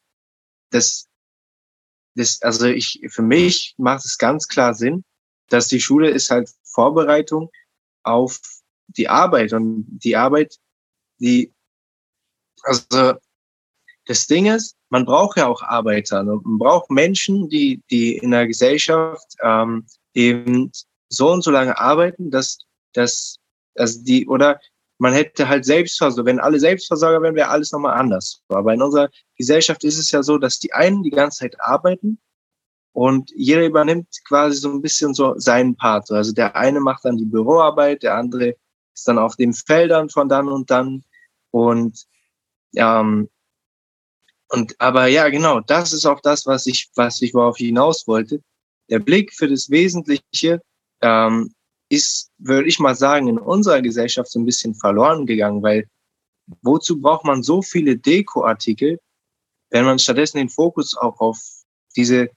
das, 0.70 1.06
das, 2.16 2.42
also 2.42 2.66
ich, 2.66 3.00
für 3.08 3.22
mich 3.22 3.74
macht 3.78 4.04
es 4.04 4.18
ganz 4.18 4.48
klar 4.48 4.74
Sinn, 4.74 5.04
dass 5.48 5.68
die 5.68 5.80
Schule 5.80 6.10
ist 6.10 6.30
halt 6.30 6.50
Vorbereitung 6.64 7.50
auf 8.02 8.40
die 8.88 9.08
Arbeit 9.08 9.52
und 9.52 9.86
die 9.88 10.16
Arbeit, 10.16 10.56
die, 11.18 11.52
also 12.64 13.14
das 14.06 14.26
Ding 14.26 14.46
ist, 14.46 14.76
man 14.88 15.04
braucht 15.04 15.36
ja 15.36 15.46
auch 15.46 15.62
Arbeiter, 15.62 16.24
ne? 16.24 16.40
man 16.42 16.58
braucht 16.58 16.90
Menschen, 16.90 17.48
die, 17.48 17.82
die 17.90 18.16
in 18.16 18.32
der 18.32 18.48
Gesellschaft 18.48 19.36
ähm, 19.42 19.86
eben 20.12 20.72
so 21.08 21.30
und 21.30 21.42
so 21.42 21.50
lange 21.50 21.78
arbeiten, 21.78 22.30
dass 22.30 22.58
dass, 22.92 23.38
dass 23.74 24.02
die, 24.02 24.26
oder 24.26 24.60
man 24.98 25.14
hätte 25.14 25.48
halt 25.48 25.64
Selbstversorger, 25.64 26.26
wenn 26.26 26.38
alle 26.38 26.60
Selbstversorger 26.60 27.20
wären, 27.22 27.34
wäre 27.34 27.48
alles 27.48 27.72
nochmal 27.72 27.98
anders. 27.98 28.42
Aber 28.48 28.72
in 28.72 28.82
unserer 28.82 29.10
Gesellschaft 29.36 29.82
ist 29.84 29.98
es 29.98 30.12
ja 30.12 30.22
so, 30.22 30.38
dass 30.38 30.60
die 30.60 30.72
einen 30.72 31.02
die 31.02 31.10
ganze 31.10 31.40
Zeit 31.40 31.60
arbeiten 31.60 32.20
und 32.92 33.30
jeder 33.34 33.66
übernimmt 33.66 34.08
quasi 34.26 34.58
so 34.58 34.70
ein 34.70 34.82
bisschen 34.82 35.14
so 35.14 35.38
seinen 35.38 35.76
Part. 35.76 36.10
Also 36.10 36.32
der 36.32 36.54
eine 36.56 36.80
macht 36.80 37.04
dann 37.04 37.16
die 37.16 37.24
Büroarbeit, 37.24 38.02
der 38.02 38.16
andere 38.16 38.54
ist 38.94 39.08
dann 39.08 39.18
auf 39.18 39.36
den 39.36 39.54
Feldern 39.54 40.08
von 40.08 40.28
dann 40.28 40.48
und 40.48 40.70
dann 40.70 41.02
und 41.50 42.06
ähm, 42.76 43.28
und 44.48 44.78
aber 44.78 45.06
ja, 45.06 45.30
genau, 45.30 45.60
das 45.60 45.94
ist 45.94 46.04
auch 46.04 46.20
das, 46.20 46.46
was 46.46 46.66
ich, 46.66 46.90
was 46.94 47.22
ich 47.22 47.32
worauf 47.32 47.58
ich 47.58 47.66
hinaus 47.66 48.06
wollte. 48.06 48.42
Der 48.90 48.98
Blick 48.98 49.32
für 49.32 49.48
das 49.48 49.70
Wesentliche 49.70 50.60
ähm, 51.00 51.54
ist, 51.92 52.30
würde 52.38 52.66
ich 52.66 52.78
mal 52.78 52.94
sagen, 52.94 53.28
in 53.28 53.38
unserer 53.38 53.82
Gesellschaft 53.82 54.30
so 54.30 54.40
ein 54.40 54.46
bisschen 54.46 54.74
verloren 54.74 55.26
gegangen, 55.26 55.62
weil 55.62 55.86
wozu 56.62 56.98
braucht 56.98 57.26
man 57.26 57.42
so 57.42 57.60
viele 57.60 57.98
Dekoartikel, 57.98 58.98
wenn 59.68 59.84
man 59.84 59.98
stattdessen 59.98 60.38
den 60.38 60.48
Fokus 60.48 60.96
auch 60.96 61.20
auf 61.20 61.38
diese, 61.94 62.30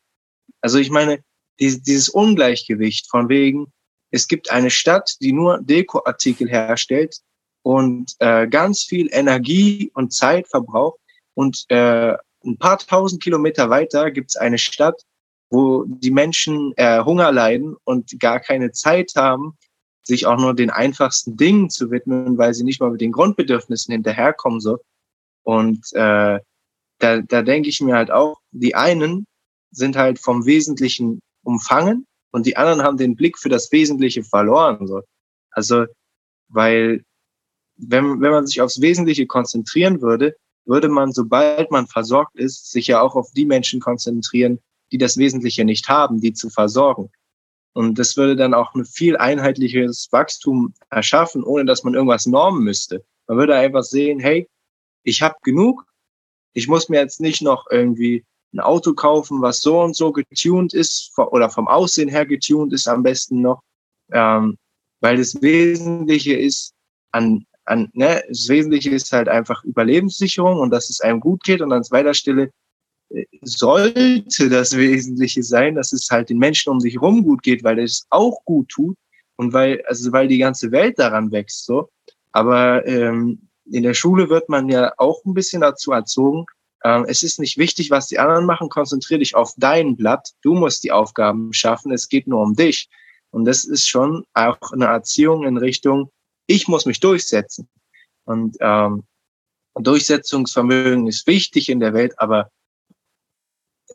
also 0.60 0.77
ich 0.77 0.90
meine, 0.90 1.23
dieses, 1.57 2.10
Ungleichgewicht 2.10 3.10
von 3.10 3.30
wegen, 3.30 3.72
es 4.11 4.27
gibt 4.27 4.52
eine 4.52 4.69
Stadt, 4.69 5.15
die 5.22 5.32
nur 5.32 5.60
Dekoartikel 5.61 6.49
herstellt 6.49 7.22
und 7.64 8.14
äh, 8.19 8.48
ganz 8.48 8.84
viel 8.84 9.07
Energie 9.11 9.90
und 9.94 10.11
Zeit 10.11 10.49
verbraucht 10.49 10.99
und 11.34 11.64
äh, 11.69 12.18
ein 12.44 12.57
paar 12.57 12.77
tausend 12.77 13.23
Kilometer 13.23 13.69
weiter 13.69 14.11
gibt 14.11 14.32
es 14.32 14.36
eine 14.36 14.57
Stadt, 14.57 15.02
wo 15.56 15.86
die 15.88 16.11
Menschen 16.11 16.73
äh, 16.76 17.02
Hunger 17.06 17.32
leiden 17.32 17.77
und 17.86 18.19
gar 18.19 18.41
keine 18.41 18.73
Zeit 18.73 19.14
haben, 19.15 19.57
sich 20.03 20.26
auch 20.26 20.38
nur 20.38 20.53
den 20.53 20.69
einfachsten 20.69 21.38
Dingen 21.38 21.69
zu 21.69 21.91
widmen, 21.91 22.38
weil 22.38 22.53
sie 22.53 22.65
nicht 22.65 22.82
mal 22.82 22.91
mit 22.91 22.99
den 22.99 23.14
Grundbedürfnissen 23.14 23.94
hinterherkommen 23.94 24.60
so. 24.60 24.80
Und 25.44 25.94
äh, 25.94 26.40
da, 26.99 27.22
da 27.22 27.41
denke 27.41 27.69
ich 27.69 27.80
mir 27.80 27.95
halt 27.95 28.11
auch, 28.11 28.38
die 28.52 28.76
einen 28.76 29.26
sind 29.72 29.95
halt 29.95 30.19
vom 30.19 30.45
Wesentlichen 30.45 31.22
umfangen 31.44 32.06
und 32.32 32.45
die 32.45 32.57
anderen 32.57 32.84
haben 32.84 32.98
den 32.98 33.15
Blick 33.15 33.38
für 33.38 33.49
das 33.49 33.72
Wesentliche 33.72 34.23
verloren. 34.23 34.88
So. 34.88 35.03
Also, 35.52 35.86
weil 36.49 37.02
wenn, 37.77 38.19
wenn 38.19 38.32
man 38.32 38.45
sich 38.45 38.60
aufs 38.60 38.82
Wesentliche 38.82 39.26
konzentrieren 39.26 40.02
würde, 40.02 40.36
würde 40.65 40.90
man, 40.90 41.14
sobald 41.14 41.72
man 41.72 41.88
versorgt 41.88 42.36
ist, 42.36 42.72
sich 42.72 42.88
ja 42.88 42.99
auch 42.99 43.15
auf 43.15 43.32
die 43.32 43.45
Menschen 43.45 43.80
konzentrieren, 43.80 44.60
die 44.95 44.97
das 44.97 45.17
Wesentliche 45.17 45.65
nicht 45.65 45.89
haben, 45.89 46.22
die 46.22 46.31
zu 46.31 46.49
versorgen. 46.49 47.11
Und 47.73 47.99
das 47.99 48.15
würde 48.15 48.38
dann 48.38 48.53
auch 48.53 48.73
ein 48.76 48.85
viel 48.85 49.17
einheitliches 49.17 50.07
Wachstum 50.11 50.73
erschaffen, 50.89 51.43
ohne 51.43 51.65
dass 51.65 51.84
man 51.84 51.95
irgendwas 51.95 52.26
normen 52.26 52.63
müsste. 52.63 53.03
Man 53.27 53.38
würde 53.38 53.55
einfach 53.55 53.84
sehen, 53.84 54.22
hey, 54.22 54.47
ich 55.03 55.22
habe 55.22 55.35
genug, 55.43 55.85
ich 56.53 56.69
muss 56.69 56.88
mir 56.88 57.01
jetzt 57.01 57.19
nicht 57.19 57.41
noch 57.41 57.65
irgendwie 57.69 58.23
ein 58.53 58.61
Auto 58.61 58.93
kaufen, 58.93 59.41
was 59.41 59.59
so 59.59 59.81
und 59.81 59.97
so 59.97 60.13
getuned 60.13 60.73
ist 60.73 61.11
oder 61.17 61.49
vom 61.49 61.67
Aussehen 61.67 62.07
her 62.07 62.26
getuned 62.26 62.72
ist 62.72 62.88
am 62.88 63.03
besten 63.03 63.41
noch, 63.41 63.61
ähm, 64.13 64.57
weil 65.01 65.17
das 65.17 65.41
Wesentliche 65.41 66.38
ist 66.38 66.73
an, 67.11 67.45
an 67.65 67.89
ne, 67.91 68.23
das 68.30 68.47
Wesentliche 68.47 68.91
ist 68.91 69.11
halt 69.11 69.27
einfach 69.27 69.61
Überlebenssicherung 69.65 70.57
und 70.57 70.69
dass 70.69 70.89
es 70.89 71.01
einem 71.01 71.19
gut 71.19 71.43
geht 71.43 71.59
und 71.59 71.73
an 71.73 71.84
zweiter 71.84 72.13
Stelle 72.13 72.51
sollte 73.41 74.49
das 74.49 74.76
Wesentliche 74.76 75.44
sein, 75.44 75.76
dass 75.76 75.94
es 75.94 76.10
halt 76.10 76.30
den 76.30 76.40
Menschen 76.40 76.72
um 76.72 76.80
sich 76.80 76.95
herum 76.95 77.23
gut 77.23 77.44
geht, 77.44 77.64
weil 77.64 77.80
es 77.80 78.06
auch 78.10 78.44
gut 78.45 78.69
tut 78.69 78.98
und 79.36 79.53
weil, 79.53 79.84
also 79.88 80.11
weil 80.11 80.27
die 80.27 80.38
ganze 80.38 80.72
Welt 80.72 80.99
daran 80.99 81.32
wächst, 81.32 81.65
so. 81.65 81.90
Aber 82.32 82.86
ähm, 82.86 83.48
in 83.72 83.84
der 83.84 83.94
Schule 83.94 84.30
wird 84.30 84.49
man 84.49 84.69
ja 84.69 84.94
auch 84.98 85.23
ein 85.26 85.34
bisschen 85.34 85.61
dazu 85.61 85.91
erzogen, 85.91 86.45
ähm, 86.84 87.06
es 87.07 87.23
ist 87.23 87.40
nicht 87.40 87.57
wichtig, 87.57 87.90
was 87.90 88.07
die 88.07 88.19
anderen 88.19 88.45
machen, 88.45 88.69
konzentriere 88.69 89.19
dich 89.19 89.36
auf 89.36 89.53
dein 89.57 89.95
Blatt, 89.95 90.30
du 90.41 90.53
musst 90.53 90.84
die 90.84 90.91
Aufgaben 90.91 91.52
schaffen, 91.53 91.91
es 91.91 92.10
geht 92.10 92.27
nur 92.27 92.41
um 92.41 92.56
dich. 92.56 92.90
Und 93.32 93.45
das 93.45 93.65
ist 93.65 93.88
schon 93.88 94.23
auch 94.34 94.72
eine 94.72 94.86
Erziehung 94.86 95.45
in 95.45 95.57
Richtung, 95.57 96.11
ich 96.48 96.68
muss 96.68 96.86
mich 96.86 96.99
durchsetzen. 96.99 97.68
Und 98.26 98.57
ähm, 98.60 99.03
Durchsetzungsvermögen 99.73 101.07
ist 101.07 101.27
wichtig 101.27 101.69
in 101.69 101.80
der 101.80 101.94
Welt, 101.94 102.14
aber 102.18 102.49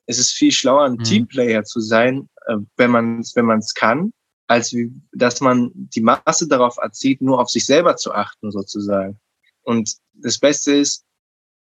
es 0.07 0.19
ist 0.19 0.33
viel 0.33 0.53
schlauer, 0.53 0.85
ein 0.85 0.95
mhm. 0.95 1.05
Teamplayer 1.05 1.65
zu 1.65 1.81
sein, 1.81 2.29
äh, 2.47 2.57
wenn 2.77 2.91
man 2.91 3.21
es 3.21 3.35
wenn 3.37 3.47
man's 3.47 3.75
kann, 3.75 4.13
als 4.47 4.73
wie, 4.73 4.93
dass 5.13 5.41
man 5.41 5.71
die 5.75 6.01
Masse 6.01 6.49
darauf 6.49 6.77
erzieht, 6.79 7.21
nur 7.21 7.41
auf 7.41 7.51
sich 7.51 7.67
selber 7.67 7.97
zu 7.97 8.13
achten, 8.13 8.51
sozusagen. 8.51 9.19
Und 9.63 9.97
das 10.15 10.39
Beste 10.39 10.75
ist, 10.75 11.05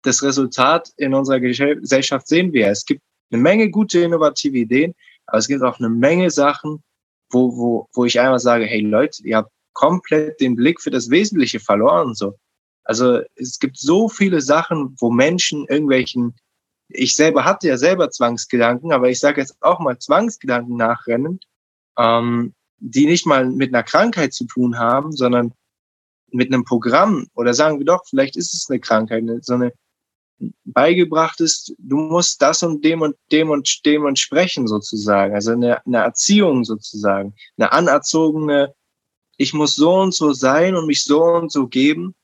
das 0.04 0.24
Resultat 0.24 0.92
in 0.98 1.14
unserer 1.14 1.40
Gesellschaft 1.40 2.28
sehen 2.28 2.54
wir. 2.54 2.70
Es 2.70 2.86
gibt 2.86 3.02
eine 3.32 3.42
Menge 3.42 3.70
gute, 3.70 4.00
innovative 4.00 4.58
Ideen, 4.58 4.96
aber 5.26 5.38
es 5.38 5.48
gibt 5.48 5.62
auch 5.62 5.78
eine 5.80 5.90
Menge 5.90 6.32
Sachen, 6.32 6.84
wo, 7.32 7.56
wo, 7.56 7.88
wo 7.94 8.06
ich 8.06 8.20
einmal 8.20 8.40
sage, 8.40 8.66
hey 8.66 8.82
Leute, 8.82 9.22
ihr 9.24 9.38
habt 9.38 9.52
komplett 9.74 10.40
den 10.40 10.56
Blick 10.56 10.82
für 10.82 10.90
das 10.90 11.10
Wesentliche 11.10 11.60
verloren, 11.60 12.16
so. 12.16 12.36
Also 12.84 13.22
es 13.36 13.60
gibt 13.60 13.78
so 13.78 14.10
viele 14.10 14.42
Sachen, 14.42 14.96
wo 15.00 15.12
Menschen 15.12 15.68
irgendwelchen 15.68 16.36
ich 16.90 17.16
selber 17.16 17.46
hatte 17.46 17.68
ja 17.68 17.78
selber 17.78 18.10
Zwangsgedanken, 18.10 18.92
aber 18.92 19.10
ich 19.10 19.20
sage 19.20 19.42
jetzt 19.42 19.56
auch 19.62 19.80
mal 19.80 19.98
Zwangsgedanken 20.00 20.76
nachrennen, 20.76 21.40
ähm, 21.98 22.54
die 22.80 23.06
nicht 23.06 23.26
mal 23.26 23.46
mit 23.46 23.74
einer 23.74 23.84
Krankheit 23.84 24.34
zu 24.34 24.46
tun 24.46 24.78
haben, 24.78 25.12
sondern 25.12 25.54
mit 26.32 26.52
einem 26.52 26.64
Programm. 26.64 27.28
Oder 27.36 27.54
sagen 27.54 27.80
wir 27.80 27.86
doch, 27.86 28.06
vielleicht 28.08 28.36
ist 28.36 28.54
es 28.54 28.70
eine 28.70 28.80
Krankheit, 28.80 29.24
so 29.42 29.54
eine 29.54 29.74
beigebracht 30.64 31.42
ist, 31.42 31.74
du 31.78 31.98
musst 31.98 32.42
das 32.42 32.64
und 32.64 32.84
dem 32.84 33.02
und 33.02 33.18
dem 33.32 33.50
und 33.50 33.86
dem 33.86 34.06
und 34.06 34.18
sprechen 34.18 34.68
sozusagen, 34.68 35.36
also 35.36 35.52
eine, 35.52 35.86
eine 35.86 35.98
Erziehung 35.98 36.64
sozusagen, 36.64 37.36
eine 37.58 37.72
anerzogene, 37.74 38.74
ich 39.38 39.54
muss 39.54 39.76
so 39.76 39.96
und 39.96 40.14
so 40.14 40.32
sein 40.32 40.76
und 40.76 40.88
mich 40.88 41.04
so 41.04 41.24
und 41.24 41.52
so 41.52 41.68
geben. 41.68 42.16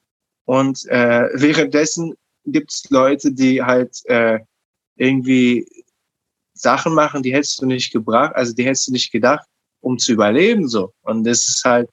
Und 0.45 0.85
äh, 0.85 1.27
währenddessen 1.33 2.13
gibt 2.45 2.71
es 2.71 2.89
Leute, 2.89 3.31
die 3.31 3.61
halt 3.61 3.99
äh, 4.05 4.39
irgendwie 4.95 5.67
Sachen 6.53 6.93
machen, 6.93 7.21
die 7.21 7.33
hättest 7.33 7.61
du 7.61 7.65
nicht 7.65 7.91
gebracht, 7.91 8.35
also 8.35 8.53
die 8.53 8.65
hättest 8.65 8.87
du 8.87 8.91
nicht 8.93 9.11
gedacht, 9.11 9.45
um 9.81 9.97
zu 9.97 10.13
überleben 10.13 10.67
so. 10.67 10.93
Und 11.01 11.25
das 11.25 11.47
ist 11.47 11.63
halt 11.65 11.89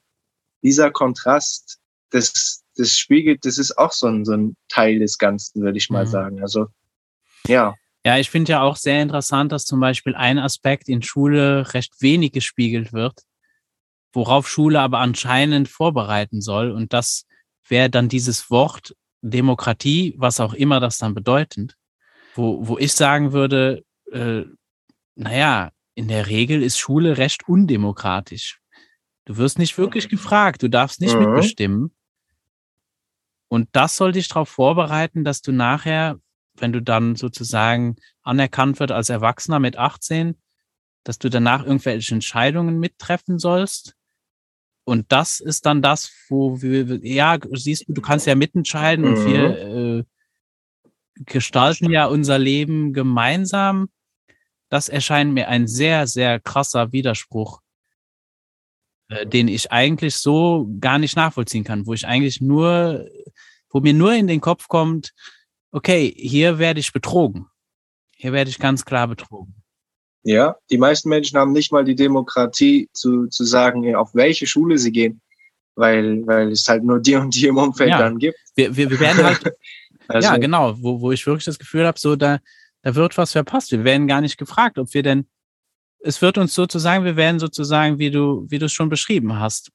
dieser 0.63 0.91
Kontrast, 0.91 1.79
das, 2.11 2.63
das 2.77 2.97
spiegelt, 2.97 3.45
das 3.45 3.59
ist 3.59 3.77
auch 3.77 3.93
so 3.93 4.07
ein, 4.07 4.25
so 4.25 4.33
ein 4.33 4.57
Teil 4.69 5.01
des 5.01 5.19
Ganzen, 5.19 5.63
würde 5.63 5.79
ich 5.79 5.91
mal 5.91 6.07
mhm. 6.07 6.11
sagen. 6.11 6.43
Also 6.43 6.69
ja. 7.47 7.75
Ja, 8.05 8.19
ich 8.19 8.31
finde 8.31 8.53
ja 8.53 8.63
auch 8.63 8.77
sehr 8.77 9.01
interessant, 9.01 9.53
dass 9.53 9.65
zum 9.65 9.79
Beispiel 9.79 10.15
ein 10.15 10.39
Aspekt 10.39 10.89
in 10.89 11.03
Schule 11.03 11.73
recht 11.73 12.01
wenig 12.01 12.33
gespiegelt 12.33 12.93
wird, 12.93 13.21
worauf 14.13 14.49
Schule 14.49 14.81
aber 14.81 14.99
anscheinend 14.99 15.69
vorbereiten 15.69 16.41
soll. 16.41 16.73
Und 16.73 16.93
das 16.93 17.27
wäre 17.69 17.91
dann 17.91 18.09
dieses 18.09 18.51
Wort 18.51 18.97
Demokratie, 19.21 20.15
was 20.19 20.41
auch 20.41 20.53
immer 20.53 20.81
das 20.81 20.99
dann 20.99 21.15
bedeutend 21.15 21.77
wo, 22.35 22.67
wo 22.67 22.79
ich 22.79 22.93
sagen 22.93 23.33
würde, 23.33 23.85
äh, 24.11 24.43
naja, 25.15 25.71
in 25.95 26.09
der 26.09 26.29
Regel 26.29 26.63
ist 26.63 26.79
Schule 26.79 27.19
recht 27.19 27.49
undemokratisch. 27.49 28.61
Du 29.25 29.37
wirst 29.37 29.59
nicht 29.59 29.79
wirklich 29.79 30.09
gefragt, 30.09 30.63
du 30.63 30.69
darfst 30.69 31.01
nicht 31.01 31.15
mhm. 31.15 31.27
mitbestimmen. 31.27 31.95
Und 33.49 33.69
das 33.73 33.97
soll 33.97 34.13
dich 34.13 34.29
darauf 34.29 34.49
vorbereiten, 34.49 35.25
dass 35.25 35.43
du 35.43 35.53
nachher, 35.53 36.19
wenn 36.55 36.73
du 36.73 36.81
dann 36.81 37.17
sozusagen 37.17 37.97
anerkannt 38.23 38.81
wird 38.81 38.93
als 38.93 39.11
Erwachsener 39.11 39.59
mit 39.59 39.77
18, 39.77 40.41
dass 41.05 41.19
du 41.19 41.29
danach 41.29 41.65
irgendwelche 41.65 42.15
Entscheidungen 42.15 42.79
mittreffen 42.79 43.39
sollst. 43.39 43.95
Und 44.85 45.13
das 45.13 45.41
ist 45.41 45.67
dann 45.67 45.83
das, 45.83 46.11
wo 46.29 46.63
wir, 46.63 46.99
ja, 47.07 47.39
siehst 47.53 47.89
du, 47.89 47.93
du 47.93 48.01
kannst 48.01 48.27
ja 48.27 48.35
mitentscheiden 48.35 49.05
mhm. 49.05 49.11
und 49.11 49.27
wir 49.27 49.49
mhm. 49.49 50.01
äh, 50.01 50.05
gestalten 51.27 51.91
ja 51.91 52.07
unser 52.07 52.39
Leben 52.39 52.93
gemeinsam. 52.93 53.89
Das 54.69 54.89
erscheint 54.89 55.33
mir 55.33 55.49
ein 55.49 55.67
sehr, 55.67 56.07
sehr 56.07 56.41
krasser 56.41 56.93
Widerspruch, 56.93 57.61
äh, 59.09 59.27
den 59.27 59.49
ich 59.49 59.71
eigentlich 59.71 60.17
so 60.17 60.69
gar 60.81 60.99
nicht 60.99 61.17
nachvollziehen 61.17 61.65
kann, 61.65 61.87
wo 61.87 61.93
ich 61.93 62.07
eigentlich 62.07 62.41
nur, 62.41 63.07
wo 63.71 63.81
mir 63.81 63.95
nur 63.95 64.15
in 64.15 64.27
den 64.27 64.41
Kopf 64.41 64.69
kommt, 64.69 65.13
okay, 65.73 66.15
hier 66.17 66.59
werde 66.59 66.81
ich 66.81 66.93
betrogen. 66.93 67.47
Hier 68.17 68.33
werde 68.33 68.51
ich 68.51 68.59
ganz 68.59 68.85
klar 68.85 69.09
betrogen. 69.09 69.63
Ja, 70.25 70.57
die 70.71 70.79
meisten 70.79 71.09
Menschen 71.09 71.39
haben 71.39 71.53
nicht 71.53 71.73
mal 71.73 71.85
die 71.85 71.97
Demokratie 71.97 72.89
zu, 72.93 73.27
zu 73.27 73.45
sagen, 73.45 73.95
auf 73.97 74.15
welche 74.15 74.47
Schule 74.47 74.79
sie 74.79 74.93
gehen, 74.93 75.21
weil, 75.75 76.25
weil 76.27 76.53
es 76.53 76.69
halt 76.69 76.85
nur 76.85 77.01
die 77.01 77.17
und 77.17 77.35
die 77.35 77.47
im 77.47 77.57
Umfeld 77.57 77.91
ja, 77.91 77.99
dann 77.99 78.19
gibt. 78.19 78.39
Wir, 78.55 78.77
wir, 78.77 78.89
wir 78.89 79.01
werden 79.01 79.25
halt, 79.25 79.41
Also, 80.13 80.29
ja, 80.29 80.37
genau, 80.37 80.81
wo, 80.83 81.01
wo 81.01 81.13
ich 81.13 81.27
wirklich 81.27 81.45
das 81.45 81.59
Gefühl 81.59 81.87
habe, 81.87 81.99
so 81.99 82.17
da, 82.17 82.41
da 82.83 82.95
wird 82.95 83.17
was 83.17 83.33
verpasst. 83.33 83.73
Wir 83.73 83.85
werden 83.85 84.07
gar 84.07 84.21
nicht 84.21 84.39
gefragt, 84.39 84.79
ob 84.79 84.93
wir 84.95 85.03
denn, 85.03 85.27
es 86.01 86.21
wird 86.21 86.39
uns 86.39 86.55
sozusagen, 86.55 87.05
wir 87.05 87.17
werden 87.17 87.39
sozusagen, 87.39 87.99
wie 87.99 88.11
du, 88.11 88.47
wie 88.49 88.59
du 88.59 88.67
es 88.67 88.73
schon 88.73 88.89
beschrieben 88.89 89.39
hast, 89.39 89.71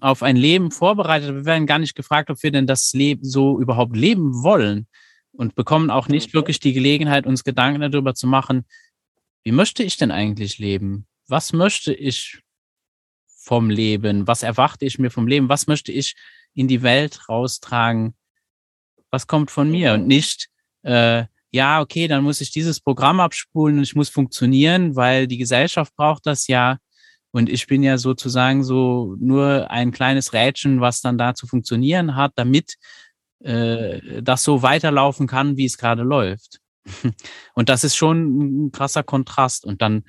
auf 0.00 0.22
ein 0.22 0.36
Leben 0.36 0.70
vorbereitet. 0.70 1.34
Wir 1.34 1.44
werden 1.44 1.66
gar 1.66 1.78
nicht 1.78 1.94
gefragt, 1.94 2.30
ob 2.30 2.42
wir 2.42 2.50
denn 2.50 2.66
das 2.66 2.92
Leben 2.92 3.24
so 3.24 3.60
überhaupt 3.60 3.96
leben 3.96 4.42
wollen 4.42 4.86
und 5.32 5.54
bekommen 5.54 5.90
auch 5.90 6.08
nicht 6.08 6.34
wirklich 6.34 6.60
die 6.60 6.72
Gelegenheit, 6.72 7.26
uns 7.26 7.44
Gedanken 7.44 7.80
darüber 7.80 8.14
zu 8.14 8.26
machen, 8.26 8.66
wie 9.44 9.52
möchte 9.52 9.82
ich 9.82 9.96
denn 9.96 10.10
eigentlich 10.10 10.58
leben? 10.58 11.06
Was 11.26 11.52
möchte 11.52 11.94
ich 11.94 12.42
vom 13.26 13.70
Leben? 13.70 14.26
Was 14.26 14.42
erwarte 14.42 14.84
ich 14.84 14.98
mir 14.98 15.10
vom 15.10 15.26
Leben? 15.26 15.48
Was 15.48 15.66
möchte 15.66 15.92
ich 15.92 16.16
in 16.54 16.68
die 16.68 16.82
Welt 16.82 17.28
raustragen? 17.28 18.14
Was 19.10 19.26
kommt 19.26 19.50
von 19.50 19.70
mir 19.70 19.94
und 19.94 20.06
nicht, 20.06 20.48
äh, 20.82 21.24
ja, 21.50 21.80
okay, 21.80 22.08
dann 22.08 22.24
muss 22.24 22.40
ich 22.40 22.50
dieses 22.50 22.80
Programm 22.80 23.20
abspulen 23.20 23.78
und 23.78 23.82
ich 23.82 23.94
muss 23.94 24.08
funktionieren, 24.08 24.96
weil 24.96 25.26
die 25.26 25.38
Gesellschaft 25.38 25.94
braucht 25.96 26.26
das 26.26 26.46
ja. 26.46 26.78
Und 27.30 27.48
ich 27.48 27.66
bin 27.66 27.82
ja 27.82 27.98
sozusagen 27.98 28.64
so 28.64 29.16
nur 29.18 29.70
ein 29.70 29.92
kleines 29.92 30.32
Rädchen, 30.32 30.80
was 30.80 31.00
dann 31.00 31.18
da 31.18 31.34
zu 31.34 31.46
funktionieren 31.46 32.16
hat, 32.16 32.32
damit 32.36 32.76
äh, 33.40 34.22
das 34.22 34.42
so 34.42 34.62
weiterlaufen 34.62 35.26
kann, 35.26 35.56
wie 35.56 35.66
es 35.66 35.78
gerade 35.78 36.02
läuft. 36.02 36.60
Und 37.54 37.68
das 37.68 37.84
ist 37.84 37.96
schon 37.96 38.66
ein 38.66 38.72
krasser 38.72 39.02
Kontrast. 39.02 39.64
Und 39.64 39.82
dann, 39.82 40.04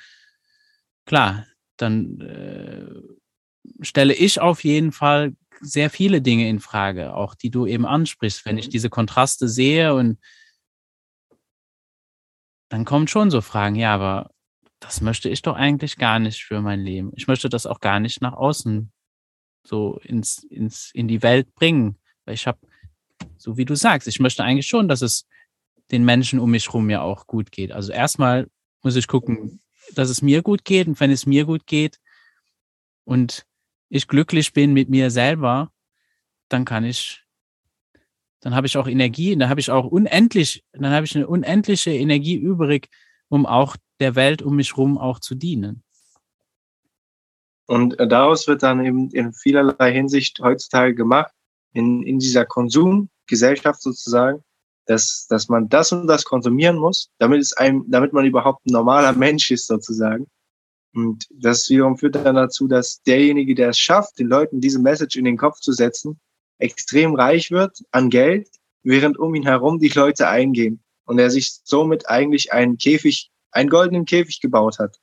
klar, 1.05 1.45
dann 1.77 2.21
äh, 2.21 3.83
stelle 3.83 4.13
ich 4.13 4.39
auf 4.39 4.63
jeden 4.63 4.91
Fall 4.91 5.33
sehr 5.61 5.89
viele 5.89 6.21
Dinge 6.21 6.49
in 6.49 6.59
Frage, 6.59 7.13
auch 7.13 7.35
die 7.35 7.49
du 7.49 7.65
eben 7.65 7.85
ansprichst. 7.85 8.45
Wenn 8.45 8.57
ich 8.57 8.67
mhm. 8.67 8.71
diese 8.71 8.89
Kontraste 8.89 9.47
sehe 9.47 9.93
und 9.93 10.19
dann 12.69 12.85
kommen 12.85 13.07
schon 13.07 13.31
so 13.31 13.41
Fragen, 13.41 13.75
ja, 13.75 13.93
aber 13.93 14.31
das 14.79 15.01
möchte 15.01 15.29
ich 15.29 15.41
doch 15.41 15.55
eigentlich 15.55 15.97
gar 15.97 16.19
nicht 16.19 16.43
für 16.43 16.61
mein 16.61 16.81
Leben. 16.81 17.11
Ich 17.15 17.27
möchte 17.27 17.49
das 17.49 17.65
auch 17.65 17.79
gar 17.79 17.99
nicht 17.99 18.21
nach 18.21 18.33
außen 18.33 18.91
so 19.63 19.99
ins, 20.03 20.43
ins, 20.43 20.91
in 20.93 21.07
die 21.07 21.21
Welt 21.21 21.53
bringen. 21.55 21.97
Weil 22.25 22.35
ich 22.35 22.47
habe, 22.47 22.59
so 23.37 23.57
wie 23.57 23.65
du 23.65 23.75
sagst, 23.75 24.07
ich 24.07 24.19
möchte 24.19 24.43
eigentlich 24.43 24.67
schon, 24.67 24.87
dass 24.87 25.01
es 25.01 25.27
den 25.91 26.05
Menschen 26.05 26.39
um 26.39 26.51
mich 26.51 26.67
herum 26.67 26.89
ja 26.89 27.01
auch 27.01 27.27
gut 27.27 27.51
geht. 27.51 27.71
Also 27.71 27.91
erstmal 27.91 28.49
muss 28.83 28.95
ich 28.95 29.07
gucken, 29.07 29.59
dass 29.95 30.09
es 30.09 30.21
mir 30.21 30.41
gut 30.41 30.63
geht 30.63 30.87
und 30.87 30.99
wenn 30.99 31.11
es 31.11 31.25
mir 31.25 31.45
gut 31.45 31.65
geht 31.65 31.99
und 33.03 33.45
ich 33.89 34.07
glücklich 34.07 34.53
bin 34.53 34.73
mit 34.73 34.89
mir 34.89 35.11
selber, 35.11 35.71
dann 36.47 36.65
kann 36.65 36.85
ich, 36.85 37.23
dann 38.39 38.55
habe 38.55 38.67
ich 38.67 38.77
auch 38.77 38.87
Energie, 38.87 39.35
dann 39.35 39.49
habe 39.49 39.59
ich 39.59 39.71
auch 39.71 39.85
unendlich, 39.85 40.63
dann 40.71 40.91
habe 40.91 41.05
ich 41.05 41.15
eine 41.15 41.27
unendliche 41.27 41.91
Energie 41.91 42.35
übrig, 42.35 42.89
um 43.27 43.45
auch 43.45 43.75
der 43.99 44.15
Welt 44.15 44.41
um 44.41 44.55
mich 44.55 44.75
herum 44.75 44.97
auch 44.97 45.19
zu 45.19 45.35
dienen. 45.35 45.83
Und 47.67 47.97
daraus 47.99 48.47
wird 48.47 48.63
dann 48.63 48.83
eben 48.83 49.11
in 49.11 49.31
vielerlei 49.31 49.93
Hinsicht 49.93 50.39
heutzutage 50.39 50.95
gemacht, 50.95 51.31
in, 51.73 52.01
in 52.01 52.17
dieser 52.17 52.45
Konsumgesellschaft 52.45 53.81
sozusagen, 53.81 54.43
dass, 54.87 55.27
dass 55.27 55.49
man 55.49 55.69
das 55.69 55.91
und 55.91 56.07
das 56.07 56.25
konsumieren 56.25 56.77
muss, 56.77 57.11
damit 57.19 57.41
es 57.41 57.53
einem, 57.53 57.85
damit 57.87 58.11
man 58.11 58.25
überhaupt 58.25 58.65
ein 58.65 58.73
normaler 58.73 59.13
Mensch 59.13 59.51
ist 59.51 59.67
sozusagen. 59.67 60.25
Und 60.93 61.27
das 61.31 61.69
wiederum 61.69 61.97
führt 61.97 62.15
dann 62.15 62.35
dazu, 62.35 62.67
dass 62.67 63.01
derjenige, 63.03 63.55
der 63.55 63.69
es 63.69 63.79
schafft, 63.79 64.17
den 64.19 64.27
Leuten 64.27 64.59
diese 64.59 64.79
Message 64.79 65.17
in 65.17 65.25
den 65.25 65.37
Kopf 65.37 65.59
zu 65.59 65.71
setzen, 65.71 66.19
extrem 66.57 67.15
reich 67.15 67.51
wird 67.51 67.79
an 67.91 68.09
Geld, 68.09 68.49
während 68.83 69.17
um 69.17 69.35
ihn 69.35 69.43
herum 69.43 69.79
die 69.79 69.89
Leute 69.89 70.27
eingehen. 70.27 70.83
Und 71.05 71.19
er 71.19 71.29
sich 71.29 71.59
somit 71.63 72.09
eigentlich 72.09 72.53
einen 72.53 72.77
Käfig, 72.77 73.31
einen 73.51 73.69
goldenen 73.69 74.05
Käfig 74.05 74.41
gebaut 74.41 74.79
hat. 74.79 74.97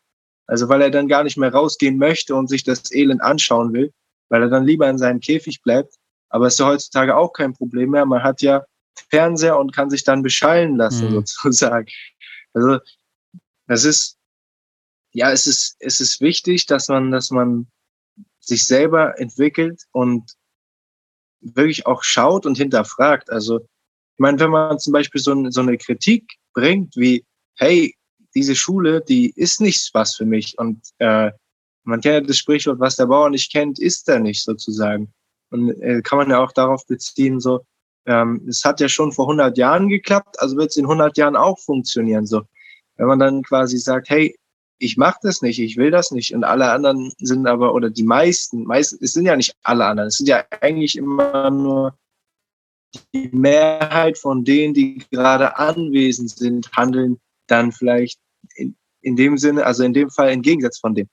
Also 0.47 0.69
weil 0.69 0.83
er 0.83 0.91
dann 0.91 1.09
gar 1.09 1.25
nicht 1.25 1.37
mehr 1.37 1.53
rausgehen 1.53 1.99
möchte 1.99 2.35
und 2.35 2.49
sich 2.49 2.63
das 2.63 2.93
Elend 2.93 3.23
anschauen 3.23 3.73
will, 3.73 3.93
weil 4.29 4.43
er 4.43 4.49
dann 4.49 4.65
lieber 4.65 4.89
in 4.89 4.99
seinem 4.99 5.21
Käfig 5.21 5.63
bleibt. 5.63 5.97
Aber 6.29 6.47
es 6.47 6.55
ist 6.55 6.61
ja 6.61 6.67
heutzutage 6.67 7.17
auch 7.17 7.33
kein 7.33 7.55
Problem 7.55 7.91
mehr. 7.91 8.07
Man 8.07 8.23
hat 8.23 8.43
ja 8.43 8.65
Fernseher 9.11 9.59
und 9.59 9.75
kann 9.75 9.91
sich 9.91 10.05
dann 10.05 10.23
beschallen 10.23 10.77
lassen, 10.77 11.11
mhm. 11.11 11.23
sozusagen. 11.27 11.87
Also 12.53 12.79
das 13.67 13.85
ist, 13.85 14.19
ja, 15.17 15.33
es 15.33 15.47
ist, 15.47 15.77
es 15.79 15.99
ist 15.99 16.21
wichtig, 16.21 16.67
dass 16.67 16.89
man, 16.89 17.11
dass 17.11 17.31
man 17.31 17.69
sich 18.39 18.65
selber 18.65 19.19
entwickelt 19.19 19.85
und 19.93 20.35
wirklich 21.41 21.87
auch 21.87 22.03
schaut 22.03 22.45
und 22.45 22.59
hinterfragt. 22.59 23.31
Also, 23.31 23.61
ich 23.61 24.19
meine, 24.19 24.39
wenn 24.39 24.51
man 24.51 24.79
zum 24.79 24.93
Beispiel 24.93 25.23
so, 25.23 25.51
so 25.51 25.63
eine 25.63 25.79
Kritik 25.79 26.35
bringt, 26.53 26.97
wie, 26.97 27.25
hey, 27.55 27.95
diese 28.35 28.55
Schule, 28.55 29.01
die 29.01 29.31
ist 29.31 29.63
nichts 29.63 29.89
was 29.95 30.17
für 30.17 30.27
mich. 30.27 30.59
Und 30.59 30.83
äh, 30.99 31.31
man 31.85 32.03
kennt 32.03 32.13
ja 32.13 32.21
das 32.21 32.37
Sprichwort, 32.37 32.79
was 32.79 32.97
der 32.97 33.07
Bauer 33.07 33.31
nicht 33.31 33.51
kennt, 33.51 33.79
ist 33.79 34.07
er 34.11 34.19
nicht 34.19 34.45
sozusagen. 34.45 35.15
Und 35.49 35.71
äh, 35.81 36.03
kann 36.03 36.19
man 36.19 36.29
ja 36.29 36.45
auch 36.45 36.53
darauf 36.53 36.87
beziehen, 36.87 37.41
so, 37.41 37.65
ähm, 38.05 38.45
es 38.47 38.67
hat 38.67 38.81
ja 38.81 38.89
schon 38.91 39.13
vor 39.13 39.25
100 39.25 39.57
Jahren 39.57 39.89
geklappt, 39.89 40.39
also 40.41 40.59
wird 40.59 40.73
es 40.73 40.77
in 40.77 40.85
100 40.85 41.17
Jahren 41.17 41.37
auch 41.37 41.59
funktionieren. 41.59 42.27
So, 42.27 42.43
wenn 42.97 43.07
man 43.07 43.19
dann 43.19 43.43
quasi 43.43 43.79
sagt, 43.79 44.11
hey, 44.11 44.37
ich 44.79 44.97
mache 44.97 45.19
das 45.23 45.43
nicht, 45.43 45.59
ich 45.59 45.77
will 45.77 45.91
das 45.91 46.11
nicht, 46.11 46.35
und 46.35 46.45
alle 46.45 46.71
anderen 46.71 47.13
sind 47.19 47.47
aber 47.47 47.75
oder 47.75 47.91
die 47.91 48.03
meisten, 48.03 48.65
meisten, 48.65 49.03
es 49.03 49.13
sind 49.13 49.27
ja 49.27 49.37
nicht 49.37 49.55
alle 49.63 49.87
anderen, 49.87 50.09
es 50.09 50.19
sind 50.19 50.29
ja 50.29 50.45
eigentlich 50.61 50.97
immer 50.97 51.51
nur 51.51 51.99
die 53.15 53.31
Mehrheit 53.33 54.19
von 54.19 54.45
denen, 54.45 54.75
die 54.75 55.03
gerade 55.11 55.57
anwesend 55.57 56.31
sind, 56.31 56.71
handeln 56.73 57.19
dann 57.47 57.73
vielleicht 57.73 58.19
in, 58.55 58.77
in 59.01 59.17
dem 59.17 59.39
Sinne, 59.39 59.65
also 59.65 59.85
in 59.85 59.93
dem 59.93 60.11
Fall 60.11 60.33
im 60.33 60.43
Gegensatz 60.43 60.79
von 60.79 60.95
dem, 60.95 61.09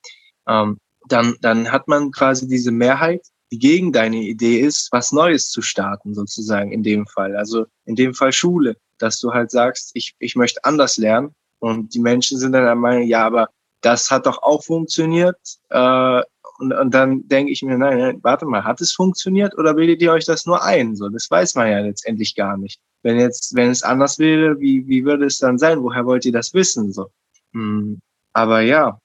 ähm, 0.48 0.78
dann, 1.08 1.36
dann 1.40 1.70
hat 1.70 1.88
man 1.88 2.10
quasi 2.10 2.48
diese 2.48 2.70
Mehrheit, 2.70 3.26
die 3.52 3.58
gegen 3.58 3.92
deine 3.92 4.16
Idee 4.16 4.60
ist, 4.60 4.90
was 4.92 5.12
Neues 5.12 5.50
zu 5.50 5.62
starten, 5.62 6.14
sozusagen 6.14 6.72
in 6.72 6.82
dem 6.82 7.06
Fall. 7.06 7.36
Also 7.36 7.66
in 7.84 7.94
dem 7.94 8.14
Fall 8.14 8.32
Schule, 8.32 8.76
dass 8.98 9.20
du 9.20 9.32
halt 9.32 9.50
sagst, 9.50 9.90
ich, 9.94 10.14
ich 10.18 10.34
möchte 10.34 10.64
anders 10.64 10.96
lernen. 10.96 11.34
Und 11.64 11.94
die 11.94 12.00
Menschen 12.00 12.38
sind 12.38 12.52
dann 12.52 12.64
der 12.64 12.74
Meinung, 12.74 13.08
ja, 13.08 13.24
aber 13.24 13.48
das 13.80 14.10
hat 14.10 14.26
doch 14.26 14.42
auch 14.42 14.62
funktioniert. 14.62 15.38
Äh, 15.70 16.22
und, 16.58 16.74
und 16.74 16.90
dann 16.92 17.26
denke 17.26 17.52
ich 17.52 17.62
mir, 17.62 17.78
nein, 17.78 17.98
nein, 17.98 18.18
warte 18.22 18.44
mal, 18.44 18.64
hat 18.64 18.82
es 18.82 18.92
funktioniert 18.92 19.56
oder 19.56 19.72
bildet 19.72 20.02
ihr 20.02 20.12
euch 20.12 20.26
das 20.26 20.44
nur 20.44 20.62
ein? 20.62 20.94
So, 20.94 21.08
das 21.08 21.30
weiß 21.30 21.54
man 21.54 21.70
ja 21.70 21.80
letztendlich 21.80 22.34
gar 22.34 22.58
nicht. 22.58 22.82
Wenn 23.02 23.18
jetzt, 23.18 23.54
wenn 23.54 23.70
es 23.70 23.82
anders 23.82 24.18
wäre, 24.18 24.60
wie, 24.60 24.86
wie 24.86 25.06
würde 25.06 25.24
es 25.24 25.38
dann 25.38 25.56
sein? 25.56 25.82
Woher 25.82 26.04
wollt 26.04 26.26
ihr 26.26 26.32
das 26.32 26.52
wissen? 26.52 26.92
So. 26.92 27.10
Hm, 27.54 27.98
aber 28.34 28.60
ja, 28.60 29.00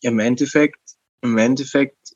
im 0.00 0.20
Endeffekt, 0.20 0.78
im 1.22 1.38
Endeffekt 1.38 2.14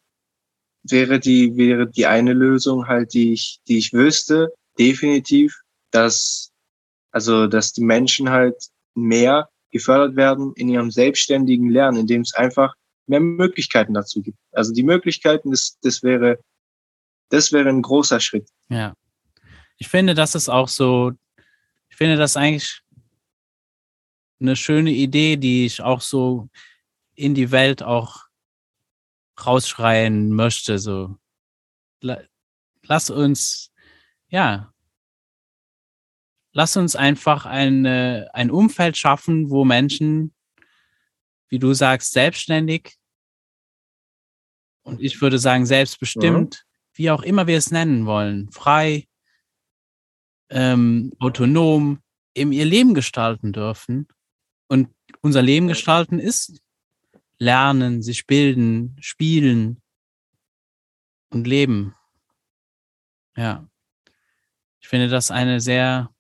wäre 0.85 1.19
die, 1.19 1.57
wäre 1.57 1.89
die 1.89 2.07
eine 2.07 2.33
Lösung 2.33 2.87
halt, 2.87 3.13
die 3.13 3.33
ich, 3.33 3.59
die 3.67 3.79
ich 3.79 3.93
wüsste, 3.93 4.53
definitiv, 4.79 5.63
dass, 5.91 6.53
also, 7.11 7.49
dass 7.49 7.73
die 7.73 7.85
Menschen 7.85 8.31
halt 8.31 8.69
mehr 8.95 9.49
gefördert 9.75 10.15
werden 10.15 10.53
in 10.55 10.69
ihrem 10.69 10.93
selbstständigen 10.93 11.69
Lernen, 11.69 11.99
indem 11.99 12.21
es 12.21 12.33
einfach 12.33 12.75
mehr 13.07 13.19
Möglichkeiten 13.19 13.93
dazu 13.93 14.23
gibt. 14.23 14.39
Also 14.53 14.73
die 14.73 14.85
Möglichkeiten, 14.85 15.51
das, 15.51 15.77
das 15.83 16.05
wäre, 16.05 16.39
das 17.29 17.51
wäre 17.51 17.69
ein 17.69 17.83
großer 17.83 18.21
Schritt. 18.21 18.49
Ja. 18.69 18.95
Ich 19.77 19.89
finde, 19.89 20.15
das 20.15 20.37
ist 20.37 20.49
auch 20.49 20.69
so, 20.69 21.13
ich 21.89 21.97
finde 21.97 22.17
das 22.17 22.37
eigentlich 22.37 22.83
eine 24.41 24.55
schöne 24.55 24.93
Idee, 24.93 25.37
die 25.37 25.67
ich 25.67 25.83
auch 25.83 26.01
so 26.01 26.49
in 27.17 27.35
die 27.35 27.51
Welt 27.51 27.83
auch 27.83 28.27
rausschreien 29.45 30.33
möchte. 30.33 30.79
So, 30.79 31.17
lass 32.01 33.11
uns, 33.11 33.73
ja, 34.29 34.73
lass 36.55 36.77
uns 36.79 36.97
einfach 36.97 37.45
eine, 37.45 38.31
ein 38.33 38.51
Umfeld 38.51 38.97
schaffen, 38.97 39.51
wo 39.51 39.65
Menschen, 39.65 40.33
wie 41.49 41.59
du 41.59 41.75
sagst, 41.75 42.13
selbstständig 42.13 42.97
und 44.83 45.03
ich 45.03 45.21
würde 45.21 45.39
sagen 45.39 45.67
selbstbestimmt, 45.67 46.65
mhm. 46.65 46.95
wie 46.95 47.11
auch 47.11 47.23
immer 47.23 47.47
wir 47.47 47.59
es 47.59 47.71
nennen 47.71 48.07
wollen, 48.07 48.51
frei, 48.51 49.07
ähm, 50.51 51.13
autonom, 51.19 52.01
eben 52.35 52.53
ihr 52.53 52.65
Leben 52.65 52.95
gestalten 52.95 53.53
dürfen 53.53 54.09
und 54.69 54.89
unser 55.21 55.43
Leben 55.43 55.69
gestalten 55.69 56.19
ist 56.19 56.63
lernen, 57.39 58.03
sich 58.03 58.27
bilden, 58.27 58.97
spielen 59.01 59.83
und 61.31 61.47
leben. 61.47 61.95
Ja. 63.37 63.69
Ich 64.81 64.89
finde 64.89 65.09
das 65.09 65.31
eine 65.31 65.61
sehr, 65.61 66.14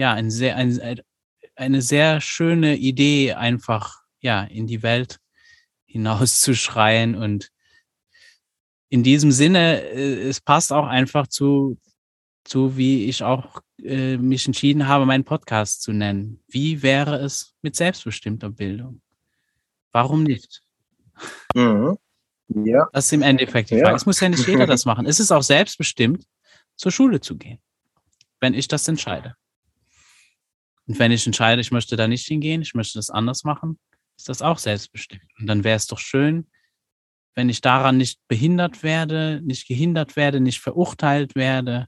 ja, 0.00 0.14
ein 0.14 0.30
sehr, 0.30 0.56
ein, 0.56 0.80
eine 1.56 1.82
sehr 1.82 2.22
schöne 2.22 2.76
Idee, 2.76 3.34
einfach, 3.34 3.98
ja, 4.20 4.44
in 4.44 4.66
die 4.66 4.82
Welt 4.82 5.18
hinauszuschreien 5.84 7.14
und 7.14 7.50
in 8.88 9.02
diesem 9.02 9.30
Sinne, 9.30 9.82
äh, 9.82 10.26
es 10.26 10.40
passt 10.40 10.72
auch 10.72 10.86
einfach 10.86 11.26
zu, 11.26 11.76
zu 12.44 12.78
wie 12.78 13.10
ich 13.10 13.22
auch 13.22 13.60
äh, 13.82 14.16
mich 14.16 14.46
entschieden 14.46 14.88
habe, 14.88 15.04
meinen 15.04 15.24
Podcast 15.24 15.82
zu 15.82 15.92
nennen. 15.92 16.42
Wie 16.48 16.82
wäre 16.82 17.16
es 17.16 17.54
mit 17.60 17.76
selbstbestimmter 17.76 18.48
Bildung? 18.48 19.02
Warum 19.92 20.22
nicht? 20.22 20.62
Mhm. 21.54 21.98
Ja. 22.48 22.88
Das 22.94 23.04
ist 23.04 23.12
im 23.12 23.22
Endeffekt 23.22 23.68
die 23.68 23.74
Frage. 23.74 23.90
Ja. 23.90 23.96
Es 23.96 24.06
muss 24.06 24.18
ja 24.20 24.30
nicht 24.30 24.48
jeder 24.48 24.66
das 24.66 24.86
machen. 24.86 25.04
Es 25.04 25.20
ist 25.20 25.30
auch 25.30 25.42
selbstbestimmt, 25.42 26.24
zur 26.74 26.90
Schule 26.90 27.20
zu 27.20 27.36
gehen, 27.36 27.58
wenn 28.40 28.54
ich 28.54 28.66
das 28.66 28.88
entscheide. 28.88 29.36
Und 30.90 30.98
wenn 30.98 31.12
ich 31.12 31.24
entscheide, 31.24 31.60
ich 31.60 31.70
möchte 31.70 31.94
da 31.94 32.08
nicht 32.08 32.26
hingehen, 32.26 32.62
ich 32.62 32.74
möchte 32.74 32.98
das 32.98 33.10
anders 33.10 33.44
machen, 33.44 33.78
ist 34.18 34.28
das 34.28 34.42
auch 34.42 34.58
selbstbestimmt. 34.58 35.22
Und 35.38 35.46
dann 35.46 35.62
wäre 35.62 35.76
es 35.76 35.86
doch 35.86 36.00
schön, 36.00 36.50
wenn 37.36 37.48
ich 37.48 37.60
daran 37.60 37.96
nicht 37.96 38.18
behindert 38.26 38.82
werde, 38.82 39.40
nicht 39.44 39.68
gehindert 39.68 40.16
werde, 40.16 40.40
nicht 40.40 40.58
verurteilt 40.58 41.36
werde 41.36 41.86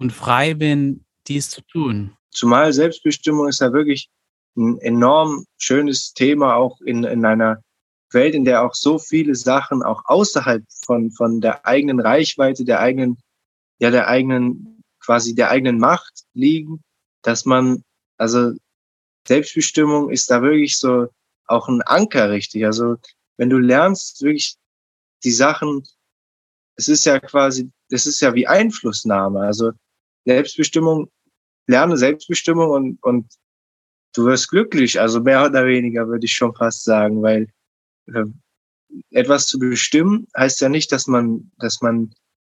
und 0.00 0.12
frei 0.12 0.54
bin, 0.54 1.04
dies 1.28 1.50
zu 1.50 1.60
tun. 1.62 2.16
Zumal 2.30 2.72
Selbstbestimmung 2.72 3.46
ist 3.46 3.60
ja 3.60 3.72
wirklich 3.72 4.10
ein 4.56 4.80
enorm 4.80 5.44
schönes 5.56 6.14
Thema 6.14 6.56
auch 6.56 6.80
in, 6.80 7.04
in 7.04 7.24
einer 7.24 7.62
Welt, 8.10 8.34
in 8.34 8.44
der 8.44 8.64
auch 8.64 8.74
so 8.74 8.98
viele 8.98 9.36
Sachen 9.36 9.84
auch 9.84 10.02
außerhalb 10.06 10.64
von, 10.84 11.12
von 11.12 11.40
der 11.40 11.64
eigenen 11.64 12.00
Reichweite, 12.00 12.64
der 12.64 12.80
eigenen, 12.80 13.18
ja, 13.78 13.92
der 13.92 14.08
eigenen, 14.08 14.82
quasi 14.98 15.36
der 15.36 15.52
eigenen 15.52 15.78
Macht 15.78 16.24
liegen, 16.34 16.82
dass 17.22 17.44
man, 17.44 17.82
also 18.16 18.52
Selbstbestimmung 19.26 20.10
ist 20.10 20.30
da 20.30 20.42
wirklich 20.42 20.78
so 20.78 21.08
auch 21.46 21.68
ein 21.68 21.82
Anker 21.82 22.30
richtig. 22.30 22.64
Also 22.64 22.96
wenn 23.36 23.50
du 23.50 23.58
lernst 23.58 24.22
wirklich 24.22 24.56
die 25.24 25.30
Sachen, 25.30 25.82
es 26.76 26.88
ist 26.88 27.04
ja 27.04 27.18
quasi, 27.18 27.70
das 27.90 28.06
ist 28.06 28.20
ja 28.20 28.34
wie 28.34 28.46
Einflussnahme. 28.46 29.40
Also 29.40 29.72
Selbstbestimmung, 30.24 31.10
lerne 31.66 31.96
Selbstbestimmung 31.96 32.70
und, 32.70 33.02
und 33.02 33.32
du 34.14 34.26
wirst 34.26 34.48
glücklich, 34.48 35.00
also 35.00 35.20
mehr 35.20 35.44
oder 35.44 35.66
weniger 35.66 36.08
würde 36.08 36.26
ich 36.26 36.34
schon 36.34 36.54
fast 36.54 36.84
sagen, 36.84 37.22
weil 37.22 37.48
äh, 38.06 38.24
etwas 39.10 39.46
zu 39.46 39.58
bestimmen 39.58 40.26
heißt 40.36 40.60
ja 40.60 40.68
nicht, 40.68 40.92
dass 40.92 41.06
man, 41.06 41.50
dass 41.58 41.80
man 41.80 42.14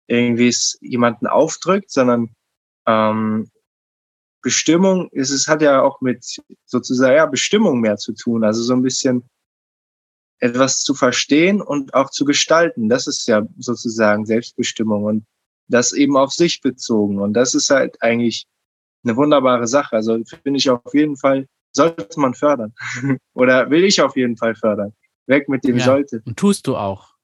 irgendwie 0.08 0.48
es 0.48 0.78
jemanden 0.82 1.28
aufdrückt, 1.28 1.92
sondern 1.92 2.30
ähm, 2.86 3.50
Bestimmung 4.42 5.10
ist, 5.12 5.32
es 5.32 5.48
hat 5.48 5.62
ja 5.62 5.82
auch 5.82 6.02
mit 6.02 6.38
sozusagen 6.66 7.16
ja, 7.16 7.26
Bestimmung 7.26 7.80
mehr 7.80 7.98
zu 7.98 8.14
tun. 8.14 8.44
Also 8.44 8.62
so 8.62 8.74
ein 8.74 8.82
bisschen 8.82 9.24
etwas 10.40 10.84
zu 10.84 10.94
verstehen 10.94 11.62
und 11.62 11.94
auch 11.94 12.10
zu 12.10 12.26
gestalten. 12.26 12.90
Das 12.90 13.08
ist 13.08 13.28
ja 13.28 13.46
sozusagen 13.58 14.26
Selbstbestimmung 14.26 15.04
und 15.04 15.26
das 15.68 15.92
eben 15.92 16.18
auf 16.18 16.32
sich 16.32 16.62
bezogen. 16.62 17.20
Und 17.20 17.34
das 17.34 17.54
ist 17.54 17.70
halt 17.70 18.02
eigentlich 18.02 18.48
eine 19.04 19.16
wunderbare 19.16 19.68
Sache. 19.68 19.96
Also 19.96 20.18
finde 20.44 20.58
ich 20.58 20.70
auf 20.70 20.94
jeden 20.94 21.18
Fall, 21.18 21.48
sollte 21.72 22.20
man 22.20 22.34
fördern. 22.34 22.74
Oder 23.34 23.70
will 23.70 23.84
ich 23.84 24.02
auf 24.02 24.16
jeden 24.16 24.38
Fall 24.38 24.56
fördern. 24.56 24.94
Weg 25.28 25.48
mit 25.50 25.64
dem 25.64 25.78
ja, 25.78 25.86
sollte. 25.86 26.22
Und 26.26 26.38
tust 26.38 26.66
du 26.66 26.76
auch. 26.76 27.16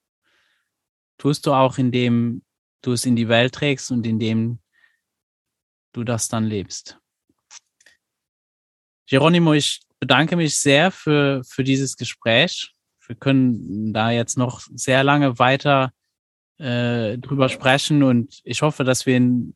Tust 1.17 1.45
du 1.45 1.53
auch, 1.53 1.77
indem 1.77 2.43
du 2.81 2.91
es 2.91 3.05
in 3.05 3.15
die 3.15 3.29
Welt 3.29 3.53
trägst 3.53 3.89
und 3.89 4.05
indem 4.05 4.59
du 5.93 6.03
das 6.03 6.27
dann 6.27 6.43
lebst. 6.43 6.99
Geronimo, 9.07 9.53
ich 9.53 9.81
bedanke 9.99 10.35
mich 10.35 10.59
sehr 10.59 10.91
für, 10.91 11.43
für 11.43 11.63
dieses 11.63 11.97
Gespräch. 11.97 12.73
Wir 13.07 13.15
können 13.15 13.93
da 13.93 14.11
jetzt 14.11 14.37
noch 14.37 14.61
sehr 14.73 15.03
lange 15.03 15.37
weiter 15.37 15.91
äh, 16.57 17.17
drüber 17.17 17.49
sprechen 17.49 18.03
und 18.03 18.41
ich 18.43 18.61
hoffe, 18.61 18.83
dass 18.83 19.05
wir 19.05 19.17
in, 19.17 19.55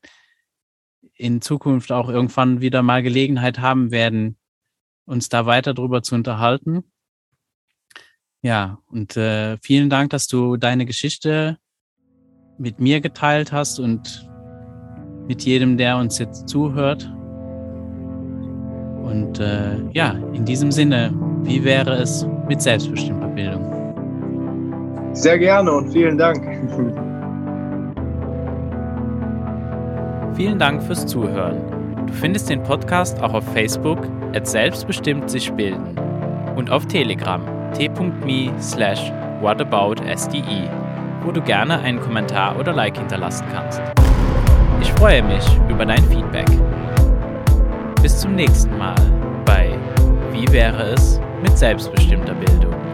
in 1.13 1.41
Zukunft 1.41 1.91
auch 1.91 2.09
irgendwann 2.09 2.61
wieder 2.61 2.83
mal 2.83 3.01
Gelegenheit 3.01 3.59
haben 3.59 3.91
werden, 3.91 4.37
uns 5.05 5.29
da 5.29 5.45
weiter 5.45 5.73
drüber 5.73 6.03
zu 6.03 6.15
unterhalten. 6.15 6.83
Ja, 8.41 8.79
und 8.87 9.17
äh, 9.17 9.57
vielen 9.57 9.89
Dank, 9.89 10.11
dass 10.11 10.27
du 10.27 10.55
deine 10.57 10.85
Geschichte 10.85 11.57
mit 12.57 12.79
mir 12.79 13.01
geteilt 13.01 13.51
hast 13.51 13.79
und 13.79 14.29
mit 15.27 15.43
jedem, 15.43 15.77
der 15.77 15.97
uns 15.97 16.19
jetzt 16.19 16.47
zuhört. 16.47 17.11
Und 19.09 19.39
äh, 19.39 19.77
ja, 19.93 20.15
in 20.33 20.45
diesem 20.45 20.71
Sinne, 20.71 21.11
wie 21.43 21.63
wäre 21.63 21.93
es 21.93 22.27
mit 22.47 22.61
selbstbestimmter 22.61 23.27
Bildung? 23.27 23.65
Sehr 25.13 25.39
gerne 25.39 25.71
und 25.71 25.91
vielen 25.91 26.17
Dank. 26.17 26.41
Vielen 30.35 30.57
Dank 30.57 30.81
fürs 30.81 31.05
Zuhören. 31.05 31.57
Du 32.07 32.13
findest 32.13 32.49
den 32.49 32.63
Podcast 32.63 33.21
auch 33.21 33.33
auf 33.33 33.43
Facebook 33.51 33.97
at 34.33 34.47
selbstbestimmt 34.47 35.29
sich 35.29 35.51
bilden 35.51 35.99
und 36.55 36.71
auf 36.71 36.85
Telegram 36.85 37.41
t.me 37.73 38.53
slash 38.61 39.11
whataboutsde, 39.41 40.69
wo 41.25 41.31
du 41.31 41.41
gerne 41.41 41.79
einen 41.79 41.99
Kommentar 41.99 42.57
oder 42.57 42.71
Like 42.71 42.97
hinterlassen 42.97 43.47
kannst. 43.51 43.81
Ich 44.81 44.93
freue 44.93 45.21
mich 45.23 45.43
über 45.69 45.85
dein 45.85 46.03
Feedback. 46.05 46.47
Bis 48.01 48.17
zum 48.17 48.33
nächsten 48.33 48.77
Mal 48.77 48.95
bei 49.43 49.77
Wie 50.31 50.49
wäre 50.53 50.93
es 50.93 51.19
mit 51.41 51.57
selbstbestimmter 51.57 52.33
Bildung? 52.33 52.88